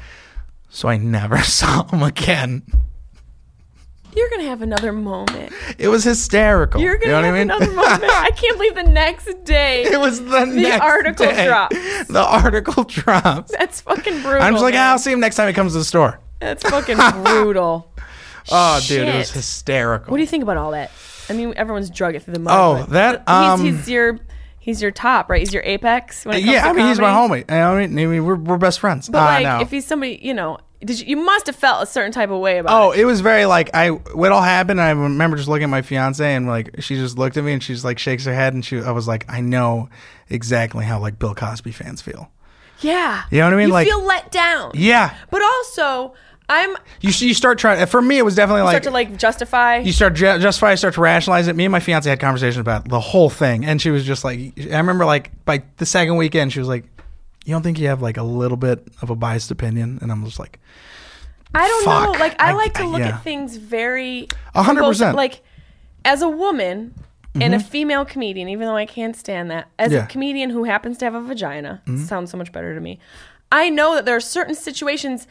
So 0.69 0.87
I 0.89 0.97
never 0.97 1.37
saw 1.43 1.85
him 1.87 2.03
again. 2.03 2.63
You're 4.15 4.29
gonna 4.31 4.43
have 4.49 4.63
another 4.63 4.91
moment. 4.91 5.53
It 5.77 5.89
was 5.89 6.03
hysterical. 6.03 6.81
You're 6.81 6.97
gonna 6.97 7.05
you 7.05 7.11
know 7.11 7.23
have 7.23 7.35
I 7.35 7.37
mean? 7.37 7.51
another 7.51 7.71
moment. 7.75 8.03
I 8.11 8.31
can't 8.31 8.57
believe 8.57 8.73
the 8.73 8.83
next 8.83 9.31
day. 9.43 9.83
It 9.83 9.99
was 9.99 10.19
the, 10.23 10.45
next 10.45 10.77
The 10.79 10.83
article 10.83 11.25
day. 11.27 11.45
drops. 11.45 11.75
The 12.07 12.25
article 12.25 12.83
drops. 12.87 13.51
That's 13.51 13.81
fucking 13.81 14.21
brutal. 14.23 14.41
I'm 14.41 14.53
just 14.53 14.63
like. 14.63 14.73
"Ah, 14.75 14.91
I'll 14.91 14.99
see 14.99 15.11
him 15.11 15.19
next 15.19 15.35
time 15.35 15.47
he 15.47 15.53
comes 15.53 15.73
to 15.73 15.77
the 15.79 15.83
store. 15.85 16.19
That's 16.39 16.67
fucking 16.67 16.97
brutal. 17.23 17.93
Oh, 18.49 18.79
dude, 18.87 19.07
it 19.07 19.15
was 19.15 19.31
hysterical. 19.31 20.09
What 20.11 20.17
do 20.17 20.21
you 20.23 20.27
think 20.27 20.41
about 20.41 20.57
all 20.57 20.71
that? 20.71 20.89
I 21.29 21.33
mean, 21.33 21.53
everyone's 21.57 21.89
drug 21.89 22.15
it 22.15 22.23
through 22.23 22.35
the 22.35 22.39
mud. 22.39 22.53
Oh, 22.55 22.85
that, 22.93 23.27
um, 23.27 23.61
he's, 23.61 23.75
he's 23.79 23.89
your 23.89 24.17
he's 24.67 24.81
your 24.81 24.91
top, 24.91 25.29
right? 25.29 25.39
He's 25.39 25.53
your 25.53 25.63
apex. 25.63 26.25
When 26.25 26.35
it 26.35 26.41
comes 26.41 26.51
yeah, 26.53 26.63
to 26.63 26.67
I 26.69 26.73
mean, 26.73 26.87
he's 26.87 26.99
my 26.99 27.09
homie. 27.09 27.49
I 27.49 27.79
mean, 27.87 27.97
I 27.97 28.05
mean 28.05 28.25
we're, 28.25 28.35
we're 28.35 28.57
best 28.57 28.79
friends. 28.79 29.07
But 29.09 29.19
Uh, 29.19 29.25
like, 29.25 29.43
no. 29.43 29.59
if 29.61 29.71
he's 29.71 29.85
somebody, 29.87 30.19
you 30.21 30.33
know, 30.33 30.57
did 30.85 30.99
you, 30.99 31.05
you 31.07 31.17
must 31.17 31.47
have 31.47 31.55
felt 31.55 31.81
a 31.81 31.85
certain 31.87 32.11
type 32.11 32.29
of 32.29 32.39
way 32.39 32.59
about 32.59 32.79
Oh, 32.79 32.91
it. 32.91 32.99
it 32.99 33.05
was 33.05 33.21
very 33.21 33.45
like 33.45 33.71
I. 33.73 33.89
What 33.89 34.31
all 34.31 34.43
happened? 34.43 34.79
I 34.79 34.91
remember 34.91 35.35
just 35.37 35.49
looking 35.49 35.63
at 35.63 35.69
my 35.69 35.81
fiance 35.81 36.35
and 36.35 36.45
like 36.47 36.75
she 36.81 36.95
just 36.95 37.17
looked 37.17 37.35
at 37.37 37.43
me 37.43 37.53
and 37.53 37.63
she's 37.63 37.83
like 37.83 37.97
shakes 37.97 38.25
her 38.25 38.33
head 38.33 38.53
and 38.53 38.63
she. 38.63 38.79
I 38.81 38.91
was 38.91 39.07
like, 39.07 39.25
I 39.27 39.41
know 39.41 39.89
exactly 40.29 40.85
how 40.85 40.99
like 40.99 41.17
Bill 41.17 41.33
Cosby 41.33 41.71
fans 41.71 42.01
feel. 42.03 42.29
Yeah, 42.81 43.23
You 43.31 43.39
know 43.39 43.45
what 43.45 43.53
I 43.53 43.57
mean? 43.57 43.67
You 43.69 43.73
Like- 43.73 43.87
feel 43.87 44.03
let 44.05 44.29
down. 44.31 44.71
Yeah, 44.75 45.15
but 45.31 45.41
also 45.41 46.13
I'm 46.49 46.71
you 47.01 47.11
you 47.27 47.33
start 47.33 47.59
trying. 47.59 47.85
For 47.87 48.01
me, 48.01 48.17
it 48.17 48.23
was 48.25 48.35
definitely 48.35 48.61
like 48.63 48.71
start 48.73 48.83
to 48.83 48.91
like 48.91 49.17
justify. 49.17 49.77
you 49.79 49.91
start 49.91 50.13
ju- 50.13 50.39
justify, 50.39 50.75
start 50.75 50.93
to 50.93 51.01
rationalize 51.01 51.47
it. 51.47 51.55
Me 51.55 51.65
and 51.65 51.71
my 51.71 51.79
fiance 51.81 52.09
had 52.09 52.19
conversations 52.21 52.57
about 52.61 52.87
the 52.87 52.99
whole 52.99 53.29
thing, 53.29 53.65
and 53.65 53.81
she 53.81 53.89
was 53.91 54.05
just 54.05 54.23
like, 54.23 54.39
I 54.57 54.77
remember 54.77 55.03
like 55.05 55.31
by 55.45 55.63
the 55.77 55.85
second 55.85 56.15
weekend, 56.15 56.53
she 56.53 56.59
was 56.59 56.69
like, 56.69 56.85
"You 57.43 57.53
don't 57.53 57.63
think 57.63 57.79
you 57.79 57.87
have 57.87 58.01
like 58.01 58.15
a 58.17 58.23
little 58.23 58.55
bit 58.57 58.87
of 59.01 59.09
a 59.09 59.15
biased 59.15 59.51
opinion?" 59.51 59.99
And 60.01 60.09
I'm 60.09 60.23
just 60.23 60.39
like, 60.39 60.59
I 61.53 61.67
don't 61.67 61.83
Fuck. 61.85 62.13
know. 62.13 62.19
Like 62.19 62.41
I, 62.41 62.51
I- 62.51 62.53
like 62.53 62.73
to 62.75 62.85
look 62.87 62.99
yeah. 63.01 63.17
at 63.17 63.23
things 63.23 63.57
very 63.57 64.27
hundred 64.55 64.83
percent. 64.83 65.09
Mm-hmm. 65.09 65.17
Like 65.17 65.41
as 66.05 66.21
a 66.21 66.29
woman 66.29 66.93
and 67.39 67.53
a 67.53 67.59
female 67.59 68.03
comedian, 68.05 68.47
even 68.49 68.65
though 68.67 68.75
I 68.77 68.85
can't 68.87 69.15
stand 69.15 69.51
that, 69.51 69.67
as 69.77 69.91
Yeah. 69.91 69.99
Mm-hmm. 69.99 70.05
a 70.07 70.11
comedian 70.11 70.49
who 70.49 70.63
happens 70.63 70.97
to 70.99 71.05
have 71.05 71.13
a 71.13 71.21
vagina, 71.21 71.81
sounds 72.05 72.31
so 72.31 72.37
much 72.37 72.51
better 72.53 72.73
to 72.73 72.79
me. 72.81 72.99
I 73.51 73.69
know 73.69 73.93
that 73.95 74.05
there 74.05 74.15
are 74.15 74.19
certain 74.21 74.55
situations, 74.55 75.27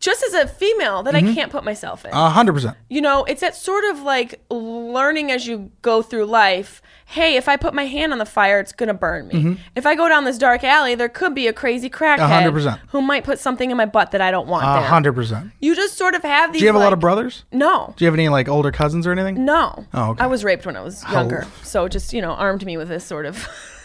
just 0.00 0.22
as 0.22 0.34
a 0.34 0.46
female, 0.46 1.02
that 1.02 1.14
Mm-hmm. 1.14 1.28
I 1.30 1.34
can't 1.34 1.50
put 1.52 1.64
myself 1.64 2.04
in. 2.04 2.12
a 2.12 2.30
hundred 2.30 2.52
percent. 2.54 2.76
you 2.88 3.00
know, 3.00 3.24
it's 3.24 3.40
that 3.40 3.56
sort 3.56 3.84
of 3.84 4.00
like 4.02 4.40
learning 4.50 5.30
as 5.32 5.46
you 5.46 5.70
go 5.82 6.02
through 6.02 6.26
life. 6.26 6.80
Hey, 7.06 7.36
if 7.36 7.48
I 7.48 7.56
put 7.56 7.72
my 7.72 7.86
hand 7.86 8.12
on 8.12 8.18
the 8.18 8.26
fire, 8.26 8.60
it's 8.60 8.72
gonna 8.72 8.92
burn 8.92 9.28
me. 9.28 9.58
If 9.74 9.86
I 9.86 9.94
go 9.94 10.08
down 10.08 10.24
this 10.24 10.36
dark 10.36 10.62
alley, 10.62 10.94
there 10.94 11.08
could 11.08 11.34
be 11.34 11.46
a 11.46 11.52
crazy 11.54 11.88
crackhead 11.88 12.28
hundred 12.28 12.52
percent. 12.52 12.80
who 12.88 13.00
might 13.00 13.24
put 13.24 13.38
something 13.38 13.70
in 13.70 13.76
my 13.78 13.86
butt 13.86 14.10
that 14.10 14.20
I 14.20 14.30
don't 14.30 14.46
want. 14.46 14.64
A 14.64 14.80
there. 14.80 14.88
hundred 14.88 15.14
percent. 15.14 15.52
You 15.58 15.74
just 15.74 15.96
sort 15.96 16.14
of 16.14 16.22
have 16.22 16.52
these. 16.52 16.60
Do 16.60 16.66
you 16.66 16.68
have 16.68 16.76
a 16.76 16.78
lot 16.78 16.92
of 16.92 16.98
like- 16.98 17.00
brothers? 17.00 17.44
No, 17.50 17.94
Do 17.96 18.04
you 18.04 18.06
have 18.08 18.14
any 18.14 18.28
like 18.28 18.46
older 18.48 18.70
cousins 18.70 19.06
or 19.06 19.12
anything? 19.12 19.44
no. 19.44 19.86
Oh, 19.94 20.10
okay. 20.10 20.22
I 20.24 20.26
was 20.26 20.44
raped 20.44 20.66
when 20.66 20.76
I 20.76 20.82
was 20.82 21.02
younger, 21.10 21.46
so 21.62 21.88
just 21.88 22.12
you 22.12 22.20
know, 22.20 22.32
armed 22.32 22.64
me 22.66 22.76
with 22.76 22.88
this 22.88 23.04
sort 23.04 23.24
of 23.26 23.48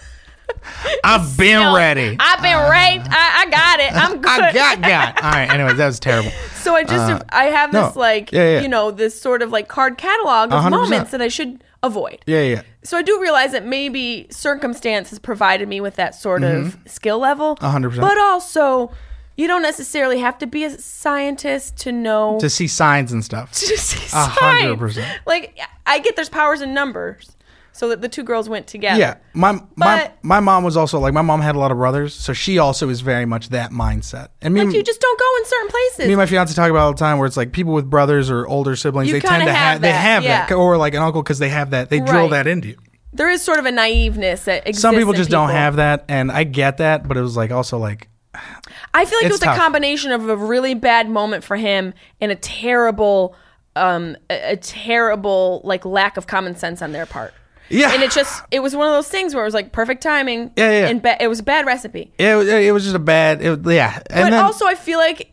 I've 1.03 1.37
been 1.37 1.73
ready. 1.73 2.15
I've 2.19 2.41
been 2.41 2.57
raped. 2.69 3.07
I, 3.11 3.41
I 3.45 3.49
got 3.49 3.79
it. 3.79 3.93
I'm 3.93 4.21
good. 4.21 4.41
I 4.41 4.51
got 4.53 4.81
got. 4.81 5.17
All 5.23 5.31
right. 5.31 5.49
Anyways, 5.53 5.77
that 5.77 5.85
was 5.87 5.99
terrible. 5.99 6.31
So 6.55 6.75
I 6.75 6.83
just 6.83 7.23
I 7.29 7.45
have 7.45 7.71
this 7.71 7.95
no. 7.95 7.99
like 7.99 8.31
Yeah, 8.31 8.51
yeah. 8.55 8.61
you 8.61 8.67
know 8.69 8.91
this 8.91 9.19
sort 9.19 9.41
of 9.41 9.51
like 9.51 9.67
card 9.67 9.97
catalog 9.97 10.51
of 10.53 10.63
100%. 10.63 10.69
moments 10.71 11.11
that 11.11 11.21
I 11.21 11.27
should 11.27 11.63
avoid. 11.81 12.19
Yeah, 12.25 12.41
yeah. 12.43 12.61
So 12.83 12.97
I 12.97 13.01
do 13.01 13.19
realize 13.21 13.51
that 13.51 13.65
maybe 13.65 14.27
circumstance 14.29 15.09
has 15.09 15.19
provided 15.19 15.67
me 15.67 15.81
with 15.81 15.95
that 15.95 16.15
sort 16.15 16.43
of 16.43 16.77
skill 16.85 17.19
level. 17.19 17.55
Mm-hmm. 17.57 17.65
Hundred 17.65 17.89
percent. 17.89 18.07
But 18.07 18.17
also, 18.17 18.91
you 19.35 19.47
don't 19.47 19.61
necessarily 19.63 20.19
have 20.19 20.37
to 20.39 20.47
be 20.47 20.63
a 20.63 20.69
scientist 20.79 21.75
to 21.77 21.91
know 21.91 22.37
To 22.39 22.49
see 22.49 22.67
signs 22.67 23.11
and 23.11 23.23
stuff. 23.23 23.51
to 23.59 23.77
see 23.77 24.05
A 24.15 24.25
hundred 24.25 24.67
signs. 24.69 24.79
percent. 24.79 25.21
Like 25.25 25.59
I 25.85 25.99
get 25.99 26.15
there's 26.15 26.29
powers 26.29 26.61
in 26.61 26.73
numbers, 26.73 27.35
so 27.73 27.89
that 27.89 28.01
the 28.01 28.07
two 28.07 28.23
girls 28.23 28.47
went 28.47 28.67
together. 28.67 28.99
Yeah, 28.99 29.15
my 29.33 29.53
my 29.53 29.59
But- 29.75 30.17
my 30.23 30.39
mom 30.39 30.63
was 30.63 30.77
also 30.77 30.99
like 30.99 31.13
my 31.13 31.21
mom 31.21 31.41
had 31.41 31.55
a 31.55 31.59
lot 31.59 31.71
of 31.71 31.77
brothers, 31.77 32.13
so 32.13 32.31
she 32.31 32.57
also 32.59 32.87
is 32.89 33.01
very 33.01 33.25
much 33.25 33.49
that 33.49 33.71
mindset. 33.71 34.27
And 34.41 34.53
me, 34.53 34.63
Like 34.63 34.73
you 34.75 34.83
just 34.83 35.01
don't 35.01 35.19
go 35.19 35.25
in 35.39 35.45
certain 35.45 35.67
places. 35.69 35.97
me 36.07 36.13
and 36.13 36.17
my 36.17 36.25
fiance 36.25 36.53
talk 36.53 36.69
about 36.69 36.79
it 36.79 36.85
all 36.85 36.93
the 36.93 36.99
time, 36.99 37.17
where 37.17 37.27
it's 37.27 37.35
like 37.37 37.51
people 37.51 37.73
with 37.73 37.89
brothers 37.89 38.29
or 38.29 38.47
older 38.47 38.75
siblings, 38.75 39.07
You 39.09 39.15
they 39.15 39.19
tend 39.19 39.31
kinda 39.31 39.45
to 39.47 39.51
have 39.53 39.71
have 39.73 39.81
they 39.81 39.91
that, 39.91 39.97
have 40.01 40.23
yeah. 40.23 40.45
that, 40.47 40.55
or 40.55 40.77
like 40.77 40.93
an 40.93 41.01
uncle 41.01 41.21
because 41.23 41.39
they 41.39 41.49
have 41.49 41.71
that, 41.71 41.89
they 41.89 41.99
drill 41.99 42.23
Right. 42.29 42.43
that 42.43 42.47
into 42.47 42.69
you. 42.69 42.77
there 43.11 43.29
is 43.29 43.41
sort 43.43 43.59
of 43.59 43.65
a 43.65 43.71
naiveness 43.71 44.45
that 44.45 44.61
exists. 44.67 44.81
Some 44.81 44.95
people 44.95 45.11
in 45.13 45.17
just 45.17 45.29
don't 45.29 45.49
have 45.49 45.75
that, 45.75 46.05
and 46.07 46.31
I 46.31 46.43
get 46.45 46.77
that, 46.77 47.07
but 47.07 47.17
it 47.17 47.21
was 47.21 47.35
like 47.37 47.51
also 47.51 47.77
like 47.77 48.07
I 48.95 49.05
feel 49.05 49.17
like 49.19 49.25
it 49.25 49.27
It's 49.27 49.33
was 49.33 49.39
tough. 49.41 49.57
a 49.57 49.59
combination 49.59 50.11
of 50.11 50.29
a 50.29 50.35
really 50.37 50.73
bad 50.75 51.09
moment 51.09 51.43
for 51.43 51.55
him 51.55 51.93
and 52.21 52.31
a 52.31 52.35
terrible, 52.35 53.35
um, 53.75 54.15
a, 54.29 54.51
a 54.53 54.55
terrible 54.57 55.61
like 55.63 55.85
lack 55.85 56.17
of 56.17 56.27
common 56.27 56.55
sense 56.55 56.81
on 56.81 56.91
their 56.91 57.05
part. 57.07 57.33
Yeah. 57.73 57.91
and 57.93 58.03
it 58.03 58.11
just 58.11 58.43
it 58.51 58.61
was 58.61 58.75
one 58.75 58.87
of 58.87 58.93
those 58.93 59.09
things 59.09 59.33
where 59.33 59.43
it 59.43 59.47
was 59.47 59.53
like 59.53 59.71
perfect 59.71 60.01
timing. 60.03 60.51
Yeah, 60.55 60.69
yeah, 60.71 60.79
yeah. 60.81 60.87
and 60.89 61.01
ba- 61.01 61.21
it 61.21 61.27
was 61.27 61.39
a 61.39 61.43
bad 61.43 61.65
recipe. 61.65 62.11
it, 62.17 62.35
was- 62.35 62.47
it 62.47 62.73
was 62.73 62.83
just 62.83 62.95
a 62.95 62.99
bad, 62.99 63.41
it, 63.41 63.59
yeah. 63.65 63.95
And 64.09 64.25
But 64.25 64.29
then, 64.31 64.33
also, 64.45 64.65
I 64.65 64.75
feel 64.75 64.99
like 64.99 65.29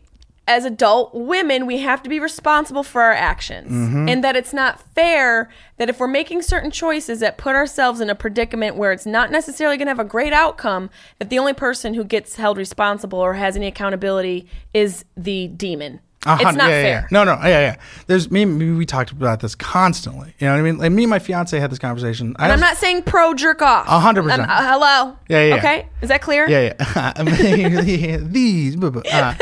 as 0.47 0.65
adult 0.65 1.13
women, 1.13 1.65
we 1.67 1.77
have 1.77 2.01
to 2.03 2.09
be 2.09 2.19
responsible 2.19 2.83
for 2.83 3.01
our 3.03 3.13
actions, 3.13 3.71
Mm-hmm. 3.71 4.09
and 4.09 4.23
that 4.23 4.35
it's 4.35 4.53
not 4.53 4.81
fair 4.95 5.49
that 5.77 5.87
if 5.87 5.99
we're 5.99 6.07
making 6.07 6.41
certain 6.41 6.71
choices 6.71 7.19
that 7.19 7.37
put 7.37 7.55
ourselves 7.55 8.01
in 8.01 8.09
a 8.09 8.15
predicament 8.15 8.75
where 8.75 8.91
it's 8.91 9.05
not 9.05 9.31
necessarily 9.31 9.77
going 9.77 9.85
to 9.85 9.91
have 9.91 9.99
a 9.99 10.03
great 10.03 10.33
outcome, 10.33 10.89
that 11.19 11.29
the 11.29 11.37
only 11.39 11.53
person 11.53 11.93
who 11.93 12.03
gets 12.03 12.35
held 12.35 12.57
responsible 12.57 13.19
or 13.19 13.35
has 13.35 13.55
any 13.55 13.67
accountability 13.67 14.47
is 14.73 15.05
the 15.15 15.47
demon. 15.47 15.99
A 16.27 16.33
it's 16.35 16.43
not 16.43 16.57
yeah, 16.57 16.67
yeah, 16.67 16.67
fair. 16.83 16.83
yeah. 16.83 17.07
No, 17.09 17.23
no, 17.23 17.33
yeah, 17.41 17.47
yeah. 17.47 17.75
There's 18.05 18.29
me. 18.29 18.45
me 18.45 18.71
we 18.73 18.85
talked 18.85 19.11
about 19.11 19.39
this 19.39 19.55
constantly. 19.55 20.35
You 20.37 20.47
know 20.47 20.53
what 20.53 20.59
I 20.59 20.61
mean? 20.61 20.77
Like 20.77 20.91
me 20.91 21.03
and 21.03 21.09
my 21.09 21.17
fiance 21.17 21.57
had 21.59 21.71
this 21.71 21.79
conversation. 21.79 22.35
I 22.37 22.43
And 22.43 22.53
I'm 22.53 22.59
not 22.59 22.77
saying 22.77 23.03
pro 23.03 23.33
jerk 23.33 23.61
off. 23.63 23.87
A 23.87 23.99
hundred 23.99 24.23
percent. 24.23 24.43
Uh, 24.43 24.71
hello. 24.71 25.17
Yeah, 25.29 25.45
yeah. 25.45 25.55
Okay, 25.55 25.87
is 26.01 26.09
that 26.09 26.21
clear? 26.21 26.47
Yeah, 26.47 26.73
yeah. 26.79 27.13
I 27.15 27.23
mean, 27.23 28.31
These. 28.31 28.75
Uh, 28.83 29.35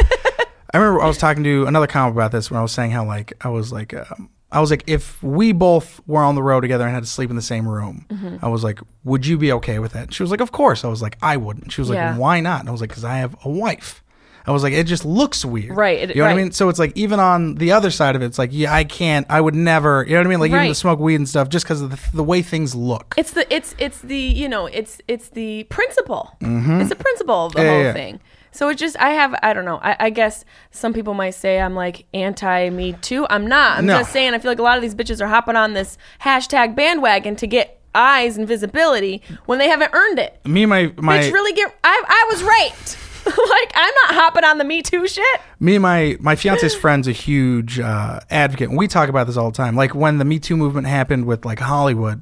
I 0.73 0.77
remember 0.77 1.01
I 1.01 1.07
was 1.07 1.17
talking 1.17 1.43
to 1.43 1.65
another 1.65 1.88
comic 1.88 2.13
about 2.13 2.32
this 2.32 2.49
when 2.49 2.57
I 2.57 2.61
was 2.61 2.71
saying 2.71 2.91
how 2.91 3.03
like 3.05 3.34
I 3.41 3.49
was 3.49 3.73
like 3.73 3.93
um, 3.93 4.30
I 4.51 4.61
was 4.61 4.71
like 4.71 4.84
if 4.88 5.21
we 5.21 5.51
both 5.51 5.99
were 6.07 6.23
on 6.23 6.36
the 6.36 6.43
road 6.43 6.61
together 6.61 6.86
and 6.86 6.93
had 6.93 7.03
to 7.03 7.09
sleep 7.09 7.30
in 7.30 7.36
the 7.36 7.41
same 7.41 7.67
room, 7.67 8.05
Mm-hmm. 8.09 8.38
I 8.43 8.47
was 8.47 8.63
like, 8.63 8.80
would 9.03 9.25
you 9.25 9.38
be 9.38 9.51
okay 9.53 9.80
with 9.80 9.91
that? 9.93 10.13
She 10.13 10.23
was 10.23 10.32
like, 10.32 10.39
of 10.41 10.51
course. 10.53 10.86
I 10.86 10.88
was 10.88 11.01
like, 11.01 11.17
I 11.21 11.36
wouldn't. 11.38 11.71
She 11.73 11.82
was 11.82 11.89
like, 11.89 11.97
Yeah. 11.97 12.17
why 12.17 12.39
not? 12.39 12.61
And 12.61 12.69
I 12.69 12.71
was 12.71 12.80
like, 12.82 12.89
because 12.89 13.03
I 13.03 13.17
have 13.17 13.36
a 13.43 13.49
wife. 13.49 14.01
I 14.47 14.51
was 14.51 14.63
like, 14.63 14.73
it 14.73 14.85
just 14.85 15.05
looks 15.05 15.43
weird, 15.45 15.75
Right, 15.75 15.99
it- 15.99 16.09
you 16.15 16.21
know 16.21 16.27
what 16.27 16.33
I 16.33 16.35
mean? 16.41 16.51
So 16.51 16.69
it's 16.69 16.79
like 16.79 16.91
even 16.95 17.19
on 17.19 17.55
the 17.55 17.71
other 17.71 17.91
side 17.91 18.15
of 18.15 18.21
it, 18.21 18.25
it's 18.25 18.39
like, 18.39 18.49
yeah, 18.53 18.73
I 18.73 18.83
can't, 18.83 19.25
I 19.29 19.39
would 19.41 19.55
never, 19.55 20.03
you 20.07 20.13
know 20.13 20.19
what 20.19 20.27
I 20.27 20.29
mean? 20.29 20.39
Like 20.39 20.51
even 20.51 20.67
to 20.67 20.75
smoke 20.75 20.99
weed 20.99 21.15
and 21.15 21.29
stuff, 21.29 21.49
just 21.49 21.65
because 21.65 21.81
of 21.81 21.91
the, 21.91 21.99
the 22.17 22.23
way 22.23 22.41
things 22.41 22.73
look. 22.75 23.13
It's 23.17 23.31
the 23.31 23.45
it's 23.53 23.75
it's 23.77 23.99
the 24.01 24.17
you 24.17 24.49
know 24.49 24.65
it's 24.67 25.01
it's 25.07 25.29
the 25.29 25.63
principle. 25.65 26.35
It's 26.41 26.89
the 26.89 26.95
principle 26.95 27.45
of 27.47 27.53
the 27.53 27.59
Mm-hmm. 27.59 27.65
Yeah, 27.67 27.73
whole 27.73 27.83
yeah. 27.83 27.93
thing. 27.93 28.19
So 28.51 28.67
it 28.69 28.77
just 28.79 28.97
I 28.99 29.11
have 29.11 29.35
I 29.43 29.53
don't 29.53 29.65
know 29.65 29.79
I, 29.83 29.95
I 29.99 30.09
guess 30.09 30.43
some 30.71 30.91
people 30.93 31.13
might 31.13 31.35
say 31.35 31.59
I'm 31.59 31.75
like 31.75 32.05
anti 32.15 32.69
Me 32.71 32.93
Too. 32.93 33.27
I'm 33.29 33.45
not. 33.45 33.77
I'm 33.77 33.85
No. 33.85 33.99
just 33.99 34.11
saying 34.11 34.33
I 34.33 34.39
feel 34.39 34.49
like 34.51 34.59
a 34.59 34.63
lot 34.63 34.77
of 34.77 34.81
these 34.81 34.95
bitches 34.95 35.21
are 35.21 35.27
hopping 35.27 35.55
on 35.55 35.73
this 35.73 35.97
hashtag 36.21 36.75
bandwagon 36.75 37.35
to 37.37 37.45
get 37.47 37.79
eyes 37.93 38.37
and 38.37 38.47
visibility 38.47 39.21
when 39.45 39.59
they 39.59 39.67
haven't 39.67 39.91
earned 39.93 40.17
it. 40.19 40.39
Me 40.45 40.63
and 40.63 40.69
my 40.69 40.91
my 40.97 41.19
Bitch, 41.19 41.31
really 41.31 41.53
get 41.53 41.75
I 41.83 42.03
I 42.07 42.25
was 42.31 42.43
raped. 42.43 42.97
like 43.49 43.71
I'm 43.75 43.93
not 44.05 44.15
hopping 44.15 44.43
on 44.43 44.57
the 44.57 44.63
Me 44.63 44.82
Too 44.82 45.07
shit. 45.07 45.41
me 45.59 45.75
and 45.75 45.82
my 45.84 46.17
my 46.19 46.36
fiance's 46.36 46.75
friend's 46.82 47.07
a 47.07 47.11
huge 47.11 47.80
uh, 47.80 48.19
advocate. 48.30 48.69
And 48.69 48.77
we 48.77 48.88
talk 48.88 49.09
about 49.09 49.27
this 49.27 49.38
all 49.38 49.51
the 49.51 49.57
time. 49.57 49.75
Like 49.75 49.93
when 49.95 50.17
the 50.17 50.25
Me 50.25 50.39
Too 50.39 50.57
movement 50.57 50.88
happened 50.88 51.25
with 51.25 51.45
like 51.45 51.59
Hollywood, 51.59 52.21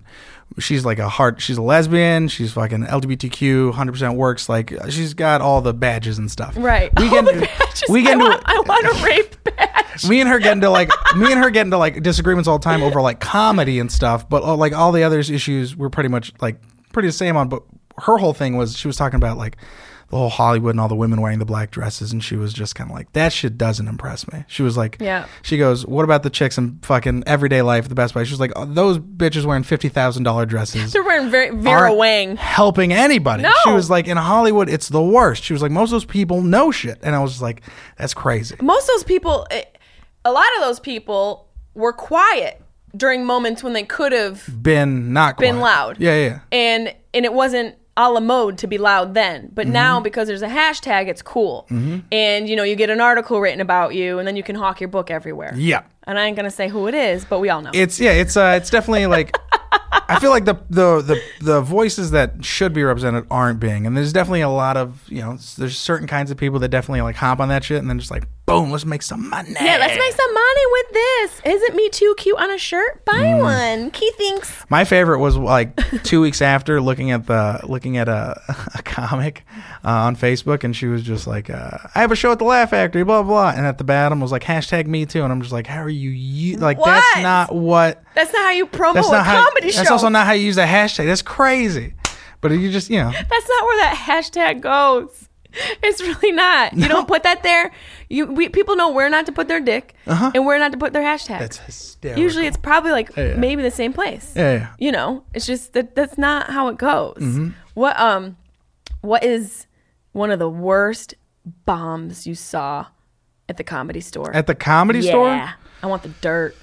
she's 0.60 0.86
like 0.86 0.99
a 0.99 1.10
heart. 1.10 1.41
She's 1.41 1.58
a 1.58 1.62
lesbian. 1.62 2.28
She's 2.28 2.53
fucking 2.53 2.86
LGBTQ. 2.86 3.74
Hundred 3.74 3.91
percent 3.93 4.16
works. 4.16 4.49
Like 4.49 4.74
she's 4.89 5.14
got 5.14 5.41
all 5.41 5.62
the 5.62 5.74
badges 5.74 6.18
and 6.18 6.30
stuff. 6.32 6.55
Right. 6.58 6.91
We 6.99 7.10
get 7.10 7.28
into, 7.28 7.47
we 7.89 8.01
get 8.03 8.10
I 8.10 8.14
into 8.14 8.26
want, 8.26 8.43
I 8.45 8.60
want 8.66 8.86
a 9.01 9.05
rape 9.05 9.36
badge. 9.43 10.08
me 10.08 10.20
and 10.20 10.30
her 10.30 10.39
get 10.39 10.53
into 10.53 10.70
like 10.70 10.89
me 11.16 11.32
and 11.32 11.41
her 11.43 11.49
get 11.49 11.66
into 11.66 11.78
like 11.78 12.01
disagreements 12.03 12.47
all 12.47 12.60
the 12.60 12.64
time 12.64 12.84
over 12.84 13.01
like 13.01 13.20
comedy 13.20 13.80
and 13.80 13.91
stuff. 13.91 14.28
But 14.30 14.43
uh, 14.43 14.55
like 14.55 14.74
all 14.74 14.91
the 14.91 15.03
other 15.03 15.20
issues, 15.20 15.76
we're 15.76 15.89
pretty 15.89 16.10
much 16.10 16.34
like 16.41 16.60
pretty 16.93 17.08
the 17.10 17.14
same 17.14 17.38
on. 17.38 17.49
But 17.49 17.64
her 17.99 18.18
whole 18.18 18.34
thing 18.34 18.58
was 18.58 18.78
she 18.78 18.88
was 18.88 18.95
talking 18.95 19.18
about 19.18 19.38
like 19.38 19.58
the 20.10 20.16
whole 20.18 20.30
Hollywood 20.30 20.72
and 20.72 20.80
all 20.80 20.88
the 20.88 20.95
women 20.95 21.20
wearing 21.22 21.39
the 21.39 21.45
black 21.45 21.70
dresses, 21.72 22.12
and 22.14 22.24
she 22.24 22.36
was 22.38 22.53
just 22.53 22.76
kind 22.76 22.89
of 22.89 22.95
like 22.95 23.12
that 23.14 23.34
shit 23.34 23.58
doesn't 23.58 23.88
impress 23.88 24.26
me. 24.32 24.45
She 24.47 24.64
was 24.64 24.78
like, 24.78 24.97
Yeah. 25.01 25.26
She 25.41 25.58
goes, 25.58 25.86
what 25.86 26.03
about 26.03 26.24
the 26.24 26.30
chicks 26.30 26.58
in 26.58 26.80
fucking 26.82 27.24
everyday 27.28 27.62
life 27.62 27.84
at 27.86 27.89
the 27.89 27.95
Best 27.95 28.14
Buy? 28.14 28.24
She 28.24 28.32
was 28.32 28.39
like, 28.39 28.53
oh, 28.55 28.66
those 28.66 28.99
bitches 28.99 29.43
wearing 29.45 29.64
fifty 29.64 29.89
thousand 29.89 30.24
dollar 30.24 30.45
dresses. 30.45 30.91
They're 30.93 31.03
wearing 31.03 31.30
very 31.30 31.49
Vera 31.49 31.93
Wang. 31.93 32.38
helping 32.38 32.93
anybody. 32.93 33.43
No. 33.43 33.51
She 33.66 33.72
was 33.72 33.89
like, 33.89 34.08
in 34.08 34.18
Hollywood, 34.18 34.70
it's 34.70 34.88
the 34.89 35.03
worst. 35.03 35.43
She 35.43 35.53
was 35.53 35.62
like, 35.62 35.72
most 35.72 35.89
of 35.89 35.95
those 35.95 36.05
people 36.05 36.41
know 36.41 36.72
shit, 36.72 36.99
and 37.03 37.16
I 37.16 37.20
was 37.20 37.32
just 37.32 37.41
like, 37.41 37.62
that's 37.97 38.14
crazy. 38.14 38.55
most 38.62 38.84
of 38.84 38.95
those 38.95 39.03
people 39.03 39.45
eh, 39.51 39.64
a 40.24 40.32
lot 40.32 40.45
of 40.58 40.64
those 40.64 40.80
people 40.80 41.49
were 41.74 41.93
quiet 41.93 42.62
during 42.95 43.26
moments 43.26 43.62
when 43.64 43.74
they 43.74 43.84
could 43.84 44.12
have 44.14 44.43
Been 44.64 45.12
not 45.14 45.38
been 45.38 45.60
loud 45.60 45.97
Yeah, 45.99 46.16
yeah. 46.16 46.39
and 46.51 46.93
and 47.14 47.26
it 47.26 47.34
wasn't 47.34 47.76
a 47.98 48.10
la 48.10 48.20
mode 48.22 48.58
to 48.60 48.68
be 48.68 48.78
loud 48.78 49.14
then. 49.14 49.50
But 49.54 49.66
Mm-hmm. 49.66 49.74
now 49.74 50.00
because 50.00 50.28
there's 50.30 50.41
a 50.43 50.48
hashtag 50.48 51.08
it's 51.10 51.22
cool. 51.22 51.68
And 52.12 52.48
you 52.48 52.56
know 52.56 52.64
you 52.64 52.76
get 52.76 52.89
an 52.89 53.02
article 53.02 53.41
written 53.41 53.60
about 53.60 53.93
you 53.95 54.20
and 54.20 54.26
then 54.28 54.36
you 54.38 54.43
can 54.43 54.56
hawk 54.56 54.80
your 54.80 54.88
book 54.88 55.12
everywhere. 55.12 55.54
Yeah. 55.58 55.82
and 56.06 56.18
i 56.18 56.26
ain't 56.26 56.38
gonna 56.38 56.52
say 56.52 56.70
who 56.70 56.88
it 56.88 56.93
is 56.95 57.26
but 57.26 57.39
we 57.39 57.50
all 57.50 57.62
know. 57.62 57.72
It's 57.74 58.00
yeah, 58.00 58.12
it's 58.12 58.38
uh 58.38 58.54
it's 58.56 58.70
definitely 58.70 59.08
like 59.08 59.36
I 60.10 60.20
feel 60.20 60.30
like 60.30 60.45
the, 60.45 60.56
the 60.70 61.02
the 61.02 61.22
the 61.41 61.62
voices 61.62 62.12
that 62.12 62.45
should 62.45 62.72
be 62.72 62.82
represented 62.84 63.26
aren't 63.30 63.60
being, 63.60 63.86
and 63.86 63.95
there's 63.98 64.14
definitely 64.14 64.41
a 64.41 64.50
lot 64.50 64.78
of 64.78 65.04
you 65.10 65.22
know 65.22 65.38
there's 65.58 65.78
certain 65.78 66.08
kinds 66.08 66.32
of 66.32 66.38
people 66.38 66.60
that 66.60 66.70
definitely 66.70 67.02
like 67.02 67.16
hop 67.18 67.39
on 67.41 67.50
that 67.50 67.64
shit 67.66 67.80
and 67.80 67.89
then 67.89 68.00
just 68.00 68.12
like 68.12 68.24
boom, 68.48 68.72
let's 68.72 68.86
make 68.86 69.02
some 69.04 69.30
money. 69.30 69.52
yeah 69.62 69.78
let's 69.78 69.93
make 69.98 70.14
some 70.14 70.34
money 70.34 70.62
with 70.72 70.86
this 70.93 71.41
isn't 71.54 71.76
me 71.76 71.89
too 71.89 72.16
cute 72.18 72.39
on 72.39 72.50
a 72.50 72.58
shirt 72.58 73.04
buy 73.06 73.14
Mm. 73.14 73.41
one 73.43 73.91
key 73.91 74.10
thinks 74.18 74.66
My 74.70 74.86
favorite 74.86 75.20
was 75.20 75.36
like 75.38 75.76
two 76.04 76.22
weeks 76.22 76.41
after 76.41 76.80
looking 76.82 77.12
at 77.12 77.26
the 77.28 77.60
looking 77.64 77.98
at 77.98 78.08
a, 78.08 78.41
a 78.76 78.82
comic 78.84 79.43
uh, 79.86 79.89
on 79.89 80.16
Facebook, 80.16 80.64
and 80.64 80.76
she 80.76 80.88
was 80.88 81.04
just 81.04 81.28
like, 81.28 81.50
uh, 81.50 81.78
"I 81.93 82.02
have 82.02 82.12
a 82.12 82.16
show 82.16 82.32
at 82.32 82.39
the 82.39 82.45
Laugh 82.45 82.70
Factory," 82.72 83.04
blah 83.04 83.22
blah, 83.24 83.50
and 83.56 83.66
at 83.66 83.78
the 83.78 83.84
bottom 83.84 84.20
was 84.22 84.32
like 84.32 84.43
hashtag 84.43 84.88
Me 84.88 85.06
Too, 85.06 85.24
and 85.24 85.32
I'm 85.32 85.41
just 85.41 85.54
like, 85.54 85.68
"How 85.68 85.82
are 85.82 85.89
you? 85.89 86.10
you 86.10 86.58
like 86.58 86.78
What? 86.80 86.88
that's 86.88 87.22
not 87.24 87.54
what 87.56 88.02
that's 88.16 88.34
not 88.34 88.41
how 88.43 88.52
you 88.52 88.66
promote 88.66 88.95
that's 88.95 89.10
a 89.10 89.24
how 89.24 89.43
comedy 89.45 89.72
show 89.72 89.78
that's 89.78 89.91
also 89.91 90.10
not 90.10 90.26
how 90.26 90.34
you 90.34 90.45
use 90.45 90.56
that 90.58 90.68
hashtag. 90.70 91.06
That's 91.06 91.22
crazy." 91.22 91.93
But 92.41 92.52
you 92.52 92.72
just 92.72 92.89
you 92.89 93.00
know 93.00 93.12
That's 93.12 93.50
not 93.50 93.64
where 93.66 93.78
that 93.84 93.95
hashtag 94.08 94.62
goes. 94.62 95.28
It's 95.84 96.02
really 96.02 96.32
not. 96.32 96.74
You 96.74 96.88
don't 96.88 97.08
put 97.08 97.24
that 97.24 97.41
there. 97.43 97.72
You 98.10 98.28
we, 98.28 98.50
people 98.50 98.76
know 98.76 98.91
where 98.91 99.10
not 99.10 99.26
to 99.26 99.32
put 99.32 99.48
their 99.48 99.60
dick 99.60 99.95
and 100.06 100.45
where 100.45 100.60
not 100.60 100.72
to 100.74 100.78
put 100.78 100.93
their 100.93 101.02
hashtag. 101.04 101.30
Uh-huh. 101.32 101.39
that's 101.39 101.58
hysterical. 101.58 102.22
Usually, 102.24 102.45
it's 102.48 102.58
probably 102.58 102.91
like 102.91 103.16
Yeah. 103.16 103.36
maybe 103.36 103.64
the 103.64 103.72
same 103.72 103.93
place. 103.93 104.34
Yeah, 104.36 104.54
yeah. 104.54 104.68
You 104.78 104.91
know, 104.91 105.24
it's 105.34 105.45
just 105.48 105.74
that 105.74 105.95
that's 105.95 106.18
not 106.18 106.50
how 106.52 106.68
it 106.68 106.78
goes. 106.78 107.18
Mm-hmm. 107.18 107.50
What 107.74 107.98
um, 108.00 108.38
what 109.02 109.24
is 109.24 109.66
one 110.12 110.32
of 110.32 110.39
the 110.39 110.50
worst 110.50 111.16
bombs 111.66 112.28
you 112.28 112.36
saw 112.36 112.88
at 113.50 113.58
the 113.58 113.64
comedy 113.64 114.02
store? 114.02 114.36
at 114.36 114.48
the 114.48 114.56
comedy 114.56 115.02
store? 115.02 115.30
yeah. 115.30 115.54
I 115.82 115.88
want 115.88 116.04
the 116.04 116.10
dirt. 116.22 116.56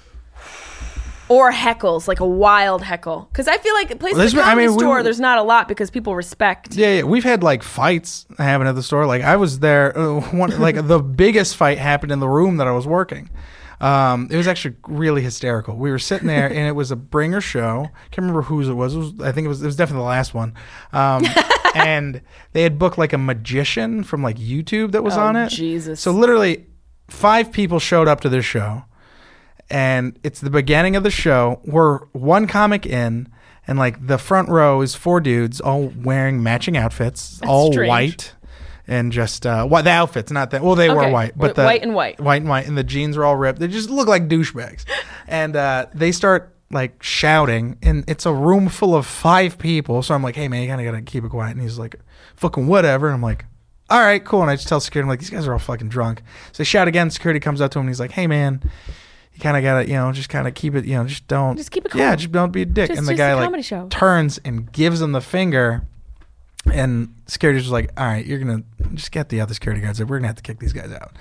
Or 1.27 1.51
heckles, 1.51 2.07
like 2.07 2.19
a 2.19 2.25
wild 2.27 2.83
heckle, 2.83 3.27
because 3.31 3.47
I 3.47 3.57
feel 3.57 3.73
like 3.73 3.87
places 3.99 4.17
Well, 4.35 4.43
like 4.45 4.55
the 4.55 4.61
I 4.61 4.67
mean, 4.67 4.77
store, 4.77 4.97
were- 4.97 5.03
there's 5.03 5.19
not 5.19 5.39
a 5.39 5.43
lot 5.43 5.67
because 5.67 5.89
people 5.89 6.15
respect. 6.15 6.75
Yeah, 6.75 6.97
yeah, 6.97 7.03
we've 7.03 7.23
had 7.23 7.41
like 7.41 7.63
fights 7.63 8.27
happen 8.37 8.67
at 8.67 8.75
the 8.75 8.83
store. 8.83 9.07
Like 9.07 9.23
I 9.23 9.35
was 9.37 9.57
there. 9.59 9.97
Uh, 9.97 10.19
one 10.31 10.51
like 10.59 10.87
the 10.87 10.99
biggest 10.99 11.55
fight 11.55 11.79
happened 11.79 12.11
in 12.11 12.19
the 12.19 12.29
room 12.29 12.57
that 12.57 12.67
I 12.67 12.71
was 12.71 12.85
working. 12.85 13.29
Um, 13.81 14.29
it 14.31 14.37
was 14.37 14.47
actually 14.47 14.75
really 14.87 15.21
hysterical. 15.21 15.75
We 15.75 15.91
were 15.91 15.99
sitting 15.99 16.27
there, 16.27 16.47
and 16.47 16.59
it 16.59 16.71
was 16.75 16.91
a 16.91 16.95
bringer 16.95 17.41
show. 17.41 17.89
Can't 18.11 18.19
remember 18.19 18.43
whose 18.43 18.69
it 18.69 18.73
was. 18.73 18.93
It 18.95 18.99
was 18.99 19.13
I 19.21 19.31
think 19.31 19.45
it 19.45 19.49
was. 19.49 19.61
It 19.63 19.65
was 19.65 19.75
definitely 19.75 20.03
the 20.03 20.09
last 20.09 20.33
one. 20.35 20.53
Um, 20.93 21.25
and 21.75 22.21
they 22.53 22.61
had 22.61 22.77
booked 22.79 22.97
like 22.99 23.13
a 23.13 23.17
magician 23.17 24.03
from 24.03 24.21
like 24.21 24.37
YouTube 24.37 24.91
that 24.91 25.03
was 25.03 25.17
Oh, 25.17 25.21
on 25.21 25.35
it. 25.35 25.49
Jesus. 25.49 25.99
So 25.99 26.11
literally, 26.11 26.67
five 27.09 27.51
people 27.51 27.79
showed 27.79 28.07
up 28.07 28.21
to 28.21 28.29
this 28.29 28.45
show, 28.45 28.83
and 29.69 30.17
it's 30.23 30.39
the 30.41 30.49
beginning 30.49 30.95
of 30.95 31.03
the 31.03 31.11
show. 31.11 31.59
We're 31.65 31.99
one 32.07 32.47
comic 32.47 32.85
in, 32.85 33.29
and 33.67 33.79
like 33.79 34.05
the 34.05 34.17
front 34.17 34.49
row 34.49 34.81
is 34.81 34.95
four 34.95 35.19
dudes 35.19 35.59
all 35.59 35.91
wearing 35.95 36.43
matching 36.43 36.77
outfits, 36.77 37.41
all 37.43 37.71
strange. 37.71 37.89
white. 37.89 38.33
And 38.87 39.11
just 39.11 39.47
uh, 39.47 39.65
what 39.65 39.81
the 39.81 39.89
outfits, 39.89 40.31
not 40.31 40.51
that. 40.51 40.61
Well, 40.61 40.75
they 40.75 40.89
were 40.89 41.09
white, 41.09 41.35
but 41.35 41.47
but 41.47 41.55
the 41.55 41.63
white 41.63 41.81
and 41.81 41.95
white. 41.95 42.19
white 42.19 42.41
and 42.41 42.49
white, 42.49 42.67
and 42.67 42.77
the 42.77 42.83
jeans 42.83 43.17
were 43.17 43.25
all 43.25 43.35
ripped. 43.35 43.57
They 43.59 43.67
just 43.67 43.89
look 43.89 44.07
like 44.07 44.27
douchebags, 44.27 44.85
and 45.27 45.55
uh, 45.55 45.87
they 45.95 46.11
start 46.11 46.55
like 46.69 47.01
shouting, 47.01 47.79
and 47.81 48.03
it's 48.07 48.27
a 48.27 48.33
room 48.33 48.69
full 48.69 48.95
of 48.95 49.07
five 49.07 49.57
people. 49.57 50.03
So 50.03 50.13
I'm 50.13 50.21
like, 50.21 50.35
"Hey 50.35 50.47
man, 50.47 50.61
you 50.61 50.67
kind 50.67 50.79
of 50.79 50.85
gotta 50.85 51.01
keep 51.01 51.23
it 51.23 51.29
quiet." 51.29 51.53
And 51.53 51.61
he's 51.61 51.79
like, 51.79 51.95
"Fucking 52.35 52.67
whatever." 52.67 53.07
And 53.07 53.15
I'm 53.15 53.23
like, 53.23 53.45
"All 53.89 53.99
right, 53.99 54.23
cool." 54.23 54.43
And 54.43 54.51
I 54.51 54.55
just 54.55 54.67
tell 54.67 54.79
security, 54.79 55.05
I'm 55.05 55.09
like, 55.09 55.19
"These 55.19 55.31
guys 55.31 55.47
are 55.47 55.53
all 55.53 55.57
fucking 55.57 55.89
drunk." 55.89 56.21
So 56.51 56.57
they 56.59 56.63
shout 56.63 56.87
again. 56.87 57.09
Security 57.09 57.39
comes 57.39 57.61
up 57.61 57.71
to 57.71 57.79
him, 57.79 57.85
and 57.85 57.89
he's 57.89 57.99
like, 57.99 58.11
"Hey 58.11 58.27
man." 58.27 58.61
You 59.35 59.41
kind 59.41 59.57
of 59.57 59.63
gotta, 59.63 59.87
you 59.87 59.93
know, 59.95 60.11
just 60.13 60.29
kind 60.29 60.47
of 60.47 60.53
keep 60.53 60.75
it, 60.75 60.85
you 60.85 60.95
know, 60.95 61.05
just 61.05 61.27
don't, 61.27 61.57
Just 61.57 61.69
keep 61.71 61.85
it 61.85 61.93
Yeah, 61.93 62.15
just 62.15 62.31
don't 62.31 62.51
be 62.51 62.61
a 62.61 62.65
dick. 62.65 62.87
Just- 62.87 62.97
and 62.99 63.07
the 63.07 63.11
just 63.13 63.17
guy 63.17 63.33
like 63.33 63.89
turns 63.89 64.37
and 64.45 64.71
gives 64.71 65.01
him 65.01 65.11
the 65.11 65.19
finger, 65.21 65.83
and 66.71 67.13
security's 67.27 67.63
just 67.63 67.71
like, 67.71 67.91
all 67.97 68.05
right, 68.05 68.25
you're 68.25 68.39
gonna 68.39 68.63
just 68.93 69.11
get 69.11 69.29
the 69.29 69.41
other 69.41 69.53
security 69.53 69.81
guards. 69.81 69.99
We're 69.99 70.17
gonna 70.17 70.27
have 70.27 70.35
to 70.37 70.43
kick 70.43 70.59
these 70.59 70.73
guys 70.73 70.91
out. 70.91 71.13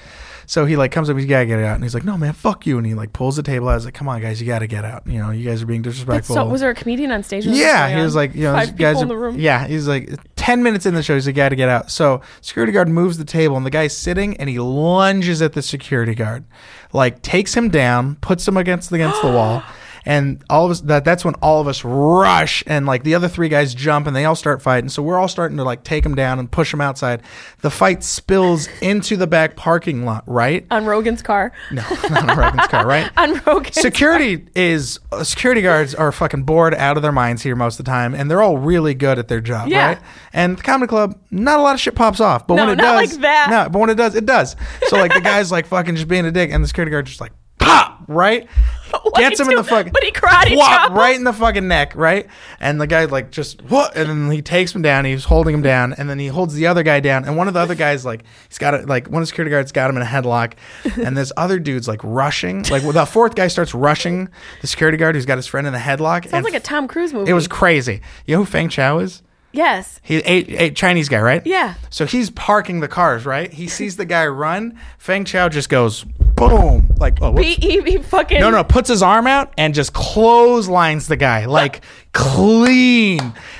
So 0.46 0.66
he 0.66 0.76
like 0.76 0.92
comes 0.92 1.08
up, 1.08 1.16
he's 1.16 1.26
gotta 1.26 1.46
get 1.46 1.60
out, 1.60 1.74
and 1.74 1.82
he's 1.82 1.94
like, 1.94 2.04
no 2.04 2.16
man, 2.16 2.32
fuck 2.32 2.66
you, 2.66 2.78
and 2.78 2.86
he 2.86 2.94
like 2.94 3.12
pulls 3.12 3.36
the 3.36 3.42
table 3.42 3.68
out. 3.68 3.72
I 3.72 3.74
was 3.76 3.84
like, 3.84 3.94
come 3.94 4.08
on 4.08 4.20
guys, 4.20 4.40
you 4.40 4.46
gotta 4.46 4.66
get 4.66 4.84
out. 4.84 5.06
You 5.06 5.18
know, 5.18 5.30
you 5.30 5.48
guys 5.48 5.62
are 5.62 5.66
being 5.66 5.82
disrespectful. 5.82 6.34
so, 6.34 6.46
was 6.46 6.60
there 6.60 6.70
a 6.70 6.74
comedian 6.74 7.12
on 7.12 7.22
stage? 7.22 7.46
yeah, 7.46 7.94
he 7.94 8.02
was 8.02 8.14
like, 8.14 8.34
you 8.34 8.42
know, 8.42 8.54
five 8.54 8.76
guys 8.76 9.00
in 9.00 9.08
the 9.08 9.16
room. 9.16 9.38
yeah, 9.38 9.66
he's 9.66 9.88
like, 9.88 10.10
ten 10.36 10.62
minutes 10.62 10.86
in 10.86 10.94
the 10.94 11.02
show, 11.02 11.14
he's 11.14 11.26
like, 11.26 11.36
gotta 11.36 11.56
get 11.56 11.68
out. 11.68 11.90
So 11.90 12.20
security 12.40 12.72
guard 12.72 12.88
moves 12.88 13.18
the 13.18 13.24
table, 13.24 13.56
and 13.56 13.64
the 13.64 13.70
guy's 13.70 13.96
sitting, 13.96 14.36
and 14.38 14.48
he 14.48 14.58
lunges 14.58 15.42
at 15.42 15.52
the 15.52 15.62
security 15.62 16.14
guard, 16.14 16.44
like 16.92 17.22
takes 17.22 17.54
him 17.54 17.68
down, 17.68 18.16
puts 18.16 18.46
him 18.46 18.56
against 18.56 18.92
against 18.92 19.20
the 19.22 19.28
wall. 19.28 19.62
And 20.06 20.44
all 20.50 20.66
of 20.66 20.70
us 20.70 20.80
that 20.82 21.04
that's 21.04 21.24
when 21.24 21.34
all 21.36 21.60
of 21.60 21.68
us 21.68 21.82
rush 21.84 22.62
and 22.66 22.84
like 22.86 23.04
the 23.04 23.14
other 23.14 23.28
three 23.28 23.48
guys 23.48 23.74
jump 23.74 24.06
and 24.06 24.14
they 24.14 24.24
all 24.24 24.34
start 24.36 24.60
fighting. 24.60 24.88
So 24.90 25.02
we're 25.02 25.18
all 25.18 25.28
starting 25.28 25.56
to 25.56 25.64
like 25.64 25.82
take 25.84 26.04
him 26.04 26.14
down 26.14 26.38
and 26.38 26.50
push 26.50 26.72
him 26.74 26.80
outside. 26.80 27.22
The 27.62 27.70
fight 27.70 28.04
spills 28.04 28.68
into 28.82 29.16
the 29.16 29.26
back 29.26 29.56
parking 29.56 30.04
lot, 30.04 30.24
right? 30.26 30.66
on 30.70 30.84
Rogan's 30.86 31.22
car. 31.22 31.52
No, 31.70 31.82
not 32.10 32.30
on 32.30 32.36
Rogan's 32.38 32.66
car, 32.66 32.86
right? 32.86 33.10
On 33.16 33.40
Rogan's 33.46 33.74
security 33.80 34.46
is 34.54 34.98
uh, 35.12 35.24
security 35.24 35.62
guards 35.62 35.94
are 35.94 36.10
fucking 36.12 36.42
bored 36.42 36.74
out 36.74 36.96
of 36.96 37.02
their 37.02 37.12
minds 37.12 37.42
here 37.42 37.56
most 37.56 37.78
of 37.78 37.84
the 37.84 37.90
time, 37.90 38.14
and 38.14 38.30
they're 38.30 38.42
all 38.42 38.58
really 38.58 38.94
good 38.94 39.18
at 39.18 39.28
their 39.28 39.40
job, 39.40 39.68
Yeah. 39.68 39.86
right? 39.86 39.98
And 40.32 40.58
the 40.58 40.62
comedy 40.62 40.88
club, 40.88 41.18
not 41.30 41.58
a 41.58 41.62
lot 41.62 41.74
of 41.74 41.80
shit 41.80 41.94
pops 41.94 42.20
off, 42.20 42.46
but 42.46 42.54
No, 42.56 42.64
when 42.66 42.72
it 42.78 42.82
not 42.82 43.00
does, 43.00 43.12
like 43.12 43.20
that. 43.22 43.46
no, 43.50 43.68
but 43.70 43.78
when 43.78 43.90
it 43.90 43.94
does, 43.94 44.14
it 44.14 44.26
does. 44.26 44.56
So 44.88 44.96
like 44.96 45.14
the 45.14 45.20
guy's 45.20 45.50
like 45.52 45.66
fucking 45.66 45.94
just 45.96 46.08
being 46.08 46.26
a 46.26 46.30
dick, 46.32 46.50
and 46.52 46.62
the 46.62 46.68
security 46.68 46.90
guard 46.90 47.06
just 47.06 47.20
like 47.20 47.32
pop 47.58 47.93
right, 48.08 48.48
gets 49.16 49.40
him 49.40 49.48
in 49.50 49.56
the 49.56 49.64
fucking, 49.64 49.92
But 49.92 50.02
he 50.02 50.10
karate 50.12 50.56
whop, 50.56 50.92
right 50.92 51.16
in 51.16 51.24
the 51.24 51.32
fucking 51.32 51.66
neck, 51.66 51.94
right, 51.94 52.26
and 52.60 52.80
the 52.80 52.86
guy 52.86 53.04
like 53.06 53.30
just 53.30 53.62
what, 53.62 53.96
and 53.96 54.08
then 54.08 54.30
he 54.30 54.42
takes 54.42 54.74
him 54.74 54.82
down, 54.82 55.04
he's 55.04 55.24
holding 55.24 55.54
him 55.54 55.62
down, 55.62 55.92
and 55.94 56.08
then 56.08 56.18
he 56.18 56.26
holds 56.28 56.54
the 56.54 56.66
other 56.66 56.82
guy 56.82 57.00
down, 57.00 57.24
and 57.24 57.36
one 57.36 57.48
of 57.48 57.54
the 57.54 57.60
other 57.60 57.74
guys 57.74 58.04
like 58.04 58.24
he's 58.48 58.58
got 58.58 58.74
it, 58.74 58.88
like 58.88 59.06
one 59.08 59.22
of 59.22 59.22
the 59.22 59.26
security 59.26 59.50
guards 59.50 59.72
got 59.72 59.90
him 59.90 59.96
in 59.96 60.02
a 60.02 60.06
headlock, 60.06 60.54
and 61.02 61.16
this 61.16 61.32
other 61.36 61.58
dude's 61.58 61.88
like 61.88 62.00
rushing, 62.02 62.62
like 62.64 62.82
well, 62.82 62.92
the 62.92 63.06
fourth 63.06 63.34
guy 63.34 63.48
starts 63.48 63.74
rushing 63.74 64.28
the 64.60 64.66
security 64.66 64.96
guard 64.98 65.14
who's 65.14 65.26
got 65.26 65.36
his 65.38 65.46
friend 65.46 65.66
in 65.66 65.72
the 65.72 65.78
headlock. 65.78 66.28
Sounds 66.28 66.44
like 66.44 66.54
a 66.54 66.60
Tom 66.60 66.88
Cruise 66.88 67.12
movie. 67.12 67.30
it 67.30 67.34
was 67.34 67.48
crazy. 67.48 68.00
You 68.26 68.36
know 68.36 68.40
who 68.40 68.46
Feng 68.46 68.68
Chao 68.68 68.98
is? 68.98 69.22
yes. 69.52 70.00
He 70.02 70.16
ate, 70.16 70.48
ate 70.50 70.76
Chinese 70.76 71.08
guy, 71.08 71.20
right? 71.20 71.46
Yeah. 71.46 71.74
So 71.90 72.06
he's 72.06 72.28
parking 72.30 72.80
the 72.80 72.88
cars, 72.88 73.24
right? 73.24 73.52
He 73.52 73.68
sees 73.68 73.96
the 73.96 74.04
guy 74.04 74.26
run. 74.26 74.78
Feng 74.98 75.24
Chao 75.24 75.48
just 75.48 75.68
goes 75.68 76.04
boom, 76.36 76.88
like 76.98 77.18
oh, 77.22 77.30
whoops. 77.32 77.46
He, 77.46 77.54
he, 77.54 77.82
he 77.82 77.98
fucking 77.98 78.40
no, 78.40 78.50
no, 78.50 78.64
puts 78.64 78.88
his 78.88 79.02
arm 79.02 79.26
out 79.26 79.52
and 79.56 79.74
just 79.74 79.92
clotheslines 79.92 81.06
the 81.08 81.16
guy 81.16 81.46
like 81.46 81.82
clean, 82.12 83.18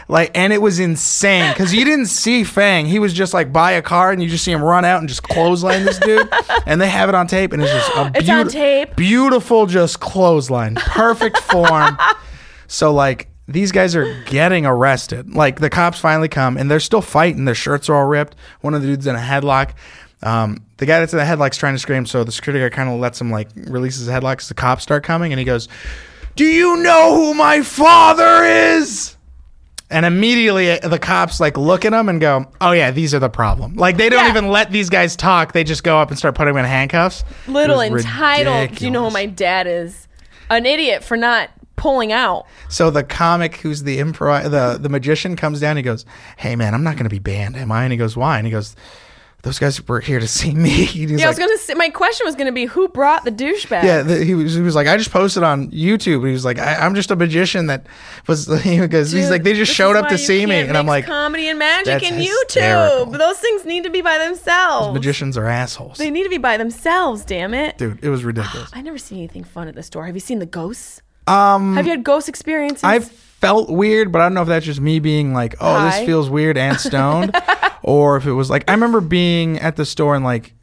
like, 0.09 0.31
and 0.37 0.53
it 0.53 0.61
was 0.63 0.79
insane 0.79 1.53
because 1.53 1.75
you 1.75 1.85
didn't 1.85 2.07
see 2.07 2.45
Fang. 2.45 2.87
He 2.87 2.99
was 2.99 3.13
just 3.13 3.35
like 3.35 3.53
by 3.53 3.73
a 3.73 3.83
car, 3.83 4.11
and 4.13 4.23
you 4.23 4.29
just 4.29 4.45
see 4.45 4.53
him 4.53 4.63
run 4.63 4.85
out 4.85 5.01
and 5.01 5.09
just 5.09 5.23
clothesline 5.23 5.85
this 5.85 5.99
dude, 5.99 6.29
and 6.67 6.81
they 6.81 6.89
have 6.89 7.09
it 7.09 7.15
on 7.15 7.27
tape, 7.27 7.53
and 7.53 7.63
it's 7.63 7.73
just 7.73 7.91
a 7.97 8.13
It's 8.15 8.29
on 8.29 8.49
tape. 8.49 8.97
beautiful, 8.97 9.67
just 9.67 10.01
clothesline, 10.01 10.75
perfect 10.77 11.39
form. 11.39 11.99
So 12.67 12.93
like 12.93 13.29
these 13.47 13.71
guys 13.73 13.95
are 13.95 14.23
getting 14.25 14.65
arrested. 14.67 15.33
Like 15.35 15.61
the 15.61 15.69
cops 15.71 15.99
finally 16.01 16.29
come 16.29 16.57
and 16.57 16.69
they're 16.69 16.81
still 16.81 17.03
fighting. 17.03 17.45
Their 17.45 17.55
shirts 17.55 17.89
are 17.89 17.95
all 17.95 18.07
ripped. 18.07 18.35
One 18.63 18.75
of 18.75 18.81
the 18.81 18.89
dudes 18.89 19.07
in 19.07 19.15
a 19.15 19.19
headlock. 19.19 19.73
Um, 20.23 20.65
the 20.85 20.93
guy 20.93 21.01
that's 21.01 21.13
in 21.15 21.19
the 21.19 21.25
headlock's 21.25 21.57
trying 21.57 21.75
to 21.75 21.79
scream, 21.79 22.05
so 22.05 22.25
the 22.25 22.33
security 22.33 22.61
guard 22.61 22.73
kind 22.73 22.91
of 22.91 23.01
lets 23.01 23.19
him 23.21 23.31
like 23.31 23.49
releases 23.57 24.01
his 24.07 24.09
headlock. 24.09 24.39
'cause 24.39 24.49
the 24.49 24.55
cops 24.55 24.83
start 24.83 25.03
coming, 25.03 25.33
and 25.33 25.39
he 25.39 25.45
goes, 25.45 25.67
"Do 26.37 26.45
you 26.45 26.77
know 26.77 27.15
who 27.15 27.33
my 27.35 27.63
father 27.63 28.45
is?" 28.45 29.17
And 29.91 30.05
immediately 30.05 30.71
uh, 30.81 30.89
the 30.89 30.99
cops 30.99 31.41
like 31.41 31.57
look 31.57 31.85
at 31.85 31.93
him 31.93 32.09
and 32.09 32.21
go, 32.21 32.47
"Oh 32.61 32.73
yeah, 32.73 32.91
these 32.91 33.15
are 33.15 33.19
the 33.19 33.29
problem." 33.31 33.77
Like 33.77 33.97
they 33.97 34.09
don't 34.11 34.25
Yeah. 34.25 34.31
even 34.31 34.49
let 34.49 34.71
these 34.73 34.91
guys 34.91 35.17
talk. 35.17 35.53
They 35.53 35.65
just 35.65 35.85
go 35.85 35.99
up 35.99 36.11
and 36.11 36.19
start 36.19 36.35
putting 36.35 36.55
them 36.55 36.65
in 36.65 36.69
handcuffs. 36.71 37.25
It 37.47 37.51
little 37.53 37.77
was 37.79 38.05
entitled. 38.05 38.75
Do 38.77 38.85
you 38.85 38.91
know 38.91 39.09
who 39.09 39.15
ridiculous. 39.15 39.15
my 39.15 39.27
dad 39.27 39.67
is? 39.67 40.09
An 40.51 40.67
idiot 40.67 41.03
for 41.05 41.17
not 41.17 41.49
pulling 41.77 42.13
out. 42.13 42.45
So 42.69 42.91
the 42.91 43.03
comic 43.03 43.57
who's 43.57 43.83
the 43.85 43.99
improv 43.99 44.51
the 44.51 44.79
the 44.81 44.89
magician 44.89 45.37
comes 45.37 45.61
down. 45.61 45.77
He 45.77 45.83
goes, 45.83 46.05
"Hey 46.37 46.57
man, 46.57 46.75
I'm 46.75 46.83
not 46.85 46.95
going 46.95 47.05
to 47.05 47.11
be 47.11 47.19
banned, 47.21 47.57
am 47.57 47.71
I?" 47.73 47.85
And 47.85 47.93
he 47.93 47.97
goes, 47.99 48.17
"Why?" 48.17 48.37
And 48.39 48.47
he 48.47 48.51
goes, 48.53 48.75
"Those 49.45 49.59
guys 49.61 49.87
were 49.87 50.01
here 50.01 50.19
to 50.19 50.27
see 50.27 50.53
me." 50.53 50.87
Yeah, 50.95 51.27
I 51.27 51.29
was 51.29 51.39
gonna 51.39 51.57
say. 51.59 51.75
My 51.75 51.91
question 51.91 52.27
was 52.27 52.35
gonna 52.35 52.51
be, 52.53 52.65
who 52.65 52.89
brought 52.89 53.25
the 53.25 53.31
douchebag? 53.31 53.85
yeah, 53.85 54.03
the, 54.03 54.25
he 54.25 54.35
was. 54.35 54.55
He 54.55 54.61
was 54.63 54.75
like, 54.75 54.87
I 54.89 54.97
just 54.97 55.11
posted 55.11 55.43
on 55.43 55.71
YouTube. 55.71 56.27
He 56.27 56.33
was 56.33 56.45
like, 56.45 56.59
I, 56.59 56.75
I'm 56.77 56.95
just 56.95 57.11
a 57.11 57.17
magician 57.17 57.67
that 57.69 57.87
was. 58.27 58.47
He 58.65 58.79
goes, 58.89 59.13
he's 59.13 59.31
like, 59.31 59.43
they 59.43 59.55
just 59.55 59.73
showed 59.73 59.95
up 59.97 60.09
to 60.09 60.19
see 60.19 60.45
me, 60.47 60.57
and 60.61 60.77
I'm 60.77 60.87
like, 60.87 61.07
comedy 61.07 61.49
and 61.49 61.59
magic 61.59 62.03
and 62.03 62.17
hysterical. 62.17 63.07
YouTube. 63.13 63.19
Those 63.19 63.39
things 63.39 63.65
need 63.65 63.85
to 63.85 63.91
be 63.91 64.01
by 64.01 64.19
themselves. 64.19 64.95
magicians 64.95 65.37
are 65.37 65.47
assholes, 65.47 65.99
They 65.99 66.11
need 66.11 66.25
to 66.25 66.31
be 66.31 66.39
by 66.39 66.57
themselves. 66.57 67.25
Damn 67.25 67.55
it! 67.55 67.79
dude. 67.79 68.03
It 68.03 68.09
was 68.09 68.25
ridiculous. 68.25 68.71
I 68.73 68.81
never 68.83 68.99
seen 68.99 69.19
anything 69.19 69.45
fun 69.45 69.69
at 69.69 69.75
the 69.75 69.83
store. 69.83 70.07
Have 70.07 70.17
you 70.17 70.21
seen 70.21 70.39
the 70.39 70.47
ghosts? 70.47 71.03
Um, 71.27 71.75
have 71.77 71.87
you 71.87 71.91
had 71.93 72.05
ghost 72.05 72.29
experiences? 72.29 72.85
I 72.85 73.01
felt 73.45 73.71
weird, 73.71 74.11
but 74.13 74.21
I 74.21 74.25
don't 74.25 74.35
know 74.35 74.43
if 74.43 74.49
that's 74.49 74.67
just 74.67 74.81
me 74.81 74.99
being 75.01 75.33
like, 75.35 75.55
oh, 75.61 75.75
High. 75.75 75.99
this 75.99 76.07
feels 76.07 76.31
weird 76.31 76.57
and 76.57 76.79
stoned, 76.81 77.37
or 77.83 78.17
if 78.17 78.27
it 78.27 78.33
was 78.33 78.51
like 78.51 78.65
I 78.69 78.73
remember 78.73 79.01
being 79.01 79.59
at 79.59 79.77
the 79.77 79.85
store 79.85 80.15
and 80.15 80.25
like 80.25 80.55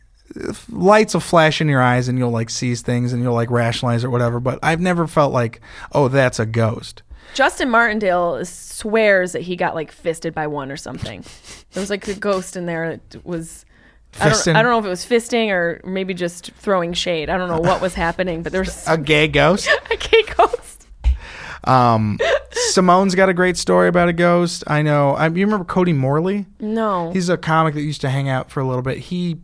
lights 0.70 1.14
will 1.14 1.22
flash 1.22 1.62
in 1.62 1.68
your 1.68 1.82
eyes 1.82 2.08
and 2.08 2.18
you'll 2.18 2.32
like 2.32 2.50
seize 2.50 2.82
things 2.82 3.14
and 3.14 3.22
you'll 3.22 3.34
like 3.34 3.52
rationalize 3.52 4.04
or 4.04 4.10
whatever. 4.10 4.40
But 4.40 4.60
I've 4.64 4.80
never 4.82 5.08
felt 5.08 5.34
like, 5.34 5.62
oh, 5.92 6.08
that's 6.08 6.40
a 6.40 6.46
ghost. 6.46 7.04
Justin 7.34 7.70
Martindale 7.70 8.44
swears 8.46 9.32
that 9.32 9.44
he 9.44 9.56
got 9.56 9.76
like 9.76 9.92
fisted 9.92 10.34
by 10.34 10.48
one 10.48 10.72
or 10.72 10.78
something. 10.78 11.24
there 11.72 11.82
was 11.82 11.90
like 11.90 12.08
a 12.08 12.14
ghost 12.14 12.56
in 12.56 12.66
there 12.66 12.98
that 13.12 13.26
was. 13.26 13.66
I 14.20 14.28
don't, 14.28 14.48
I 14.50 14.62
don't 14.62 14.72
know 14.72 14.80
if 14.80 14.84
it 14.84 14.90
was 14.90 15.06
fisting 15.06 15.52
or 15.52 15.80
maybe 15.86 16.14
just 16.14 16.52
throwing 16.54 16.92
shade. 16.92 17.30
I 17.30 17.38
don't 17.38 17.48
know 17.48 17.62
what 17.62 17.80
was 17.80 17.94
happening, 17.94 18.44
but 18.44 18.52
there 18.52 18.60
was 18.60 18.86
A 18.86 18.98
gay 18.98 19.30
ghost. 19.30 19.70
a 19.92 19.96
gay 19.96 20.24
ghost. 20.36 20.81
Um, 21.64 22.18
Simone's 22.52 23.16
got 23.16 23.30
a 23.30 23.34
great 23.34 23.58
story 23.58 23.88
about 23.88 24.10
a 24.10 24.14
ghost. 24.14 24.64
I 24.68 24.82
know. 24.82 25.12
I, 25.12 25.28
you 25.28 25.46
remember 25.46 25.66
Cody 25.66 25.94
Morley? 25.94 26.46
No. 26.60 27.12
He's 27.12 27.30
a 27.30 27.38
comic 27.38 27.74
that 27.76 27.82
used 27.82 28.02
to 28.02 28.10
hang 28.10 28.30
out 28.30 28.50
for 28.52 28.60
a 28.60 28.66
little 28.66 28.82
bit. 28.82 28.98
He, 28.98 29.38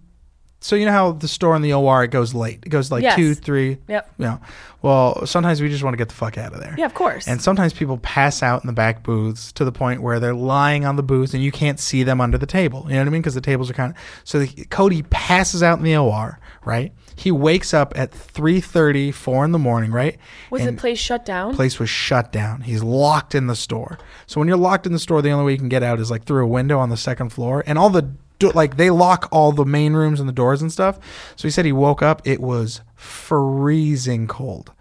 so 0.60 0.76
you 0.76 0.86
know 0.86 0.92
how 0.92 1.12
the 1.12 1.28
store 1.28 1.56
in 1.56 1.62
the 1.62 1.74
OR 1.74 2.04
it 2.04 2.08
goes 2.10 2.34
late. 2.34 2.60
It 2.66 2.70
goes 2.70 2.92
like 2.92 3.04
Yes. 3.04 3.16
two, 3.16 3.36
three. 3.36 3.78
Yep. 3.88 4.14
You 4.18 4.26
know, 4.26 4.42
well, 4.82 5.26
sometimes 5.26 5.62
we 5.62 5.70
just 5.70 5.84
want 5.84 5.94
to 5.94 5.98
get 5.98 6.10
the 6.10 6.16
fuck 6.16 6.38
out 6.38 6.54
of 6.54 6.60
there. 6.60 6.76
yeah, 6.78 6.86
of 6.86 6.94
course. 6.94 7.28
And 7.28 7.42
sometimes 7.42 7.74
people 7.74 7.98
pass 8.00 8.42
out 8.42 8.64
in 8.64 8.68
the 8.68 8.74
back 8.74 9.04
booths 9.04 9.52
to 9.54 9.64
the 9.66 9.72
point 9.72 10.02
where 10.02 10.20
they're 10.20 10.34
lying 10.34 10.86
on 10.86 10.96
the 10.96 11.04
booth 11.04 11.34
and 11.34 11.44
you 11.44 11.52
can't 11.52 11.80
see 11.80 12.04
them 12.04 12.20
under 12.20 12.38
the 12.38 12.46
table. 12.48 12.86
You 12.88 12.94
know 12.94 13.00
what 13.02 13.08
I 13.08 13.12
mean? 13.12 13.22
Because 13.22 13.36
the 13.36 13.42
tables 13.42 13.70
are 13.70 13.74
kind 13.74 13.94
of. 13.94 13.98
So 14.24 14.40
the, 14.40 14.66
Cody 14.66 15.04
passes 15.04 15.62
out 15.62 15.78
in 15.78 15.84
the 15.84 15.96
OR, 15.98 16.40
right? 16.66 16.92
He 17.18 17.32
wakes 17.32 17.74
up 17.74 17.94
at 17.98 18.12
3.30, 18.12 19.12
4 19.12 19.46
in 19.46 19.52
the 19.52 19.60
morning, 19.60 19.92
right? 19.92 20.18
was 20.52 20.62
and 20.64 20.78
the 20.78 20.80
place 20.80 21.00
shut 21.00 21.26
down? 21.26 21.56
place 21.56 21.80
was 21.80 21.90
shut 21.90 22.32
down. 22.32 22.62
He's 22.62 22.84
locked 22.84 23.34
in 23.34 23.48
the 23.48 23.56
store. 23.56 23.98
So 24.28 24.40
when 24.40 24.48
you're 24.48 24.56
locked 24.56 24.86
in 24.86 24.94
the 24.94 25.00
store, 25.00 25.24
the 25.24 25.32
only 25.32 25.46
way 25.46 25.52
you 25.54 25.58
can 25.58 25.68
get 25.68 25.82
out 25.82 26.00
is 26.00 26.12
like 26.12 26.26
through 26.26 26.44
a 26.44 26.48
window 26.48 26.78
on 26.78 26.90
the 26.90 26.98
second 26.98 27.30
floor. 27.30 27.64
And 27.66 27.80
all 27.80 27.90
the 27.90 28.14
do- 28.38 28.52
like 28.52 28.78
they 28.78 28.92
lock 28.92 29.28
all 29.32 29.52
the 29.52 29.66
main 29.66 29.94
rooms 29.94 30.20
and 30.20 30.30
the 30.30 30.34
doors 30.34 30.62
and 30.62 30.72
stuff. 30.72 31.00
So 31.36 31.48
he 31.48 31.52
said 31.52 31.66
he 31.66 31.72
woke 31.72 32.04
up. 32.04 32.22
It 32.24 32.40
was 32.40 32.82
freezing 32.96 34.28
cold. 34.28 34.72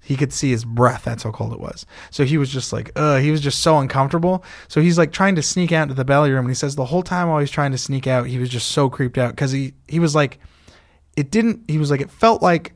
He 0.00 0.16
could 0.16 0.32
see 0.32 0.50
his 0.50 0.64
breath. 0.64 1.02
That's 1.04 1.24
how 1.24 1.32
cold 1.32 1.52
it 1.52 1.58
was. 1.58 1.84
So 2.10 2.24
he 2.24 2.38
was 2.38 2.48
just 2.48 2.72
like, 2.72 2.92
uh, 2.94 3.18
he 3.18 3.32
was 3.32 3.40
just 3.40 3.58
so 3.60 3.78
uncomfortable. 3.78 4.44
So 4.68 4.80
he's 4.80 4.98
like 4.98 5.10
trying 5.10 5.34
to 5.34 5.42
sneak 5.42 5.72
out 5.72 5.84
into 5.84 5.94
the 5.94 6.04
belly 6.04 6.30
room. 6.30 6.44
And 6.44 6.50
he 6.50 6.54
says 6.54 6.76
the 6.76 6.84
whole 6.84 7.02
time 7.02 7.28
while 7.28 7.40
he's 7.40 7.50
trying 7.50 7.72
to 7.72 7.78
sneak 7.78 8.06
out, 8.06 8.26
he 8.26 8.38
was 8.38 8.48
just 8.48 8.68
so 8.68 8.88
creeped 8.88 9.18
out 9.18 9.30
because 9.32 9.50
he, 9.50 9.74
he 9.88 9.98
was 9.98 10.14
like, 10.14 10.38
it 11.16 11.30
didn't, 11.30 11.62
he 11.68 11.78
was 11.78 11.90
like, 11.90 12.00
it 12.00 12.10
felt 12.10 12.42
like, 12.42 12.72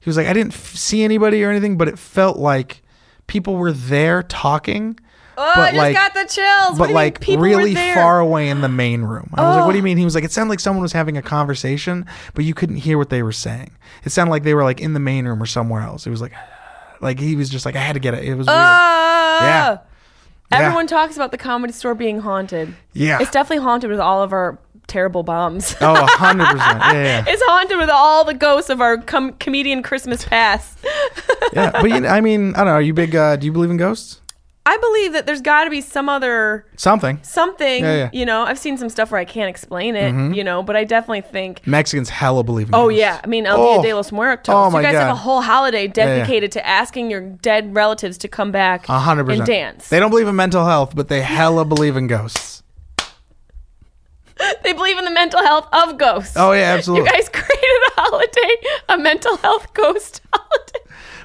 he 0.00 0.08
was 0.08 0.16
like, 0.16 0.26
I 0.26 0.32
didn't 0.32 0.52
f- 0.54 0.74
see 0.74 1.02
anybody 1.04 1.42
or 1.44 1.50
anything, 1.50 1.76
but 1.76 1.88
it 1.88 1.98
felt 1.98 2.38
like 2.38 2.82
people 3.26 3.56
were 3.56 3.72
there 3.72 4.22
talking. 4.22 4.98
oh, 5.36 5.52
but 5.54 5.60
I 5.62 5.66
just 5.70 5.76
like- 5.76 5.94
got 5.94 6.14
the 6.14 6.24
chills. 6.24 6.78
But 6.78 6.90
like 6.90 7.24
really 7.26 7.74
far 7.74 8.20
away 8.20 8.48
in 8.48 8.60
the 8.60 8.68
main 8.68 9.02
room. 9.02 9.30
I 9.34 9.42
was 9.42 9.56
like, 9.56 9.66
what 9.66 9.72
do 9.72 9.78
you 9.78 9.82
Oh. 9.82 9.84
mean? 9.84 9.98
He 9.98 10.04
was 10.04 10.14
like, 10.14 10.24
it 10.24 10.32
sounded 10.32 10.50
like 10.50 10.60
someone 10.60 10.82
was 10.82 10.92
having 10.92 11.16
a 11.16 11.22
conversation, 11.22 12.06
but 12.34 12.44
you 12.44 12.54
couldn't 12.54 12.76
hear 12.76 12.96
what 12.98 13.10
they 13.10 13.22
were 13.22 13.32
saying. 13.32 13.72
It 14.04 14.10
sounded 14.10 14.30
like 14.30 14.42
they 14.44 14.54
were 14.54 14.64
like 14.64 14.80
in 14.80 14.92
the 14.94 15.00
main 15.00 15.26
room 15.26 15.42
or 15.42 15.46
somewhere 15.46 15.82
else. 15.82 16.06
It 16.06 16.10
was 16.10 16.20
like, 16.22 16.32
like 17.00 17.18
he 17.18 17.36
was 17.36 17.50
just 17.50 17.66
like, 17.66 17.76
I 17.76 17.80
had 17.80 17.94
to 17.94 18.00
get 18.00 18.14
it. 18.14 18.24
It 18.24 18.34
was 18.36 18.46
weird. 18.46 18.56
Ah! 18.58 19.44
Yeah. 19.44 19.78
Yeah. 20.52 20.58
Everyone 20.60 20.86
talks 20.86 21.16
about 21.16 21.32
the 21.32 21.38
comedy 21.38 21.72
store 21.72 21.94
being 21.96 22.20
haunted. 22.20 22.72
Yeah. 22.92 23.18
It's 23.20 23.32
definitely 23.32 23.64
haunted 23.64 23.90
with 23.90 23.98
all 23.98 24.22
of 24.22 24.32
our 24.32 24.58
terrible 24.86 25.22
bombs. 25.22 25.74
Oh, 25.80 25.94
hundred 26.10 26.46
percent. 26.46 26.78
Yeah, 26.80 26.92
yeah. 26.92 27.24
it's 27.26 27.42
haunted 27.44 27.78
with 27.78 27.90
all 27.90 28.24
the 28.24 28.34
ghosts 28.34 28.70
of 28.70 28.80
our 28.80 28.98
com- 28.98 29.32
comedian 29.34 29.82
Christmas 29.82 30.24
past. 30.24 30.78
yeah. 31.52 31.70
But 31.72 31.90
you, 31.90 32.06
I 32.06 32.20
mean, 32.20 32.54
I 32.54 32.58
don't 32.58 32.66
know. 32.66 32.72
Are 32.72 32.82
you 32.82 32.94
big? 32.94 33.14
Uh, 33.14 33.36
do 33.36 33.46
you 33.46 33.52
believe 33.52 33.70
in 33.70 33.76
ghosts? 33.76 34.20
I 34.68 34.76
believe 34.78 35.12
that 35.12 35.26
there's 35.26 35.42
got 35.42 35.62
to 35.62 35.70
be 35.70 35.80
some 35.80 36.08
other 36.08 36.66
Something. 36.76 37.20
something. 37.22 37.84
Yeah, 37.84 37.94
yeah. 37.94 38.10
You 38.12 38.26
know, 38.26 38.42
I've 38.42 38.58
seen 38.58 38.76
some 38.76 38.88
stuff 38.88 39.12
where 39.12 39.20
I 39.20 39.24
can't 39.24 39.48
explain 39.48 39.94
it. 39.94 40.34
You 40.34 40.42
know, 40.42 40.60
but 40.64 40.74
I 40.74 40.82
definitely 40.82 41.20
think. 41.20 41.64
Mexicans 41.68 42.08
hella 42.08 42.42
believe 42.42 42.66
in 42.66 42.72
ghosts. 42.72 42.82
Oh 42.82 42.88
ghosts. 42.88 42.98
yeah, 42.98 43.20
I 43.22 43.28
mean 43.28 43.46
El 43.46 43.60
Oh. 43.60 43.80
Dia 43.80 43.90
de 43.90 43.94
los 43.96 44.10
Muertos. 44.10 44.52
Oh, 44.52 44.68
my 44.68 44.80
you 44.80 44.86
guys 44.86 44.96
have 44.96 45.10
a 45.12 45.14
whole 45.14 45.40
holiday 45.40 45.84
yeah. 45.86 45.92
dedicated 45.92 46.50
to 46.52 46.66
asking 46.66 47.12
your 47.12 47.20
dead 47.20 47.76
relatives 47.76 48.18
to 48.18 48.28
come 48.28 48.50
back 48.50 48.88
A 48.88 48.98
hundred 48.98 49.26
percent. 49.26 49.40
and 49.42 49.46
dance. 49.46 49.88
They 49.88 50.00
don't 50.00 50.10
believe 50.10 50.26
in 50.26 50.34
mental 50.34 50.64
health, 50.66 50.96
but 50.96 51.06
they 51.06 51.20
hella 51.22 51.64
believe 51.64 51.96
in 51.96 52.08
ghosts. 52.08 52.64
They 54.62 54.72
believe 54.74 54.98
in 54.98 55.04
the 55.04 55.10
mental 55.10 55.42
health 55.42 55.66
of 55.72 55.96
ghosts. 55.98 56.36
Oh 56.36 56.52
yeah, 56.52 56.74
absolutely. 56.74 57.06
You 57.08 57.12
guys 57.12 57.28
created 57.32 57.82
a 57.96 58.00
holiday, 58.00 58.56
a 58.90 58.98
mental 58.98 59.36
health 59.38 59.72
ghost 59.74 60.20
holiday. 60.32 60.80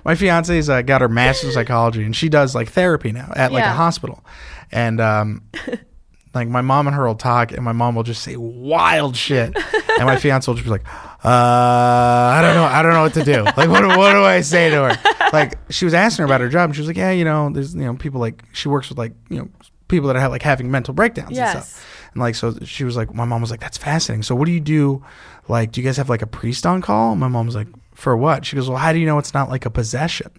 My 0.05 0.15
fiance's 0.15 0.69
uh, 0.69 0.81
got 0.81 1.01
her 1.01 1.09
master's 1.09 1.49
in 1.49 1.53
psychology, 1.53 2.03
and 2.03 2.15
she 2.15 2.29
does 2.29 2.55
like 2.55 2.69
therapy 2.69 3.11
now 3.11 3.31
at 3.35 3.51
like 3.51 3.65
a 3.65 3.73
hospital. 3.73 4.23
And 4.71 5.01
um, 5.01 5.43
like 6.33 6.47
my 6.47 6.61
mom 6.61 6.87
and 6.87 6.95
her 6.95 7.05
will 7.05 7.15
talk, 7.15 7.51
and 7.51 7.63
my 7.63 7.73
mom 7.73 7.95
will 7.95 8.03
just 8.03 8.23
say 8.23 8.35
wild 8.37 9.15
shit, 9.17 9.55
and 9.97 10.05
my 10.05 10.15
fiance 10.15 10.49
will 10.49 10.55
just 10.55 10.65
be 10.65 10.71
like, 10.71 10.85
"Uh, 11.23 11.27
I 11.27 12.39
don't 12.41 12.55
know, 12.55 12.63
I 12.63 12.81
don't 12.81 12.93
know 12.93 13.01
what 13.03 13.13
to 13.15 13.23
do. 13.23 13.43
Like, 13.43 13.69
what, 13.69 13.85
what 13.97 14.13
do 14.13 14.23
I 14.23 14.41
say 14.41 14.69
to 14.69 14.75
her?" 14.95 15.29
Like, 15.33 15.57
she 15.71 15.85
was 15.85 15.93
asking 15.93 16.23
her 16.23 16.25
about 16.25 16.41
her 16.41 16.49
job, 16.49 16.69
and 16.69 16.75
she 16.75 16.81
was 16.81 16.87
like, 16.87 16.97
"Yeah, 16.97 17.11
you 17.11 17.25
know, 17.25 17.49
there's 17.49 17.75
you 17.75 17.81
know 17.81 17.95
people 17.95 18.19
like 18.21 18.43
she 18.53 18.69
works 18.69 18.89
with 18.89 18.97
like 18.97 19.13
you 19.29 19.37
know 19.39 19.49
people 19.87 20.07
that 20.07 20.15
are 20.15 20.29
like 20.29 20.41
having 20.41 20.71
mental 20.71 20.93
breakdowns 20.93 21.27
and 21.29 21.35
Yes. 21.37 21.51
stuff." 21.73 21.87
And 22.13 22.21
like, 22.21 22.35
so 22.35 22.55
she 22.63 22.83
was 22.83 22.95
like, 22.95 23.13
my 23.13 23.25
mom 23.25 23.41
was 23.41 23.51
like, 23.51 23.61
"That's 23.61 23.77
fascinating. 23.77 24.23
So, 24.23 24.35
what 24.35 24.45
do 24.45 24.51
you 24.51 24.59
do? 24.59 25.03
Like, 25.47 25.71
do 25.71 25.81
you 25.81 25.85
guys 25.87 25.97
have 25.97 26.09
like 26.09 26.21
a 26.21 26.27
priest 26.27 26.65
on 26.65 26.81
call?" 26.81 27.15
My 27.15 27.27
mom 27.27 27.45
was 27.45 27.55
like, 27.55 27.67
"For 27.93 28.15
what?" 28.17 28.45
She 28.45 28.55
goes, 28.55 28.69
"Well, 28.69 28.77
how 28.77 28.91
do 28.93 28.99
you 28.99 29.05
know 29.05 29.17
it's 29.17 29.33
not 29.33 29.49
like 29.49 29.65
a 29.65 29.69
possession?" 29.69 30.31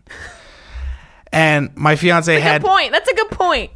And 1.33 1.75
my 1.77 1.97
fiance 1.97 2.35
Good 2.35 2.43
had, 2.43 2.63
point. 2.63 2.93
That's 2.93 3.11
a 3.11 3.15
good 3.15 3.31
point. 3.31 3.71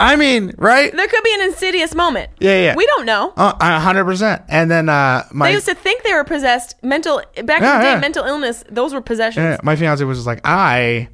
I 0.00 0.16
mean, 0.16 0.52
right? 0.58 0.92
There 0.92 1.08
could 1.08 1.24
be 1.24 1.34
an 1.34 1.42
insidious 1.42 1.94
moment. 1.94 2.30
Yeah, 2.38 2.60
yeah. 2.60 2.76
We 2.76 2.86
don't 2.86 3.06
know. 3.06 3.32
Uh, 3.36 3.52
a 3.60 3.80
hundred 3.80 4.04
percent. 4.04 4.42
And 4.48 4.70
then 4.70 4.88
uh, 4.88 5.24
my 5.32 5.48
they 5.48 5.54
used 5.54 5.66
to 5.66 5.74
think 5.74 6.02
they 6.02 6.12
were 6.12 6.24
possessed. 6.24 6.74
Mental 6.82 7.18
back 7.18 7.36
in 7.36 7.44
the 7.44 7.46
day, 7.46 7.92
yeah. 7.92 8.00
mental 8.00 8.24
illness. 8.24 8.64
Those 8.68 8.94
were 8.94 9.00
possessions. 9.00 9.44
yeah, 9.44 9.56
my 9.62 9.76
fiance 9.76 10.02
was 10.04 10.18
just 10.18 10.26
like, 10.26 10.40
I 10.44 11.08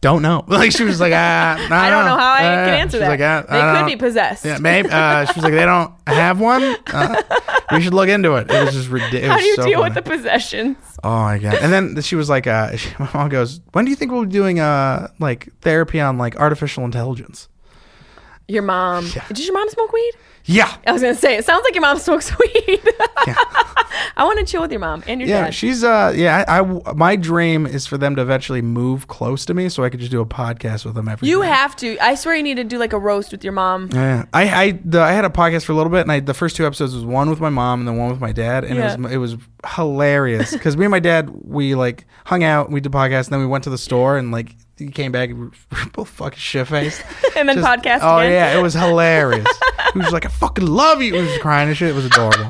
don't 0.00 0.22
know. 0.22 0.44
Like 0.48 0.72
she 0.72 0.84
was 0.84 1.00
like, 1.00 1.12
ah, 1.14 1.54
I 1.70 1.90
don't 1.90 2.04
know 2.04 2.16
how 2.16 2.32
I 2.32 2.44
Uh, 2.44 2.64
can 2.66 2.74
answer 2.80 2.98
that. 2.98 3.08
Like, 3.08 3.20
ah, 3.20 3.44
they 3.50 3.60
I 3.60 3.72
could 3.72 3.78
don't- 3.80 3.86
be 3.88 3.96
possessed. 3.96 4.44
Yeah, 4.44 4.58
maybe. 4.58 4.88
Uh, 4.90 5.24
she 5.26 5.32
was 5.34 5.44
like, 5.44 5.52
they 5.54 5.64
don't 5.64 5.92
have 6.06 6.38
one. 6.40 6.76
Uh, 6.86 7.22
we 7.72 7.80
should 7.82 7.94
look 7.94 8.08
into 8.08 8.34
it. 8.36 8.50
It 8.50 8.64
was 8.64 8.74
just 8.74 8.88
ridiculous. 8.88 9.28
How 9.28 9.38
do 9.38 9.44
you 9.44 9.56
so 9.56 9.64
deal 9.64 9.80
funny. 9.80 9.94
with 9.94 10.04
the 10.04 10.10
possessions? 10.10 10.76
Oh 11.02 11.22
my 11.22 11.38
god! 11.38 11.54
And 11.56 11.72
then 11.72 12.00
she 12.02 12.14
was 12.16 12.28
like, 12.28 12.46
uh, 12.46 12.76
she, 12.76 12.90
my 12.98 13.08
mom 13.14 13.28
goes, 13.28 13.60
"When 13.72 13.84
do 13.84 13.90
you 13.90 13.96
think 13.96 14.12
we'll 14.12 14.24
be 14.24 14.30
doing 14.30 14.60
uh 14.60 15.08
like 15.18 15.48
therapy 15.62 16.00
on 16.00 16.18
like 16.18 16.36
artificial 16.38 16.84
intelligence?" 16.84 17.48
Your 18.48 18.62
mom. 18.62 19.06
Yeah. 19.14 19.24
Did 19.28 19.44
your 19.44 19.54
mom 19.54 19.68
smoke 19.70 19.92
weed? 19.92 20.12
Yeah, 20.44 20.72
I 20.86 20.92
was 20.92 21.02
gonna 21.02 21.16
say 21.16 21.36
it 21.36 21.44
sounds 21.44 21.64
like 21.64 21.74
your 21.74 21.82
mom 21.82 21.98
smokes 21.98 22.30
weed. 22.38 22.80
yeah. 23.26 23.34
I 24.18 24.24
want 24.24 24.38
to 24.38 24.46
chill 24.46 24.62
with 24.62 24.70
your 24.70 24.80
mom 24.80 25.02
and 25.06 25.20
your 25.20 25.28
Yeah, 25.28 25.44
dad. 25.44 25.54
she's 25.54 25.84
uh 25.84 26.12
yeah, 26.16 26.44
I, 26.48 26.60
I- 26.60 26.92
my 26.94 27.16
dream 27.16 27.66
is 27.66 27.86
for 27.86 27.98
them 27.98 28.16
to 28.16 28.22
eventually 28.22 28.62
move 28.62 29.08
close 29.08 29.44
to 29.44 29.52
me 29.54 29.68
so 29.68 29.84
I 29.84 29.90
could 29.90 30.00
just 30.00 30.10
do 30.10 30.20
a 30.22 30.26
podcast 30.26 30.84
with 30.86 30.94
them 30.94 31.06
every 31.08 31.28
you 31.28 31.42
have 31.42 31.76
to. 31.76 31.98
I 31.98 32.14
swear 32.14 32.34
you 32.34 32.42
need 32.42 32.56
to 32.56 32.64
do 32.64 32.78
like 32.78 32.92
a 32.94 32.98
roast 32.98 33.30
with 33.32 33.44
your 33.44 33.52
mom. 33.52 33.90
Yeah, 33.92 34.24
I 34.32 34.48
I 34.64 34.80
the, 34.84 35.00
I 35.02 35.12
had 35.12 35.24
a 35.26 35.28
podcast 35.28 35.64
for 35.64 35.72
a 35.72 35.74
little 35.76 35.92
bit, 35.92 36.00
and 36.00 36.10
I 36.12 36.20
the 36.20 36.32
first 36.34 36.56
two 36.56 36.66
episodes 36.66 36.94
was 36.94 37.04
one 37.04 37.28
with 37.28 37.40
my 37.40 37.50
mom 37.50 37.80
and 37.80 37.88
then 37.88 37.96
one 37.98 38.10
with 38.10 38.20
my 38.20 38.32
dad, 38.32 38.64
and 38.64 38.76
Yeah. 38.76 38.94
it 38.94 38.98
was 39.00 39.12
it 39.12 39.16
was 39.18 39.36
hilarious 39.74 40.52
because 40.52 40.76
me 40.76 40.84
and 40.86 40.90
my 40.92 41.00
dad 41.00 41.30
we 41.44 41.74
like 41.74 42.06
hung 42.24 42.42
out, 42.42 42.70
we 42.70 42.80
did 42.80 42.92
podcast, 42.92 43.24
and 43.26 43.32
then 43.34 43.40
we 43.40 43.46
went 43.46 43.64
to 43.64 43.70
the 43.70 43.78
store 43.78 44.16
and 44.16 44.32
like 44.32 44.54
he 44.78 44.88
came 44.88 45.12
back, 45.12 45.28
and 45.30 45.38
we 45.40 45.44
were 45.46 45.52
both 45.92 46.08
fucking 46.08 46.38
shit 46.38 46.66
faced, 46.68 47.02
And 47.36 47.48
then 47.48 47.58
podcast 47.58 48.00
Oh 48.02 48.18
again. 48.18 48.32
yeah, 48.32 48.58
it 48.58 48.62
was 48.62 48.72
hilarious. 48.86 49.46
he 49.92 49.98
was 49.98 50.12
like, 50.12 50.24
"I 50.24 50.28
fucking 50.28 50.66
love 50.66 51.02
you." 51.02 51.14
He 51.14 51.20
was 51.20 51.36
crying 51.38 51.68
and 51.68 51.76
shit. 51.76 51.90
It 51.90 51.94
was 51.94 52.06
adorable. 52.06 52.48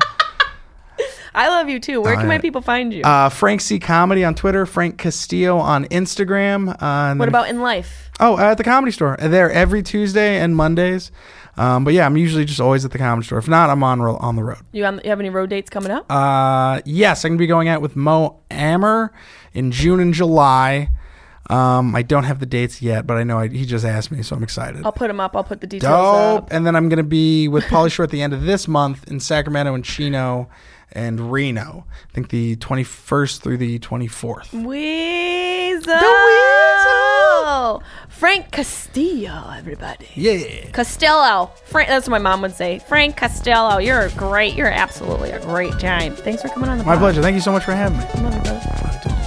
I 1.37 1.49
love 1.49 1.69
you 1.69 1.79
too. 1.79 2.01
Where 2.01 2.15
can 2.15 2.27
my 2.27 2.39
people 2.39 2.61
find 2.61 2.91
you? 2.91 3.03
Uh, 3.03 3.29
Frank 3.29 3.61
C 3.61 3.77
Comedy 3.77 4.23
on 4.23 4.33
Twitter, 4.33 4.65
Frank 4.65 4.97
Castillo 4.97 5.57
on 5.57 5.85
Instagram. 5.85 6.75
Uh, 6.81 7.15
what 7.15 7.27
about 7.29 7.47
in 7.47 7.61
life? 7.61 8.09
Oh, 8.19 8.39
at 8.39 8.57
the 8.57 8.63
comedy 8.63 8.91
store. 8.91 9.15
They're 9.19 9.51
every 9.51 9.83
Tuesday 9.83 10.39
and 10.39 10.55
Mondays. 10.55 11.11
Um, 11.55 11.83
but 11.83 11.93
yeah, 11.93 12.07
I'm 12.07 12.17
usually 12.17 12.43
just 12.43 12.59
always 12.59 12.85
at 12.85 12.91
the 12.91 12.97
comedy 12.97 13.25
store. 13.25 13.37
If 13.37 13.47
not, 13.47 13.69
I'm 13.69 13.83
on 13.83 14.01
ro- 14.01 14.17
on 14.17 14.35
the 14.35 14.43
road. 14.43 14.57
You, 14.71 14.85
on, 14.85 14.99
you 15.03 15.11
have 15.11 15.19
any 15.19 15.29
road 15.29 15.51
dates 15.51 15.69
coming 15.69 15.91
up? 15.91 16.11
Uh, 16.11 16.81
yes, 16.85 17.23
I'm 17.23 17.29
gonna 17.31 17.39
be 17.39 17.45
going 17.47 17.67
out 17.67 17.81
with 17.83 17.95
Mo 17.95 18.39
Amer 18.49 19.13
in 19.53 19.71
June 19.71 19.99
and 19.99 20.15
July. 20.15 20.89
Um, 21.51 21.95
I 21.95 22.01
don't 22.01 22.23
have 22.25 22.39
the 22.39 22.45
dates 22.45 22.81
yet, 22.81 23.07
but 23.07 23.15
I 23.17 23.23
know 23.23 23.39
I, 23.39 23.47
he 23.47 23.65
just 23.65 23.85
asked 23.85 24.11
me, 24.11 24.21
so 24.21 24.35
I'm 24.35 24.43
excited. 24.43 24.83
I'll 24.85 24.91
put 24.91 25.07
them 25.07 25.19
up. 25.19 25.35
I'll 25.35 25.43
put 25.43 25.61
the 25.61 25.67
details 25.67 25.91
Dope. 25.91 26.43
up. 26.43 26.47
And 26.51 26.65
then 26.65 26.75
I'm 26.75 26.89
gonna 26.89 27.03
be 27.03 27.47
with 27.47 27.63
Pauly 27.65 27.91
Shore 27.91 28.03
at 28.05 28.09
the 28.09 28.23
end 28.23 28.33
of 28.33 28.41
this 28.43 28.67
month 28.67 29.07
in 29.09 29.19
Sacramento 29.19 29.73
and 29.75 29.85
Chino 29.85 30.49
and 30.91 31.31
Reno. 31.31 31.85
I 32.09 32.13
think 32.13 32.29
the 32.29 32.55
21st 32.57 33.41
through 33.41 33.57
the 33.57 33.79
24th. 33.79 34.53
Weasel. 34.53 35.93
The 35.93 36.15
Weasel. 36.25 37.83
Frank 38.09 38.51
Castillo, 38.51 39.51
everybody. 39.55 40.07
Yeah. 40.15 40.69
Castillo. 40.71 41.51
Frank, 41.65 41.89
that's 41.89 42.07
what 42.07 42.21
my 42.21 42.29
mom 42.29 42.41
would 42.41 42.55
say. 42.55 42.79
Frank 42.79 43.15
Castillo. 43.17 43.77
you're 43.77 44.09
great. 44.11 44.55
You're 44.55 44.67
absolutely 44.71 45.31
a 45.31 45.39
great 45.41 45.77
giant. 45.77 46.17
Thanks 46.19 46.41
for 46.41 46.47
coming 46.49 46.69
on 46.69 46.77
the 46.77 46.83
My 46.83 46.93
pod. 46.93 46.99
pleasure. 46.99 47.21
Thank 47.21 47.35
you 47.35 47.41
so 47.41 47.51
much 47.51 47.63
for 47.63 47.73
having 47.73 47.97
me. 47.99 49.26